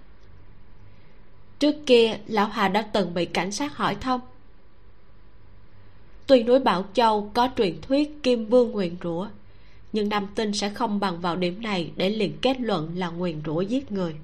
Trước 1.63 1.87
kia, 1.87 2.19
lão 2.27 2.47
hà 2.47 2.69
đã 2.69 2.83
từng 2.83 3.15
bị 3.15 3.25
cảnh 3.25 3.53
sát 3.53 3.77
hỏi 3.77 3.97
thông 4.01 4.21
tuy 6.27 6.43
núi 6.43 6.59
bảo 6.59 6.85
châu 6.95 7.31
có 7.35 7.49
truyền 7.57 7.81
thuyết 7.81 8.23
kim 8.23 8.47
vương 8.47 8.71
nguyền 8.71 8.97
rủa, 9.03 9.29
nhưng 9.93 10.09
nam 10.09 10.27
tinh 10.35 10.53
sẽ 10.53 10.71
không 10.71 11.01
bằng 11.01 11.21
vào 11.21 11.37
điểm 11.37 11.63
này 11.63 11.93
để 11.97 12.11
liền 12.11 12.39
kết 12.43 12.61
luận 12.61 12.93
là 12.97 13.09
nguyền 13.09 13.43
rủa 13.47 13.61
giết 13.61 13.93
người. 13.93 14.15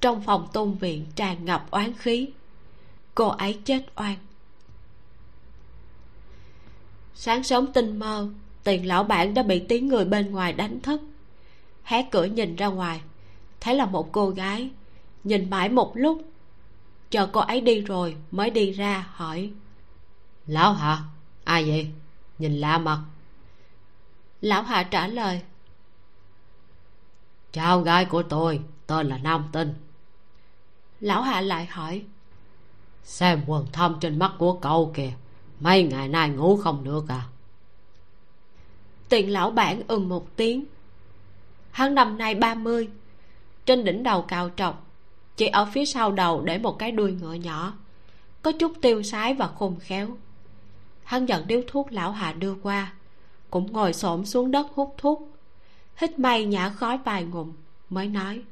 Trong 0.00 0.22
phòng 0.22 0.48
tôn 0.52 0.74
viện 0.74 1.06
tràn 1.16 1.44
ngập 1.44 1.70
oán 1.70 1.92
khí. 1.98 2.28
Cô 3.14 3.28
ấy 3.28 3.58
chết 3.64 3.86
oan. 3.96 4.16
Sáng 7.14 7.42
sớm 7.42 7.72
tinh 7.72 7.98
mơ, 7.98 8.28
tiền 8.64 8.86
lão 8.86 9.04
bản 9.04 9.34
đã 9.34 9.42
bị 9.42 9.58
tiếng 9.58 9.88
người 9.88 10.04
bên 10.04 10.30
ngoài 10.30 10.52
đánh 10.52 10.80
thức. 10.80 11.00
Hé 11.82 12.02
cửa 12.10 12.24
nhìn 12.24 12.56
ra 12.56 12.66
ngoài, 12.66 13.00
thấy 13.60 13.74
là 13.74 13.86
một 13.86 14.12
cô 14.12 14.30
gái 14.30 14.70
nhìn 15.24 15.50
mãi 15.50 15.68
một 15.68 15.92
lúc. 15.94 16.22
Chờ 17.10 17.28
cô 17.32 17.40
ấy 17.40 17.60
đi 17.60 17.80
rồi 17.80 18.16
mới 18.30 18.50
đi 18.50 18.70
ra, 18.70 19.06
hỏi. 19.12 19.52
Lão 20.46 20.72
hả 20.72 21.02
ai 21.44 21.64
vậy? 21.64 21.90
Nhìn 22.38 22.54
lạ 22.60 22.78
mặt. 22.78 23.00
Lão 24.40 24.62
hạ 24.62 24.82
trả 24.82 25.06
lời. 25.06 25.40
Cháu 27.52 27.80
gái 27.80 28.04
của 28.04 28.22
tôi, 28.22 28.60
tên 28.86 29.08
là 29.08 29.18
nam 29.18 29.48
tinh. 29.52 29.74
Lão 31.00 31.22
hạ 31.22 31.40
lại 31.40 31.66
hỏi. 31.66 32.04
Xem 33.04 33.42
quần 33.46 33.66
thâm 33.72 33.96
trên 34.00 34.18
mắt 34.18 34.32
của 34.38 34.52
cậu 34.52 34.92
kìa, 34.94 35.12
mấy 35.60 35.82
ngày 35.82 36.08
nay 36.08 36.28
ngủ 36.30 36.56
không 36.56 36.84
được 36.84 37.04
à? 37.08 37.22
Tiền 39.08 39.32
lão 39.32 39.50
bản 39.50 39.82
ừng 39.88 40.08
một 40.08 40.36
tiếng. 40.36 40.64
Hắn 41.70 41.94
năm 41.94 42.18
nay 42.18 42.34
ba 42.34 42.54
mươi, 42.54 42.88
trên 43.66 43.84
đỉnh 43.84 44.02
đầu 44.02 44.22
cào 44.22 44.50
trọc 44.56 44.83
chỉ 45.36 45.46
ở 45.46 45.64
phía 45.72 45.84
sau 45.84 46.12
đầu 46.12 46.42
để 46.42 46.58
một 46.58 46.78
cái 46.78 46.92
đuôi 46.92 47.12
ngựa 47.12 47.32
nhỏ, 47.32 47.72
có 48.42 48.52
chút 48.52 48.72
tiêu 48.80 49.02
sái 49.02 49.34
và 49.34 49.46
khôn 49.46 49.76
khéo. 49.80 50.08
Hắn 51.04 51.24
nhận 51.24 51.46
điếu 51.46 51.60
thuốc 51.66 51.92
lão 51.92 52.12
hà 52.12 52.32
đưa 52.32 52.54
qua, 52.54 52.92
cũng 53.50 53.72
ngồi 53.72 53.92
xổm 53.92 54.24
xuống 54.24 54.50
đất 54.50 54.66
hút 54.74 54.94
thuốc, 54.98 55.30
hít 55.96 56.18
may 56.18 56.44
nhả 56.44 56.68
khói 56.68 56.98
vài 57.04 57.24
ngụm, 57.24 57.52
mới 57.90 58.08
nói, 58.08 58.42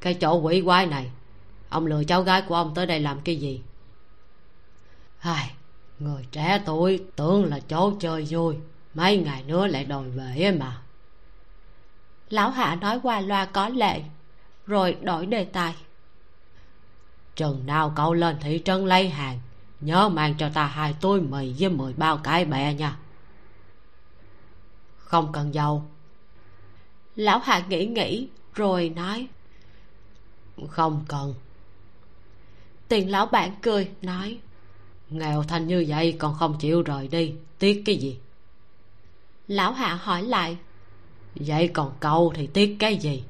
cái 0.00 0.14
chỗ 0.14 0.40
quỷ 0.40 0.62
quái 0.64 0.86
này, 0.86 1.10
ông 1.68 1.86
lừa 1.86 2.04
cháu 2.04 2.22
gái 2.22 2.42
của 2.42 2.54
ông 2.54 2.72
tới 2.74 2.86
đây 2.86 3.00
làm 3.00 3.20
cái 3.20 3.36
gì? 3.36 3.60
Ai, 5.20 5.50
người 5.98 6.26
trẻ 6.30 6.62
tuổi 6.66 7.04
tưởng 7.16 7.44
là 7.44 7.60
chỗ 7.68 7.92
chơi 8.00 8.26
vui, 8.30 8.56
mấy 8.94 9.16
ngày 9.16 9.42
nữa 9.42 9.66
lại 9.66 9.84
đòi 9.84 10.08
về 10.10 10.56
mà. 10.60 10.82
Lão 12.30 12.50
hạ 12.50 12.74
nói 12.74 13.00
qua 13.02 13.20
loa 13.20 13.44
có 13.44 13.68
lệ, 13.68 14.02
rồi 14.66 14.96
đổi 15.02 15.26
đề 15.26 15.44
tài 15.44 15.74
chừng 17.36 17.66
nào 17.66 17.92
cậu 17.96 18.14
lên 18.14 18.36
thị 18.40 18.62
trấn 18.64 18.86
lấy 18.86 19.08
hàng 19.08 19.38
nhớ 19.80 20.08
mang 20.08 20.34
cho 20.38 20.48
ta 20.54 20.66
hai 20.66 20.94
túi 21.00 21.20
mì 21.20 21.54
với 21.58 21.68
mười 21.68 21.92
bao 21.92 22.16
cải 22.16 22.44
bẹ 22.44 22.74
nha. 22.74 22.96
Không 24.96 25.32
cần 25.32 25.54
dầu. 25.54 25.82
Lão 27.16 27.38
hạ 27.38 27.64
nghĩ 27.68 27.86
nghĩ 27.86 28.28
rồi 28.54 28.88
nói. 28.88 29.26
Không 30.68 31.04
cần. 31.08 31.34
Tiền 32.88 33.10
lão 33.10 33.26
bản 33.26 33.54
cười 33.62 33.90
nói. 34.02 34.38
Nghèo 35.10 35.42
thành 35.42 35.66
như 35.66 35.84
vậy 35.88 36.16
còn 36.18 36.34
không 36.34 36.58
chịu 36.58 36.82
rời 36.82 37.08
đi 37.08 37.34
tiếc 37.58 37.82
cái 37.86 37.96
gì? 37.96 38.18
Lão 39.48 39.72
hạ 39.72 39.94
hỏi 39.94 40.22
lại. 40.22 40.56
Vậy 41.34 41.68
còn 41.68 41.92
cậu 42.00 42.32
thì 42.36 42.46
tiếc 42.46 42.76
cái 42.78 42.96
gì 42.96 43.24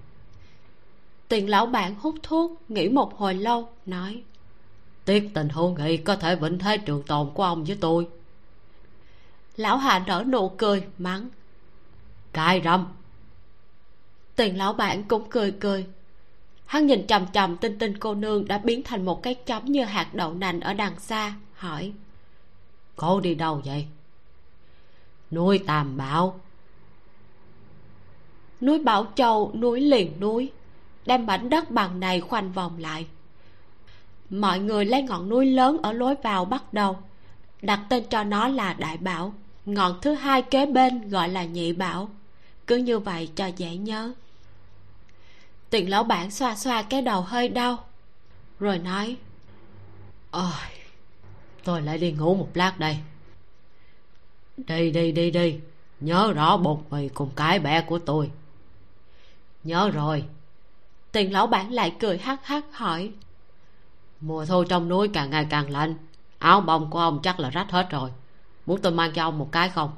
tiền 1.28 1.50
lão 1.50 1.66
bản 1.66 1.94
hút 1.94 2.14
thuốc 2.22 2.70
nghĩ 2.70 2.88
một 2.88 3.18
hồi 3.18 3.34
lâu, 3.34 3.68
nói, 3.86 4.22
tiếc 5.04 5.30
tình 5.34 5.48
hữu 5.48 5.76
nghị 5.76 5.96
có 5.96 6.16
thể 6.16 6.36
vĩnh 6.36 6.58
thế 6.58 6.78
trường 6.78 7.02
tồn 7.02 7.30
của 7.34 7.42
ông 7.42 7.64
với 7.64 7.78
tôi. 7.80 8.08
Lão 9.56 9.76
hà 9.76 9.98
nở 9.98 10.24
nụ 10.28 10.48
cười, 10.48 10.84
mắng 10.98 11.28
cài 12.32 12.62
râm 12.64 12.86
tiền 14.36 14.58
lão 14.58 14.72
bản 14.72 15.04
cũng 15.04 15.30
cười 15.30 15.50
cười. 15.50 15.86
Hắn 16.66 16.86
nhìn 16.86 17.06
chằm 17.06 17.26
chằm 17.32 17.56
tinh 17.56 17.78
tinh 17.78 17.98
cô 17.98 18.14
nương 18.14 18.48
đã 18.48 18.58
biến 18.58 18.82
thành 18.82 19.04
một 19.04 19.22
cái 19.22 19.34
chấm 19.34 19.64
như 19.64 19.84
hạt 19.84 20.14
đậu 20.14 20.34
nành 20.34 20.60
ở 20.60 20.74
đằng 20.74 21.00
xa, 21.00 21.34
hỏi, 21.54 21.92
cô 22.96 23.20
đi 23.20 23.34
đâu 23.34 23.62
vậy? 23.64 23.86
Nuôi 25.30 25.58
tàm 25.66 25.96
bảo. 25.96 26.40
Núi 28.60 28.78
bảo 28.78 29.06
châu, 29.14 29.52
núi 29.54 29.80
liền 29.80 30.20
núi 30.20 30.52
đem 31.06 31.26
mảnh 31.26 31.50
đất 31.50 31.70
bằng 31.70 32.00
này 32.00 32.20
khoanh 32.20 32.52
vòng 32.52 32.78
lại. 32.78 33.06
Mọi 34.30 34.58
người 34.58 34.84
lấy 34.84 35.02
ngọn 35.02 35.28
núi 35.28 35.46
lớn 35.46 35.78
ở 35.82 35.92
lối 35.92 36.14
vào 36.22 36.44
bắt 36.44 36.72
đầu, 36.74 36.98
đặt 37.62 37.80
tên 37.88 38.04
cho 38.10 38.24
nó 38.24 38.48
là 38.48 38.72
đại 38.72 38.96
bảo. 38.96 39.34
Ngọn 39.66 39.98
thứ 40.02 40.14
hai 40.14 40.42
kế 40.42 40.66
bên 40.66 41.08
gọi 41.08 41.28
là 41.28 41.44
nhị 41.44 41.72
bảo. 41.72 42.08
Cứ 42.66 42.76
như 42.76 42.98
vậy 42.98 43.30
cho 43.34 43.46
dễ 43.46 43.76
nhớ. 43.76 44.12
Tiền 45.70 45.90
lão 45.90 46.04
bản 46.04 46.30
xoa 46.30 46.56
xoa 46.56 46.82
cái 46.82 47.02
đầu 47.02 47.20
hơi 47.20 47.48
đau, 47.48 47.84
rồi 48.60 48.78
nói, 48.78 49.16
ôi, 50.30 50.50
tôi 51.64 51.82
lại 51.82 51.98
đi 51.98 52.12
ngủ 52.12 52.34
một 52.34 52.48
lát 52.54 52.78
đây. 52.78 52.98
Đi 54.56 54.90
đi 54.90 55.12
đi 55.12 55.30
đi. 55.30 55.58
Nhớ 56.00 56.32
rõ 56.32 56.56
bột 56.56 56.78
mì 56.90 57.08
cùng 57.08 57.30
cái 57.36 57.58
bẻ 57.58 57.80
của 57.80 57.98
tôi. 57.98 58.30
Nhớ 59.64 59.90
rồi 59.90 60.24
tiền 61.16 61.32
lão 61.32 61.46
bản 61.46 61.72
lại 61.72 61.94
cười 62.00 62.18
hắc 62.18 62.46
hắc 62.46 62.64
hỏi. 62.72 63.10
Mùa 64.20 64.46
thu 64.46 64.64
trong 64.64 64.88
núi 64.88 65.08
càng 65.08 65.30
ngày 65.30 65.46
càng 65.50 65.70
lạnh. 65.70 65.94
Áo 66.38 66.60
bông 66.60 66.90
của 66.90 66.98
ông 66.98 67.20
chắc 67.22 67.40
là 67.40 67.50
rách 67.50 67.70
hết 67.70 67.90
rồi. 67.90 68.10
Muốn 68.66 68.82
tôi 68.82 68.92
mang 68.92 69.12
cho 69.12 69.22
ông 69.22 69.38
một 69.38 69.48
cái 69.52 69.68
không? 69.68 69.90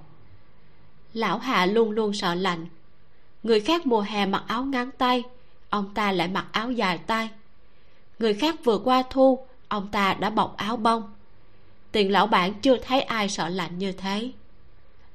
Lão 1.13 1.39
hạ 1.39 1.67
luôn 1.67 1.91
luôn 1.91 2.13
sợ 2.13 2.35
lạnh. 2.35 2.67
Người 3.43 3.61
khác 3.61 3.87
mùa 3.87 4.01
hè 4.01 4.27
mặc 4.27 4.45
áo 4.47 4.65
ngắn 4.65 4.91
tay 4.91 5.23
ông 5.71 5.95
ta 5.95 6.13
lại 6.13 6.29
mặc 6.29 6.47
áo 6.53 6.71
dài 6.71 6.99
tay. 6.99 7.31
Người 8.19 8.35
khác 8.35 8.55
vừa 8.65 8.79
qua 8.79 9.03
thu 9.11 9.47
ông 9.69 9.89
ta 9.89 10.15
đã 10.15 10.31
bọc 10.31 10.57
áo 10.57 10.77
bông. 10.77 11.13
Tiền 11.93 12.13
lão 12.13 12.27
bản 12.27 12.61
chưa 12.61 12.77
thấy 12.77 13.01
ai 13.01 13.29
sợ 13.29 13.49
lạnh 13.49 13.79
như 13.79 13.93
thế. 13.93 14.33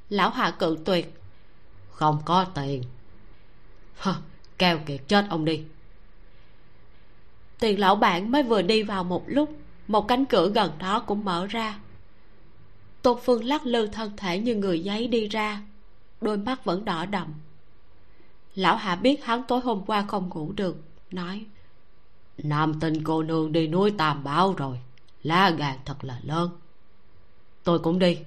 Lão 0.09 0.29
hạ 0.29 0.51
cự 0.51 0.77
tuyệt. 0.85 1.21
Không 1.91 2.21
có 2.25 2.45
tiền. 2.55 2.83
Hơ, 3.97 4.15
keo 4.57 4.77
kiệt 4.85 5.01
chết 5.07 5.25
ông 5.29 5.45
đi 5.45 5.63
tiền 7.59 7.79
lão 7.79 7.95
bản 7.95 8.31
mới 8.31 8.43
vừa 8.43 8.61
đi 8.61 8.83
vào 8.83 9.03
một 9.03 9.23
lúc 9.27 9.49
một 9.87 10.07
cánh 10.07 10.25
cửa 10.25 10.49
gần 10.49 10.71
đó 10.79 10.99
cũng 10.99 11.25
mở 11.25 11.47
ra. 11.47 11.79
Tôn 13.01 13.17
phương 13.23 13.43
lắc 13.43 13.65
lư 13.65 13.87
thân 13.87 14.11
thể 14.17 14.39
như 14.39 14.55
người 14.55 14.79
giấy 14.79 15.07
đi 15.07 15.27
ra 15.27 15.61
đôi 16.21 16.37
mắt 16.37 16.65
vẫn 16.65 16.85
đỏ 16.85 17.05
đậm. 17.05 17.27
Lão 18.55 18.75
hạ 18.75 18.95
biết 18.95 19.25
hắn 19.25 19.43
tối 19.47 19.59
hôm 19.59 19.83
qua 19.85 20.05
không 20.07 20.29
ngủ 20.29 20.51
được 20.55 20.77
nói 21.11 21.45
nam 22.37 22.79
tinh 22.79 23.03
cô 23.03 23.23
nương 23.23 23.51
đi 23.51 23.67
núi 23.67 23.91
tam 23.97 24.23
bảo 24.23 24.53
rồi 24.53 24.79
lá 25.23 25.49
gan 25.49 25.77
thật 25.85 26.03
là 26.03 26.19
lớn. 26.23 26.49
Tôi 27.63 27.79
cũng 27.79 27.99
đi. 27.99 28.19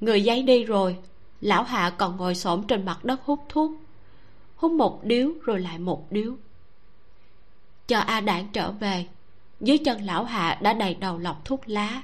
Người 0.00 0.22
giấy 0.22 0.42
đi 0.42 0.64
rồi 0.64 0.96
lão 1.40 1.62
hạ 1.62 1.90
còn 1.98 2.16
ngồi 2.16 2.34
xổm 2.34 2.66
trên 2.68 2.84
mặt 2.84 3.04
đất 3.04 3.20
hút 3.24 3.40
thuốc 3.48 3.72
hút 4.56 4.72
một 4.72 5.04
điếu 5.04 5.30
rồi 5.44 5.60
lại 5.60 5.78
một 5.78 6.12
điếu 6.12 6.32
chờ 7.92 8.00
a 8.00 8.20
đảng 8.20 8.48
trở 8.52 8.70
về, 8.72 9.06
dưới 9.60 9.78
chân 9.78 10.02
lão 10.02 10.24
hạ 10.24 10.58
đã 10.62 10.72
đầy 10.72 10.94
đầu 10.94 11.18
lọc 11.18 11.44
thuốc 11.44 11.68
lá. 11.68 12.02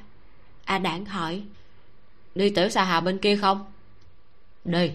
A 0.65 0.78
đảng 0.78 1.05
hỏi 1.05 1.43
đi 2.35 2.51
tiểu 2.51 2.69
xa 2.69 2.85
hà 2.85 3.01
bên 3.01 3.19
kia 3.19 3.36
không? 3.36 3.65
Đi, 4.65 4.90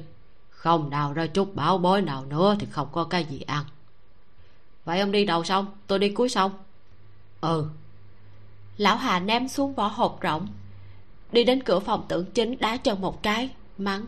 không 0.50 0.90
đào 0.90 1.14
ra 1.14 1.28
chút 1.28 1.56
bảo 1.56 1.78
bối 1.78 2.02
nào 2.02 2.26
nữa 2.26 2.56
thì 2.60 2.68
không 2.72 2.88
có 2.92 3.04
cái 3.04 3.26
gì 3.26 3.40
ăn. 3.42 3.66
Vậy 4.86 5.00
ông 5.00 5.12
đi 5.12 5.26
đầu 5.26 5.44
xong 5.44 5.68
tôi 5.88 6.00
đi 6.00 6.10
cuối 6.10 6.30
xong 6.30 6.52
ừ. 7.42 7.70
Lão 8.78 8.96
hà 8.96 9.20
ném 9.20 9.48
xuống 9.48 9.74
vỏ 9.74 9.88
hộp 9.88 10.20
rỗng, 10.24 10.48
đi 11.32 11.44
đến 11.44 11.64
cửa 11.64 11.80
phòng 11.80 12.06
tưởng 12.08 12.26
chính 12.32 12.58
đá 12.60 12.78
chân 12.78 13.02
một 13.02 13.24
cái, 13.24 13.50
mắng. 13.78 14.06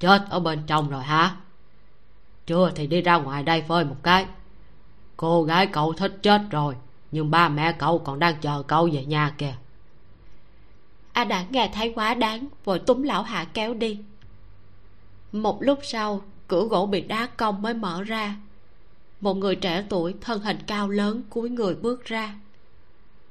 Chết 0.00 0.24
ở 0.30 0.40
bên 0.40 0.62
trong 0.66 0.90
rồi 0.90 1.02
hả? 1.02 1.36
Chưa 2.46 2.70
thì 2.74 2.86
đi 2.86 3.02
ra 3.02 3.16
ngoài 3.16 3.42
đây 3.42 3.62
phơi 3.62 3.84
một 3.84 3.96
cái 4.02 4.26
cô 5.22 5.42
gái 5.42 5.66
cậu 5.66 5.92
thích 5.92 6.18
chết 6.22 6.42
rồi, 6.50 6.76
nhưng 7.12 7.30
ba 7.30 7.48
mẹ 7.48 7.72
cậu 7.72 7.98
còn 7.98 8.18
đang 8.18 8.40
chờ 8.40 8.62
cậu 8.62 8.88
về 8.92 9.04
nhà 9.04 9.34
kìa. 9.38 9.54
A 11.12 11.24
đã 11.24 11.46
nghe 11.50 11.70
thấy 11.74 11.92
quá 11.94 12.14
đáng, 12.14 12.46
vội 12.64 12.78
túm 12.78 13.02
lão 13.02 13.22
hạ 13.22 13.46
kéo 13.54 13.74
đi. 13.74 13.98
Một 15.32 15.62
lúc 15.62 15.78
sau, 15.82 16.20
cửa 16.48 16.64
gỗ 16.64 16.86
bị 16.86 17.00
đá 17.00 17.26
cong 17.26 17.62
mới 17.62 17.74
mở 17.74 18.02
ra. 18.02 18.36
Một 19.20 19.34
người 19.34 19.56
trẻ 19.56 19.84
tuổi, 19.88 20.14
thân 20.20 20.40
hình 20.40 20.58
cao 20.66 20.88
lớn, 20.88 21.22
cúi 21.30 21.50
người 21.50 21.74
bước 21.74 22.04
ra. 22.04 22.34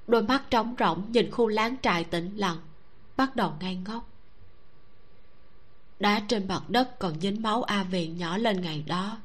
Đôi 0.07 0.21
mắt 0.21 0.43
trống 0.49 0.75
rỗng 0.79 1.11
nhìn 1.11 1.31
khu 1.31 1.47
láng 1.47 1.75
trại 1.81 2.03
tĩnh 2.03 2.37
lặng, 2.37 2.57
bắt 3.17 3.35
đầu 3.35 3.53
ngây 3.59 3.75
ngốc. 3.75 4.09
Đá 5.99 6.21
trên 6.27 6.47
mặt 6.47 6.69
đất 6.69 6.99
còn 6.99 7.19
dính 7.19 7.41
máu 7.41 7.63
a 7.63 7.83
viện 7.83 8.17
nhỏ 8.17 8.37
lên 8.37 8.61
ngày 8.61 8.83
đó, 8.87 9.17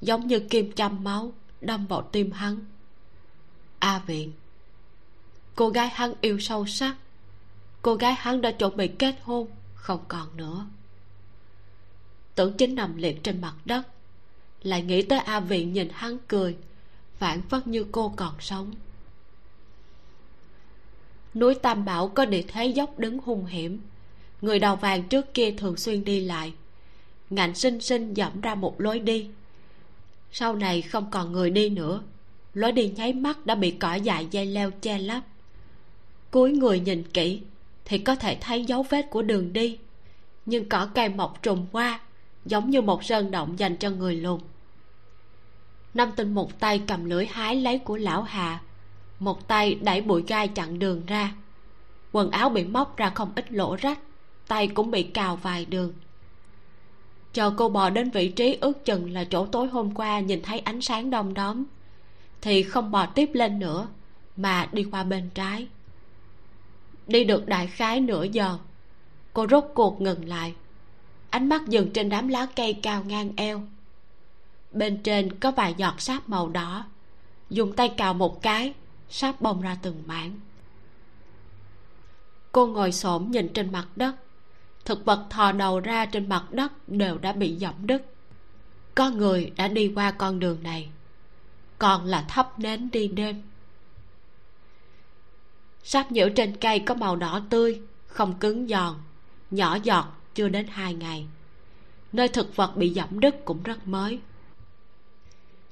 giống 0.00 0.26
như 0.26 0.40
kim 0.40 0.72
châm 0.72 1.04
máu 1.04 1.32
đâm 1.62 1.86
vào 1.86 2.02
tim 2.02 2.30
hắn. 2.30 2.58
A 3.78 3.98
viện. 3.98 4.32
Cô 5.54 5.68
gái 5.68 5.88
hắn 5.88 6.14
yêu 6.20 6.38
sâu 6.40 6.66
sắc. 6.66 6.96
Cô 7.82 7.94
gái 7.94 8.14
hắn 8.14 8.40
đã 8.40 8.50
chuẩn 8.50 8.76
bị 8.76 8.88
kết 8.88 9.14
hôn, 9.22 9.48
không 9.74 10.04
còn 10.08 10.36
nữa. 10.36 10.66
Tưởng 12.34 12.56
chính 12.56 12.74
nằm 12.74 12.96
liệt 12.96 13.22
trên 13.22 13.40
mặt 13.40 13.54
đất, 13.64 13.82
lại 14.62 14.82
nghĩ 14.82 15.02
tới 15.02 15.18
a 15.18 15.40
viện 15.40 15.72
nhìn 15.72 15.88
hắn 15.92 16.18
cười, 16.28 16.56
phản 17.18 17.42
phất 17.42 17.66
như 17.66 17.86
cô 17.92 18.12
còn 18.16 18.34
sống. 18.40 18.74
Núi 21.34 21.54
tam 21.54 21.84
bảo 21.84 22.08
có 22.08 22.24
địa 22.24 22.42
thế 22.48 22.66
dốc 22.66 22.98
đứng 22.98 23.18
hung 23.18 23.46
hiểm. 23.46 23.80
Người 24.40 24.58
đầu 24.58 24.76
vàng 24.76 25.08
trước 25.08 25.34
kia 25.34 25.54
thường 25.58 25.76
xuyên 25.76 26.04
đi 26.04 26.20
lại. 26.20 26.52
Ngạnh 27.30 27.54
sinh 27.54 27.80
sinh 27.80 28.14
dẫm 28.14 28.40
ra 28.40 28.54
một 28.54 28.80
lối 28.80 28.98
đi 28.98 29.30
sau 30.32 30.56
này 30.56 30.82
không 30.82 31.10
còn 31.10 31.32
người 31.32 31.50
đi 31.50 31.68
nữa. 31.68 32.02
Lối 32.54 32.72
đi 32.72 32.92
nháy 32.96 33.12
mắt 33.12 33.46
đã 33.46 33.54
bị 33.54 33.70
cỏ 33.70 33.94
dại 33.94 34.26
dây 34.30 34.46
leo 34.46 34.70
che 34.70 34.98
lấp. 34.98 35.22
Cúi 36.30 36.52
người 36.52 36.80
nhìn 36.80 37.04
kỹ, 37.14 37.40
thì 37.84 37.98
có 37.98 38.14
thể 38.14 38.36
thấy 38.40 38.64
dấu 38.64 38.82
vết 38.82 39.10
của 39.10 39.22
đường 39.22 39.52
đi. 39.52 39.78
Nhưng 40.46 40.68
cỏ 40.68 40.88
cây 40.94 41.08
mọc 41.08 41.42
trùng 41.42 41.66
qua, 41.72 42.00
giống 42.44 42.70
như 42.70 42.80
một 42.80 43.04
sơn 43.04 43.30
động 43.30 43.58
dành 43.58 43.76
cho 43.76 43.90
người 43.90 44.16
lùn. 44.16 44.40
Năm 45.94 46.10
tinh 46.16 46.34
một 46.34 46.60
tay 46.60 46.82
cầm 46.86 47.04
lưỡi 47.04 47.26
hái 47.26 47.56
lấy 47.56 47.78
của 47.78 47.96
lão 47.96 48.22
hà, 48.22 48.60
một 49.18 49.48
tay 49.48 49.74
đẩy 49.74 50.00
bụi 50.00 50.24
gai 50.26 50.48
chặn 50.48 50.78
đường 50.78 51.06
ra. 51.06 51.34
Quần 52.12 52.30
áo 52.30 52.48
bị 52.48 52.64
móc 52.64 52.96
ra 52.96 53.10
không 53.10 53.32
ít 53.36 53.52
lỗ 53.52 53.76
rách, 53.76 53.98
tay 54.48 54.68
cũng 54.68 54.90
bị 54.90 55.02
cào 55.02 55.36
vài 55.36 55.64
đường 55.64 55.92
chờ 57.32 57.50
cô 57.56 57.68
bò 57.68 57.90
đến 57.90 58.10
vị 58.10 58.28
trí 58.28 58.58
ước 58.60 58.84
chừng 58.84 59.12
là 59.12 59.24
chỗ 59.24 59.46
tối 59.46 59.68
hôm 59.68 59.94
qua 59.94 60.20
nhìn 60.20 60.42
thấy 60.42 60.58
ánh 60.58 60.80
sáng 60.80 61.10
đom 61.10 61.34
đóm, 61.34 61.64
thì 62.40 62.62
không 62.62 62.90
bò 62.90 63.06
tiếp 63.06 63.30
lên 63.32 63.58
nữa, 63.58 63.88
mà 64.36 64.68
đi 64.72 64.84
qua 64.84 65.04
bên 65.04 65.30
trái. 65.34 65.68
Đi 67.06 67.24
được 67.24 67.46
đại 67.46 67.66
khái 67.66 68.00
nửa 68.00 68.24
giờ, 68.24 68.58
cô 69.32 69.46
rốt 69.50 69.64
cuộc 69.74 70.00
ngừng 70.00 70.28
lại. 70.28 70.54
Ánh 71.30 71.48
mắt 71.48 71.68
dừng 71.68 71.90
trên 71.90 72.08
đám 72.08 72.28
lá 72.28 72.46
cây 72.56 72.74
cao 72.82 73.04
ngang 73.04 73.32
eo. 73.36 73.62
Bên 74.72 75.02
trên 75.02 75.38
có 75.40 75.50
vài 75.50 75.74
giọt 75.76 76.00
sáp 76.00 76.28
màu 76.28 76.48
đỏ, 76.48 76.84
dùng 77.50 77.72
tay 77.72 77.88
cào 77.88 78.14
một 78.14 78.42
cái, 78.42 78.74
sáp 79.08 79.40
bông 79.40 79.60
ra 79.60 79.76
từng 79.82 80.02
mảng. 80.06 80.40
Cô 82.52 82.66
ngồi 82.66 82.92
xổm 82.92 83.30
nhìn 83.30 83.48
trên 83.48 83.72
mặt 83.72 83.86
đất 83.96 84.14
thực 84.84 85.04
vật 85.04 85.26
thò 85.30 85.52
đầu 85.52 85.80
ra 85.80 86.06
trên 86.06 86.28
mặt 86.28 86.44
đất 86.50 86.88
đều 86.88 87.18
đã 87.18 87.32
bị 87.32 87.54
dẫm 87.54 87.74
đứt. 87.86 88.02
Có 88.94 89.10
người 89.10 89.52
đã 89.56 89.68
đi 89.68 89.92
qua 89.94 90.10
con 90.10 90.38
đường 90.38 90.62
này. 90.62 90.88
Còn 91.78 92.04
là 92.04 92.24
thắp 92.28 92.58
nến 92.58 92.90
đi 92.90 93.08
đêm. 93.08 93.42
Sáp 95.84 96.12
nhiễu 96.12 96.28
trên 96.28 96.56
cây 96.56 96.78
có 96.78 96.94
màu 96.94 97.16
đỏ 97.16 97.40
tươi, 97.50 97.80
không 98.06 98.34
cứng 98.34 98.68
giòn, 98.68 98.94
nhỏ 99.50 99.78
giọt 99.82 100.06
chưa 100.34 100.48
đến 100.48 100.66
hai 100.70 100.94
ngày. 100.94 101.26
Nơi 102.12 102.28
thực 102.28 102.56
vật 102.56 102.76
bị 102.76 102.88
dẫm 102.88 103.20
đứt 103.20 103.44
cũng 103.44 103.62
rất 103.62 103.88
mới. 103.88 104.20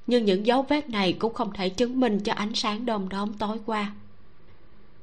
Nhưng 0.07 0.25
những 0.25 0.47
dấu 0.47 0.63
vết 0.63 0.89
này 0.89 1.13
cũng 1.13 1.35
không 1.35 1.53
thể 1.53 1.69
chứng 1.69 2.01
minh 2.01 2.21
cho 2.21 2.33
ánh 2.33 2.55
sáng 2.55 2.87
đom 2.87 3.09
đóm 3.09 3.33
tối 3.33 3.61
qua. 3.67 3.93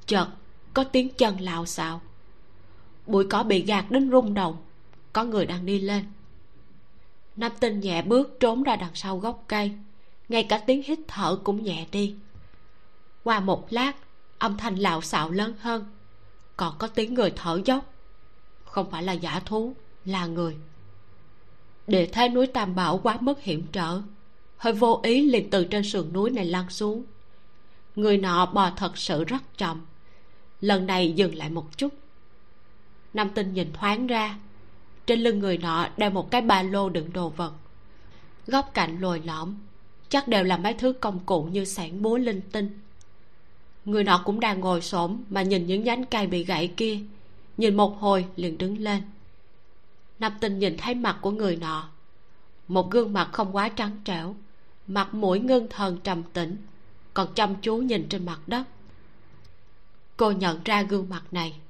Chợt, 0.06 0.26
có 0.74 0.84
tiếng 0.84 1.08
chân 1.08 1.40
lạo 1.40 1.66
xạo 1.66 2.00
bụi 3.08 3.26
cỏ 3.30 3.42
bị 3.42 3.64
gạt 3.64 3.90
đến 3.90 4.10
rung 4.10 4.34
động. 4.34 4.56
Có 5.12 5.24
người 5.24 5.46
đang 5.46 5.66
đi 5.66 5.80
lên. 5.80 6.04
Nam 7.36 7.52
tinh 7.60 7.80
nhẹ 7.80 8.02
bước 8.02 8.40
trốn 8.40 8.62
ra 8.62 8.76
đằng 8.76 8.94
sau 8.94 9.18
gốc 9.18 9.44
cây. 9.46 9.72
Ngay 10.28 10.42
cả 10.42 10.58
tiếng 10.58 10.82
hít 10.82 10.98
thở 11.08 11.38
cũng 11.44 11.64
nhẹ 11.64 11.86
đi. 11.92 12.14
Qua 13.24 13.40
một 13.40 13.66
lát, 13.70 13.92
âm 14.38 14.56
thanh 14.56 14.76
lạo 14.76 15.00
xạo 15.00 15.30
lớn 15.30 15.54
hơn. 15.60 15.84
Còn 16.56 16.74
có 16.78 16.86
tiếng 16.86 17.14
người 17.14 17.32
thở 17.36 17.60
dốc. 17.64 17.94
Không 18.64 18.90
phải 18.90 19.02
là 19.02 19.12
giả 19.12 19.40
thú, 19.40 19.74
là 20.04 20.26
người. 20.26 20.56
Địa 21.86 22.06
thế 22.06 22.28
núi 22.28 22.46
tam 22.46 22.74
bảo 22.74 22.98
quá 22.98 23.16
mức 23.20 23.40
hiểm 23.40 23.66
trở. 23.72 24.02
Hơi 24.56 24.72
vô 24.72 25.00
ý 25.02 25.30
liền 25.30 25.50
từ 25.50 25.64
trên 25.64 25.84
sườn 25.84 26.12
núi 26.12 26.30
này 26.30 26.44
lăn 26.44 26.70
xuống. 26.70 27.04
Người 27.96 28.18
nọ 28.18 28.46
bò 28.46 28.70
thật 28.76 28.98
sự 28.98 29.24
rất 29.24 29.58
chậm. 29.58 29.86
Lần 30.60 30.86
này 30.86 31.12
dừng 31.12 31.34
lại 31.34 31.50
một 31.50 31.78
chút 31.78 31.94
nam 33.14 33.30
tinh 33.34 33.52
nhìn 33.52 33.72
thoáng 33.72 34.06
ra. 34.06 34.38
Trên 35.06 35.20
lưng 35.20 35.38
người 35.38 35.58
nọ 35.58 35.88
đeo 35.96 36.10
một 36.10 36.30
cái 36.30 36.40
ba 36.40 36.62
lô 36.62 36.88
đựng 36.88 37.12
đồ 37.12 37.28
vật. 37.28 37.52
Góc 38.46 38.70
cạnh 38.74 39.00
lồi 39.00 39.22
lõm, 39.24 39.54
chắc 40.08 40.28
đều 40.28 40.44
là 40.44 40.56
mấy 40.56 40.74
thứ 40.74 40.92
công 40.92 41.18
cụ 41.26 41.42
như 41.42 41.64
sản 41.64 42.02
búa 42.02 42.18
linh 42.18 42.40
tinh. 42.40 42.80
Người 43.84 44.04
nọ 44.04 44.22
cũng 44.24 44.40
đang 44.40 44.60
ngồi 44.60 44.80
xổm 44.82 45.24
mà 45.30 45.42
nhìn 45.42 45.66
những 45.66 45.84
nhánh 45.84 46.04
cây 46.04 46.26
bị 46.26 46.44
gãy 46.44 46.72
kia, 46.76 46.98
nhìn 47.56 47.76
một 47.76 48.00
hồi 48.00 48.26
liền 48.36 48.58
đứng 48.58 48.78
lên. 48.78 49.02
Nam 50.18 50.32
tinh 50.40 50.58
nhìn 50.58 50.76
thấy 50.76 50.94
mặt 50.94 51.18
của 51.20 51.30
người 51.30 51.56
nọ. 51.56 51.88
Một 52.68 52.90
gương 52.90 53.12
mặt 53.12 53.28
không 53.32 53.56
quá 53.56 53.68
trắng 53.68 54.00
trẻo, 54.04 54.36
mặt 54.86 55.14
mũi 55.14 55.40
ngưng 55.40 55.68
thần 55.70 55.98
trầm 56.04 56.22
tĩnh, 56.22 56.56
còn 57.14 57.34
chăm 57.34 57.54
chú 57.62 57.76
nhìn 57.76 58.06
trên 58.08 58.26
mặt 58.26 58.40
đất. 58.46 58.64
Cô 60.16 60.30
nhận 60.30 60.60
ra 60.64 60.82
gương 60.82 61.08
mặt 61.08 61.22
này 61.30 61.60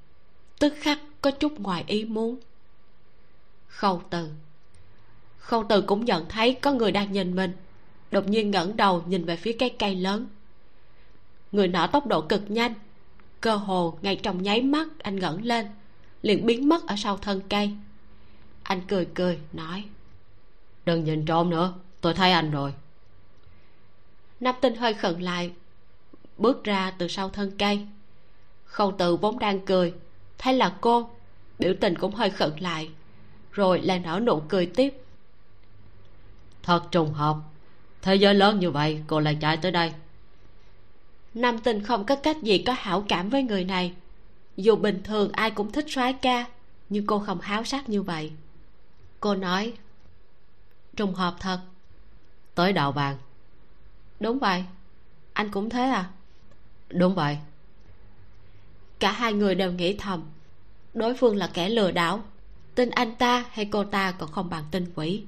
tức 0.58 0.74
khắc 0.80 0.98
có 1.22 1.30
chút 1.30 1.60
ngoài 1.60 1.84
ý 1.86 2.04
muốn. 2.04 2.36
Khâu 3.68 4.02
từ. 4.10 4.30
Khâu 5.38 5.64
từ 5.68 5.80
cũng 5.82 6.04
nhận 6.04 6.26
thấy 6.28 6.54
có 6.54 6.72
người 6.72 6.92
đang 6.92 7.12
nhìn 7.12 7.36
mình, 7.36 7.56
đột 8.10 8.28
nhiên 8.28 8.50
ngẩng 8.50 8.76
đầu 8.76 9.02
nhìn 9.06 9.24
về 9.24 9.36
phía 9.36 9.52
cái 9.52 9.70
cây 9.78 9.94
lớn. 9.94 10.26
Người 11.52 11.68
nọ 11.68 11.86
tốc 11.86 12.06
độ 12.06 12.20
cực 12.20 12.50
nhanh, 12.50 12.74
cơ 13.40 13.56
hồ 13.56 13.98
ngay 14.02 14.16
trong 14.16 14.42
nháy 14.42 14.62
mắt 14.62 14.88
anh 14.98 15.16
ngẩng 15.16 15.44
lên, 15.44 15.66
liền 16.22 16.46
biến 16.46 16.68
mất 16.68 16.86
ở 16.86 16.94
sau 16.98 17.16
thân 17.16 17.40
cây. 17.48 17.70
Anh 18.62 18.80
cười 18.88 19.04
cười, 19.14 19.38
nói, 19.52 19.84
đừng 20.84 21.04
nhìn 21.04 21.24
trộm 21.24 21.50
nữa, 21.50 21.74
tôi 22.00 22.14
thấy 22.14 22.32
anh 22.32 22.50
rồi. 22.50 22.74
Nam 24.40 24.54
tinh 24.60 24.76
hơi 24.76 24.94
khẩn 24.94 25.20
lại, 25.20 25.52
bước 26.38 26.64
ra 26.64 26.90
từ 26.90 27.08
sau 27.08 27.28
thân 27.28 27.52
cây. 27.58 27.86
Khâu 28.64 28.94
từ 28.98 29.16
vốn 29.16 29.38
đang 29.38 29.66
cười 29.66 29.94
hay 30.38 30.54
là 30.54 30.74
cô, 30.80 31.10
biểu 31.58 31.74
tình 31.80 31.98
cũng 31.98 32.14
hơi 32.14 32.30
khẩn 32.30 32.56
lại, 32.58 32.90
rồi 33.52 33.80
lại 33.82 33.98
nở 33.98 34.20
nụ 34.26 34.42
cười 34.48 34.66
tiếp. 34.66 34.94
Thật 36.62 36.82
trùng 36.90 37.12
hợp, 37.12 37.36
thế 38.02 38.14
giới 38.14 38.34
lớn 38.34 38.60
như 38.60 38.70
vậy, 38.70 39.02
cô 39.06 39.20
lại 39.20 39.38
chạy 39.40 39.56
tới 39.56 39.72
đây. 39.72 39.92
Nam 41.34 41.58
tình 41.58 41.82
không 41.82 42.04
có 42.04 42.16
cách 42.16 42.42
gì 42.42 42.58
có 42.58 42.74
hảo 42.78 43.04
cảm 43.08 43.28
với 43.28 43.42
người 43.42 43.64
này. 43.64 43.94
Dù 44.56 44.76
bình 44.76 45.02
thường 45.04 45.32
ai 45.32 45.50
cũng 45.50 45.72
thích 45.72 45.84
soái 45.88 46.12
ca, 46.12 46.46
nhưng 46.88 47.06
cô 47.06 47.18
không 47.18 47.40
háo 47.40 47.64
sắc 47.64 47.88
như 47.88 48.02
vậy. 48.02 48.32
Cô 49.20 49.34
nói, 49.34 49.72
trùng 50.96 51.14
hợp 51.14 51.34
thật. 51.40 51.60
Tới 52.54 52.72
đạo 52.72 52.92
vàng. 52.92 53.16
Đúng 54.20 54.38
vậy. 54.38 54.64
Anh 55.32 55.50
cũng 55.50 55.70
thế 55.70 55.82
à? 55.82 56.10
Đúng 56.88 57.14
vậy 57.14 57.38
cả 58.98 59.12
hai 59.12 59.32
người 59.32 59.54
đều 59.54 59.72
nghĩ 59.72 59.96
thầm. 59.96 60.22
Đối 60.94 61.14
phương 61.14 61.36
là 61.36 61.50
kẻ 61.54 61.68
lừa 61.68 61.90
đảo. 61.90 62.22
Tin 62.74 62.90
anh 62.90 63.14
ta 63.14 63.44
hay 63.50 63.64
cô 63.64 63.84
ta 63.84 64.12
còn 64.12 64.32
không 64.32 64.50
bằng 64.50 64.64
tin 64.70 64.92
quỷ. 64.94 65.22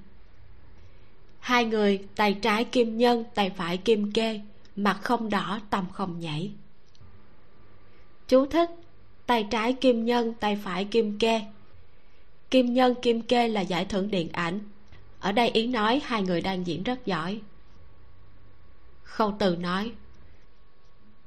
Hai 1.39 1.65
người, 1.65 2.05
tay 2.17 2.35
trái 2.35 2.65
kim 2.65 2.99
nhân, 2.99 3.25
tay 3.35 3.51
phải 3.51 3.77
kim 3.77 4.13
kê, 4.13 4.41
mặt 4.77 4.99
không 5.03 5.31
đỏ, 5.31 5.61
tâm 5.71 5.87
không 5.93 6.21
nhảy. 6.21 6.51
Chú 8.29 8.47
thích, 8.47 8.71
tay 9.27 9.47
trái 9.51 9.73
kim 9.73 10.05
nhân, 10.05 10.35
tay 10.41 10.61
phải 10.65 10.85
kim 10.85 11.19
kê. 11.19 11.43
Kim 12.51 12.75
nhân, 12.75 12.95
kim 13.03 13.23
kê 13.23 13.49
là 13.49 13.61
giải 13.61 13.85
thưởng 13.85 14.11
điện 14.11 14.29
ảnh. 14.33 14.61
Ở 15.21 15.33
đây 15.33 15.49
ý 15.49 15.67
nói 15.67 16.01
hai 16.05 16.23
người 16.23 16.41
đang 16.41 16.67
diễn 16.67 16.83
rất 16.83 17.07
giỏi. 17.07 17.41
Khâu 19.03 19.35
từ 19.39 19.57
nói 19.57 19.93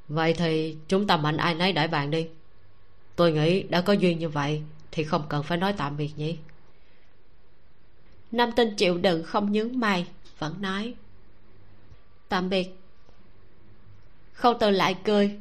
vậy 0.08 0.34
thì 0.34 0.78
chúng 0.88 1.08
ta 1.08 1.18
mạnh 1.18 1.38
ai 1.38 1.56
nấy 1.56 1.74
đại 1.74 1.88
bạn 1.88 2.12
đi. 2.12 2.28
Tôi 3.16 3.32
nghĩ 3.32 3.64
đã 3.64 3.82
có 3.82 3.94
duyên 3.94 4.20
như 4.20 4.30
vậy 4.30 4.62
thì 4.92 5.04
không 5.04 5.24
cần 5.30 5.44
phải 5.44 5.58
nói 5.58 5.74
tạm 5.78 5.98
biệt 5.98 6.12
nhỉ. 6.16 6.38
Nam 8.32 8.52
tinh 8.52 8.76
chịu 8.76 8.98
đựng 8.98 9.24
không 9.24 9.52
nhướng 9.52 9.80
mày, 9.80 10.08
vẫn 10.40 10.62
nói. 10.62 10.94
Tạm 12.30 12.50
biệt. 12.50 12.80
Khâu 14.34 14.54
từ 14.60 14.70
lại 14.70 14.96
cười. 15.04 15.40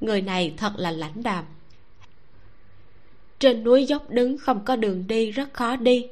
Người 0.00 0.22
này 0.22 0.54
thật 0.56 0.72
là 0.76 0.90
lãnh 0.90 1.22
đạm. 1.22 1.44
Trên 3.38 3.64
núi 3.64 3.84
dốc 3.86 4.10
đứng 4.10 4.38
không 4.38 4.64
có 4.64 4.76
đường 4.76 5.06
đi, 5.06 5.30
rất 5.30 5.52
khó 5.52 5.76
đi. 5.76 6.06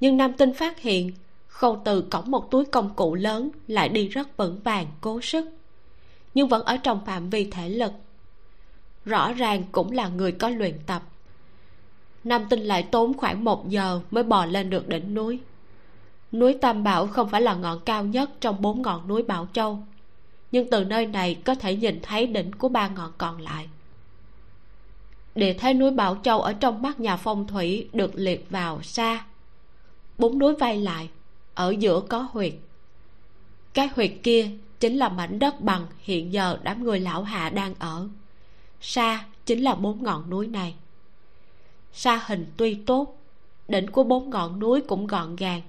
Nhưng 0.00 0.16
nam 0.16 0.32
tinh 0.32 0.54
phát 0.54 0.80
hiện, 0.80 1.12
khâu 1.48 1.82
từ 1.84 2.02
cõng 2.10 2.30
một 2.30 2.50
túi 2.50 2.64
công 2.64 2.94
cụ 2.94 3.14
lớn 3.14 3.50
lại 3.68 3.88
đi 3.88 4.08
rất 4.08 4.36
vững 4.36 4.60
vàng, 4.64 4.86
cố 5.00 5.20
sức 5.20 5.46
nhưng 6.36 6.48
vẫn 6.48 6.64
ở 6.64 6.76
trong 6.76 7.04
phạm 7.04 7.30
vi 7.30 7.50
thể 7.50 7.68
lực. 7.68 7.92
Rõ 9.04 9.32
ràng 9.32 9.62
cũng 9.72 9.92
là 9.92 10.08
người 10.08 10.32
có 10.32 10.48
luyện 10.48 10.78
tập. 10.86 11.02
Nam 12.24 12.46
tinh 12.50 12.60
lại 12.60 12.82
tốn 12.82 13.14
khoảng 13.14 13.44
một 13.44 13.68
giờ 13.68 14.00
mới 14.10 14.22
bò 14.22 14.46
lên 14.46 14.70
được 14.70 14.88
đỉnh 14.88 15.14
núi. 15.14 15.40
Núi 16.32 16.54
tam 16.60 16.84
bảo 16.84 17.06
không 17.06 17.28
phải 17.28 17.40
là 17.40 17.54
ngọn 17.54 17.80
cao 17.80 18.04
nhất 18.04 18.30
trong 18.40 18.62
bốn 18.62 18.82
ngọn 18.82 19.08
núi 19.08 19.22
bảo 19.22 19.48
châu, 19.52 19.78
nhưng 20.52 20.70
từ 20.70 20.84
nơi 20.84 21.06
này 21.06 21.34
có 21.34 21.54
thể 21.54 21.76
nhìn 21.76 22.00
thấy 22.02 22.26
đỉnh 22.26 22.52
của 22.52 22.68
ba 22.68 22.88
ngọn 22.88 23.12
còn 23.18 23.40
lại. 23.40 23.68
Địa 25.34 25.52
thế 25.52 25.74
núi 25.74 25.90
bảo 25.90 26.16
châu 26.22 26.40
ở 26.40 26.52
trong 26.52 26.82
mắt 26.82 27.00
nhà 27.00 27.16
phong 27.16 27.46
thủy 27.46 27.88
được 27.92 28.10
liệt 28.14 28.50
vào 28.50 28.82
xa. 28.82 29.24
Bốn 30.18 30.38
núi 30.38 30.54
vay 30.54 30.78
lại, 30.78 31.08
ở 31.54 31.74
giữa 31.78 32.00
có 32.00 32.28
huyệt. 32.32 32.52
Cái 33.74 33.88
huyệt 33.94 34.10
kia 34.22 34.50
chính 34.86 34.96
là 34.96 35.08
mảnh 35.08 35.38
đất 35.38 35.60
bằng 35.60 35.86
hiện 35.98 36.32
giờ 36.32 36.58
đám 36.62 36.84
người 36.84 37.00
lão 37.00 37.22
hạ 37.22 37.50
đang 37.50 37.74
ở. 37.78 38.08
Xa 38.80 39.24
chính 39.46 39.62
là 39.64 39.74
bốn 39.74 40.02
ngọn 40.02 40.30
núi 40.30 40.46
này. 40.46 40.74
Xa 41.92 42.22
hình 42.26 42.46
tuy 42.56 42.74
tốt, 42.74 43.18
đỉnh 43.68 43.86
của 43.86 44.04
bốn 44.04 44.30
ngọn 44.30 44.58
núi 44.58 44.80
cũng 44.80 45.06
gọn 45.06 45.36
gàng, 45.36 45.60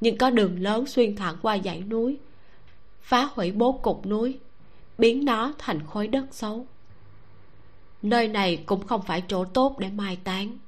nhưng 0.00 0.18
có 0.18 0.30
đường 0.30 0.62
lớn 0.62 0.86
xuyên 0.86 1.16
thẳng 1.16 1.36
qua 1.42 1.58
dãy 1.64 1.80
núi, 1.80 2.16
phá 3.02 3.28
hủy 3.34 3.52
bố 3.52 3.72
cục 3.72 4.06
núi, 4.06 4.38
biến 4.98 5.24
nó 5.24 5.52
thành 5.58 5.86
khối 5.86 6.08
đất 6.08 6.26
xấu. 6.30 6.66
Nơi 8.02 8.28
này 8.28 8.62
cũng 8.66 8.86
không 8.86 9.02
phải 9.02 9.22
chỗ 9.28 9.44
tốt 9.44 9.78
để 9.78 9.90
mai 9.90 10.16
táng. 10.24 10.58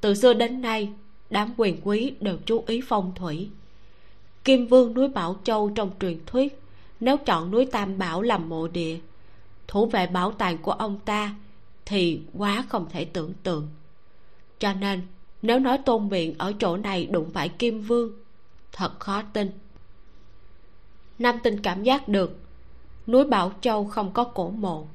Từ 0.00 0.14
xưa 0.14 0.34
đến 0.34 0.60
nay, 0.60 0.88
đám 1.30 1.54
quyền 1.56 1.80
quý 1.84 2.12
đều 2.20 2.36
chú 2.46 2.64
ý 2.66 2.80
phong 2.86 3.12
thủy. 3.14 3.48
Kim 4.44 4.66
vương 4.66 4.94
núi 4.94 5.08
bảo 5.08 5.36
châu 5.44 5.70
trong 5.70 5.90
truyền 6.00 6.18
thuyết 6.26 6.60
nếu 7.04 7.16
chọn 7.16 7.50
núi 7.50 7.66
tam 7.66 7.98
bảo 7.98 8.22
làm 8.22 8.48
mộ 8.48 8.68
địa, 8.68 8.98
thủ 9.68 9.86
vệ 9.86 10.06
bảo 10.06 10.32
tàng 10.32 10.58
của 10.58 10.72
ông 10.72 10.98
ta 11.04 11.34
thì 11.86 12.20
quá 12.38 12.64
không 12.68 12.86
thể 12.90 13.04
tưởng 13.04 13.32
tượng. 13.42 13.68
Cho 14.58 14.72
nên, 14.74 15.02
nếu 15.42 15.58
nói 15.58 15.78
tôn 15.78 16.08
miệng 16.08 16.34
ở 16.38 16.52
chỗ 16.58 16.76
này 16.76 17.06
đụng 17.06 17.30
phải 17.30 17.48
kim 17.48 17.82
vương, 17.82 18.12
thật 18.72 19.00
khó 19.00 19.22
tin. 19.32 19.50
Nam 21.18 21.38
tinh 21.42 21.62
cảm 21.62 21.82
giác 21.82 22.08
được, 22.08 22.38
núi 23.06 23.24
bảo 23.24 23.52
châu 23.60 23.84
không 23.84 24.12
có 24.12 24.24
cổ 24.24 24.50
mộ, 24.50 24.86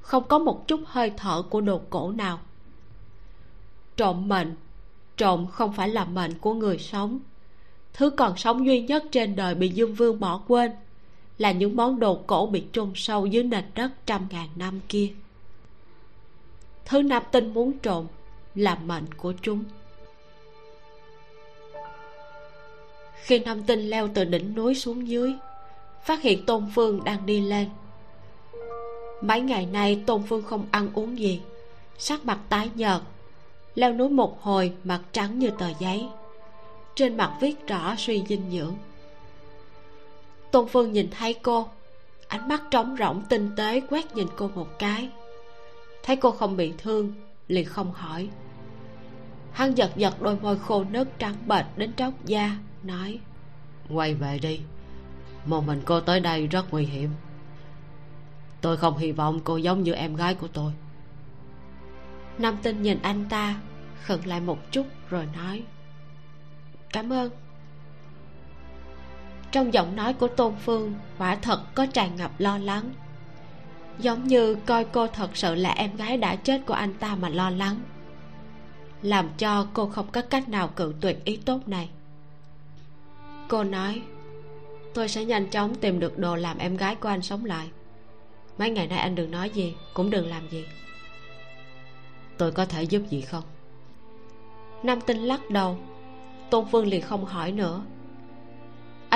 không 0.00 0.28
có 0.28 0.38
một 0.38 0.68
chút 0.68 0.80
hơi 0.86 1.12
thở 1.16 1.42
của 1.42 1.60
đồ 1.60 1.80
cổ 1.90 2.12
nào. 2.12 2.38
Trộm 3.96 4.28
mệnh, 4.28 4.56
trộm 5.16 5.46
không 5.46 5.72
phải 5.72 5.88
là 5.88 6.04
mệnh 6.04 6.38
của 6.38 6.54
người 6.54 6.78
sống. 6.78 7.18
Thứ 7.92 8.10
còn 8.10 8.36
sống 8.36 8.66
duy 8.66 8.80
nhất 8.80 9.04
trên 9.12 9.36
đời 9.36 9.54
bị 9.54 9.68
dương 9.68 9.94
vương 9.94 10.20
bỏ 10.20 10.40
quên 10.48 10.72
là 11.38 11.52
những 11.52 11.76
món 11.76 12.00
đồ 12.00 12.18
cổ 12.26 12.46
bị 12.46 12.64
chôn 12.72 12.92
sâu 12.94 13.26
dưới 13.26 13.42
nền 13.42 13.64
đất 13.74 13.90
trăm 14.06 14.26
ngàn 14.30 14.48
năm 14.56 14.80
kia. 14.88 15.12
Thứ 16.84 17.02
nam 17.02 17.22
tinh 17.30 17.54
muốn 17.54 17.72
trộm 17.72 18.06
là 18.54 18.74
mệnh 18.74 19.14
của 19.16 19.32
chúng. 19.42 19.64
Khi 23.22 23.38
nam 23.38 23.62
tinh 23.62 23.80
leo 23.80 24.08
từ 24.14 24.24
đỉnh 24.24 24.54
núi 24.54 24.74
xuống 24.74 25.08
dưới, 25.08 25.34
phát 26.04 26.22
hiện 26.22 26.46
tôn 26.46 26.66
phương 26.74 27.04
đang 27.04 27.26
đi 27.26 27.40
lên. 27.40 27.68
Mấy 29.20 29.40
ngày 29.40 29.66
nay, 29.66 30.02
tôn 30.06 30.22
phương 30.28 30.42
không 30.42 30.66
ăn 30.70 30.88
uống 30.94 31.18
gì, 31.18 31.40
sắc 31.98 32.24
mặt 32.24 32.38
tái 32.48 32.70
nhợt, 32.74 33.00
leo 33.74 33.92
núi 33.92 34.08
một 34.08 34.42
hồi, 34.42 34.72
mặt 34.84 35.00
trắng 35.12 35.38
như 35.38 35.50
tờ 35.58 35.66
giấy. 35.78 36.08
Trên 36.94 37.16
mặt 37.16 37.36
viết 37.40 37.66
rõ 37.66 37.94
suy 37.98 38.24
dinh 38.28 38.50
dưỡng 38.50 38.74
tôn 40.56 40.68
phương 40.68 40.92
nhìn 40.92 41.10
thấy 41.10 41.34
cô. 41.34 41.68
Ánh 42.28 42.48
mắt 42.48 42.62
trống 42.70 42.96
rỗng, 42.98 43.22
tinh 43.28 43.50
tế, 43.56 43.80
quét 43.90 44.14
nhìn 44.14 44.26
cô 44.36 44.48
một 44.54 44.78
cái. 44.78 45.10
Thấy 46.02 46.16
cô 46.16 46.30
không 46.30 46.56
bị 46.56 46.72
thương, 46.78 47.12
liền 47.48 47.64
không 47.64 47.92
hỏi. 47.92 48.28
Hắn 49.52 49.74
giật 49.74 49.90
giật 49.96 50.22
đôi 50.22 50.36
môi 50.36 50.58
khô 50.58 50.84
nứt 50.84 51.18
trắng 51.18 51.34
bệch 51.46 51.66
đến 51.76 51.92
tróc 51.94 52.24
da, 52.24 52.56
nói, 52.82 53.18
quay 53.90 54.14
về 54.14 54.38
đi. 54.38 54.60
Một 55.46 55.66
mình 55.66 55.82
cô 55.84 56.00
tới 56.00 56.20
đây 56.20 56.46
rất 56.46 56.66
nguy 56.70 56.84
hiểm. 56.84 57.10
Tôi 58.60 58.76
không 58.76 58.98
hy 58.98 59.12
vọng 59.12 59.40
cô 59.44 59.56
giống 59.56 59.82
như 59.82 59.92
em 59.92 60.16
gái 60.16 60.34
của 60.34 60.48
tôi. 60.48 60.72
Nam 62.38 62.56
tinh 62.62 62.82
nhìn 62.82 62.98
anh 63.02 63.24
ta, 63.28 63.60
khựng 64.02 64.26
lại 64.26 64.40
một 64.40 64.58
chút 64.70 64.86
rồi 65.10 65.26
nói, 65.36 65.62
cảm 66.92 67.12
ơn 67.12 67.30
trong 69.52 69.74
giọng 69.74 69.96
nói 69.96 70.14
của 70.14 70.28
tôn 70.28 70.54
phương, 70.64 70.94
quả 71.18 71.36
thật 71.36 71.60
có 71.74 71.86
tràn 71.86 72.16
ngập 72.16 72.30
lo 72.38 72.58
lắng. 72.58 72.92
Giống 73.98 74.24
như 74.24 74.54
coi 74.66 74.84
cô 74.84 75.06
thật 75.06 75.36
sự 75.36 75.54
là 75.54 75.70
em 75.70 75.96
gái 75.96 76.16
đã 76.16 76.36
chết 76.36 76.60
của 76.66 76.74
anh 76.74 76.94
ta 76.94 77.16
mà 77.16 77.28
lo 77.28 77.50
lắng. 77.50 77.80
Làm 79.02 79.28
cho 79.38 79.66
cô 79.74 79.86
không 79.86 80.10
có 80.12 80.22
cách 80.22 80.48
nào 80.48 80.68
cự 80.68 80.94
tuyệt 81.00 81.24
ý 81.24 81.36
tốt 81.36 81.68
này. 81.68 81.90
Cô 83.48 83.64
nói, 83.64 84.02
tôi 84.94 85.08
sẽ 85.08 85.24
nhanh 85.24 85.50
chóng 85.50 85.74
tìm 85.74 86.00
được 86.00 86.18
đồ 86.18 86.36
làm 86.36 86.58
em 86.58 86.76
gái 86.76 86.94
của 86.94 87.08
anh 87.08 87.22
sống 87.22 87.44
lại. 87.44 87.70
Mấy 88.58 88.70
ngày 88.70 88.86
nay 88.86 88.98
anh 88.98 89.14
đừng 89.14 89.30
nói 89.30 89.50
gì, 89.50 89.74
cũng 89.94 90.10
đừng 90.10 90.30
làm 90.30 90.48
gì. 90.50 90.64
Tôi 92.38 92.52
có 92.52 92.64
thể 92.64 92.82
giúp 92.82 93.02
gì 93.10 93.20
không? 93.20 93.44
Nam 94.82 95.00
tinh 95.00 95.18
lắc 95.18 95.50
đầu. 95.50 95.78
Tôn 96.50 96.64
phương 96.72 96.86
liền 96.86 97.02
không 97.02 97.24
hỏi 97.24 97.52
nữa 97.52 97.82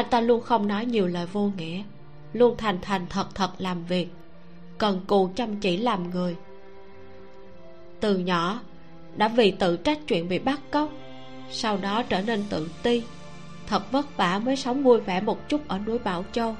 anh 0.00 0.10
ta 0.10 0.20
luôn 0.20 0.40
không 0.40 0.68
nói 0.68 0.86
nhiều 0.86 1.06
lời 1.06 1.26
vô 1.26 1.50
nghĩa, 1.56 1.82
luôn 2.32 2.56
thành 2.58 2.78
thành 2.82 3.06
thật 3.10 3.34
thật 3.34 3.50
làm 3.58 3.84
việc, 3.84 4.08
cần 4.78 5.00
cù 5.06 5.30
chăm 5.36 5.60
chỉ 5.60 5.76
làm 5.76 6.10
người. 6.10 6.36
Từ 8.00 8.18
nhỏ, 8.18 8.60
đã 9.16 9.28
vì 9.28 9.50
tự 9.50 9.76
trách 9.76 9.98
chuyện 10.06 10.28
bị 10.28 10.38
bắt 10.38 10.60
cóc, 10.70 10.90
sau 11.50 11.76
đó 11.76 12.02
trở 12.02 12.22
nên 12.22 12.44
tự 12.50 12.68
ti, 12.82 13.02
thật 13.66 13.92
vất 13.92 14.16
vả 14.16 14.38
mới 14.38 14.56
sống 14.56 14.82
vui 14.82 15.00
vẻ 15.00 15.20
một 15.20 15.48
chút 15.48 15.68
ở 15.68 15.78
núi 15.78 15.98
bảo 15.98 16.24
châu. 16.32 16.56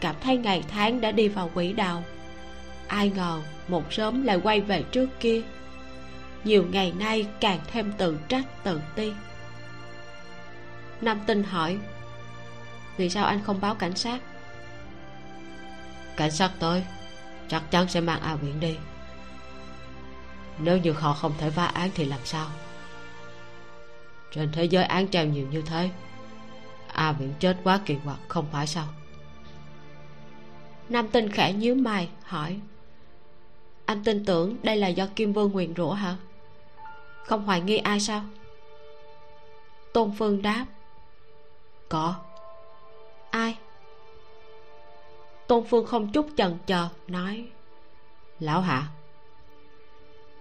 Cảm 0.00 0.14
thấy 0.20 0.36
ngày 0.36 0.64
tháng 0.68 1.00
đã 1.00 1.12
đi 1.12 1.28
vào 1.28 1.50
quỹ 1.54 1.72
đạo, 1.72 2.02
ai 2.86 3.12
ngờ 3.16 3.40
một 3.68 3.92
sớm 3.92 4.24
lại 4.24 4.40
quay 4.42 4.60
về 4.60 4.82
trước 4.82 5.08
kia. 5.20 5.42
Nhiều 6.44 6.64
ngày 6.70 6.92
nay 6.98 7.26
càng 7.40 7.60
thêm 7.72 7.92
tự 7.98 8.18
trách 8.28 8.64
tự 8.64 8.80
ti. 8.94 9.12
Nam 11.00 11.20
tinh 11.26 11.42
hỏi 11.42 11.78
vì 12.96 13.10
sao 13.10 13.26
anh 13.26 13.40
không 13.42 13.60
báo 13.60 13.74
cảnh 13.74 13.96
sát? 13.96 14.20
Cảnh 16.16 16.30
sát 16.30 16.52
tới 16.58 16.84
chắc 17.48 17.70
chắn 17.70 17.88
sẽ 17.88 18.00
mang 18.00 18.20
a 18.20 18.34
viễn 18.34 18.60
đi. 18.60 18.76
Nếu 20.58 20.78
như 20.78 20.92
họ 20.92 21.12
không 21.12 21.32
thể 21.38 21.50
phá 21.50 21.66
án 21.66 21.90
thì 21.94 22.04
làm 22.04 22.20
sao? 22.24 22.46
Trên 24.32 24.52
thế 24.52 24.64
giới 24.64 24.84
án 24.84 25.08
treo 25.08 25.26
nhiều 25.26 25.46
như 25.50 25.62
thế 25.62 25.90
a 26.96 27.12
viễn 27.12 27.32
chết 27.40 27.56
quá 27.64 27.80
kỳ 27.86 27.96
quặc 28.04 28.18
không 28.28 28.46
phải 28.52 28.66
sao? 28.66 28.86
Nam 30.88 31.08
tinh 31.08 31.30
khẽ 31.30 31.52
nhíu 31.52 31.74
mày 31.74 32.08
hỏi. 32.22 32.60
Anh 33.86 34.04
tin 34.04 34.24
tưởng 34.24 34.56
đây 34.62 34.76
là 34.76 34.88
do 34.88 35.06
kim 35.16 35.32
vương 35.32 35.52
nguyền 35.52 35.74
rủa 35.74 35.92
hả? 35.92 36.16
Không 37.24 37.44
hoài 37.44 37.60
nghi 37.60 37.76
ai 37.76 38.00
sao? 38.00 38.22
Tôn 39.92 40.12
phương 40.18 40.42
đáp. 40.42 40.66
Có 41.88 42.14
ai? 43.36 43.56
Tôn 45.46 45.64
phương 45.64 45.86
không 45.86 46.12
chút 46.12 46.26
chần 46.36 46.58
chờ, 46.66 46.88
nói, 47.08 47.48
lão 48.40 48.60
hạ. 48.60 48.88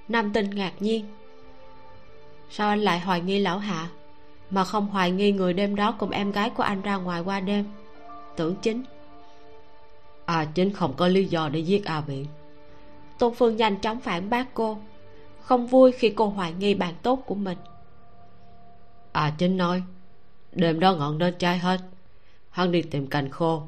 Nam 0.07 0.33
tinh 0.33 0.49
ngạc 0.49 0.73
nhiên, 0.79 1.05
sao 2.49 2.69
anh 2.69 2.79
lại 2.79 2.99
hoài 2.99 3.21
nghi 3.21 3.39
lão 3.39 3.57
hạ? 3.57 3.89
Mà 4.49 4.63
không 4.63 4.87
hoài 4.87 5.11
nghi 5.11 5.31
người 5.31 5.53
đêm 5.53 5.75
đó 5.75 5.95
cùng 5.99 6.09
em 6.09 6.31
gái 6.31 6.49
của 6.49 6.63
anh 6.63 6.81
ra 6.81 6.95
ngoài 6.95 7.21
qua 7.21 7.39
đêm? 7.39 7.65
Tưởng 8.35 8.55
chính. 8.61 8.83
À 10.25 10.45
chính 10.53 10.73
không 10.73 10.93
có 10.97 11.07
lý 11.07 11.25
do 11.25 11.49
để 11.49 11.59
giết 11.59 11.85
a 11.85 12.01
viện. 12.01 12.25
Tôn 13.19 13.33
phương 13.33 13.55
nhanh 13.55 13.79
chóng 13.79 13.99
phản 13.99 14.29
bác 14.29 14.53
cô, 14.53 14.77
không 15.41 15.67
vui 15.67 15.91
khi 15.91 16.13
cô 16.15 16.27
hoài 16.27 16.53
nghi 16.53 16.73
bạn 16.73 16.93
tốt 17.01 17.19
của 17.25 17.35
mình. 17.35 17.57
À 19.11 19.33
chính 19.37 19.57
nói, 19.57 19.83
đêm 20.51 20.79
đó 20.79 20.95
ngọn 20.95 21.17
đến 21.17 21.35
cháy 21.39 21.57
hết 21.57 21.81
hắn 22.55 22.71
đi 22.71 22.81
tìm 22.81 23.07
cành 23.07 23.29
khô. 23.29 23.63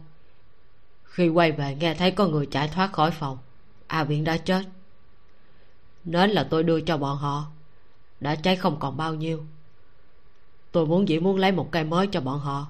Khi 1.03 1.30
quay 1.30 1.51
về, 1.51 1.76
nghe 1.76 1.93
thấy 1.93 2.11
có 2.11 2.27
người 2.27 2.45
chạy 2.45 2.68
thoát 2.68 2.93
khỏi 2.93 3.11
phòng. 3.11 3.38
A 3.88 4.03
viện 4.03 4.23
đã 4.23 4.38
chết. 4.38 4.64
Nến 6.05 6.30
là 6.30 6.43
tôi 6.43 6.64
đưa 6.64 6.81
cho 6.81 6.97
bọn 6.97 7.18
họ. 7.18 7.45
Đã 8.19 8.35
cháy 8.35 8.55
không 8.55 8.80
còn 8.80 8.97
bao 8.97 9.14
nhiêu. 9.15 9.45
Tôi 10.72 10.85
muốn 10.85 11.05
chỉ 11.05 11.19
muốn 11.19 11.38
lấy 11.38 11.51
một 11.51 11.72
cây 11.72 11.84
mới 11.84 12.07
cho 12.07 12.22
bọn 12.22 12.39
họ. 12.39 12.68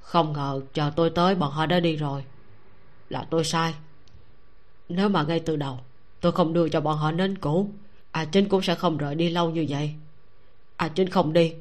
Không 0.00 0.32
ngờ 0.32 0.60
chờ 0.72 0.92
tôi 0.96 1.10
tới, 1.10 1.34
bọn 1.34 1.52
họ 1.52 1.66
đã 1.66 1.80
đi 1.80 1.96
rồi. 1.96 2.24
Là 3.08 3.26
tôi 3.30 3.44
sai. 3.44 3.74
Nếu 4.88 5.08
mà 5.08 5.22
ngay 5.22 5.40
từ 5.40 5.56
đầu, 5.56 5.78
tôi 6.20 6.32
không 6.32 6.52
đưa 6.52 6.68
cho 6.68 6.80
bọn 6.80 6.98
họ 6.98 7.12
nến 7.12 7.38
cũ 7.38 7.70
à 8.10 8.24
chính 8.24 8.48
cũng 8.48 8.62
sẽ 8.62 8.74
không 8.74 8.96
rời 8.96 9.14
đi 9.14 9.30
lâu 9.30 9.50
như 9.50 9.66
vậy. 9.68 9.94
À 10.76 10.88
chính 10.88 11.08
không 11.08 11.32
đi 11.32 11.54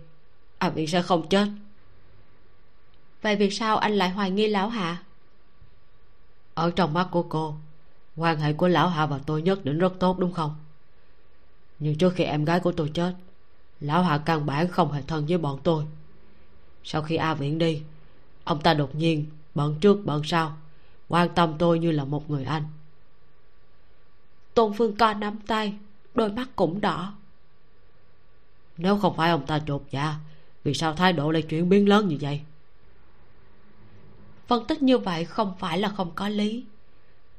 à 0.57 0.69
viện 0.69 0.87
sẽ 0.87 1.01
không 1.01 1.27
chết 1.29 1.47
vậy 3.23 3.35
vì 3.35 3.49
sao 3.49 3.77
anh 3.77 3.93
lại 3.93 4.09
hoài 4.09 4.31
nghi 4.31 4.47
lão 4.47 4.69
hạ? 4.69 5.03
Ở 6.53 6.71
trong 6.71 6.93
mắt 6.93 7.07
của 7.11 7.23
cô 7.23 7.55
quan 8.15 8.39
hệ 8.39 8.53
của 8.53 8.67
lão 8.67 8.89
hạ 8.89 9.05
và 9.05 9.19
tôi 9.25 9.41
nhất 9.41 9.65
định 9.65 9.77
rất 9.77 9.93
tốt 9.99 10.19
đúng 10.19 10.31
không? 10.31 10.55
Nhưng 11.79 11.97
trước 11.97 12.13
khi 12.15 12.23
em 12.23 12.45
gái 12.45 12.59
của 12.59 12.71
tôi 12.71 12.91
chết 12.93 13.13
lão 13.79 14.03
hạ 14.03 14.17
căn 14.17 14.45
bản 14.45 14.67
không 14.67 14.91
hề 14.91 15.01
thân 15.01 15.25
với 15.25 15.37
bọn 15.37 15.59
tôi. 15.63 15.85
Sau 16.83 17.01
khi 17.01 17.15
a 17.15 17.33
viễn 17.33 17.57
đi 17.57 17.81
ông 18.43 18.61
ta 18.61 18.73
đột 18.73 18.95
nhiên 18.95 19.25
bận 19.55 19.77
trước 19.81 20.05
bận 20.05 20.21
sau 20.25 20.57
quan 21.07 21.29
tâm 21.35 21.53
tôi 21.59 21.79
như 21.79 21.91
là 21.91 22.05
một 22.05 22.29
người 22.29 22.43
anh. 22.43 22.63
Tôn 24.53 24.73
phương 24.77 24.95
co 24.95 25.13
nắm 25.13 25.39
tay 25.47 25.73
đôi 26.15 26.31
mắt 26.31 26.49
cũng 26.55 26.81
đỏ. 26.81 27.13
Nếu 28.77 28.97
không 28.97 29.15
phải 29.15 29.29
ông 29.29 29.45
ta 29.45 29.59
chột 29.67 29.83
dạ 29.91 30.15
vì 30.63 30.73
sao 30.73 30.93
thái 30.93 31.13
độ 31.13 31.31
lại 31.31 31.41
chuyển 31.41 31.69
biến 31.69 31.89
lớn 31.89 32.07
như 32.07 32.17
vậy 32.21 32.41
phân 34.47 34.65
tích 34.65 34.81
như 34.81 34.97
vậy 34.97 35.25
không 35.25 35.53
phải 35.59 35.79
là 35.79 35.89
không 35.89 36.11
có 36.15 36.29
lý. 36.29 36.63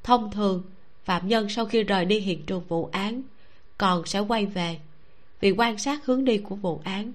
Thông 0.03 0.31
thường, 0.31 0.63
phạm 1.05 1.29
nhân 1.29 1.49
sau 1.49 1.67
khi 1.67 1.83
rời 1.83 2.05
đi 2.05 2.21
hiện 2.21 2.47
trường 2.47 2.65
vụ 2.69 2.89
án, 2.93 3.23
còn 3.79 4.07
sẽ 4.07 4.21
quay 4.21 4.47
về 4.47 4.81
vì 5.41 5.51
quan 5.51 5.79
sát 5.79 6.07
hướng 6.07 6.25
đi 6.25 6.39
của 6.39 6.55
vụ 6.55 6.81
án. 6.85 7.13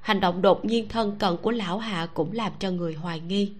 Hành 0.00 0.20
động 0.20 0.42
đột 0.42 0.64
nhiên 0.64 0.88
thân 0.88 1.18
cận 1.18 1.36
của 1.42 1.50
lão 1.50 1.78
hạ 1.78 2.06
cũng 2.14 2.32
làm 2.32 2.52
cho 2.58 2.70
người 2.70 2.94
hoài 2.94 3.20
nghi. 3.20 3.52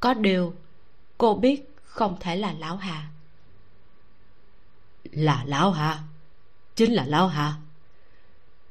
Có 0.00 0.14
điều, 0.14 0.54
cô 1.18 1.34
biết 1.34 1.74
không 1.84 2.16
thể 2.20 2.36
là 2.36 2.52
lão 2.52 2.76
hạ. 2.76 3.08
Là 5.12 5.44
lão 5.46 5.70
hạ? 5.70 6.02
Chính 6.76 6.92
là 6.92 7.04
lão 7.06 7.28
hạ. 7.28 7.54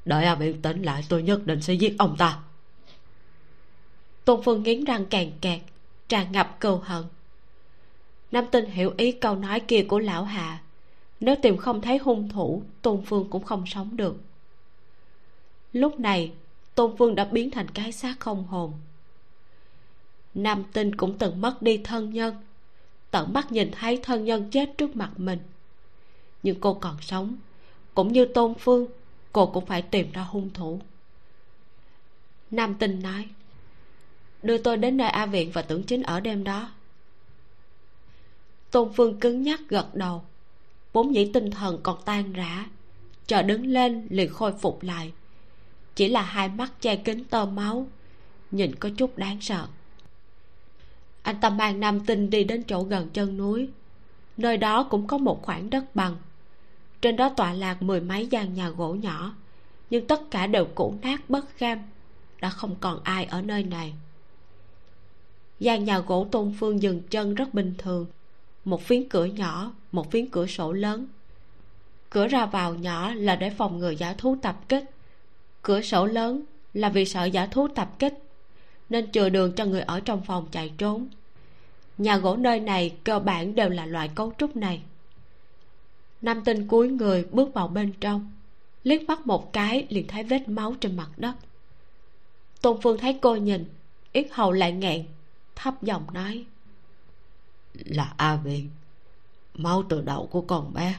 Đợi 0.04 0.24
a 0.24 0.34
viện 0.34 0.62
tỉnh 0.62 0.82
lại, 0.82 1.04
tôi 1.08 1.22
nhất 1.22 1.46
định 1.46 1.62
sẽ 1.62 1.74
giết 1.74 1.94
ông 1.98 2.16
ta 2.18 2.38
tôn 4.28 4.42
phương 4.42 4.62
nghiến 4.62 4.84
răng 4.84 5.06
càng 5.06 5.30
kẹt 5.40 5.60
tràn 6.08 6.32
ngập 6.32 6.56
cầu 6.60 6.78
hận. 6.84 7.04
Nam 8.30 8.44
tinh 8.50 8.64
hiểu 8.64 8.94
ý 8.96 9.12
câu 9.12 9.36
nói 9.36 9.60
kia 9.60 9.84
của 9.88 9.98
lão 9.98 10.24
hạ 10.24 10.62
nếu 11.20 11.36
tìm 11.42 11.56
không 11.56 11.80
thấy 11.80 11.98
hung 11.98 12.28
thủ, 12.28 12.62
tôn 12.82 13.02
phương 13.06 13.26
cũng 13.30 13.44
không 13.44 13.66
sống 13.66 13.96
được. 13.96 14.16
Lúc 15.72 16.00
này, 16.00 16.32
tôn 16.74 16.96
phương 16.96 17.14
đã 17.14 17.24
biến 17.24 17.50
thành 17.50 17.68
cái 17.68 17.92
xác 17.92 18.20
không 18.20 18.44
hồn. 18.44 18.72
Nam 20.34 20.64
tinh 20.72 20.96
cũng 20.96 21.18
từng 21.18 21.40
mất 21.40 21.62
đi 21.62 21.78
thân 21.78 22.12
nhân, 22.12 22.34
tận 23.10 23.32
mắt 23.32 23.52
nhìn 23.52 23.70
thấy 23.72 24.00
thân 24.02 24.24
nhân 24.24 24.50
chết 24.50 24.78
trước 24.78 24.96
mặt 24.96 25.10
mình. 25.16 25.38
Nhưng 26.42 26.60
cô 26.60 26.74
còn 26.74 26.96
sống, 27.00 27.36
cũng 27.94 28.12
như 28.12 28.24
tôn 28.24 28.54
phương, 28.54 28.86
cô 29.32 29.46
cũng 29.46 29.66
phải 29.66 29.82
tìm 29.82 30.12
ra 30.12 30.22
hung 30.22 30.50
thủ. 30.50 30.80
Nam 32.50 32.74
tinh 32.74 33.02
nói 33.02 33.28
đưa 34.42 34.58
tôi 34.58 34.76
đến 34.76 34.96
nơi 34.96 35.08
a 35.08 35.26
viện 35.26 35.50
và 35.52 35.62
tưởng 35.62 35.82
chính 35.82 36.02
ở 36.02 36.20
đêm 36.20 36.44
đó. 36.44 36.70
Tôn 38.70 38.92
phương 38.96 39.20
cứng 39.20 39.42
nhắc 39.42 39.60
gật 39.68 39.94
đầu. 39.94 40.22
Vốn 40.92 41.14
dĩ 41.14 41.30
tinh 41.34 41.50
thần 41.50 41.80
còn 41.82 41.98
tan 42.04 42.32
rã. 42.32 42.66
Chờ 43.26 43.42
đứng 43.42 43.66
lên, 43.66 44.06
liền 44.10 44.32
khôi 44.32 44.52
phục 44.52 44.82
lại. 44.82 45.12
Chỉ 45.94 46.08
là 46.08 46.22
hai 46.22 46.48
mắt 46.48 46.72
che 46.80 46.96
kính 46.96 47.24
tơ 47.24 47.46
máu. 47.46 47.86
Nhìn 48.50 48.74
có 48.74 48.88
chút 48.96 49.18
đáng 49.18 49.40
sợ. 49.40 49.66
Anh 51.22 51.40
ta 51.40 51.50
mang 51.50 51.80
nam 51.80 52.00
tinh 52.06 52.30
đi 52.30 52.44
đến 52.44 52.62
chỗ 52.62 52.82
gần 52.82 53.08
chân 53.12 53.36
núi. 53.36 53.68
Nơi 54.36 54.56
đó 54.56 54.82
cũng 54.82 55.06
có 55.06 55.18
một 55.18 55.42
khoảng 55.42 55.70
đất 55.70 55.96
bằng. 55.96 56.16
Trên 57.00 57.16
đó 57.16 57.28
tọa 57.36 57.52
lạc 57.52 57.82
mười 57.82 58.00
mấy 58.00 58.26
gian 58.26 58.54
nhà 58.54 58.68
gỗ 58.68 58.94
nhỏ. 58.94 59.34
Nhưng 59.90 60.06
tất 60.06 60.20
cả 60.30 60.46
đều 60.46 60.64
cũ 60.74 60.94
nát, 61.02 61.30
bất 61.30 61.56
kham. 61.56 61.78
Đã 62.40 62.50
không 62.50 62.76
còn 62.80 63.00
ai 63.04 63.24
ở 63.24 63.42
nơi 63.42 63.62
này 63.62 63.94
gian 65.60 65.84
nhà 65.84 65.98
gỗ 65.98 66.26
tôn 66.30 66.54
phương 66.58 66.82
dừng 66.82 67.00
chân 67.10 67.34
rất 67.34 67.54
bình 67.54 67.74
thường. 67.78 68.06
Một 68.64 68.82
phiến 68.82 69.08
cửa 69.08 69.24
nhỏ, 69.24 69.72
một 69.92 70.10
phiến 70.10 70.30
cửa 70.30 70.46
sổ 70.46 70.72
lớn. 70.72 71.06
Cửa 72.10 72.26
ra 72.26 72.46
vào 72.46 72.74
nhỏ 72.74 73.14
là 73.14 73.36
để 73.36 73.50
phòng 73.50 73.78
ngừa 73.78 73.90
giả 73.90 74.14
thú 74.18 74.36
tập 74.42 74.60
kích. 74.68 74.84
Cửa 75.62 75.80
sổ 75.80 76.06
lớn 76.06 76.42
là 76.74 76.88
vì 76.88 77.04
sợ 77.04 77.24
giả 77.24 77.46
thú 77.46 77.68
tập 77.68 77.90
kích, 77.98 78.14
nên 78.88 79.12
chừa 79.12 79.28
đường 79.28 79.52
cho 79.52 79.64
người 79.64 79.80
ở 79.80 80.00
trong 80.00 80.22
phòng 80.24 80.46
chạy 80.50 80.72
trốn. 80.78 81.08
Nhà 81.98 82.16
gỗ 82.16 82.36
nơi 82.36 82.60
này 82.60 82.94
cơ 83.04 83.18
bản 83.18 83.54
đều 83.54 83.68
là 83.68 83.86
loại 83.86 84.10
cấu 84.14 84.32
trúc 84.38 84.56
này. 84.56 84.82
Nam 86.22 86.44
tinh 86.44 86.68
cúi 86.68 86.88
người 86.88 87.26
bước 87.30 87.54
vào 87.54 87.68
bên 87.68 87.92
trong, 88.00 88.32
liếc 88.84 89.02
mắt 89.02 89.26
một 89.26 89.52
cái 89.52 89.86
liền 89.88 90.06
thấy 90.06 90.22
vết 90.22 90.48
máu 90.48 90.74
trên 90.80 90.96
mặt 90.96 91.08
đất. 91.16 91.34
Tôn 92.62 92.78
phương 92.82 92.98
thấy 92.98 93.18
cô 93.20 93.36
nhìn, 93.36 93.64
yết 94.12 94.26
hầu 94.30 94.52
lại 94.52 94.72
nghẹn 94.72 95.04
thấp 95.58 95.82
giọng 95.82 96.06
nói. 96.12 96.44
Là 97.74 98.14
a 98.16 98.36
viên 98.36 98.70
máu 99.54 99.82
từ 99.88 100.00
đầu 100.00 100.28
của 100.30 100.40
con 100.40 100.72
bé. 100.72 100.94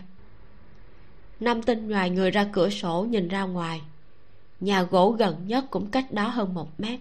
Nam 1.40 1.64
tinh 1.64 1.90
ngoài 1.90 2.10
người 2.10 2.32
ra 2.32 2.50
cửa 2.54 2.70
sổ 2.70 3.08
nhìn 3.10 3.28
ra 3.28 3.44
ngoài. 3.44 3.82
Nhà 4.60 4.84
gỗ 4.84 5.12
gần 5.12 5.48
nhất 5.48 5.66
cũng 5.70 5.92
cách 5.92 6.12
đó 6.12 6.28
hơn 6.28 6.54
một 6.54 6.80
mét. 6.80 7.00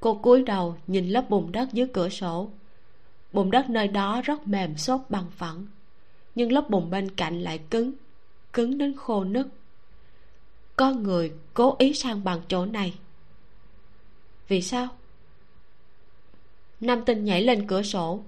Cô 0.00 0.14
cúi 0.14 0.42
đầu 0.42 0.76
nhìn 0.86 1.08
lớp 1.08 1.30
bùn 1.30 1.52
đất 1.52 1.72
dưới 1.72 1.86
cửa 1.92 2.08
sổ. 2.08 2.50
Bùn 3.32 3.50
đất 3.50 3.70
nơi 3.70 3.88
đó 3.88 4.20
rất 4.24 4.48
mềm 4.48 4.76
xốp 4.76 5.10
bằng 5.10 5.30
phẳng, 5.30 5.66
nhưng 6.34 6.52
lớp 6.52 6.70
bùn 6.70 6.90
bên 6.90 7.10
cạnh 7.10 7.40
lại 7.40 7.58
cứng 7.70 7.92
cứng 8.52 8.78
đến 8.78 8.96
khô 8.96 9.24
nứt. 9.24 9.46
Có 10.76 10.90
người 10.90 11.32
cố 11.54 11.76
ý 11.78 11.94
sang 11.94 12.24
bằng 12.24 12.40
chỗ 12.48 12.66
này. 12.66 12.94
Vì 14.48 14.62
sao? 14.62 14.88
Nam 16.82 17.04
tinh 17.04 17.24
nhảy 17.24 17.42
lên 17.42 17.66
cửa 17.66 17.82
sổ. 17.82 18.22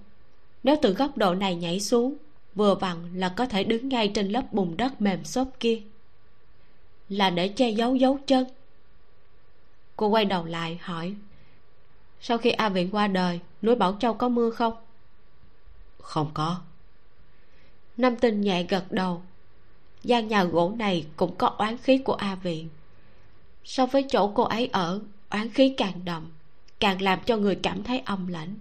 Nếu 0.62 0.76
từ 0.82 0.92
góc 0.92 1.16
độ 1.16 1.34
này 1.34 1.54
nhảy 1.54 1.80
xuống 1.80 2.14
vừa 2.54 2.74
vặn 2.74 2.96
là 3.14 3.28
có 3.28 3.46
thể 3.46 3.64
đứng 3.64 3.88
ngay 3.88 4.08
trên 4.14 4.28
lớp 4.28 4.52
bùn 4.52 4.76
đất 4.76 5.00
mềm 5.00 5.24
xốp 5.24 5.48
kia. 5.60 5.80
Là 7.08 7.30
để 7.30 7.48
che 7.48 7.70
giấu 7.70 7.94
dấu 7.94 8.18
chân. 8.26 8.46
Cô 9.96 10.08
quay 10.08 10.24
đầu 10.24 10.44
lại 10.44 10.78
hỏi 10.82 11.14
sau 12.20 12.38
khi 12.38 12.50
a 12.50 12.68
viện 12.68 12.88
qua 12.92 13.06
đời 13.06 13.40
núi 13.62 13.74
bảo 13.74 13.96
châu 14.00 14.14
có 14.14 14.28
mưa 14.28 14.50
không? 14.50 14.74
Không 16.00 16.30
có. 16.34 16.60
Năm 17.96 18.16
tinh 18.16 18.40
nhẹ 18.40 18.62
gật 18.62 18.84
đầu. 18.90 19.22
Gian 20.02 20.28
nhà 20.28 20.44
gỗ 20.44 20.72
này 20.76 21.06
cũng 21.16 21.36
có 21.36 21.46
oán 21.46 21.78
khí 21.78 21.98
của 21.98 22.14
a 22.14 22.34
viện. 22.34 22.68
So 23.64 23.86
với 23.86 24.04
chỗ 24.08 24.32
cô 24.34 24.42
ấy 24.42 24.66
ở 24.72 25.00
oán 25.30 25.50
khí 25.50 25.74
càng 25.76 26.00
đậm 26.04 26.30
càng 26.80 27.02
làm 27.02 27.18
cho 27.26 27.36
người 27.36 27.54
cảm 27.54 27.82
thấy 27.82 27.98
âm 27.98 28.26
lãnh. 28.26 28.54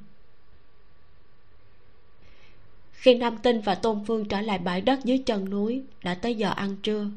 Khi 2.92 3.16
nam 3.16 3.38
tinh 3.38 3.62
và 3.62 3.76
tôn 3.76 4.04
phương 4.08 4.28
trở 4.28 4.42
lại 4.42 4.60
bãi 4.60 4.82
đất 4.82 5.00
dưới 5.04 5.18
chân 5.18 5.50
núi, 5.50 5.84
đã 6.04 6.16
tới 6.16 6.36
giờ 6.36 6.50
ăn 6.50 6.76
trưa. 6.76 7.08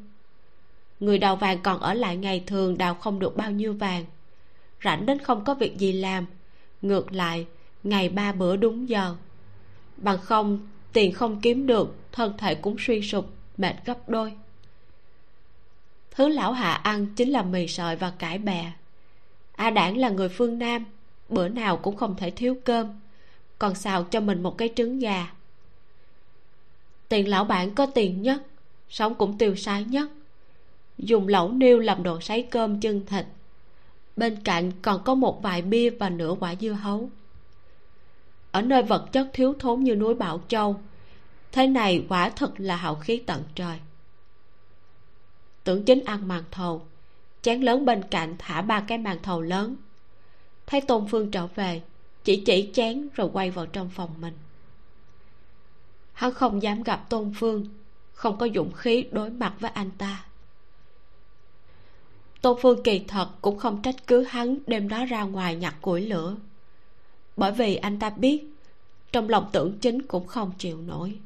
Người 1.01 1.19
đào 1.19 1.37
vàng 1.37 1.63
còn 1.63 1.81
ở 1.81 1.95
lại 1.95 2.17
ngày 2.17 2.45
thường 2.47 2.79
đào 2.79 2.95
không 2.95 3.19
được 3.19 3.37
bao 3.37 3.51
nhiêu 3.51 3.73
vàng. 3.73 4.05
Rảnh 4.85 5.07
đến 5.07 5.19
không 5.19 5.45
có 5.45 5.55
việc 5.55 5.79
gì 5.79 5.93
làm, 5.93 6.27
ngược 6.83 7.13
lại, 7.13 7.47
ngày 7.83 8.09
ba 8.09 8.33
bữa 8.33 8.57
đúng 8.57 8.89
giờ. 8.89 9.17
Bằng 9.97 10.19
không, 10.19 10.69
tiền 10.93 11.13
không 11.13 11.41
kiếm 11.41 11.67
được, 11.67 11.97
thân 12.13 12.33
thể 12.39 12.55
cũng 12.55 12.77
suy 12.79 13.03
sụp, 13.03 13.27
mệt 13.59 13.75
gấp 13.85 14.09
đôi. 14.09 14.33
Thứ 16.11 16.29
lão 16.29 16.53
hạ 16.53 16.73
ăn 16.73 17.07
chính 17.17 17.31
là 17.31 17.43
mì 17.43 17.69
sợi 17.69 17.97
và 17.97 18.11
cải 18.11 18.39
bè 18.39 18.73
a 19.57 19.71
đảng 19.71 19.97
là 19.97 20.09
người 20.09 20.29
phương 20.29 20.59
nam, 20.59 20.85
bữa 21.29 21.49
nào 21.49 21.77
cũng 21.77 21.97
không 21.97 22.15
thể 22.17 22.31
thiếu 22.31 22.57
cơm. 22.65 23.01
Còn 23.59 23.75
xào 23.75 24.05
cho 24.05 24.21
mình 24.21 24.43
một 24.43 24.59
cái 24.59 24.73
trứng 24.77 24.99
gà. 24.99 25.33
Tiền 27.09 27.29
lão 27.29 27.45
bản 27.45 27.75
có 27.75 27.87
tiền 27.87 28.23
nhất, 28.23 28.43
sống 28.89 29.15
cũng 29.15 29.39
tiêu 29.39 29.57
sái 29.57 29.85
nhất. 29.85 30.11
Dùng 30.99 31.29
lẩu 31.29 31.53
niêu 31.53 31.79
làm 31.79 32.03
đồ 32.03 32.21
sấy 32.21 32.43
cơm 32.43 32.81
chân 32.81 33.07
thịt. 33.07 33.27
Bên 34.17 34.37
cạnh 34.45 34.73
còn 34.83 35.05
có 35.05 35.15
một 35.15 35.43
vài 35.43 35.63
bia 35.63 35.91
và 35.91 36.09
nửa 36.09 36.35
quả 36.41 36.55
dưa 36.61 36.73
hấu. 36.73 37.11
Ở 38.51 38.63
nơi 38.63 38.83
vật 38.83 39.09
chất 39.13 39.31
thiếu 39.33 39.55
thốn 39.59 39.81
như 39.81 39.95
núi 39.95 40.15
bảo 40.15 40.41
châu, 40.49 40.81
thế 41.53 41.67
này 41.67 42.05
quả 42.09 42.31
thật 42.31 42.53
là 42.59 42.77
hào 42.77 42.95
khí 42.95 43.23
tận 43.27 43.43
trời. 43.55 43.79
Tưởng 45.65 45.85
chính 45.85 46.05
ăn 46.05 46.29
màn 46.29 46.43
thầu 46.51 46.87
chén 47.47 47.61
lớn 47.61 47.85
bên 47.85 48.03
cạnh 48.11 48.35
thả 48.39 48.63
ba 48.63 48.81
cái 48.81 48.99
màn 48.99 49.19
thầu 49.23 49.43
lớn. 49.43 49.77
Thấy 50.67 50.81
tôn 50.81 51.07
phương 51.11 51.31
trở 51.31 51.47
về, 51.47 51.83
chỉ 52.25 52.43
chỉ 52.47 52.71
chén 52.73 53.09
rồi 53.15 53.31
quay 53.33 53.51
vào 53.51 53.67
trong 53.67 53.91
phòng 53.91 54.11
mình. 54.21 54.35
Hắn 56.13 56.33
không 56.33 56.63
dám 56.63 56.83
gặp 56.83 57.11
tôn 57.11 57.33
phương, 57.37 57.67
không 58.13 58.39
có 58.39 58.49
dũng 58.55 58.73
khí 58.73 59.07
đối 59.11 59.31
mặt 59.31 59.55
với 59.61 59.71
anh 59.75 59.91
ta. 59.99 60.25
Tôn 62.41 62.59
phương 62.63 62.83
kỳ 62.83 62.99
thật 62.99 63.29
cũng 63.41 63.59
không 63.59 63.83
trách 63.83 64.07
cứ 64.07 64.23
hắn 64.23 64.59
đêm 64.67 64.89
đó 64.89 65.05
ra 65.05 65.23
ngoài 65.23 65.57
nhặt 65.57 65.75
củi 65.81 66.01
lửa. 66.01 66.37
Bởi 67.37 67.53
vì 67.53 67.77
anh 67.77 67.99
ta 67.99 68.11
biết, 68.11 68.45
trong 69.13 69.29
lòng 69.29 69.49
tưởng 69.53 69.79
chính 69.79 70.03
cũng 70.03 70.27
không 70.27 70.53
chịu 70.59 70.81
nổi. 70.83 71.19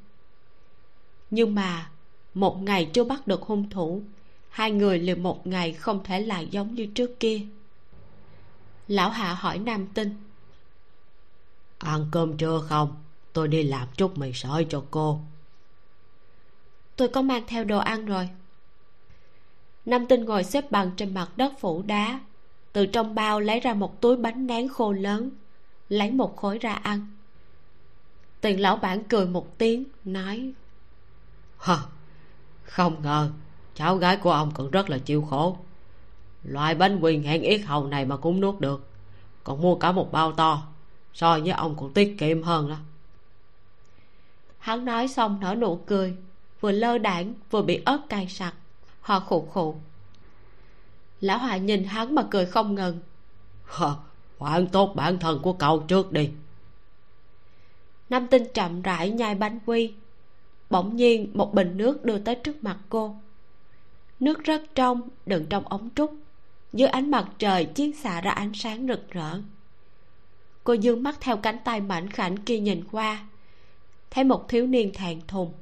Nhưng 1.30 1.54
mà, 1.54 1.90
một 2.34 2.62
ngày 2.62 2.90
chưa 2.92 3.04
bắt 3.04 3.26
được 3.26 3.42
hung 3.42 3.70
thủ 3.70 4.02
hai 4.50 4.70
người 4.70 4.98
liền 4.98 5.22
một 5.22 5.46
ngày 5.46 5.72
không 5.72 6.04
thể 6.04 6.20
lại 6.20 6.48
giống 6.50 6.74
như 6.74 6.86
trước 6.86 7.20
kia. 7.20 7.40
Lão 8.88 9.10
hạ 9.10 9.34
hỏi 9.34 9.58
nam 9.58 9.86
tinh. 9.86 10.14
Ăn 11.78 12.06
cơm 12.10 12.36
trưa 12.36 12.60
không? 12.68 12.96
Tôi 13.32 13.48
đi 13.48 13.62
làm 13.62 13.88
chút 13.96 14.18
mì 14.18 14.32
sợi 14.32 14.66
cho 14.70 14.84
cô. 14.90 15.20
Tôi 16.96 17.08
có 17.08 17.22
mang 17.22 17.42
theo 17.46 17.64
đồ 17.64 17.78
ăn 17.78 18.06
rồi. 18.06 18.28
Nam 19.86 20.06
tinh 20.06 20.24
ngồi 20.24 20.44
xếp 20.44 20.70
bằng 20.70 20.90
trên 20.96 21.14
mặt 21.14 21.28
đất 21.36 21.52
phủ 21.60 21.82
đá. 21.82 22.20
Từ 22.72 22.86
trong 22.86 23.14
bao 23.14 23.40
lấy 23.40 23.60
ra 23.60 23.74
một 23.74 24.00
túi 24.00 24.16
bánh 24.16 24.46
nén 24.46 24.68
khô 24.68 24.92
lớn. 24.92 25.30
Lấy 25.88 26.10
một 26.10 26.36
khối 26.36 26.58
ra 26.58 26.72
ăn. 26.72 27.06
Tiền 28.40 28.60
lão 28.60 28.76
bản 28.76 29.04
cười 29.04 29.26
một 29.26 29.58
tiếng 29.58 29.84
nói 30.04 30.52
hờ 31.60 31.78
không 32.62 33.02
ngờ 33.02 33.30
cháu 33.80 33.96
gái 33.96 34.16
của 34.16 34.30
ông 34.30 34.50
còn 34.54 34.70
rất 34.70 34.90
là 34.90 34.98
chịu 34.98 35.22
khổ. 35.22 35.56
Loại 36.44 36.74
bánh 36.74 37.00
quy 37.00 37.18
hẹn 37.18 37.42
yết 37.42 37.60
hầu 37.64 37.86
này 37.86 38.04
mà 38.04 38.16
cũng 38.16 38.40
nuốt 38.40 38.60
được 38.60 38.88
còn 39.44 39.62
mua 39.62 39.74
cả 39.74 39.92
một 39.92 40.12
bao 40.12 40.32
to 40.32 40.62
so 41.14 41.38
với 41.38 41.50
ông 41.50 41.76
còn 41.80 41.92
tiết 41.92 42.16
kiệm 42.18 42.42
hơn 42.42 42.68
đó. 42.68 42.76
Hắn 44.58 44.84
nói 44.84 45.08
xong 45.08 45.40
nở 45.40 45.54
nụ 45.54 45.76
cười 45.86 46.16
vừa 46.60 46.72
lơ 46.72 46.98
đảng 46.98 47.34
vừa 47.50 47.62
bị 47.62 47.82
ớt 47.84 47.98
cay 48.08 48.28
sặc 48.28 48.54
họ 49.00 49.20
khụ 49.20 49.48
khụ. 49.52 49.74
Lão 51.20 51.38
hòa 51.38 51.56
nhìn 51.56 51.84
hắn 51.84 52.14
mà 52.14 52.22
cười 52.30 52.46
không 52.46 52.74
ngừng. 52.74 52.98
Hờ 53.64 53.96
quản 54.38 54.66
tốt 54.66 54.92
bản 54.94 55.18
thân 55.18 55.40
của 55.42 55.52
cậu 55.52 55.80
trước 55.80 56.12
đi. 56.12 56.30
Nam 58.10 58.26
tinh 58.26 58.44
chậm 58.54 58.82
rãi 58.82 59.10
nhai 59.10 59.34
bánh 59.34 59.58
quy. 59.66 59.94
Bỗng 60.70 60.96
nhiên 60.96 61.30
một 61.34 61.54
bình 61.54 61.76
nước 61.76 62.04
đưa 62.04 62.18
tới 62.18 62.34
trước 62.34 62.64
mặt 62.64 62.78
cô 62.88 63.16
nước 64.20 64.44
rất 64.44 64.62
trong 64.74 65.08
đựng 65.26 65.46
trong 65.50 65.68
ống 65.68 65.88
trúc. 65.94 66.14
Dưới 66.72 66.88
ánh 66.88 67.10
mặt 67.10 67.28
trời 67.38 67.68
chiết 67.74 67.96
xạ 67.96 68.20
ra 68.20 68.30
ánh 68.30 68.52
sáng 68.54 68.86
rực 68.86 69.10
rỡ. 69.10 69.40
Cô 70.64 70.72
dương 70.72 71.02
mắt 71.02 71.16
theo 71.20 71.36
cánh 71.36 71.58
tay 71.64 71.80
mảnh 71.80 72.10
khảnh 72.10 72.36
kia 72.36 72.58
nhìn 72.58 72.84
qua. 72.92 73.26
Thấy 74.10 74.24
một 74.24 74.48
thiếu 74.48 74.66
niên 74.66 74.92
thẹn 74.94 75.20
thùng. 75.26 75.52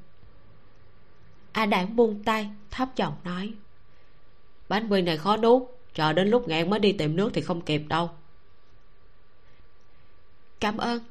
A 1.52 1.66
đảng 1.66 1.96
buông 1.96 2.24
tay, 2.24 2.50
thấp 2.70 2.88
giọng 2.96 3.14
nói. 3.24 3.52
Bánh 4.68 4.88
quy 4.88 5.02
này 5.02 5.16
khó 5.16 5.36
nuốt, 5.36 5.62
chờ 5.94 6.12
đến 6.12 6.28
lúc 6.28 6.48
ngạn 6.48 6.70
mới 6.70 6.78
đi 6.78 6.92
tìm 6.92 7.16
nước 7.16 7.30
thì 7.34 7.40
không 7.40 7.60
kịp 7.60 7.82
đâu. 7.88 8.10
Cảm 10.60 10.76
ơn. 10.76 11.02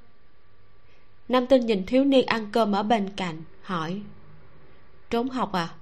Nam 1.27 1.47
tinh 1.47 1.65
nhìn 1.65 1.85
thiếu 1.85 2.03
niên 2.03 2.25
ăn 2.25 2.49
cơm 2.51 2.71
ở 2.71 2.83
bên 2.83 3.09
cạnh, 3.15 3.43
hỏi. 3.61 4.01
Trốn 5.09 5.29
học 5.29 5.51
à? 5.51 5.76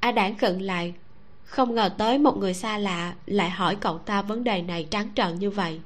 A 0.00 0.12
đảng 0.12 0.38
khựng 0.38 0.62
lại. 0.62 0.94
Không 1.44 1.74
ngờ 1.74 1.88
tới 1.98 2.18
một 2.18 2.36
người 2.36 2.54
xa 2.54 2.78
lạ 2.78 3.14
lại 3.26 3.50
hỏi 3.50 3.76
cậu 3.80 3.98
ta 3.98 4.22
vấn 4.22 4.44
đề 4.44 4.62
này 4.62 4.86
trắng 4.90 5.10
trợn 5.14 5.38
như 5.38 5.50
vậy. 5.50 5.80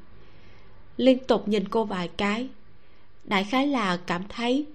Liên 0.97 1.19
tục 1.27 1.49
nhìn 1.49 1.69
cô 1.69 1.85
vài 1.85 2.09
cái. 2.09 2.49
Đại 3.25 3.45
khái 3.45 3.67
là 3.67 3.97
cảm 3.97 4.23
thấy 4.29 4.67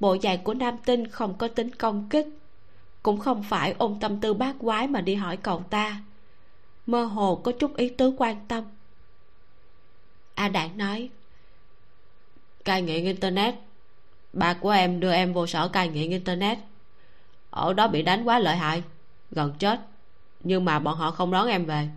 bộ 0.00 0.16
dạng 0.22 0.44
của 0.44 0.54
nam 0.54 0.76
tinh 0.84 1.06
không 1.06 1.34
có 1.38 1.48
tính 1.48 1.70
công 1.74 2.08
kích. 2.10 2.28
Cũng 3.02 3.18
không 3.18 3.42
phải 3.42 3.74
ôm 3.78 3.98
tâm 4.00 4.20
tư 4.20 4.34
bát 4.34 4.56
quái 4.58 4.88
mà 4.88 5.00
đi 5.00 5.14
hỏi 5.14 5.36
cậu 5.36 5.62
ta. 5.70 6.02
Mơ 6.86 7.04
hồ 7.04 7.34
có 7.34 7.52
chút 7.52 7.76
ý 7.76 7.88
tứ 7.88 8.14
quan 8.18 8.36
tâm. 8.48 8.64
A 10.34 10.48
đảng 10.48 10.78
nói, 10.78 11.08
cai 12.64 12.82
nghiện 12.82 13.04
internet. 13.04 13.54
Bà 14.32 14.54
của 14.54 14.70
em 14.70 15.00
đưa 15.00 15.12
em 15.12 15.32
vô 15.32 15.46
sở 15.46 15.68
cai 15.68 15.88
nghiện 15.88 16.10
internet 16.10 16.58
ở 17.52 17.72
đó 17.72 17.88
bị 17.88 18.02
đánh 18.02 18.24
quá 18.24 18.38
lợi 18.38 18.56
hại. 18.56 18.82
Gần 19.30 19.52
chết. 19.58 19.80
Nhưng 20.40 20.64
mà 20.64 20.78
bọn 20.78 20.96
họ 20.96 21.10
không 21.10 21.30
đón 21.30 21.48
em 21.48 21.64
về. 21.64 21.88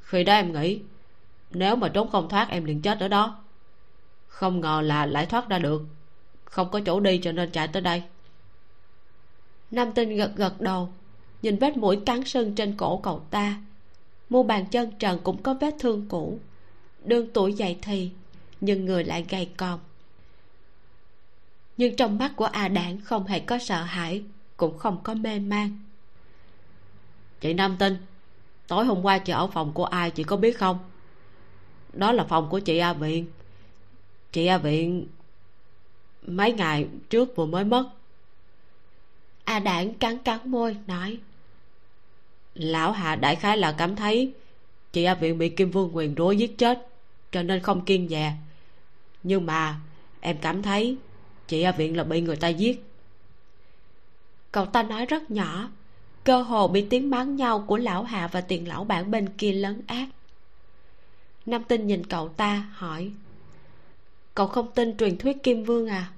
Khi 0.00 0.24
đó 0.24 0.32
em 0.32 0.52
nghĩ, 0.52 0.80
nếu 1.50 1.76
mà 1.76 1.88
trốn 1.88 2.10
không 2.10 2.28
thoát, 2.28 2.48
em 2.48 2.64
liền 2.64 2.82
chết 2.82 3.00
ở 3.00 3.08
đó. 3.08 3.36
Không 4.26 4.60
ngờ 4.60 4.80
là 4.84 5.06
lại 5.06 5.26
thoát 5.26 5.48
ra 5.48 5.58
được. 5.58 5.82
Không 6.44 6.70
có 6.70 6.80
chỗ 6.86 7.00
đi 7.00 7.18
cho 7.18 7.32
nên 7.32 7.50
chạy 7.50 7.68
tới 7.68 7.82
đây. 7.82 8.02
Nam 9.70 9.92
tinh 9.92 10.16
gật 10.16 10.32
gật 10.36 10.60
đầu, 10.60 10.92
nhìn 11.42 11.56
vết 11.56 11.76
mũi 11.76 12.00
cắn 12.06 12.24
sưng 12.24 12.54
trên 12.54 12.76
cổ 12.76 12.96
cậu 12.96 13.22
ta. 13.30 13.56
Mu 14.28 14.42
bàn 14.42 14.66
chân 14.66 14.90
trần 14.98 15.18
cũng 15.24 15.42
có 15.42 15.54
vết 15.54 15.74
thương 15.78 16.06
cũ. 16.08 16.38
Đương 17.04 17.28
tuổi 17.34 17.52
dậy 17.52 17.78
thì, 17.82 18.10
nhưng 18.60 18.84
người 18.84 19.04
lại 19.04 19.24
gầy 19.28 19.48
còm. 19.56 19.78
Nhưng 21.76 21.96
trong 21.96 22.18
mắt 22.18 22.32
của 22.36 22.44
a 22.44 22.68
đảng 22.68 23.00
không 23.00 23.26
hề 23.26 23.40
có 23.40 23.58
sợ 23.58 23.82
hãi 23.82 24.22
cũng 24.60 24.78
không 24.78 24.98
có 25.02 25.14
mê 25.14 25.38
man 25.38 25.78
chị 27.40 27.54
nam 27.54 27.76
tinh 27.78 27.96
tối 28.68 28.84
hôm 28.84 29.02
qua 29.02 29.18
chị 29.18 29.32
ở 29.32 29.46
phòng 29.46 29.72
của 29.72 29.84
ai 29.84 30.10
chị 30.10 30.24
có 30.24 30.36
biết 30.36 30.58
không? 30.58 30.78
Đó 31.92 32.12
là 32.12 32.24
phòng 32.24 32.48
của 32.50 32.60
chị 32.60 32.78
a 32.78 32.92
viện. 32.92 33.26
Chị 34.32 34.46
a 34.46 34.58
viện 34.58 35.06
mấy 36.26 36.52
ngày 36.52 36.86
trước 37.10 37.36
vừa 37.36 37.46
mới 37.46 37.64
mất. 37.64 37.90
A 39.44 39.58
đảng 39.58 39.94
cắn 39.94 40.18
cắn 40.18 40.38
môi 40.44 40.76
nói. 40.86 41.18
Lão 42.54 42.92
hạ 42.92 43.16
đại 43.16 43.36
khái 43.36 43.56
là 43.56 43.72
cảm 43.72 43.96
thấy 43.96 44.32
chị 44.92 45.04
a 45.04 45.14
viện 45.14 45.38
bị 45.38 45.48
kim 45.48 45.70
vương 45.70 45.96
quyền 45.96 46.14
rối 46.14 46.36
giết 46.36 46.58
chết 46.58 46.88
cho 47.32 47.42
nên 47.42 47.62
không 47.62 47.84
kiên 47.84 48.08
dè. 48.08 48.32
Nhưng 49.22 49.46
mà 49.46 49.80
em 50.20 50.36
cảm 50.40 50.62
thấy 50.62 50.96
chị 51.46 51.62
a 51.62 51.72
viện 51.72 51.96
là 51.96 52.04
bị 52.04 52.20
người 52.20 52.36
ta 52.36 52.48
giết 52.48 52.89
cậu 54.52 54.66
ta 54.66 54.82
nói 54.82 55.06
rất 55.06 55.30
nhỏ. 55.30 55.68
Cơ 56.24 56.42
hồ 56.42 56.68
bị 56.68 56.86
tiếng 56.90 57.10
mắng 57.10 57.36
nhau 57.36 57.64
của 57.66 57.76
lão 57.76 58.02
hạ 58.02 58.28
và 58.32 58.40
tiền 58.40 58.68
lão 58.68 58.84
bản 58.84 59.10
bên 59.10 59.28
kia 59.28 59.52
lấn 59.52 59.82
át. 59.86 60.08
Nam 61.46 61.64
tinh 61.64 61.86
nhìn 61.86 62.06
cậu 62.06 62.28
ta, 62.28 62.66
hỏi, 62.72 63.10
cậu 64.34 64.46
không 64.46 64.70
tin 64.74 64.96
truyền 64.96 65.18
thuyết 65.18 65.42
kim 65.42 65.64
vương 65.64 65.88
à? 65.88 66.12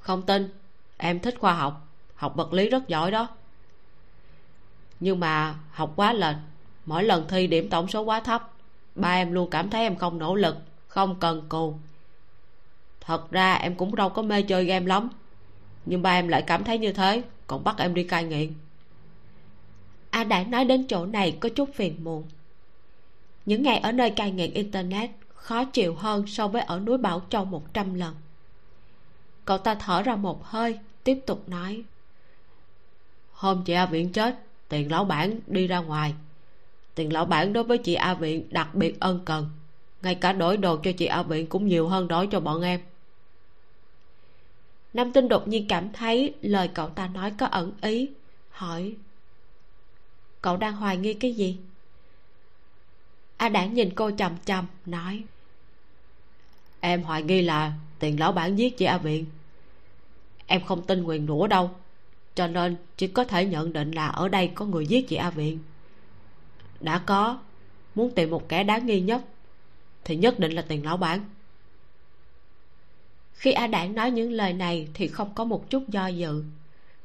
Không 0.00 0.22
tin. 0.22 0.48
Em 0.96 1.20
thích 1.20 1.34
khoa 1.38 1.54
học. 1.54 1.88
Học 2.14 2.36
vật 2.36 2.52
lý 2.52 2.68
rất 2.68 2.88
giỏi 2.88 3.10
đó. 3.10 3.28
Nhưng 5.00 5.20
mà 5.20 5.54
học 5.70 5.92
quá 5.96 6.12
lệch. 6.12 6.36
Mỗi 6.86 7.04
lần 7.04 7.28
thi 7.28 7.46
điểm 7.46 7.70
tổng 7.70 7.88
số 7.88 8.02
quá 8.02 8.20
thấp, 8.20 8.52
ba 8.94 9.12
em 9.12 9.32
luôn 9.32 9.50
cảm 9.50 9.70
thấy 9.70 9.82
em 9.82 9.96
không 9.96 10.18
nỗ 10.18 10.34
lực, 10.34 10.56
không 10.88 11.20
cần 11.20 11.48
cù. 11.48 11.74
Thật 13.00 13.30
ra 13.30 13.54
em 13.54 13.74
cũng 13.74 13.94
đâu 13.94 14.08
có 14.08 14.22
mê 14.22 14.42
chơi 14.42 14.64
game 14.64 14.86
lắm 14.86 15.08
nhưng 15.86 16.02
ba 16.02 16.10
em 16.10 16.28
lại 16.28 16.42
cảm 16.42 16.64
thấy 16.64 16.78
như 16.78 16.92
thế, 16.92 17.22
còn 17.46 17.64
bắt 17.64 17.78
em 17.78 17.94
đi 17.94 18.04
cai 18.04 18.24
nghiện. 18.24 18.52
A 20.10 20.24
đã 20.24 20.44
nói 20.44 20.64
đến 20.64 20.86
chỗ 20.88 21.06
này 21.06 21.36
có 21.40 21.48
chút 21.48 21.74
phiền 21.74 22.04
muộn. 22.04 22.24
Những 23.46 23.62
ngày 23.62 23.78
ở 23.78 23.92
nơi 23.92 24.10
cai 24.10 24.30
nghiện 24.30 24.52
internet 24.52 25.10
khó 25.34 25.64
chịu 25.64 25.94
hơn 25.94 26.26
so 26.26 26.48
với 26.48 26.62
ở 26.62 26.80
núi 26.80 26.98
bảo 26.98 27.22
châu 27.30 27.44
một 27.44 27.74
trăm 27.74 27.94
lần. 27.94 28.14
Cậu 29.44 29.58
ta 29.58 29.74
thở 29.74 30.02
ra 30.02 30.16
một 30.16 30.44
hơi, 30.44 30.78
tiếp 31.04 31.18
tục 31.26 31.48
nói. 31.48 31.82
Hôm 33.32 33.62
chị 33.64 33.72
a 33.72 33.86
viện 33.86 34.12
chết, 34.12 34.38
tiền 34.68 34.90
lão 34.90 35.04
bản 35.04 35.40
đi 35.46 35.66
ra 35.66 35.78
ngoài. 35.78 36.14
Tiền 36.94 37.12
lão 37.12 37.24
bản 37.24 37.52
đối 37.52 37.64
với 37.64 37.78
chị 37.78 37.94
a 37.94 38.14
viện 38.14 38.46
đặc 38.50 38.74
biệt 38.74 39.00
ân 39.00 39.20
cần. 39.24 39.50
Ngay 40.02 40.14
cả 40.14 40.32
đổi 40.32 40.56
đồ 40.56 40.76
cho 40.76 40.92
chị 40.92 41.06
a 41.06 41.22
viện 41.22 41.46
cũng 41.46 41.66
nhiều 41.66 41.88
hơn 41.88 42.08
đổi 42.08 42.26
cho 42.26 42.40
bọn 42.40 42.62
em 42.62 42.80
nam 44.94 45.12
tinh 45.12 45.28
đột 45.28 45.48
nhiên 45.48 45.66
cảm 45.68 45.92
thấy 45.92 46.34
lời 46.42 46.68
cậu 46.74 46.88
ta 46.88 47.06
nói 47.08 47.32
có 47.38 47.46
ẩn 47.46 47.72
ý. 47.82 48.10
Hỏi, 48.50 48.94
cậu 50.42 50.56
đang 50.56 50.76
hoài 50.76 50.96
nghi 50.96 51.14
cái 51.14 51.32
gì? 51.32 51.58
A 53.36 53.48
đảng 53.48 53.74
nhìn 53.74 53.90
cô 53.94 54.10
chằm 54.18 54.36
chằm, 54.44 54.66
nói, 54.86 55.24
em 56.80 57.02
hoài 57.02 57.22
nghi 57.22 57.42
là 57.42 57.72
tiền 57.98 58.20
lão 58.20 58.32
bản 58.32 58.58
giết 58.58 58.78
chị 58.78 58.84
a 58.84 58.98
viện. 58.98 59.26
Em 60.46 60.64
không 60.64 60.82
tin 60.86 61.02
nguyền 61.02 61.26
rủa 61.26 61.46
đâu, 61.46 61.70
cho 62.34 62.46
nên 62.46 62.76
chỉ 62.96 63.06
có 63.06 63.24
thể 63.24 63.46
nhận 63.46 63.72
định 63.72 63.90
là 63.92 64.06
ở 64.06 64.28
đây 64.28 64.50
có 64.54 64.64
người 64.64 64.86
giết 64.86 65.08
chị 65.08 65.16
a 65.16 65.30
viện. 65.30 65.58
Đã 66.80 66.98
có, 66.98 67.38
muốn 67.94 68.10
tìm 68.14 68.30
một 68.30 68.48
kẻ 68.48 68.64
đáng 68.64 68.86
nghi 68.86 69.00
nhất 69.00 69.22
thì 70.04 70.16
nhất 70.16 70.38
định 70.38 70.52
là 70.52 70.62
tiền 70.62 70.84
lão 70.84 70.96
bản 70.96 71.24
khi 73.40 73.52
a 73.52 73.66
đảng 73.66 73.94
nói 73.94 74.10
những 74.10 74.32
lời 74.32 74.52
này 74.52 74.88
thì 74.94 75.08
không 75.08 75.34
có 75.34 75.44
một 75.44 75.70
chút 75.70 75.88
do 75.88 76.06
dự. 76.06 76.44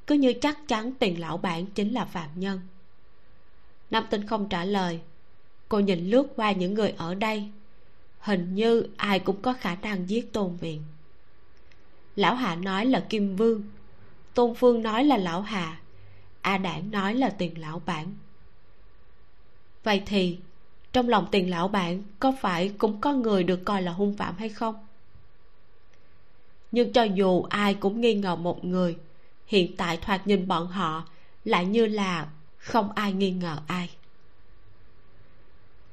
Cứ 0.07 0.15
như 0.15 0.33
chắc 0.33 0.67
chắn 0.67 0.93
tiền 0.99 1.19
lão 1.19 1.37
bản 1.37 1.65
chính 1.65 1.93
là 1.93 2.05
phạm 2.05 2.29
nhân. 2.35 2.59
Nam 3.91 4.05
tinh 4.09 4.27
không 4.27 4.49
trả 4.49 4.65
lời. 4.65 4.99
Cô 5.69 5.79
nhìn 5.79 6.09
lướt 6.09 6.27
qua 6.35 6.51
những 6.51 6.73
người 6.73 6.93
ở 6.97 7.15
đây. 7.15 7.49
Hình 8.19 8.55
như 8.55 8.87
ai 8.97 9.19
cũng 9.19 9.41
có 9.41 9.53
khả 9.53 9.75
năng 9.75 10.09
giết 10.09 10.33
tôn 10.33 10.55
viện. 10.55 10.83
Lão 12.15 12.35
hạ 12.35 12.55
nói 12.55 12.85
là 12.85 13.05
kim 13.09 13.35
vương. 13.35 13.63
Tôn 14.33 14.55
phương 14.55 14.83
nói 14.83 15.03
là 15.03 15.17
lão 15.17 15.41
hạ. 15.41 15.79
A 16.41 16.57
đảng 16.57 16.91
nói 16.91 17.15
là 17.15 17.29
tiền 17.29 17.61
lão 17.61 17.81
bản. 17.85 18.13
Vậy 19.83 20.03
thì, 20.05 20.37
trong 20.93 21.09
lòng 21.09 21.27
tiền 21.31 21.49
lão 21.49 21.67
bản 21.67 22.03
có 22.19 22.33
phải 22.41 22.71
cũng 22.77 23.01
có 23.01 23.13
người 23.13 23.43
được 23.43 23.65
coi 23.65 23.81
là 23.81 23.91
hung 23.91 24.17
phạm 24.17 24.35
hay 24.37 24.49
không? 24.49 24.84
Nhưng 26.71 26.93
cho 26.93 27.03
dù 27.03 27.43
ai 27.43 27.73
cũng 27.73 28.01
nghi 28.01 28.13
ngờ 28.13 28.35
một 28.35 28.65
người, 28.65 28.97
hiện 29.47 29.77
tại 29.77 29.97
thoạt 29.97 30.27
nhìn 30.27 30.47
bọn 30.47 30.67
họ 30.67 31.03
lại 31.43 31.65
như 31.65 31.85
là 31.85 32.27
không 32.57 32.91
ai 32.91 33.13
nghi 33.13 33.31
ngờ 33.31 33.57
ai. 33.67 33.89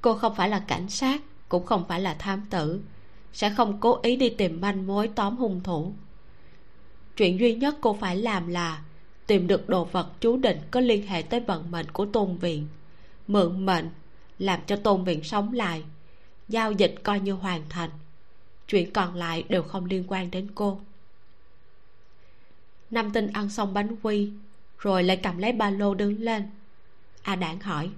Cô 0.00 0.14
không 0.14 0.34
phải 0.34 0.48
là 0.48 0.58
cảnh 0.58 0.88
sát, 0.90 1.22
cũng 1.48 1.66
không 1.66 1.84
phải 1.88 2.00
là 2.00 2.14
thám 2.14 2.46
tử, 2.50 2.80
sẽ 3.32 3.50
không 3.50 3.80
cố 3.80 4.00
ý 4.02 4.16
đi 4.16 4.28
tìm 4.28 4.60
manh 4.60 4.86
mối 4.86 5.08
tóm 5.14 5.36
hung 5.36 5.60
thủ. 5.62 5.92
Chuyện 7.16 7.40
duy 7.40 7.54
nhất 7.54 7.76
cô 7.80 7.96
phải 8.00 8.16
làm 8.16 8.48
là 8.48 8.82
tìm 9.26 9.46
được 9.46 9.68
đồ 9.68 9.84
vật 9.84 10.08
chú 10.20 10.36
định 10.36 10.58
có 10.70 10.80
liên 10.80 11.06
hệ 11.06 11.22
tới 11.22 11.40
vận 11.40 11.70
mệnh 11.70 11.90
của 11.92 12.06
tôn 12.06 12.36
viện 12.36 12.68
mượn 13.26 13.66
mệnh 13.66 13.88
làm 14.38 14.60
cho 14.66 14.76
tôn 14.76 15.04
viện 15.04 15.24
sống 15.24 15.52
lại, 15.52 15.82
giao 16.48 16.72
dịch 16.72 16.94
coi 17.02 17.20
như 17.20 17.32
hoàn 17.32 17.62
thành 17.68 17.90
chuyện 18.68 18.92
còn 18.92 19.14
lại 19.14 19.44
đều 19.48 19.62
không 19.62 19.84
liên 19.84 20.04
quan 20.08 20.30
đến 20.30 20.48
cô. 20.54 20.80
Nam 22.90 23.10
tinh 23.12 23.32
ăn 23.32 23.50
xong 23.50 23.74
bánh 23.74 23.96
quy, 24.02 24.30
rồi 24.78 25.02
lại 25.02 25.20
cầm 25.22 25.38
lấy 25.38 25.52
ba 25.52 25.70
lô 25.70 25.94
đứng 25.94 26.20
lên. 26.20 26.50
A 27.22 27.36
đảng 27.36 27.60
hỏi, 27.60 27.90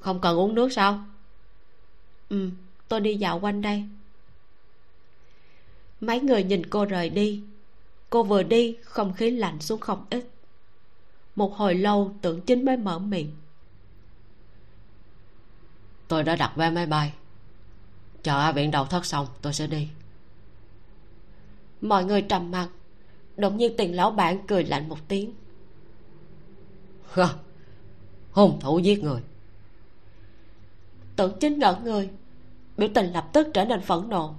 không 0.00 0.20
cần 0.20 0.38
uống 0.38 0.54
nước 0.54 0.72
sao? 0.72 1.04
Ừ 2.28 2.50
tôi 2.88 3.00
đi 3.00 3.16
dạo 3.16 3.40
quanh 3.40 3.62
đây. 3.62 3.84
Mấy 6.00 6.20
người 6.20 6.44
nhìn 6.44 6.66
cô 6.70 6.84
rời 6.84 7.10
đi. 7.10 7.42
Cô 8.10 8.22
vừa 8.22 8.42
đi, 8.42 8.76
không 8.84 9.12
khí 9.12 9.30
lạnh 9.30 9.60
xuống 9.60 9.80
không 9.80 10.04
ít. 10.10 10.28
Một 11.36 11.56
hồi 11.56 11.74
lâu, 11.74 12.14
tưởng 12.22 12.40
chính 12.40 12.64
mới 12.64 12.76
mở 12.76 12.98
miệng. 12.98 13.32
Tôi 16.08 16.24
đã 16.24 16.36
đặt 16.36 16.52
vé 16.56 16.70
máy 16.70 16.86
bay 16.86 17.12
chờ 18.28 18.38
a 18.38 18.52
viện 18.52 18.70
đầu 18.70 18.84
thất 18.84 19.06
xong, 19.06 19.26
tôi 19.42 19.52
sẽ 19.52 19.66
đi. 19.66 19.88
Mọi 21.80 22.04
người 22.04 22.22
trầm 22.22 22.50
mặc, 22.50 22.68
đột 23.36 23.54
nhiên 23.54 23.72
tiền 23.76 23.96
lão 23.96 24.10
bản 24.10 24.46
cười 24.46 24.64
lạnh 24.64 24.88
một 24.88 25.08
tiếng. 25.08 25.34
Hung 28.30 28.60
thủ 28.60 28.78
giết 28.78 29.04
người. 29.04 29.20
Tưởng 31.16 31.38
chính 31.40 31.58
ngỡ 31.58 31.76
người, 31.82 32.10
biểu 32.76 32.88
tình 32.94 33.12
lập 33.12 33.28
tức 33.32 33.48
trở 33.54 33.64
nên 33.64 33.80
phẫn 33.80 34.08
nộ. 34.08 34.34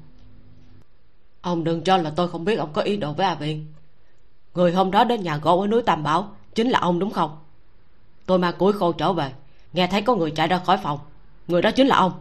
Ông 1.42 1.64
đừng 1.64 1.84
cho 1.84 1.98
là 1.98 2.14
tôi 2.16 2.28
không 2.28 2.46
biết 2.46 2.56
ông 2.56 2.74
có 2.74 2.82
ý 2.82 2.98
đồ 2.98 3.14
với 3.14 3.26
a 3.26 3.36
viện 3.36 3.66
người 4.54 4.72
hôm 4.72 4.92
đó 4.92 5.04
đến 5.04 5.24
nhà 5.24 5.38
gỗ 5.38 5.62
ở 5.62 5.68
núi 5.68 5.82
tam 5.82 6.04
bảo, 6.04 6.36
chính 6.56 6.70
là 6.70 6.80
ông 6.80 7.00
đúng 7.00 7.12
không? 7.12 7.38
Tôi 8.26 8.40
mang 8.40 8.56
củi 8.58 8.74
khô 8.74 8.92
trở 8.92 9.14
về, 9.14 9.32
nghe 9.74 9.88
thấy 9.88 10.02
có 10.02 10.16
người 10.16 10.32
chạy 10.32 10.48
ra 10.48 10.58
khỏi 10.66 10.78
phòng. 10.84 11.00
Người 11.48 11.62
đó 11.62 11.72
chính 11.72 11.88
là 11.88 11.96
ông 11.96 12.12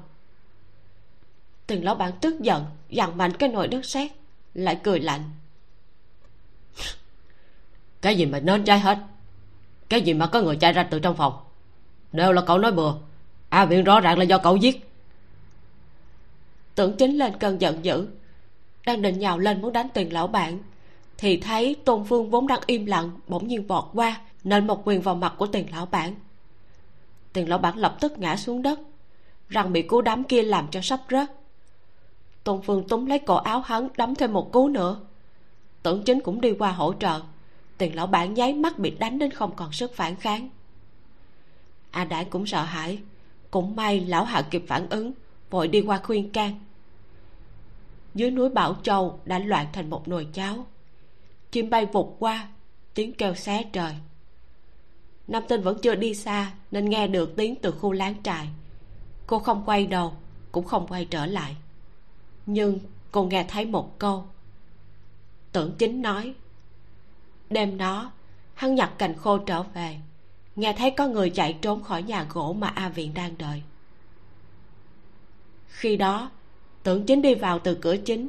tiền 1.69 1.85
lão 1.85 1.95
bản 1.95 2.13
tức 2.21 2.41
giận 2.41 2.65
dằn 2.91 3.17
mạnh 3.17 3.33
cái 3.33 3.49
nồi 3.49 3.69
đất 3.69 3.85
sét 3.85 4.11
lại 4.55 4.81
cười 4.83 5.01
lạnh. 5.01 5.23
Cái 8.01 8.17
gì 8.17 8.27
mà 8.27 8.41
nên 8.41 8.65
trai 8.65 8.79
hết? 8.79 8.99
Cái 9.89 10.03
gì 10.03 10.15
mà 10.15 10.27
có 10.27 10.43
người 10.43 10.57
chạy 10.57 10.73
ra 10.73 10.83
từ 10.83 10.99
trong 10.99 11.17
phòng? 11.17 11.39
Đều 12.13 12.33
là 12.33 12.43
cậu 12.43 12.59
nói 12.59 12.73
bừa. 12.73 12.93
A 13.49 13.65
viện 13.65 13.85
rõ 13.85 14.01
ràng 14.01 14.19
là 14.19 14.25
do 14.25 14.39
cậu 14.39 14.57
giết. 14.57 14.91
Tưởng 16.75 16.97
chính 16.97 17.19
lên 17.19 17.39
cơn 17.39 17.61
giận 17.61 17.85
dữ 17.85 18.09
đang 18.87 19.03
định 19.03 19.19
nhào 19.19 19.39
lên 19.39 19.63
muốn 19.63 19.73
đánh 19.73 19.89
tiền 19.95 20.13
lão 20.13 20.27
bản 20.27 20.59
thì 21.19 21.37
thấy 21.37 21.77
tôn 21.85 22.05
phương 22.05 22.31
vốn 22.31 22.47
đang 22.47 22.61
im 22.67 22.87
lặng 22.87 23.11
bỗng 23.27 23.49
nhiên 23.49 23.67
vọt 23.67 23.85
qua 23.95 24.21
nên 24.45 24.67
một 24.67 24.83
quyền 24.85 25.01
vào 25.01 25.15
mặt 25.15 25.35
của 25.39 25.47
tiền 25.47 25.67
lão 25.73 25.87
bản. 25.87 26.15
Tiền 27.33 27.49
lão 27.49 27.59
bản 27.59 27.77
lập 27.77 27.97
tức 28.01 28.19
ngã 28.19 28.37
xuống 28.37 28.63
đất 28.63 28.81
răng 29.49 29.73
bị 29.73 29.83
cú 29.83 30.01
đấm 30.01 30.25
kia 30.25 30.43
làm 30.43 30.69
cho 30.71 30.81
sắp 30.83 31.01
rớt 31.11 31.38
tôn 32.49 32.63
phương 32.63 32.89
túm 32.89 33.07
lấy 33.07 33.19
cổ 33.19 33.37
áo 33.37 33.61
hắn, 33.61 33.89
đấm 33.97 34.15
thêm 34.15 34.33
một 34.33 34.53
cú 34.53 34.69
nữa. 34.69 35.01
Tưởng 35.83 36.03
chính 36.03 36.21
cũng 36.21 36.41
đi 36.41 36.53
qua 36.53 36.73
hỗ 36.73 36.95
trợ. 37.01 37.21
Tiền 37.79 37.97
lão 37.97 38.07
bản 38.07 38.35
nháy 38.35 38.53
mắt 38.53 38.79
bị 38.79 38.91
đánh 38.91 39.19
đến 39.19 39.31
không 39.31 39.57
còn 39.57 39.73
sức 39.73 39.95
phản 39.95 40.17
kháng. 40.17 40.49
A 41.91 42.07
à 42.11 42.25
cũng 42.31 42.47
sợ 42.47 42.63
hãi. 42.63 42.99
Cũng 43.51 43.77
may 43.77 44.01
lão 44.01 44.25
hạ 44.25 44.43
kịp 44.43 44.65
phản 44.69 44.89
ứng, 44.89 45.13
vội 45.51 45.69
đi 45.69 45.81
qua 45.81 46.01
khuyên 46.05 46.31
can. 46.31 46.55
Dưới 48.15 48.31
núi 48.31 48.49
bảo 48.49 48.77
châu 48.83 49.21
đã 49.25 49.39
loạn 49.39 49.67
thành 49.73 49.91
một 49.91 50.09
nồi 50.09 50.27
cháo. 50.33 50.67
Chim 51.51 51.71
bay 51.71 51.87
vụt 51.87 52.07
qua, 52.19 52.49
tiếng 52.95 53.13
kêu 53.13 53.35
xé 53.35 53.63
trời. 53.73 53.95
Nam 55.27 55.43
tinh 55.49 55.63
vẫn 55.63 55.79
chưa 55.83 55.95
đi 55.95 56.15
xa 56.15 56.53
nên 56.71 56.91
nghe 56.91 57.07
được 57.07 57.37
tiếng 57.37 57.55
từ 57.63 57.71
khu 57.71 57.93
láng 57.93 58.15
trại. 58.23 58.49
Cô 59.27 59.39
không 59.39 59.63
quay 59.67 59.87
đầu, 59.87 60.13
cũng 60.53 60.65
không 60.65 60.87
quay 60.87 61.05
trở 61.05 61.27
lại 61.27 61.57
nhưng 62.49 62.79
cô 63.13 63.25
nghe 63.25 63.45
thấy 63.49 63.65
một 63.65 63.99
câu. 63.99 64.25
Tưởng 65.53 65.75
chính 65.79 66.03
nói, 66.03 66.35
đêm 67.51 67.79
đó, 67.79 68.13
hắn 68.55 68.75
nhặt 68.75 68.93
cành 68.99 69.17
khô 69.17 69.39
trở 69.39 69.63
về. 69.63 69.97
Nghe 70.57 70.75
thấy 70.79 70.91
có 70.91 71.07
người 71.07 71.31
chạy 71.31 71.59
trốn 71.63 71.83
khỏi 71.83 72.03
nhà 72.03 72.27
gỗ 72.33 72.53
mà 72.53 72.69
a 72.69 72.89
viện 72.89 73.15
đang 73.15 73.39
đợi. 73.39 73.63
Khi 75.69 75.97
đó, 75.97 76.31
tưởng 76.83 77.07
chính 77.07 77.23
đi 77.23 77.35
vào 77.35 77.59
từ 77.59 77.79
cửa 77.81 77.97
chính. 77.97 78.29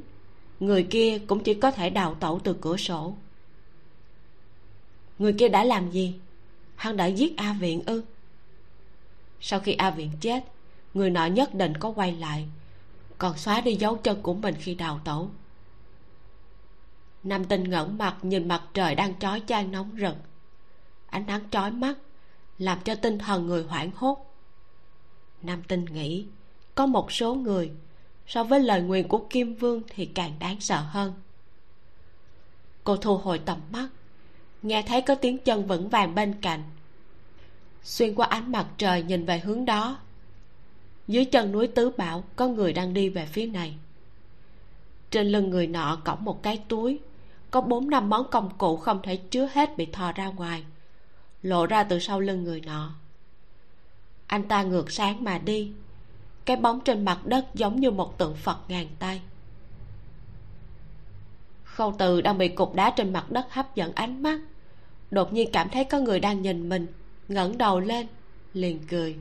Người 0.60 0.88
kia 0.90 1.20
cũng 1.28 1.44
chỉ 1.44 1.54
có 1.54 1.72
thể 1.72 1.90
đào 1.90 2.16
tẩu 2.16 2.40
từ 2.44 2.56
cửa 2.62 2.78
sổ. 2.78 3.16
Người 5.20 5.34
kia 5.34 5.50
đã 5.50 5.64
làm 5.64 5.92
gì? 5.92 6.20
Hắn 6.76 6.98
đã 6.98 7.06
giết 7.06 7.38
a 7.38 7.54
viện 7.54 7.82
ư? 7.86 8.04
Sau 9.42 9.60
khi 9.60 9.74
a 9.74 9.90
viện 9.90 10.12
chết, 10.22 10.44
người 10.94 11.10
nọ 11.10 11.26
nhất 11.26 11.56
định 11.56 11.74
có 11.78 11.92
quay 11.92 12.12
lại 12.12 12.48
còn 13.20 13.38
xóa 13.38 13.62
đi 13.62 13.76
dấu 13.76 13.96
chân 13.96 14.22
của 14.22 14.34
mình 14.34 14.56
khi 14.60 14.76
đào 14.76 15.00
tẩu. 15.04 15.32
Nam 17.24 17.46
tinh 17.46 17.64
ngẩng 17.64 17.98
mặt 17.98 18.18
nhìn 18.22 18.48
mặt 18.48 18.64
trời 18.74 18.96
đang 18.96 19.20
chói 19.20 19.42
chang 19.48 19.72
nóng 19.72 19.92
rực. 20.00 20.16
Ánh 21.06 21.26
nắng 21.26 21.50
chói 21.52 21.72
mắt, 21.72 21.98
làm 22.58 22.80
cho 22.84 22.96
tinh 22.96 23.20
thần 23.20 23.48
người 23.48 23.64
hoảng 23.64 23.92
hốt. 23.96 24.36
Nam 25.42 25.64
tinh 25.68 25.86
nghĩ, 25.86 26.26
có 26.76 26.86
một 26.86 27.12
số 27.12 27.36
người, 27.36 27.72
so 28.28 28.44
với 28.44 28.60
lời 28.60 28.82
nguyền 28.82 29.08
của 29.08 29.26
kim 29.30 29.56
vương 29.56 29.82
thì 29.90 30.06
càng 30.06 30.34
đáng 30.40 30.60
sợ 30.60 30.82
hơn. 30.90 31.14
Cô 32.84 32.98
thu 32.98 33.18
hồi 33.18 33.40
tầm 33.46 33.58
mắt, 33.72 33.88
nghe 34.62 34.82
thấy 34.82 35.02
có 35.02 35.16
tiếng 35.16 35.38
chân 35.38 35.68
vững 35.68 35.90
vàng 35.90 36.16
bên 36.16 36.42
cạnh. 36.42 36.64
Xuyên 37.84 38.16
qua 38.16 38.28
ánh 38.28 38.52
mặt 38.52 38.68
trời 38.78 39.04
nhìn 39.04 39.26
về 39.26 39.40
hướng 39.40 39.66
đó 39.66 40.00
dưới 41.10 41.26
chân 41.26 41.52
núi 41.52 41.68
tứ 41.68 41.90
bảo, 41.90 42.24
có 42.36 42.48
người 42.48 42.74
đang 42.74 42.94
đi 42.94 43.10
về 43.10 43.26
phía 43.26 43.46
này. 43.46 43.78
Trên 45.12 45.28
lưng 45.28 45.50
người 45.50 45.68
nọ 45.68 45.96
cõng 45.96 46.26
một 46.26 46.44
cái 46.44 46.62
túi. 46.68 47.00
Có 47.52 47.62
bốn 47.62 47.90
năm 47.90 48.10
món 48.10 48.30
công 48.32 48.50
cụ 48.58 48.78
không 48.78 49.02
thể 49.04 49.16
chứa 49.16 49.50
hết 49.54 49.78
bị 49.78 49.86
thò 49.86 50.12
ra 50.12 50.28
ngoài. 50.28 50.64
Lộ 51.42 51.66
ra 51.66 51.84
từ 51.84 52.00
sau 52.00 52.20
lưng 52.20 52.44
người 52.44 52.62
nọ. 52.62 52.94
Anh 54.28 54.48
ta 54.48 54.64
ngược 54.64 54.92
sáng 54.92 55.24
mà 55.24 55.38
đi. 55.38 55.72
Cái 56.46 56.58
bóng 56.58 56.80
trên 56.82 57.06
mặt 57.06 57.26
đất 57.26 57.46
giống 57.54 57.80
như 57.80 57.92
một 57.92 58.18
tượng 58.18 58.36
phật 58.36 58.58
ngàn 58.68 58.88
tay. 59.00 59.22
Khâu 61.64 61.96
từ 61.98 62.22
đang 62.22 62.38
bị 62.38 62.48
cục 62.48 62.76
đá 62.76 62.90
trên 62.90 63.14
mặt 63.14 63.32
đất 63.32 63.54
hấp 63.54 63.76
dẫn 63.76 63.92
ánh 63.96 64.24
mắt. 64.24 64.40
Đột 65.12 65.34
nhiên 65.34 65.50
cảm 65.54 65.70
thấy 65.70 65.84
có 65.84 66.00
người 66.00 66.20
đang 66.20 66.42
nhìn 66.42 66.70
mình, 66.70 66.88
ngẩng 67.28 67.58
đầu 67.58 67.80
lên, 67.80 68.08
liền 68.54 68.80
cười 68.88 69.16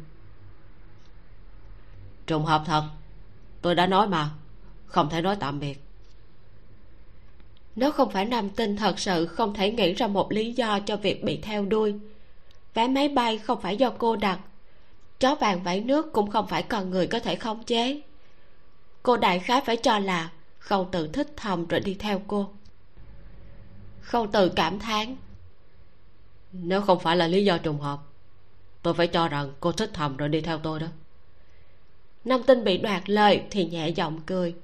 trùng 2.28 2.44
hợp 2.44 2.62
thật. 2.66 2.84
Tôi 3.62 3.74
đã 3.74 3.86
nói 3.86 4.08
mà, 4.08 4.30
không 4.86 5.10
thể 5.10 5.22
nói 5.22 5.36
tạm 5.40 5.60
biệt. 5.60 5.84
Nếu 7.76 7.92
không 7.92 8.10
phải 8.10 8.24
nam 8.24 8.50
tinh 8.50 8.76
thật 8.76 8.98
sự 8.98 9.26
không 9.26 9.54
thể 9.54 9.72
nghĩ 9.72 9.94
ra 9.94 10.06
một 10.06 10.32
lý 10.32 10.52
do 10.52 10.80
cho 10.80 10.96
việc 10.96 11.24
bị 11.24 11.40
theo 11.42 11.64
đuôi, 11.64 11.94
vé 12.74 12.88
máy 12.88 13.08
bay 13.08 13.38
không 13.38 13.60
phải 13.60 13.76
do 13.76 13.90
cô 13.98 14.16
đặt, 14.16 14.38
chó 15.20 15.34
vàng 15.34 15.62
vẫy 15.62 15.80
nước 15.80 16.12
cũng 16.12 16.30
không 16.30 16.46
phải 16.46 16.62
con 16.62 16.90
người 16.90 17.06
có 17.06 17.20
thể 17.20 17.34
khống 17.34 17.64
chế. 17.64 18.00
Cô 19.02 19.16
đại 19.16 19.38
khái 19.38 19.60
phải 19.60 19.76
cho 19.76 19.98
là 19.98 20.30
khâu 20.58 20.88
tự 20.92 21.08
thích 21.08 21.28
thầm 21.36 21.66
rồi 21.66 21.80
đi 21.80 21.94
theo 21.94 22.22
cô. 22.26 22.50
Khâu 24.00 24.26
tự 24.26 24.48
cảm 24.48 24.78
thán. 24.78 25.16
Nếu 26.52 26.82
không 26.82 27.00
phải 27.00 27.16
là 27.16 27.26
lý 27.26 27.44
do 27.44 27.58
trùng 27.58 27.80
hợp, 27.80 27.98
tôi 28.82 28.94
phải 28.94 29.06
cho 29.06 29.28
rằng 29.28 29.52
cô 29.60 29.72
thích 29.72 29.90
thầm 29.94 30.16
rồi 30.16 30.28
đi 30.28 30.40
theo 30.40 30.58
tôi 30.58 30.80
đó 30.80 30.86
nam 32.28 32.42
tinh 32.42 32.64
bị 32.64 32.78
đoạt 32.78 33.10
lời 33.10 33.42
thì 33.50 33.66
nhẹ 33.66 33.88
giọng 33.88 34.20
cười. 34.26 34.54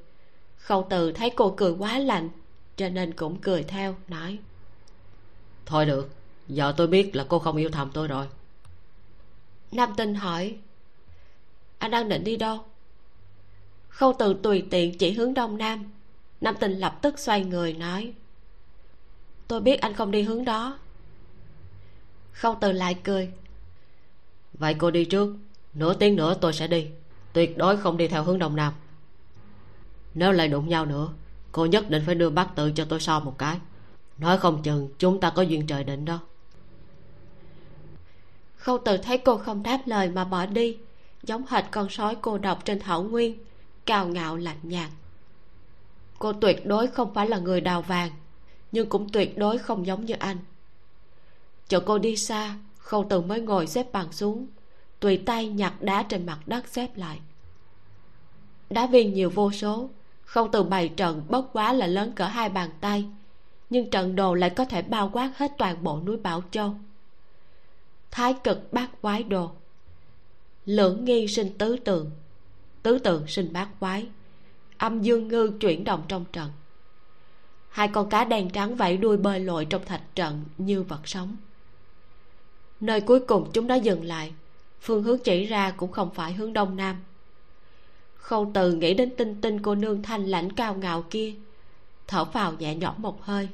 Khâu 0.57 0.87
từ 0.91 1.13
thấy 1.13 1.31
cô 1.31 1.55
cười 1.57 1.73
quá 1.73 1.99
lạnh 1.99 2.29
cho 2.77 2.89
nên 2.89 3.15
cũng 3.15 3.41
cười 3.41 3.63
theo 3.63 3.97
nói. 4.09 4.39
Thôi 5.67 5.87
được 5.87 6.11
giờ 6.49 6.75
tôi 6.77 6.87
biết 6.87 7.17
là 7.17 7.27
cô 7.29 7.39
không 7.39 7.57
yêu 7.57 7.71
thầm 7.71 7.91
tôi 7.95 8.09
rồi. 8.09 8.27
Nam 9.73 9.95
tinh 9.97 10.15
hỏi 10.15 10.57
anh 11.79 11.91
đang 11.91 12.09
định 12.09 12.25
đi 12.25 12.37
đâu? 12.37 12.65
Khâu 13.89 14.15
từ 14.19 14.35
tùy 14.43 14.67
tiện 14.71 14.99
chỉ 14.99 15.13
hướng 15.13 15.35
đông 15.35 15.59
nam. 15.59 15.91
Nam 16.41 16.55
tinh 16.61 16.73
lập 16.73 16.99
tức 17.03 17.19
xoay 17.19 17.45
người 17.45 17.73
nói 17.73 18.13
tôi 19.49 19.61
biết 19.61 19.81
anh 19.81 19.95
không 19.95 20.11
đi 20.11 20.23
hướng 20.23 20.45
đó. 20.45 20.79
Khâu 22.33 22.57
từ 22.61 22.73
lại 22.73 22.97
cười 23.05 23.31
vậy 24.53 24.75
cô 24.79 24.91
đi 24.91 25.05
trước 25.05 25.37
nửa 25.75 25.95
tiếng 25.95 26.17
nữa 26.17 26.37
tôi 26.41 26.53
sẽ 26.53 26.67
đi 26.67 26.87
tuyệt 27.35 27.59
đối 27.59 27.77
không 27.77 27.97
đi 27.97 28.09
theo 28.09 28.23
hướng 28.23 28.39
đông 28.39 28.57
nam. 28.57 28.73
Nếu 30.15 30.33
lại 30.33 30.49
đụng 30.49 30.69
nhau 30.69 30.87
nữa, 30.87 31.09
cô 31.53 31.67
nhất 31.67 31.91
định 31.91 32.03
phải 32.07 32.15
đưa 32.15 32.31
bác 32.31 32.57
tự 32.57 32.73
cho 32.73 32.85
tôi 32.85 33.01
so 33.01 33.21
một 33.21 33.39
cái. 33.39 33.59
Nói 34.19 34.39
không 34.39 34.63
chừng 34.63 34.89
chúng 34.99 35.21
ta 35.21 35.31
có 35.31 35.43
duyên 35.43 35.67
trời 35.67 35.85
định 35.85 36.05
đó. 36.05 36.21
Khâu 38.57 38.79
từ 38.85 38.97
thấy 38.97 39.19
cô 39.19 39.37
không 39.37 39.63
đáp 39.63 39.81
lời 39.87 40.09
mà 40.09 40.25
bỏ 40.25 40.47
đi, 40.47 40.79
giống 41.23 41.45
hệt 41.49 41.65
con 41.71 41.91
sói 41.91 42.17
cô 42.23 42.39
độc 42.39 42.65
trên 42.65 42.81
thảo 42.81 43.03
nguyên, 43.03 43.39
cao 43.87 44.09
ngạo 44.09 44.37
lạnh 44.37 44.59
nhạt. 44.63 44.91
Cô 46.19 46.33
tuyệt 46.33 46.67
đối 46.67 46.87
không 46.87 47.15
phải 47.15 47.29
là 47.29 47.39
người 47.39 47.61
đào 47.61 47.83
vàng, 47.83 48.11
nhưng 48.73 48.89
cũng 48.89 49.09
tuyệt 49.09 49.39
đối 49.39 49.59
không 49.59 49.87
giống 49.87 50.05
như 50.05 50.15
anh. 50.15 50.37
Chờ 51.69 51.81
cô 51.81 51.99
đi 51.99 52.17
xa, 52.17 52.55
khâu 52.79 53.07
từ 53.11 53.21
mới 53.21 53.41
ngồi 53.41 53.67
xếp 53.67 53.93
bằng 53.93 54.13
xuống 54.13 54.47
tùy 55.05 55.23
tay 55.27 55.49
nhặt 55.49 55.75
đá 55.81 56.03
trên 56.03 56.27
mặt 56.27 56.39
đất 56.47 56.69
xếp 56.69 56.97
lại. 56.97 57.21
Đá 58.71 58.87
viên 58.87 59.15
nhiều 59.15 59.31
vô 59.31 59.53
số. 59.53 59.91
Không 60.25 60.51
từ 60.53 60.63
bày 60.63 60.89
trận 60.89 61.23
bất 61.29 61.53
quá 61.53 61.73
là 61.73 61.87
lớn 61.87 62.13
cỡ 62.13 62.25
hai 62.25 62.49
bàn 62.49 62.71
tay. 62.81 63.07
Nhưng 63.71 63.91
trận 63.91 64.17
đồ 64.17 64.35
lại 64.35 64.51
có 64.51 64.65
thể 64.65 64.83
bao 64.83 65.11
quát 65.13 65.33
hết 65.37 65.53
toàn 65.59 65.85
bộ 65.85 66.01
núi 66.05 66.17
bảo 66.17 66.43
châu. 66.51 66.75
Thái 68.11 68.35
cực 68.45 68.73
bát 68.73 68.91
quái 69.01 69.23
đồ. 69.23 69.51
Lưỡng 70.67 71.05
nghi 71.05 71.29
sinh 71.29 71.59
tứ 71.59 71.77
tượng. 71.77 72.11
Tứ 72.83 72.99
tượng 72.99 73.27
sinh 73.27 73.53
bát 73.53 73.69
quái. 73.81 74.07
Âm 74.79 75.03
dương 75.03 75.29
ngư 75.29 75.53
chuyển 75.61 75.85
động 75.85 76.03
trong 76.09 76.25
trận. 76.33 76.51
Hai 77.69 77.89
con 77.89 78.09
cá 78.09 78.25
đen 78.25 78.51
trắng 78.51 78.77
vẫy 78.77 78.97
đuôi 78.97 79.17
bơi 79.17 79.41
lội 79.41 79.65
trong 79.65 79.85
thạch 79.85 80.15
trận 80.15 80.45
như 80.59 80.83
vật 80.83 81.09
sống. 81.09 81.37
Nơi 82.81 83.01
cuối 83.01 83.21
cùng 83.21 83.51
chúng 83.53 83.67
đã 83.67 83.75
dừng 83.75 84.05
lại 84.05 84.33
phương 84.85 85.03
hướng 85.03 85.19
chỉ 85.19 85.47
ra 85.47 85.71
cũng 85.71 85.93
không 85.93 86.15
phải 86.15 86.33
hướng 86.33 86.53
đông 86.53 86.77
nam. 86.77 86.97
Khâu 88.17 88.51
từ 88.55 88.73
nghĩ 88.73 88.95
đến 88.95 89.17
tinh 89.17 89.41
tinh 89.41 89.63
cô 89.63 89.75
nương 89.75 90.03
thanh 90.03 90.25
lãnh 90.25 90.53
cao 90.53 90.75
ngạo 90.75 91.05
kia 91.11 91.35
thở 92.07 92.25
vào 92.25 92.53
nhẹ 92.53 92.75
nhõm 92.75 92.95
một 92.99 93.25
hơi. 93.25 93.49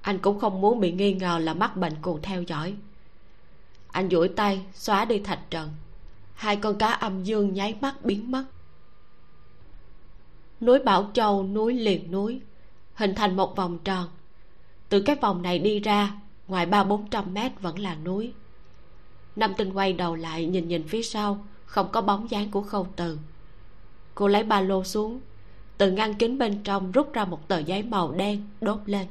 Anh 0.00 0.18
cũng 0.18 0.40
không 0.40 0.60
muốn 0.60 0.80
bị 0.80 0.92
nghi 0.92 1.12
ngờ 1.12 1.38
là 1.38 1.54
mắc 1.54 1.76
bệnh 1.76 1.94
cuồng 2.02 2.22
theo 2.22 2.42
dõi. 2.42 2.74
Anh 3.88 4.08
duỗi 4.10 4.28
tay 4.28 4.66
xóa 4.74 5.04
đi 5.04 5.18
thạch 5.18 5.40
trần, 5.50 5.70
hai 6.34 6.56
con 6.56 6.78
cá 6.78 6.88
âm 6.88 7.24
dương 7.24 7.54
nháy 7.54 7.76
mắt 7.80 8.04
biến 8.04 8.30
mất. 8.30 8.44
Núi 10.60 10.78
bảo 10.78 11.10
châu 11.14 11.42
núi 11.42 11.74
liền 11.74 12.10
núi 12.10 12.40
hình 12.94 13.14
thành 13.14 13.36
một 13.36 13.56
vòng 13.56 13.78
tròn. 13.84 14.08
Từ 14.88 15.00
cái 15.00 15.16
vòng 15.16 15.42
này 15.42 15.58
đi 15.58 15.80
ra 15.80 16.12
ngoài 16.48 16.66
ba 16.66 16.84
bốn 16.84 17.10
trăm 17.10 17.34
mét 17.34 17.60
vẫn 17.60 17.78
là 17.78 17.94
núi 17.94 18.32
nam 19.38 19.54
tinh 19.54 19.72
quay 19.72 19.92
đầu 19.92 20.14
lại 20.14 20.46
nhìn 20.46 20.68
nhìn 20.68 20.88
phía 20.88 21.02
sau, 21.02 21.46
không 21.66 21.88
có 21.92 22.00
bóng 22.00 22.30
dáng 22.30 22.50
của 22.50 22.62
khâu 22.62 22.86
từ. 22.96 23.18
Cô 24.14 24.28
lấy 24.28 24.42
ba 24.42 24.60
lô 24.60 24.84
xuống, 24.84 25.20
từ 25.78 25.90
ngăn 25.90 26.14
kính 26.14 26.38
bên 26.38 26.62
trong 26.64 26.92
rút 26.92 27.12
ra 27.12 27.24
một 27.24 27.48
tờ 27.48 27.58
giấy 27.58 27.82
màu 27.82 28.12
đen, 28.12 28.48
đốt 28.60 28.78
lên. 28.86 29.06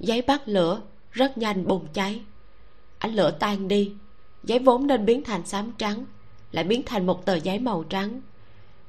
Giấy 0.00 0.22
bắt 0.22 0.42
lửa, 0.46 0.80
rất 1.12 1.38
nhanh 1.38 1.66
bùng 1.66 1.86
cháy. 1.92 2.22
Ánh 2.98 3.14
lửa 3.14 3.30
tan 3.30 3.68
đi, 3.68 3.92
giấy 4.44 4.58
vốn 4.58 4.86
nên 4.86 5.04
biến 5.04 5.24
thành 5.24 5.46
xám 5.46 5.72
trắng, 5.78 6.04
lại 6.52 6.64
biến 6.64 6.82
thành 6.86 7.06
một 7.06 7.26
tờ 7.26 7.34
giấy 7.34 7.58
màu 7.58 7.84
trắng. 7.84 8.20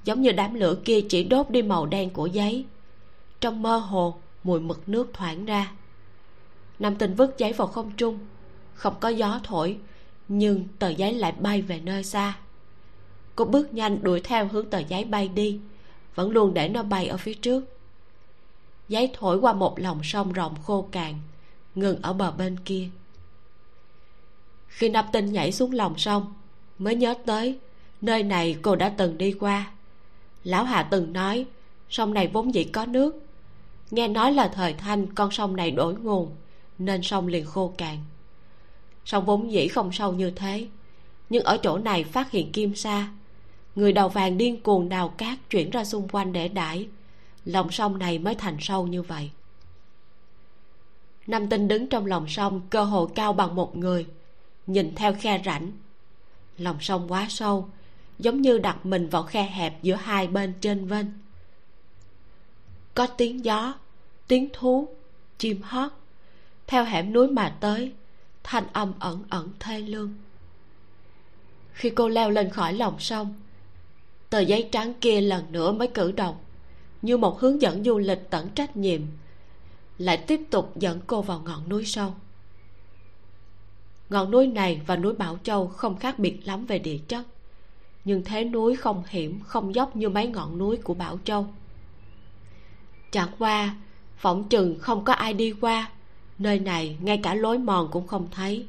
Giống 0.04 0.22
như 0.22 0.32
đám 0.32 0.54
lửa 0.54 0.76
kia 0.86 1.02
chỉ 1.10 1.24
đốt 1.24 1.50
đi 1.50 1.62
màu 1.62 1.86
đen 1.86 2.10
của 2.10 2.26
giấy. 2.26 2.66
Trong 3.40 3.62
mơ 3.62 3.78
hồ, 3.78 4.16
mùi 4.44 4.60
mực 4.60 4.90
nước 4.90 5.10
thoảng 5.14 5.46
ra. 5.46 5.72
Nam 6.80 6.96
tinh 6.96 7.14
vứt 7.14 7.38
giấy 7.38 7.54
vào 7.54 7.68
không 7.68 7.92
trung 7.98 8.20
không 8.74 8.94
có 9.00 9.10
gió 9.10 9.40
thổi, 9.44 9.78
nhưng 10.28 10.68
tờ 10.80 10.90
giấy 10.90 11.14
lại 11.14 11.32
bay 11.32 11.62
về 11.62 11.80
nơi 11.80 12.04
xa. 12.04 12.38
Cô 13.36 13.46
bước 13.46 13.74
nhanh 13.74 14.04
đuổi 14.04 14.22
theo 14.24 14.48
hướng 14.48 14.70
tờ 14.70 14.80
giấy 14.80 15.06
bay 15.06 15.28
đi, 15.28 15.60
vẫn 16.16 16.32
luôn 16.32 16.54
để 16.54 16.70
nó 16.70 16.84
bay 16.84 17.08
ở 17.08 17.18
phía 17.18 17.34
trước. 17.34 17.66
Giấy 18.90 19.12
thổi 19.14 19.38
qua 19.38 19.54
một 19.54 19.80
lòng 19.80 20.00
sông 20.04 20.34
rộng 20.34 20.56
khô 20.64 20.88
cạn, 20.92 21.20
ngừng 21.76 22.02
ở 22.02 22.14
bờ 22.14 22.32
bên 22.32 22.58
kia. 22.66 22.90
Khi 24.68 24.90
nạp 24.90 25.06
tinh 25.14 25.34
nhảy 25.34 25.52
xuống 25.52 25.72
lòng 25.72 25.98
sông, 25.98 26.34
mới 26.80 26.96
nhớ 26.96 27.14
tới 27.26 27.60
nơi 28.02 28.24
này 28.24 28.58
cô 28.62 28.76
đã 28.76 28.90
từng 28.90 29.18
đi 29.18 29.34
qua. 29.40 29.72
Lão 30.44 30.64
hà 30.64 30.84
từng 30.84 31.14
nói, 31.14 31.46
sông 31.90 32.14
này 32.14 32.28
vốn 32.28 32.54
dĩ 32.54 32.64
có 32.64 32.86
nước. 32.86 33.26
Nghe 33.92 34.08
nói 34.08 34.34
là 34.34 34.48
thời 34.48 34.74
thanh, 34.74 35.14
con 35.16 35.32
sông 35.32 35.56
này 35.56 35.72
đổi 35.72 35.96
nguồn, 35.96 36.36
nên 36.80 37.02
sông 37.02 37.28
liền 37.28 37.46
khô 37.46 37.74
cạn 37.78 37.98
sông 39.06 39.26
vốn 39.26 39.52
dĩ 39.52 39.68
không 39.68 39.92
sâu 39.92 40.14
như 40.14 40.32
thế? 40.32 40.68
Nhưng 41.30 41.44
ở 41.44 41.58
chỗ 41.58 41.78
này 41.78 42.04
phát 42.04 42.32
hiện 42.32 42.52
kim 42.52 42.76
sa, 42.76 43.08
người 43.76 43.94
đầu 43.94 44.10
vàng 44.10 44.38
điên 44.38 44.62
cuồng 44.62 44.90
đào 44.90 45.10
cát 45.10 45.50
chuyển 45.50 45.70
ra 45.70 45.86
xung 45.86 46.08
quanh 46.08 46.34
để 46.34 46.48
đãi. 46.48 46.88
Lòng 47.46 47.72
sông 47.72 48.00
này 48.00 48.20
mới 48.20 48.36
thành 48.36 48.58
sâu 48.60 48.88
như 48.88 49.02
vậy. 49.02 49.32
Nam 51.28 51.50
tinh 51.50 51.68
đứng 51.68 51.88
trong 51.88 52.06
lòng 52.06 52.28
sông, 52.28 52.62
cơ 52.70 52.84
hồ 52.84 53.10
cao 53.16 53.34
bằng 53.34 53.56
một 53.56 53.78
người, 53.78 54.06
nhìn 54.68 54.96
theo 54.96 55.14
khe 55.20 55.42
rãnh. 55.46 55.72
Lòng 56.58 56.78
sông 56.80 57.12
quá 57.12 57.26
sâu, 57.30 57.70
giống 58.20 58.42
như 58.42 58.58
đặt 58.58 58.86
mình 58.86 59.10
vào 59.10 59.24
khe 59.24 59.44
hẹp 59.44 59.84
giữa 59.84 59.96
hai 59.96 60.28
bên 60.28 60.54
trên 60.62 60.88
vênh. 60.88 61.06
Có 62.94 63.08
tiếng 63.08 63.46
gió, 63.46 63.74
tiếng 64.28 64.50
thú, 64.54 64.88
chim 65.38 65.62
hót, 65.62 65.92
theo 66.68 66.84
hẻm 66.84 67.14
núi 67.14 67.28
mà 67.28 67.58
tới 67.60 67.92
thanh 68.44 68.66
âm 68.74 68.94
ẩn 69.00 69.24
ẩn 69.30 69.50
thê 69.60 69.80
lương. 69.80 70.14
Khi 71.74 71.90
cô 71.90 72.10
leo 72.10 72.30
lên 72.30 72.50
khỏi 72.50 72.74
lòng 72.74 73.00
sông, 73.00 73.34
tờ 74.30 74.40
giấy 74.40 74.70
trắng 74.72 74.94
kia 75.02 75.22
lần 75.22 75.52
nữa 75.52 75.72
mới 75.72 75.88
cử 75.88 76.12
động, 76.12 76.36
như 77.02 77.18
một 77.18 77.40
hướng 77.40 77.62
dẫn 77.62 77.84
du 77.84 77.98
lịch 77.98 78.30
tận 78.30 78.50
trách 78.50 78.78
nhiệm, 78.78 79.02
lại 79.98 80.18
tiếp 80.18 80.42
tục 80.50 80.72
dẫn 80.76 81.00
cô 81.08 81.22
vào 81.22 81.40
ngọn 81.40 81.70
núi 81.70 81.86
sâu. 81.86 82.14
Ngọn 84.10 84.32
núi 84.32 84.48
này 84.48 84.82
và 84.88 84.96
núi 84.96 85.14
bảo 85.14 85.40
châu 85.44 85.68
không 85.68 85.98
khác 85.98 86.20
biệt 86.20 86.48
lắm 86.48 86.66
về 86.66 86.80
địa 86.80 86.98
chất, 87.08 87.26
nhưng 88.06 88.24
thế 88.24 88.44
núi 88.44 88.76
không 88.76 89.04
hiểm, 89.08 89.40
không 89.40 89.76
dốc 89.76 89.96
như 89.96 90.10
mấy 90.10 90.28
ngọn 90.28 90.58
núi 90.58 90.78
của 90.78 90.94
bảo 90.94 91.20
châu. 91.24 91.48
Chẳng 93.12 93.30
qua, 93.40 93.76
phỏng 94.18 94.50
chừng 94.50 94.80
không 94.80 95.06
có 95.06 95.14
ai 95.14 95.34
đi 95.34 95.54
qua 95.62 95.90
nơi 96.40 96.60
này 96.60 96.98
ngay 97.02 97.18
cả 97.24 97.34
lối 97.34 97.58
mòn 97.58 97.90
cũng 97.92 98.08
không 98.08 98.28
thấy. 98.32 98.66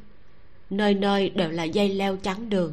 Nơi 0.70 0.94
nơi 0.94 1.28
đều 1.28 1.50
là 1.50 1.64
dây 1.64 1.88
leo 1.88 2.16
chắn 2.16 2.48
đường. 2.50 2.72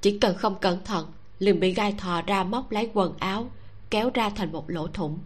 Chỉ 0.00 0.18
cần 0.18 0.36
không 0.36 0.54
cẩn 0.60 0.84
thận, 0.84 1.06
liền 1.38 1.60
bị 1.60 1.74
gai 1.74 1.94
thò 1.98 2.22
ra 2.22 2.44
móc 2.44 2.72
lấy 2.72 2.90
quần 2.94 3.14
áo, 3.18 3.50
kéo 3.90 4.10
ra 4.14 4.30
thành 4.30 4.52
một 4.52 4.70
lỗ 4.70 4.86
thủng. 4.86 5.18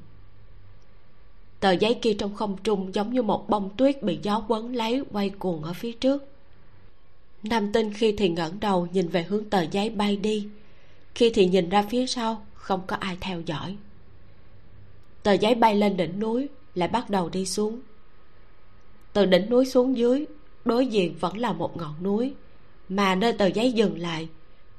Tờ 1.60 1.72
giấy 1.72 1.98
kia 2.02 2.14
trong 2.18 2.34
không 2.34 2.56
trung 2.64 2.94
giống 2.94 3.12
như 3.12 3.22
một 3.22 3.48
bông 3.48 3.70
tuyết 3.76 4.02
bị 4.02 4.18
gió 4.22 4.44
quấn 4.48 4.76
lấy, 4.76 5.02
quay 5.12 5.30
cuồng 5.30 5.64
ở 5.64 5.72
phía 5.72 5.92
trước. 5.92 6.24
Nam 7.42 7.72
tinh 7.72 7.92
khi 7.92 8.12
thì 8.12 8.28
ngẩng 8.28 8.60
đầu 8.60 8.88
nhìn 8.92 9.08
về 9.08 9.22
hướng 9.22 9.50
tờ 9.50 9.62
giấy 9.62 9.90
bay 9.90 10.16
đi. 10.16 10.48
Khi 11.14 11.30
thì 11.34 11.46
nhìn 11.46 11.68
ra 11.68 11.82
phía 11.82 12.06
sau, 12.06 12.46
không 12.54 12.80
có 12.86 12.96
ai 12.96 13.16
theo 13.20 13.40
dõi. 13.40 13.76
Tờ 15.22 15.32
giấy 15.32 15.54
bay 15.54 15.74
lên 15.74 15.96
đỉnh 15.96 16.20
núi, 16.20 16.48
lại 16.74 16.88
bắt 16.88 17.10
đầu 17.10 17.28
đi 17.28 17.46
xuống 17.46 17.80
từ 19.12 19.26
đỉnh 19.26 19.50
núi 19.50 19.66
xuống 19.66 19.96
dưới, 19.96 20.26
đối 20.64 20.86
diện 20.86 21.14
vẫn 21.20 21.38
là 21.38 21.52
một 21.52 21.76
ngọn 21.76 22.02
núi, 22.02 22.34
mà 22.88 23.14
nơi 23.14 23.32
tờ 23.32 23.46
giấy 23.46 23.72
dừng 23.72 23.98
lại 23.98 24.28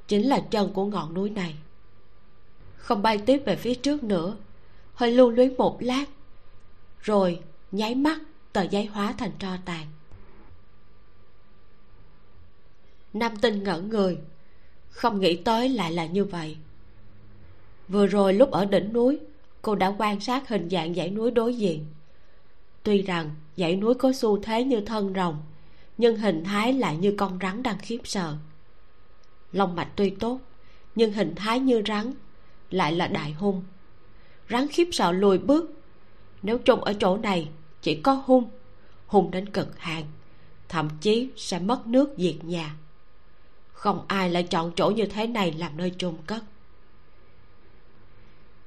chính 0.08 0.28
là 0.28 0.40
chân 0.40 0.72
của 0.72 0.84
ngọn 0.84 1.14
núi 1.14 1.30
này. 1.30 1.54
Không 2.76 3.02
bay 3.02 3.18
tiếp 3.18 3.42
về 3.46 3.56
phía 3.56 3.74
trước 3.74 4.04
nữa, 4.04 4.36
hơi 4.94 5.12
lưu 5.12 5.30
luyến 5.30 5.56
một 5.56 5.82
lát, 5.82 6.04
rồi 7.00 7.40
nháy 7.72 7.94
mắt 7.94 8.20
tờ 8.52 8.62
giấy 8.62 8.84
hóa 8.86 9.14
thành 9.18 9.32
tro 9.38 9.56
tàn. 9.64 9.86
Nam 13.12 13.36
tinh 13.36 13.64
ngỡ 13.64 13.80
người, 13.80 14.18
không 14.88 15.20
nghĩ 15.20 15.36
tới 15.36 15.68
lại 15.68 15.92
là 15.92 16.06
như 16.06 16.24
vậy. 16.24 16.56
Vừa 17.88 18.06
rồi 18.06 18.34
lúc 18.34 18.50
ở 18.50 18.64
đỉnh 18.64 18.92
núi, 18.92 19.18
cô 19.62 19.74
đã 19.74 19.94
quan 19.98 20.20
sát 20.20 20.48
hình 20.48 20.68
dạng 20.70 20.94
dãy 20.94 21.10
núi 21.10 21.30
đối 21.30 21.54
diện. 21.54 21.86
Tuy 22.82 23.02
rằng 23.02 23.30
dãy 23.60 23.76
núi 23.76 23.94
có 23.94 24.12
xu 24.12 24.38
thế 24.42 24.64
như 24.64 24.80
thân 24.80 25.12
rồng, 25.14 25.42
nhưng 25.98 26.16
hình 26.16 26.44
thái 26.44 26.72
lại 26.72 26.96
như 26.96 27.14
con 27.18 27.38
rắn 27.42 27.62
đang 27.62 27.78
khiếp 27.78 28.00
sợ. 28.04 28.36
Lông 29.52 29.76
mạch 29.76 29.88
tuy 29.96 30.10
tốt, 30.10 30.40
nhưng 30.94 31.12
hình 31.12 31.34
thái 31.34 31.60
như 31.60 31.82
rắn 31.86 32.12
lại 32.70 32.92
là 32.92 33.06
đại 33.06 33.32
hung. 33.32 33.62
Rắn 34.50 34.68
khiếp 34.68 34.88
sợ 34.92 35.12
lùi 35.12 35.38
bước. 35.38 35.72
Nếu 36.42 36.58
trông 36.58 36.84
ở 36.84 36.94
chỗ 37.00 37.16
này, 37.16 37.48
chỉ 37.82 37.94
có 37.94 38.22
hung 38.26 38.50
hung 39.06 39.30
đến 39.30 39.48
cực 39.48 39.78
hạn, 39.78 40.04
thậm 40.68 40.88
chí 41.00 41.28
sẽ 41.36 41.58
mất 41.58 41.86
nước 41.86 42.14
diệt 42.16 42.44
nhà. 42.44 42.76
Không 43.72 44.04
ai 44.08 44.30
lại 44.30 44.42
chọn 44.42 44.72
chỗ 44.76 44.90
như 44.90 45.06
thế 45.06 45.26
này 45.26 45.52
làm 45.52 45.76
nơi 45.76 45.92
chôn 45.98 46.16
cất. 46.26 46.42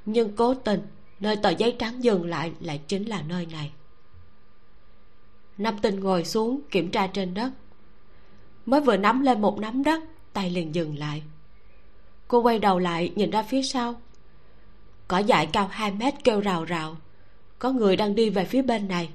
Nhưng 0.05 0.35
cố 0.35 0.53
tình, 0.53 0.81
nơi 1.19 1.35
tờ 1.35 1.49
giấy 1.49 1.75
trắng 1.79 2.03
dừng 2.03 2.25
lại 2.25 2.51
lại 2.59 2.81
chính 2.87 3.03
là 3.03 3.21
nơi 3.21 3.45
này 3.45 3.71
nam 5.57 5.77
tinh 5.81 5.99
ngồi 5.99 6.25
xuống 6.25 6.61
kiểm 6.71 6.91
tra 6.91 7.07
trên 7.07 7.33
đất. 7.33 7.51
Mới 8.65 8.81
vừa 8.81 8.97
nắm 8.97 9.21
lên 9.21 9.41
một 9.41 9.59
nắm 9.59 9.83
đất, 9.83 10.03
tay 10.33 10.49
liền 10.49 10.75
dừng 10.75 10.97
lại. 10.97 11.23
Cô 12.27 12.41
quay 12.41 12.59
đầu 12.59 12.79
lại 12.79 13.11
nhìn 13.15 13.29
ra 13.29 13.43
phía 13.43 13.63
sau. 13.63 13.95
Cỏ 15.07 15.17
dại 15.17 15.49
cao 15.53 15.67
hai 15.71 15.91
mét 15.91 16.13
kêu 16.23 16.41
rào 16.41 16.65
rào. 16.65 16.97
Có 17.59 17.71
người 17.71 17.95
đang 17.95 18.15
đi 18.15 18.29
về 18.29 18.45
phía 18.45 18.61
bên 18.61 18.87
này. 18.87 19.09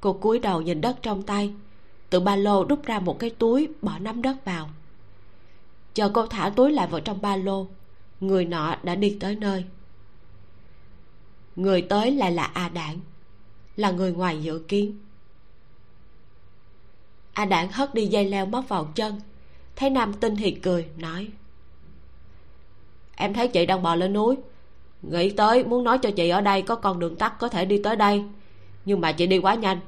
Cô 0.00 0.12
cúi 0.12 0.38
đầu 0.38 0.60
nhìn 0.60 0.80
đất 0.80 0.96
trong 1.02 1.22
tay. 1.22 1.52
Từ 2.10 2.20
ba 2.20 2.36
lô 2.36 2.64
đút 2.64 2.84
ra 2.84 2.98
một 2.98 3.18
cái 3.18 3.30
túi, 3.30 3.68
bỏ 3.82 3.98
nắm 3.98 4.22
đất 4.22 4.44
vào. 4.44 4.70
Chờ 5.94 6.10
cô 6.14 6.26
thả 6.26 6.52
túi 6.56 6.72
lại 6.72 6.86
vào 6.86 7.00
trong 7.00 7.20
ba 7.20 7.36
lô, 7.36 7.66
người 8.20 8.44
nọ 8.44 8.76
đã 8.82 8.94
đi 8.94 9.16
tới 9.20 9.36
nơi. 9.36 9.64
Người 11.56 11.82
tới 11.82 12.10
lại 12.10 12.32
là 12.32 12.44
a 12.44 12.68
đảng, 12.68 13.00
là 13.76 13.90
người 13.90 14.12
ngoài 14.12 14.42
dự 14.42 14.58
kiến 14.68 14.98
a 17.40 17.44
đản 17.44 17.68
hất 17.72 17.94
đi 17.94 18.06
dây 18.06 18.24
leo 18.24 18.46
móc 18.46 18.68
vào 18.68 18.84
chân. 18.94 19.20
Thấy 19.76 19.90
nam 19.90 20.12
tinh 20.12 20.36
thì 20.36 20.50
cười, 20.50 20.86
nói. 20.96 21.28
Em 23.16 23.34
thấy 23.34 23.48
chị 23.48 23.66
đang 23.66 23.82
bò 23.82 23.94
lên 23.94 24.12
núi. 24.12 24.36
Nghĩ 25.02 25.30
tới 25.30 25.64
muốn 25.64 25.84
nói 25.84 25.98
cho 25.98 26.10
chị 26.10 26.28
ở 26.28 26.40
đây 26.40 26.62
có 26.62 26.74
con 26.74 26.98
đường 26.98 27.16
tắt 27.16 27.38
có 27.38 27.48
thể 27.48 27.64
đi 27.64 27.80
tới 27.84 27.96
đây. 27.96 28.24
Nhưng 28.84 29.00
mà 29.00 29.12
chị 29.12 29.26
đi 29.26 29.38
quá 29.38 29.54
nhanh. 29.54 29.80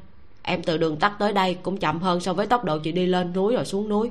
Em 0.42 0.62
từ 0.62 0.78
đường 0.78 0.96
tắt 0.96 1.16
tới 1.18 1.32
đây 1.32 1.54
cũng 1.54 1.76
chậm 1.76 2.00
hơn 2.00 2.20
so 2.20 2.34
với 2.34 2.46
tốc 2.46 2.64
độ 2.64 2.78
chị 2.78 2.92
đi 2.92 3.06
lên 3.06 3.32
núi 3.32 3.54
rồi 3.54 3.64
xuống 3.64 3.88
núi. 3.88 4.10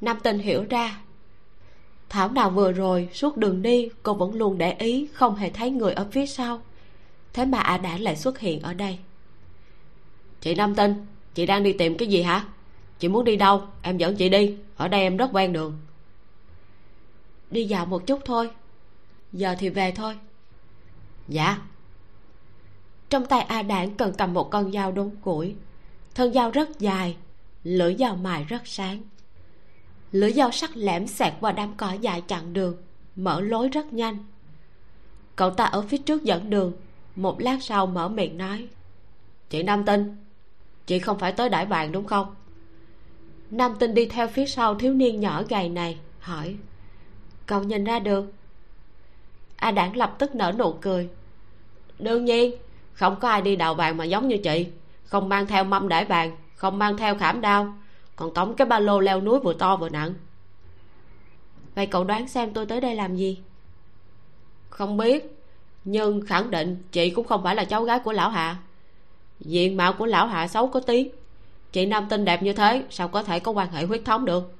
Nam 0.00 0.18
tinh 0.22 0.38
hiểu 0.38 0.64
ra. 0.70 1.00
Thảo 2.08 2.30
nào 2.30 2.50
vừa 2.50 2.72
rồi 2.72 3.08
suốt 3.12 3.36
đường 3.36 3.62
đi, 3.62 3.88
cô 4.02 4.14
vẫn 4.14 4.34
luôn 4.34 4.58
để 4.58 4.72
ý, 4.72 5.08
không 5.12 5.36
hề 5.36 5.50
thấy 5.50 5.70
người 5.70 5.92
ở 5.92 6.06
phía 6.12 6.26
sau. 6.26 6.62
Thế 7.32 7.44
mà 7.44 7.58
ả 7.58 7.74
à 7.74 7.78
đã 7.78 7.98
lại 7.98 8.16
xuất 8.16 8.38
hiện 8.38 8.62
ở 8.62 8.74
đây 8.74 8.98
chị 10.42 10.54
nam 10.54 10.74
tinh, 10.74 11.06
chị 11.34 11.46
đang 11.46 11.62
đi 11.62 11.72
tìm 11.72 11.96
cái 11.96 12.08
gì 12.08 12.22
hả? 12.22 12.44
Chị 12.98 13.08
muốn 13.08 13.24
đi 13.24 13.36
đâu? 13.36 13.62
Em 13.82 13.98
dẫn 13.98 14.16
chị 14.16 14.28
đi. 14.28 14.56
Ở 14.76 14.88
đây 14.88 15.00
em 15.00 15.16
rất 15.16 15.30
quen 15.32 15.52
đường. 15.52 15.78
Đi 17.50 17.64
dạo 17.64 17.86
một 17.86 18.06
chút 18.06 18.20
thôi. 18.24 18.50
Giờ 19.32 19.54
thì 19.58 19.68
về 19.68 19.92
thôi. 19.92 20.16
Dạ. 21.28 21.58
Trong 23.10 23.26
tay 23.26 23.40
a 23.40 23.62
đảng 23.62 23.94
cần 23.94 24.12
cầm 24.18 24.34
một 24.34 24.50
con 24.50 24.72
dao 24.72 24.92
đốn 24.92 25.10
củi. 25.20 25.54
Thân 26.14 26.32
dao 26.32 26.50
rất 26.50 26.78
dài, 26.78 27.16
lưỡi 27.64 27.96
dao 27.98 28.16
mài 28.16 28.44
rất 28.44 28.62
sáng. 28.64 29.02
Lưỡi 30.12 30.32
dao 30.32 30.50
sắc 30.50 30.70
lẻm 30.76 31.06
xẹt 31.06 31.32
qua 31.40 31.52
đám 31.52 31.74
cỏ 31.76 31.92
dài 31.92 32.22
chặn 32.28 32.52
đường, 32.52 32.76
mở 33.16 33.40
lối 33.40 33.68
rất 33.68 33.92
nhanh. 33.92 34.18
Cậu 35.36 35.50
ta 35.50 35.64
ở 35.64 35.82
phía 35.82 35.98
trước 35.98 36.24
dẫn 36.24 36.50
đường, 36.50 36.72
một 37.16 37.40
lát 37.40 37.58
sau 37.62 37.86
mở 37.86 38.08
miệng 38.08 38.38
nói, 38.38 38.68
chị 39.50 39.62
nam 39.62 39.84
tinh 39.84 40.16
chị 40.86 40.98
không 40.98 41.18
phải 41.18 41.32
tới 41.32 41.48
đãi 41.48 41.66
bàn 41.66 41.92
đúng 41.92 42.06
không? 42.06 42.34
Nam 43.50 43.76
tinh 43.78 43.94
đi 43.94 44.06
theo 44.06 44.28
phía 44.28 44.46
sau 44.46 44.74
thiếu 44.74 44.94
niên 44.94 45.20
nhỏ 45.20 45.42
gầy 45.48 45.68
này, 45.68 45.98
hỏi. 46.20 46.56
Cậu 47.46 47.62
nhìn 47.62 47.84
ra 47.84 47.98
được. 47.98 48.32
A 49.56 49.70
đảng 49.70 49.96
lập 49.96 50.16
tức 50.18 50.34
nở 50.34 50.52
nụ 50.58 50.72
cười. 50.80 51.08
Đương 51.98 52.24
nhiên, 52.24 52.54
không 52.92 53.16
có 53.20 53.28
ai 53.28 53.42
đi 53.42 53.56
đào 53.56 53.74
bàn 53.74 53.96
mà 53.96 54.04
giống 54.04 54.28
như 54.28 54.36
chị. 54.38 54.66
Không 55.04 55.28
mang 55.28 55.46
theo 55.46 55.64
mâm 55.64 55.88
đãi 55.88 56.04
bàn 56.04 56.36
không 56.62 56.78
mang 56.78 56.96
theo 56.96 57.18
khảm 57.18 57.40
đao. 57.40 57.74
Còn 58.16 58.34
tống 58.34 58.54
cái 58.54 58.66
ba 58.66 58.78
lô 58.78 59.00
leo 59.00 59.20
núi 59.20 59.40
vừa 59.40 59.54
to 59.54 59.76
vừa 59.76 59.88
nặng. 59.88 60.14
Vậy 61.74 61.86
cậu 61.86 62.04
đoán 62.04 62.28
xem 62.28 62.52
tôi 62.52 62.66
tới 62.66 62.80
đây 62.80 62.94
làm 62.94 63.16
gì? 63.16 63.38
Không 64.70 64.96
biết, 64.96 65.38
nhưng 65.84 66.26
khẳng 66.26 66.50
định 66.50 66.82
chị 66.92 67.10
cũng 67.10 67.26
không 67.26 67.42
phải 67.42 67.54
là 67.54 67.64
cháu 67.64 67.84
gái 67.84 67.98
của 67.98 68.12
lão 68.12 68.30
hạ 68.30 68.56
diện 69.44 69.76
mạo 69.76 69.92
của 69.92 70.06
lão 70.06 70.26
hạ 70.26 70.48
xấu 70.48 70.66
có 70.66 70.80
tiếng. 70.80 71.08
Chị 71.72 71.86
nam 71.86 72.06
tinh 72.10 72.24
đẹp 72.24 72.42
như 72.42 72.52
thế, 72.52 72.84
sao 72.90 73.08
có 73.08 73.22
thể 73.22 73.40
có 73.40 73.52
quan 73.52 73.72
hệ 73.72 73.84
huyết 73.84 74.02
thống 74.04 74.24
được? 74.24 74.54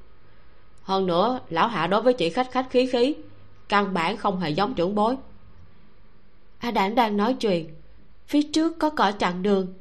Hơn 0.82 1.06
nữa, 1.06 1.40
lão 1.50 1.68
hạ 1.68 1.86
đối 1.86 2.02
với 2.02 2.14
chị 2.14 2.30
khách 2.30 2.50
khách 2.50 2.70
khí 2.70 2.86
khí, 2.86 3.14
căn 3.68 3.94
bản 3.94 4.16
không 4.16 4.40
hề 4.40 4.50
giống 4.50 4.74
trưởng 4.74 4.94
bối. 4.94 5.16
A 6.58 6.70
đản 6.70 6.94
đang 6.94 7.16
nói 7.16 7.34
chuyện, 7.34 7.74
phía 8.26 8.42
trước 8.42 8.78
có 8.78 8.90
cỏ 8.90 9.12
chặn 9.12 9.42
đường. 9.42 9.74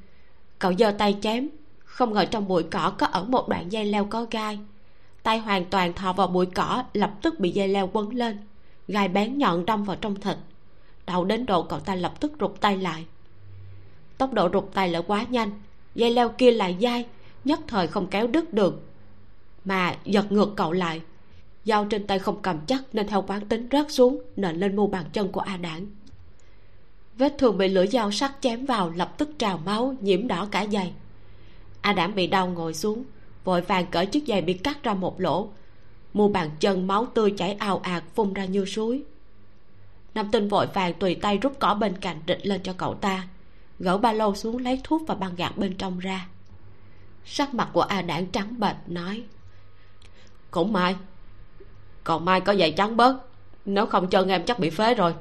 Cậu 0.59 0.73
giơ 0.73 0.91
tay 0.91 1.17
chém, 1.21 1.49
không 1.83 2.13
ngờ 2.13 2.25
trong 2.25 2.47
bụi 2.47 2.63
cỏ 2.63 2.93
có 2.97 3.07
ẩn 3.07 3.31
một 3.31 3.49
đoạn 3.49 3.71
dây 3.71 3.85
leo 3.85 4.05
có 4.05 4.25
gai. 4.31 4.59
Tay 5.23 5.39
hoàn 5.39 5.65
toàn 5.65 5.93
thò 5.93 6.13
vào 6.13 6.27
bụi 6.27 6.45
cỏ, 6.45 6.83
lập 6.93 7.11
tức 7.21 7.39
bị 7.39 7.51
dây 7.51 7.67
leo 7.67 7.89
quấn 7.93 8.15
lên, 8.15 8.37
gai 8.87 9.07
bén 9.07 9.37
nhọn 9.37 9.65
đâm 9.65 9.83
vào 9.83 9.95
trong 10.01 10.15
thịt. 10.15 10.37
Đau 11.05 11.25
đến 11.25 11.45
độ 11.45 11.63
cậu 11.63 11.79
ta 11.79 11.95
lập 11.95 12.13
tức 12.19 12.31
rụt 12.39 12.51
tay 12.61 12.77
lại 12.77 13.05
tốc 14.21 14.33
độ 14.33 14.49
rụt 14.53 14.63
tay 14.73 14.89
lại 14.89 15.01
quá 15.07 15.25
nhanh. 15.29 15.51
Dây 15.95 16.11
leo 16.11 16.29
kia 16.29 16.51
lại 16.51 16.77
dai, 16.81 17.05
nhất 17.45 17.59
thời 17.67 17.87
không 17.87 18.07
kéo 18.07 18.27
đứt 18.27 18.53
được. 18.53 18.83
Mà 19.65 19.95
giật 20.05 20.31
ngược 20.31 20.53
cậu 20.55 20.71
lại. 20.71 21.01
Dao 21.65 21.85
trên 21.85 22.07
tay 22.07 22.19
không 22.19 22.41
cầm 22.41 22.59
chắc 22.67 22.83
nên 22.93 23.07
theo 23.07 23.23
quán 23.27 23.45
tính 23.45 23.67
rớt 23.71 23.91
xuống, 23.91 24.21
nện 24.35 24.55
lên 24.55 24.75
mu 24.75 24.87
bàn 24.87 25.05
chân 25.13 25.31
của 25.31 25.41
a 25.41 25.57
đảng. 25.57 25.85
Vết 27.17 27.35
thương 27.37 27.57
bị 27.57 27.67
lưỡi 27.67 27.87
dao 27.87 28.11
sắc 28.11 28.31
chém 28.41 28.65
vào 28.65 28.89
lập 28.89 29.17
tức 29.17 29.29
trào 29.37 29.57
máu, 29.57 29.95
nhiễm 30.01 30.27
đỏ 30.27 30.47
cả 30.51 30.65
giày. 30.71 30.93
A 31.81 31.93
đảng 31.93 32.15
bị 32.15 32.27
đau 32.27 32.47
ngồi 32.47 32.73
xuống, 32.73 33.03
vội 33.43 33.61
vàng 33.61 33.85
cởi 33.91 34.05
chiếc 34.05 34.23
giày 34.27 34.41
bị 34.41 34.53
cắt 34.53 34.83
ra 34.83 34.93
một 34.93 35.21
lỗ. 35.21 35.49
Mu 36.13 36.27
bàn 36.27 36.49
chân 36.59 36.87
máu 36.87 37.05
tươi 37.05 37.33
chảy 37.37 37.53
ào 37.53 37.77
ạt 37.77 38.03
phun 38.15 38.33
ra 38.33 38.45
như 38.45 38.65
suối. 38.65 39.03
Nam 40.15 40.31
tinh 40.31 40.47
vội 40.47 40.67
vàng 40.73 40.93
tùy 40.93 41.15
tay 41.15 41.37
rút 41.37 41.59
cỏ 41.59 41.73
bên 41.73 41.97
cạnh 41.97 42.17
rịch 42.27 42.45
lên 42.45 42.61
cho 42.63 42.73
cậu 42.73 42.93
ta 42.93 43.27
gỡ 43.81 43.97
ba 43.97 44.13
lô 44.13 44.35
xuống 44.35 44.57
lấy 44.57 44.81
thuốc 44.83 45.01
và 45.07 45.15
băng 45.15 45.35
gạc 45.35 45.57
bên 45.57 45.77
trong 45.77 45.99
ra. 45.99 46.27
Sắc 47.25 47.53
mặt 47.53 47.69
của 47.73 47.81
a 47.81 48.01
đảng 48.01 48.25
trắng 48.27 48.59
bệch, 48.59 48.75
nói, 48.87 49.23
cũng 50.51 50.73
mai 50.73 50.95
còn 52.03 52.25
mai 52.25 52.41
có 52.41 52.55
giày 52.55 52.71
trắng 52.71 52.97
bớt, 52.97 53.17
nếu 53.65 53.85
không 53.85 54.07
chân 54.07 54.29
em 54.29 54.45
chắc 54.45 54.59
bị 54.59 54.69
phế 54.69 54.95
rồi. 54.95 55.15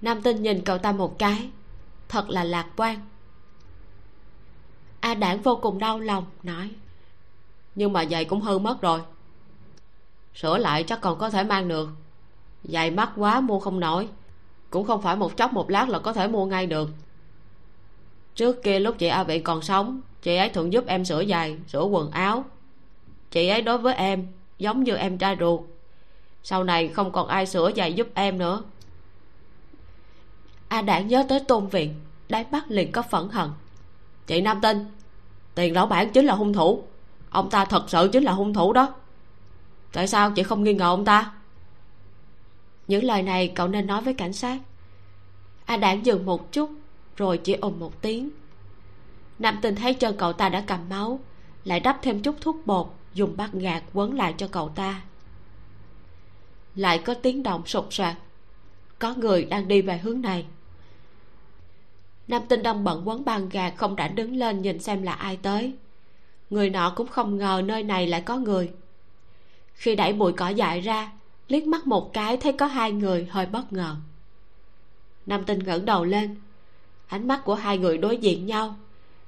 Nam 0.00 0.22
tinh 0.22 0.42
nhìn 0.42 0.64
cậu 0.64 0.78
ta 0.78 0.92
một 0.92 1.18
cái, 1.18 1.50
thật 2.08 2.30
là 2.30 2.44
lạc 2.44 2.66
quan. 2.76 3.00
A 5.00 5.14
đảng 5.14 5.42
vô 5.42 5.56
cùng 5.56 5.78
đau 5.78 6.00
lòng, 6.00 6.24
nói, 6.42 6.70
nhưng 7.74 7.92
mà 7.92 8.04
giày 8.04 8.24
cũng 8.24 8.40
hư 8.40 8.58
mất 8.58 8.80
rồi. 8.80 9.00
Sửa 10.34 10.58
lại 10.58 10.82
chắc 10.82 11.00
còn 11.00 11.18
có 11.18 11.30
thể 11.30 11.44
mang 11.44 11.68
được. 11.68 11.88
Giày 12.64 12.90
mắc 12.90 13.12
quá 13.16 13.40
mua 13.40 13.60
không 13.60 13.80
nổi, 13.80 14.08
cũng 14.70 14.86
không 14.86 15.02
phải 15.02 15.16
một 15.16 15.36
chốc 15.36 15.52
một 15.52 15.70
lát 15.70 15.88
là 15.88 15.98
có 15.98 16.12
thể 16.12 16.28
mua 16.28 16.46
ngay 16.46 16.66
được 16.66 16.88
trước 18.36 18.62
kia 18.62 18.78
lúc 18.78 18.94
chị 18.98 19.06
a 19.06 19.24
vị 19.24 19.38
còn 19.38 19.62
sống, 19.62 20.00
chị 20.22 20.36
ấy 20.36 20.48
thường 20.48 20.72
giúp 20.72 20.86
em 20.86 21.04
sửa 21.04 21.24
giày, 21.24 21.56
sửa 21.68 21.84
quần 21.84 22.10
áo. 22.10 22.44
Chị 23.30 23.48
ấy 23.48 23.62
đối 23.62 23.78
với 23.78 23.94
em 23.94 24.26
giống 24.58 24.84
như 24.84 24.94
em 24.94 25.18
trai 25.18 25.36
ruột. 25.40 25.60
Sau 26.42 26.64
này 26.64 26.88
không 26.88 27.12
còn 27.12 27.28
ai 27.28 27.46
sửa 27.46 27.70
giày 27.76 27.92
giúp 27.92 28.08
em 28.14 28.38
nữa. 28.38 28.62
A 30.68 30.82
đảng 30.82 31.08
nhớ 31.08 31.24
tới 31.28 31.40
tôn 31.40 31.66
viện, 31.66 31.94
đáy 32.28 32.44
mắt 32.50 32.64
liền 32.68 32.92
có 32.92 33.02
phẫn 33.02 33.28
hận. 33.28 33.50
Chị 34.26 34.40
nam 34.40 34.60
tinh, 34.62 34.86
tiền 35.54 35.74
lão 35.74 35.86
bản 35.86 36.10
chính 36.10 36.24
là 36.24 36.34
hung 36.34 36.52
thủ. 36.52 36.82
Ông 37.30 37.50
ta 37.50 37.64
thật 37.64 37.84
sự 37.88 38.08
chính 38.12 38.24
là 38.24 38.32
hung 38.32 38.54
thủ 38.54 38.72
đó. 38.72 38.94
Tại 39.92 40.08
sao 40.08 40.30
chị 40.30 40.42
không 40.42 40.64
nghi 40.64 40.74
ngờ 40.74 40.84
ông 40.84 41.04
ta? 41.04 41.32
Những 42.88 43.04
lời 43.04 43.22
này 43.22 43.52
cậu 43.54 43.68
nên 43.68 43.86
nói 43.86 44.02
với 44.02 44.14
cảnh 44.14 44.32
sát. 44.32 44.58
A 45.64 45.76
đảng 45.76 46.06
dừng 46.06 46.26
một 46.26 46.52
chút 46.52 46.70
rồi 47.16 47.38
chỉ 47.38 47.52
ồn 47.52 47.78
một 47.78 48.02
tiếng. 48.02 48.30
Nam 49.38 49.58
tinh 49.62 49.74
thấy 49.74 49.94
chân 49.94 50.16
cậu 50.18 50.32
ta 50.32 50.48
đã 50.48 50.64
cầm 50.66 50.80
máu, 50.88 51.20
lại 51.64 51.80
đắp 51.80 51.98
thêm 52.02 52.22
chút 52.22 52.36
thuốc 52.40 52.66
bột, 52.66 52.86
dùng 53.14 53.36
bát 53.36 53.52
gạt 53.52 53.82
quấn 53.92 54.14
lại 54.14 54.34
cho 54.38 54.48
cậu 54.48 54.68
ta. 54.68 55.02
Lại 56.74 56.98
có 56.98 57.14
tiếng 57.14 57.42
động 57.42 57.62
sột 57.66 57.86
soạt. 57.90 58.16
Có 58.98 59.14
người 59.14 59.44
đang 59.44 59.68
đi 59.68 59.82
về 59.82 59.98
hướng 59.98 60.20
này. 60.20 60.46
Nam 62.28 62.42
tinh 62.48 62.62
đông 62.62 62.84
bận 62.84 63.08
quấn 63.08 63.24
băng 63.24 63.48
gạt 63.48 63.74
không 63.76 63.94
rảnh 63.98 64.14
đứng 64.14 64.36
lên 64.36 64.62
nhìn 64.62 64.78
xem 64.78 65.02
là 65.02 65.12
ai 65.12 65.36
tới. 65.36 65.74
Người 66.50 66.70
nọ 66.70 66.92
cũng 66.96 67.08
không 67.08 67.38
ngờ 67.38 67.62
nơi 67.64 67.82
này 67.82 68.06
lại 68.06 68.20
có 68.20 68.36
người. 68.36 68.70
Khi 69.74 69.96
đẩy 69.96 70.12
bụi 70.12 70.32
cỏ 70.32 70.48
dại 70.48 70.80
ra, 70.80 71.12
liếc 71.48 71.66
mắt 71.66 71.86
một 71.86 72.12
cái 72.12 72.36
thấy 72.36 72.52
có 72.52 72.66
hai 72.66 72.92
người, 72.92 73.26
hơi 73.30 73.46
bất 73.46 73.72
ngờ. 73.72 73.96
Nam 75.26 75.44
tinh 75.44 75.58
ngẩng 75.58 75.84
đầu 75.84 76.04
lên 76.04 76.36
ánh 77.06 77.28
mắt 77.28 77.40
của 77.44 77.54
hai 77.54 77.78
người 77.78 77.98
đối 77.98 78.16
diện 78.16 78.46
nhau, 78.46 78.76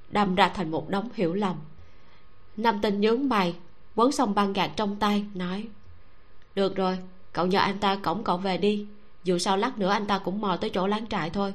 đâm 0.09 0.35
ra 0.35 0.49
thành 0.49 0.71
một 0.71 0.89
đống 0.89 1.09
hiểu 1.13 1.33
lầm. 1.33 1.55
Nam 2.57 2.79
tinh 2.81 3.01
nhướng 3.01 3.29
mày, 3.29 3.55
quấn 3.95 4.11
xong 4.11 4.35
băng 4.35 4.53
gạc 4.53 4.71
trong 4.75 4.95
tay, 4.95 5.25
nói, 5.33 5.67
được 6.55 6.75
rồi, 6.75 6.97
cậu 7.33 7.45
nhờ 7.45 7.59
anh 7.59 7.79
ta 7.79 7.95
cổng 7.95 8.23
cậu 8.23 8.37
về 8.37 8.57
đi, 8.57 8.87
dù 9.23 9.37
sao 9.37 9.57
lát 9.57 9.77
nữa 9.77 9.89
anh 9.89 10.07
ta 10.07 10.17
cũng 10.17 10.41
mò 10.41 10.57
tới 10.57 10.69
chỗ 10.69 10.87
láng 10.87 11.07
trại 11.07 11.29
thôi. 11.29 11.53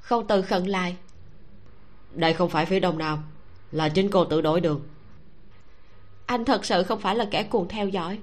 Khâu 0.00 0.24
từ 0.28 0.42
khẩn 0.42 0.64
lại, 0.64 0.96
đây 2.14 2.34
không 2.34 2.50
phải 2.50 2.66
phía 2.66 2.80
đông 2.80 2.98
nam, 2.98 3.18
là 3.72 3.88
chính 3.88 4.10
cô 4.10 4.24
tự 4.24 4.40
đổi 4.40 4.60
đường. 4.60 4.80
Anh 6.26 6.44
thật 6.44 6.64
sự 6.64 6.82
không 6.82 7.00
phải 7.00 7.16
là 7.16 7.28
kẻ 7.30 7.42
cuồng 7.42 7.68
theo 7.68 7.88
dõi. 7.88 8.18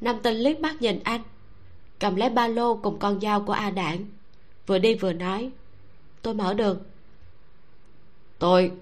Nam 0.00 0.16
tinh 0.22 0.36
liếc 0.36 0.60
mắt 0.60 0.82
nhìn 0.82 1.00
anh, 1.04 1.22
cầm 1.98 2.16
lấy 2.16 2.30
ba 2.30 2.48
lô 2.48 2.76
cùng 2.76 2.98
con 2.98 3.20
dao 3.20 3.40
của 3.40 3.52
a 3.52 3.70
đảng 3.70 4.04
vừa 4.66 4.78
đi 4.78 4.94
vừa 4.94 5.12
nói. 5.12 5.50
Tôi 6.22 6.34
mở 6.34 6.54
đường. 6.54 6.82
Tôi. 8.38 8.72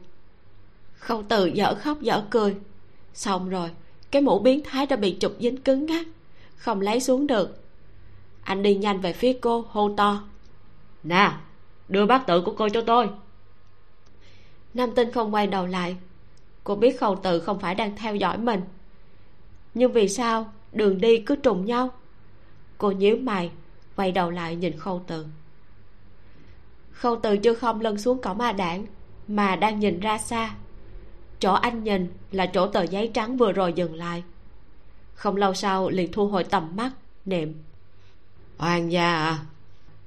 Không 0.94 1.28
từ 1.28 1.46
dở 1.46 1.74
khóc 1.74 2.00
dở 2.00 2.22
cười. 2.30 2.56
Xong 3.14 3.48
rồi 3.48 3.70
cái 4.10 4.22
mũ 4.22 4.38
biến 4.38 4.60
thái 4.64 4.86
đã 4.86 4.96
bị 4.96 5.16
chụp 5.20 5.32
dính 5.40 5.56
cứng 5.56 5.86
ngắc 5.86 6.06
không 6.60 6.80
lấy 6.80 7.00
xuống 7.00 7.26
được. 7.26 7.62
Anh 8.42 8.62
đi 8.62 8.74
nhanh 8.74 9.00
về 9.00 9.12
phía 9.12 9.32
cô 9.40 9.64
hô 9.68 9.94
to. 9.96 10.22
Nè 11.02 11.32
đưa 11.88 12.06
bát 12.06 12.26
tự 12.26 12.42
của 12.42 12.54
cô 12.58 12.68
cho 12.68 12.80
tôi. 12.80 13.10
Nam 14.74 14.90
tinh 14.94 15.12
không 15.12 15.34
quay 15.34 15.46
đầu 15.46 15.66
lại. 15.66 15.96
Cô 16.64 16.76
biết 16.76 17.00
khâu 17.00 17.16
tự 17.16 17.40
không 17.40 17.58
phải 17.58 17.74
đang 17.74 17.96
theo 17.96 18.14
dõi 18.14 18.38
mình. 18.38 18.60
Nhưng 19.74 19.92
vì 19.92 20.08
sao 20.08 20.52
đường 20.72 21.00
đi 21.00 21.18
cứ 21.18 21.36
trùng 21.36 21.64
nhau? 21.64 21.88
Cô 22.78 22.90
nhíu 22.90 23.16
mày 23.16 23.50
quay 23.96 24.12
đầu 24.12 24.30
lại 24.30 24.56
nhìn 24.56 24.78
khâu 24.78 25.02
tự 25.06 25.26
khâu 27.00 27.16
tự 27.16 27.36
chưa 27.36 27.54
không 27.54 27.80
lân 27.80 27.98
xuống 27.98 28.22
cổng 28.22 28.40
a 28.40 28.52
đảng 28.52 28.86
mà 29.28 29.56
đang 29.56 29.80
nhìn 29.80 30.00
ra 30.00 30.18
xa. 30.18 30.54
Chỗ 31.38 31.52
anh 31.52 31.84
nhìn 31.84 32.12
là 32.32 32.46
chỗ 32.46 32.66
tờ 32.66 32.82
giấy 32.82 33.10
trắng 33.14 33.36
vừa 33.36 33.52
rồi 33.52 33.72
dừng 33.72 33.94
lại. 33.94 34.22
Không 35.14 35.36
lâu 35.36 35.54
sau 35.54 35.88
liền 35.88 36.12
thu 36.12 36.28
hồi 36.28 36.44
tầm 36.44 36.76
mắt 36.76 36.90
niệm. 37.24 37.62
Oan 38.58 38.92
gia 38.92 39.14
à 39.14 39.38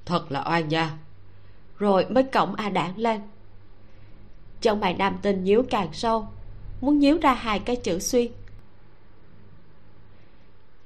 thật 0.06 0.32
là 0.32 0.44
oan 0.48 0.68
gia. 0.68 0.90
Rồi 1.78 2.06
mới 2.10 2.24
cổng 2.24 2.54
a 2.54 2.68
đảng 2.68 2.98
lên. 2.98 3.20
Chân 4.60 4.80
mày 4.80 4.94
nam 4.94 5.18
tinh 5.22 5.44
nhíu 5.44 5.62
càng 5.70 5.92
sâu 5.92 6.28
muốn 6.80 6.98
nhíu 6.98 7.18
ra 7.18 7.34
hai 7.34 7.58
cái 7.58 7.76
chữ 7.76 7.98
xuyên. 7.98 8.32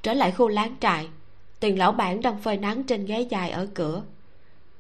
Trở 0.03 0.13
lại 0.13 0.33
khu 0.33 0.49
láng 0.49 0.77
trại 0.81 1.09
tiền 1.61 1.79
lão 1.79 1.93
bản 1.93 2.23
đang 2.23 2.39
phơi 2.39 2.57
nắng 2.57 2.85
trên 2.85 3.07
ghế 3.07 3.21
dài 3.21 3.51
ở 3.51 3.69
cửa 3.75 4.03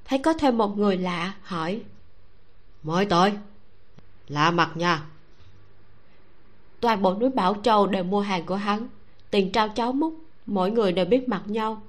thấy 0.09 0.19
có 0.19 0.33
thêm 0.33 0.59
một 0.59 0.79
người 0.79 0.97
lạ 0.97 1.35
hỏi. 1.43 1.83
Mới 2.83 3.07
tới 3.07 3.33
lạ 4.29 4.51
mặt 4.51 4.71
nha. 4.75 5.03
Toàn 6.81 7.03
bộ 7.03 7.15
núi 7.15 7.31
bảo 7.31 7.55
châu 7.63 7.87
đều 7.87 8.05
mua 8.05 8.21
hàng 8.21 8.47
của 8.47 8.57
hắn. 8.57 8.89
Tiền 9.31 9.53
trao 9.53 9.69
cháu 9.69 9.93
múc 9.93 10.15
mỗi 10.47 10.71
người 10.71 10.93
đều 10.93 11.05
biết 11.05 11.29
mặt 11.29 11.43
nhau. 11.47 11.83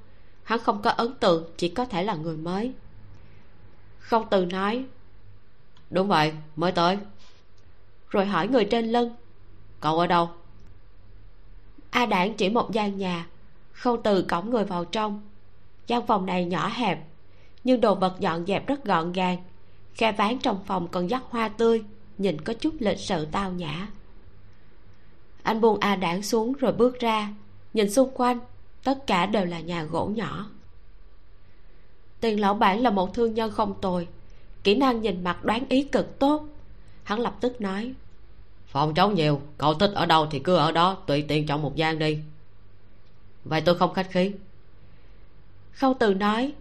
Hắn 0.43 0.59
không 0.59 0.81
có 0.81 0.89
ấn 0.89 1.13
tượng 1.13 1.51
chỉ 1.57 1.69
có 1.69 1.85
thể 1.85 2.03
là 2.03 2.15
người 2.15 2.37
mới. 2.37 2.73
Không 3.99 4.25
từ 4.29 4.45
nói. 4.45 4.85
Đúng 5.89 6.07
vậy 6.07 6.33
mới 6.55 6.71
tới 6.71 6.97
rồi 8.09 8.25
hỏi 8.25 8.47
người 8.47 8.65
trên 8.65 8.91
lưng 8.91 9.15
cậu 9.79 9.99
ở 9.99 10.07
đâu? 10.07 10.29
A 11.89 12.05
đảng 12.05 12.33
chỉ 12.33 12.49
một 12.49 12.71
gian 12.71 12.97
nhà 12.97 13.27
khâu 13.71 14.01
từ 14.03 14.21
cổng 14.21 14.49
người 14.49 14.65
vào 14.65 14.85
trong. 14.85 15.29
Gian 15.87 16.07
phòng 16.07 16.25
này 16.25 16.45
nhỏ 16.45 16.67
hẹp 16.67 17.08
nhưng 17.63 17.81
đồ 17.81 17.95
vật 17.95 18.15
dọn 18.19 18.45
dẹp 18.45 18.67
rất 18.67 18.85
gọn 18.85 19.11
gàng. 19.11 19.37
Khe 19.93 20.11
ván 20.11 20.39
trong 20.39 20.59
phòng 20.65 20.87
còn 20.87 21.09
dắt 21.09 21.23
hoa 21.29 21.47
tươi, 21.47 21.83
nhìn 22.17 22.41
có 22.41 22.53
chút 22.53 22.73
lịch 22.79 22.99
sự 22.99 23.27
tao 23.31 23.51
nhã. 23.51 23.87
Anh 25.43 25.61
buông 25.61 25.79
a 25.79 25.95
đảng 25.95 26.23
xuống 26.23 26.53
rồi 26.53 26.71
bước 26.71 26.99
ra, 26.99 27.33
nhìn 27.73 27.89
xung 27.89 28.11
quanh, 28.13 28.39
tất 28.83 29.07
cả 29.07 29.25
đều 29.25 29.45
là 29.45 29.59
nhà 29.59 29.83
gỗ 29.83 30.05
nhỏ. 30.05 30.49
Tiền 32.21 32.39
lão 32.39 32.53
bản 32.53 32.79
là 32.79 32.89
một 32.89 33.13
thương 33.13 33.33
nhân 33.33 33.51
không 33.51 33.81
tồi, 33.81 34.07
kỹ 34.63 34.75
năng 34.75 35.01
nhìn 35.01 35.23
mặt 35.23 35.45
đoán 35.45 35.63
ý 35.69 35.83
cực 35.83 36.19
tốt. 36.19 36.47
Hắn 37.03 37.19
lập 37.19 37.35
tức 37.41 37.61
nói 37.61 37.93
phòng 38.71 38.93
trống 38.93 39.15
nhiều, 39.15 39.41
cậu 39.57 39.73
thích 39.73 39.91
ở 39.95 40.05
đâu 40.05 40.27
thì 40.31 40.39
cứ 40.39 40.55
ở 40.55 40.71
đó, 40.71 40.97
tùy 41.07 41.25
tiện 41.27 41.47
chọn 41.47 41.61
một 41.61 41.75
gian 41.75 41.99
đi. 41.99 42.19
Vậy 43.45 43.61
tôi 43.61 43.77
không 43.77 43.93
khách 43.93 44.11
khí. 44.11 44.31
Khâu 45.71 45.93
từ 45.99 46.13
nói 46.13 46.53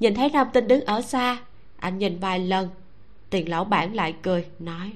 nhìn 0.00 0.14
thấy 0.14 0.30
nam 0.30 0.48
tinh 0.52 0.68
đứng 0.68 0.84
ở 0.84 1.00
xa 1.00 1.38
anh 1.76 1.98
nhìn 1.98 2.18
vài 2.18 2.38
lần. 2.38 2.68
Tiền 3.30 3.48
lão 3.48 3.64
bản 3.64 3.94
lại 3.94 4.14
cười 4.22 4.46
nói. 4.58 4.92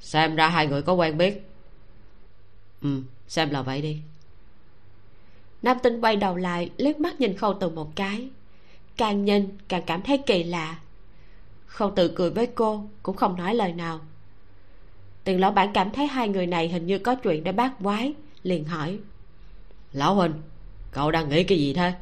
Xem 0.00 0.36
ra 0.36 0.48
hai 0.48 0.66
người 0.66 0.82
có 0.82 0.92
quen 0.92 1.18
biết. 1.18 1.50
Ừ 2.82 3.02
xem 3.28 3.50
là 3.50 3.62
vậy 3.62 3.82
đi. 3.82 3.98
Nam 5.62 5.78
tinh 5.82 6.00
quay 6.00 6.16
đầu 6.16 6.36
lại 6.36 6.70
liếc 6.76 7.00
mắt 7.00 7.20
nhìn 7.20 7.36
khâu 7.36 7.54
từ 7.60 7.68
một 7.68 7.96
cái. 7.96 8.28
Càng 8.96 9.24
nhìn 9.24 9.48
càng 9.68 9.82
cảm 9.86 10.02
thấy 10.02 10.18
kỳ 10.18 10.44
lạ. 10.44 10.78
Khâu 11.66 11.92
từ 11.96 12.08
cười 12.08 12.30
với 12.30 12.46
cô 12.46 12.84
cũng 13.02 13.16
không 13.16 13.36
nói 13.36 13.54
lời 13.54 13.72
nào. 13.72 14.00
Tiền 15.24 15.40
lão 15.40 15.50
bản 15.50 15.72
cảm 15.74 15.90
thấy 15.90 16.06
hai 16.06 16.28
người 16.28 16.46
này 16.46 16.68
hình 16.68 16.86
như 16.86 16.98
có 16.98 17.14
chuyện 17.14 17.44
để 17.44 17.52
bác 17.52 17.72
quái 17.82 18.12
liền 18.42 18.64
hỏi. 18.64 18.98
Lão 19.92 20.14
huynh 20.14 20.32
cậu 20.90 21.10
đang 21.10 21.28
nghĩ 21.28 21.44
cái 21.44 21.58
gì 21.58 21.74
thế 21.74 21.92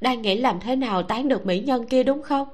đang 0.00 0.22
nghĩ 0.22 0.38
làm 0.38 0.60
thế 0.60 0.76
nào 0.76 1.02
tán 1.02 1.28
được 1.28 1.46
mỹ 1.46 1.60
nhân 1.60 1.86
kia 1.88 2.02
đúng 2.02 2.22
không? 2.22 2.48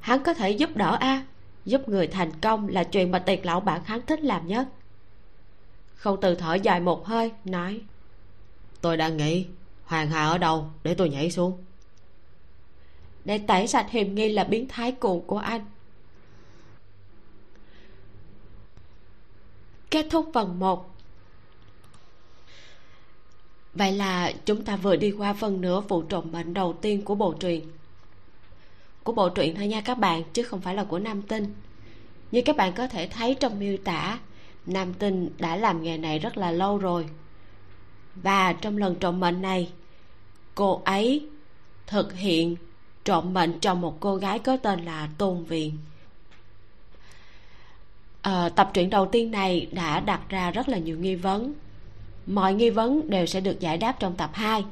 Hắn 0.00 0.22
có 0.22 0.34
thể 0.34 0.50
giúp 0.50 0.76
đỡ 0.76 0.96
a 1.00 1.24
giúp 1.64 1.88
người 1.88 2.06
thành 2.06 2.40
công 2.40 2.68
là 2.68 2.84
chuyện 2.84 3.10
mà 3.10 3.18
tiền 3.18 3.46
lão 3.46 3.60
bản 3.60 3.84
hắn 3.84 4.00
thích 4.06 4.20
làm 4.20 4.46
nhất. 4.46 4.68
Khâu 5.94 6.16
từ 6.16 6.34
thở 6.34 6.54
dài 6.54 6.80
một 6.80 7.06
hơi 7.06 7.32
nói 7.44 7.80
tôi 8.80 8.96
đang 8.96 9.16
nghĩ 9.16 9.46
hoàng 9.84 10.08
hà 10.08 10.28
ở 10.28 10.38
đâu 10.38 10.70
để 10.82 10.94
tôi 10.94 11.08
nhảy 11.08 11.30
xuống? 11.30 11.64
Để 13.24 13.38
tẩy 13.38 13.66
sạch 13.66 13.90
hiềm 13.90 14.14
nghi 14.14 14.28
là 14.28 14.44
biến 14.44 14.68
thái 14.68 14.92
cù 14.92 15.24
của 15.26 15.38
anh. 15.38 15.64
Kết 19.90 20.06
thúc 20.10 20.30
phần 20.34 20.58
1 20.58 20.94
vậy 23.78 23.92
là 23.92 24.32
chúng 24.44 24.64
ta 24.64 24.76
vừa 24.76 24.96
đi 24.96 25.10
qua 25.10 25.32
phần 25.32 25.60
nửa 25.60 25.80
vụ 25.80 26.02
trộm 26.02 26.24
mệnh 26.32 26.54
đầu 26.54 26.72
tiên 26.72 27.02
của 27.04 27.14
bộ 27.14 27.32
truyện. 27.32 27.70
Của 29.02 29.12
bộ 29.12 29.28
truyện 29.28 29.54
thôi 29.54 29.66
nha 29.66 29.80
các 29.80 29.98
bạn 29.98 30.22
chứ 30.32 30.42
không 30.42 30.60
phải 30.60 30.74
là 30.74 30.84
của 30.84 30.98
nam 30.98 31.22
tinh. 31.22 31.54
Như 32.32 32.42
các 32.42 32.56
bạn 32.56 32.72
có 32.72 32.86
thể 32.86 33.08
thấy 33.08 33.34
trong 33.34 33.58
miêu 33.58 33.76
tả 33.84 34.18
nam 34.66 34.94
tinh 34.94 35.30
đã 35.38 35.56
làm 35.56 35.82
nghề 35.82 35.98
này 35.98 36.18
rất 36.18 36.36
là 36.36 36.50
lâu 36.50 36.78
rồi. 36.78 37.06
Và 38.14 38.52
trong 38.52 38.78
lần 38.78 38.94
trộm 38.94 39.20
mệnh 39.20 39.42
này 39.42 39.70
cô 40.54 40.82
ấy 40.84 41.26
thực 41.86 42.14
hiện 42.14 42.56
trộm 43.04 43.34
mệnh 43.34 43.60
cho 43.60 43.74
một 43.74 43.96
cô 44.00 44.16
gái 44.16 44.38
có 44.38 44.56
tên 44.56 44.84
là 44.84 45.08
tôn 45.18 45.44
viện. 45.44 45.78
À, 48.22 48.48
tập 48.48 48.70
truyện 48.74 48.90
đầu 48.90 49.06
tiên 49.06 49.30
này 49.30 49.68
đã 49.72 50.00
đặt 50.00 50.20
ra 50.28 50.50
rất 50.50 50.68
là 50.68 50.78
nhiều 50.78 50.98
nghi 50.98 51.14
vấn 51.14 51.54
mọi 52.28 52.54
nghi 52.54 52.70
vấn 52.70 53.10
đều 53.10 53.26
sẽ 53.26 53.40
được 53.40 53.60
giải 53.60 53.78
đáp 53.78 53.96
trong 53.98 54.14
tập 54.16 54.30
2 54.32 54.64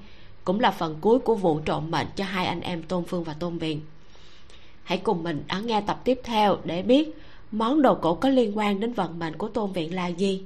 cũng 0.44 0.60
là 0.60 0.70
phần 0.70 0.96
cuối 1.00 1.18
của 1.18 1.34
vụ 1.34 1.60
trộm 1.60 1.90
mệnh 1.90 2.06
cho 2.16 2.24
hai 2.24 2.46
anh 2.46 2.60
em 2.60 2.82
tôn 2.82 3.04
phương 3.04 3.24
và 3.24 3.34
tôn 3.34 3.58
viện 3.58 3.80
hãy 4.86 4.98
cùng 4.98 5.22
mình 5.22 5.42
đón 5.48 5.66
nghe 5.66 5.80
tập 5.80 6.00
tiếp 6.04 6.20
theo 6.24 6.58
để 6.64 6.82
biết 6.82 7.08
món 7.52 7.82
đồ 7.82 7.94
cổ 7.94 8.14
có 8.14 8.28
liên 8.28 8.58
quan 8.58 8.80
đến 8.80 8.92
vận 8.92 9.18
mệnh 9.18 9.36
của 9.36 9.48
tôn 9.48 9.72
viện 9.72 9.94
là 9.94 10.06
gì. 10.06 10.42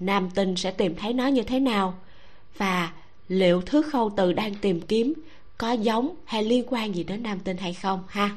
Nam 0.00 0.30
tinh 0.30 0.56
sẽ 0.56 0.70
tìm 0.70 0.96
thấy 0.96 1.12
nó 1.12 1.26
như 1.26 1.42
thế 1.42 1.60
nào? 1.60 1.94
Và 2.56 2.92
liệu 3.28 3.62
thứ 3.62 3.82
khâu 3.82 4.10
từ 4.16 4.32
đang 4.32 4.54
tìm 4.54 4.80
kiếm 4.80 5.12
có 5.58 5.72
giống 5.72 6.14
hay 6.24 6.42
liên 6.42 6.64
quan 6.68 6.94
gì 6.94 7.04
đến 7.04 7.22
nam 7.22 7.40
tinh 7.40 7.56
hay 7.56 7.74
không, 7.74 8.02
ha? 8.08 8.30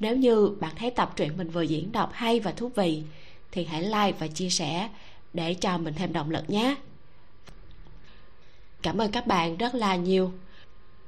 Nếu 0.00 0.16
như 0.16 0.50
bạn 0.60 0.72
thấy 0.78 0.90
tập 0.90 1.12
truyện 1.16 1.36
mình 1.36 1.50
vừa 1.50 1.62
diễn 1.62 1.92
đọc 1.92 2.10
hay 2.12 2.40
và 2.40 2.52
thú 2.52 2.68
vị, 2.68 3.02
thì 3.52 3.64
hãy 3.64 3.82
like 3.82 4.12
và 4.18 4.26
chia 4.26 4.50
sẻ 4.50 4.88
để 5.36 5.54
cho 5.54 5.78
mình 5.78 5.94
thêm 5.94 6.12
động 6.12 6.30
lực 6.30 6.50
nhé. 6.50 6.76
Cảm 8.82 8.98
ơn 8.98 9.10
các 9.10 9.26
bạn 9.26 9.56
rất 9.56 9.74
là 9.74 9.96
nhiều. 9.96 10.32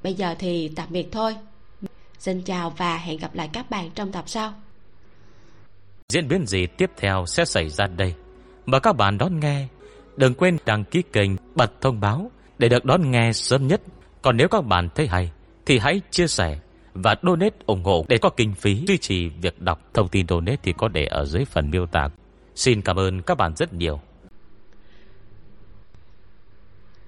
Bây 0.02 0.14
giờ 0.14 0.34
thì 0.38 0.72
tạm 0.76 0.86
biệt 0.90 1.08
thôi. 1.12 1.36
Xin 2.18 2.42
chào 2.42 2.70
và 2.70 2.96
hẹn 2.96 3.18
gặp 3.18 3.34
lại 3.34 3.50
các 3.52 3.70
bạn 3.70 3.90
trong 3.94 4.12
tập 4.12 4.24
sau. 4.26 4.52
Diễn 6.08 6.28
biến 6.28 6.46
gì 6.46 6.66
tiếp 6.66 6.90
theo 6.96 7.24
sẽ 7.26 7.44
xảy 7.44 7.68
ra 7.68 7.86
đây? 7.86 8.14
Mời 8.66 8.80
các 8.80 8.96
bạn 8.96 9.18
đón 9.18 9.40
nghe, 9.40 9.66
đừng 10.16 10.34
quên 10.34 10.58
đăng 10.66 10.84
ký 10.84 11.02
kênh 11.12 11.30
bật 11.54 11.80
thông 11.80 12.00
báo 12.00 12.30
để 12.58 12.68
được 12.68 12.84
đón 12.84 13.10
nghe 13.10 13.32
sớm 13.32 13.66
nhất. 13.66 13.82
Còn 14.22 14.36
nếu 14.36 14.48
các 14.48 14.60
bạn 14.60 14.88
thấy 14.94 15.06
hay, 15.06 15.30
thì 15.66 15.78
hãy 15.78 16.00
chia 16.10 16.26
sẻ 16.26 16.58
Và 16.94 17.14
donate 17.22 17.56
ủng 17.66 17.84
hộ 17.84 18.04
để 18.08 18.18
có 18.18 18.30
kinh 18.30 18.54
phí 18.54 18.84
duy 18.86 18.98
trì 18.98 19.28
việc 19.28 19.60
đọc 19.60 19.80
Thông 19.94 20.08
tin 20.08 20.26
donate 20.28 20.56
thì 20.62 20.72
có 20.78 20.88
để 20.88 21.04
ở 21.04 21.24
dưới 21.24 21.44
phần 21.44 21.70
miêu 21.70 21.86
tả. 21.86 22.08
Xin 22.54 22.82
cảm 22.82 22.96
ơn 22.96 23.22
các 23.22 23.38
bạn 23.38 23.56
rất 23.56 23.72
nhiều. 23.72 24.00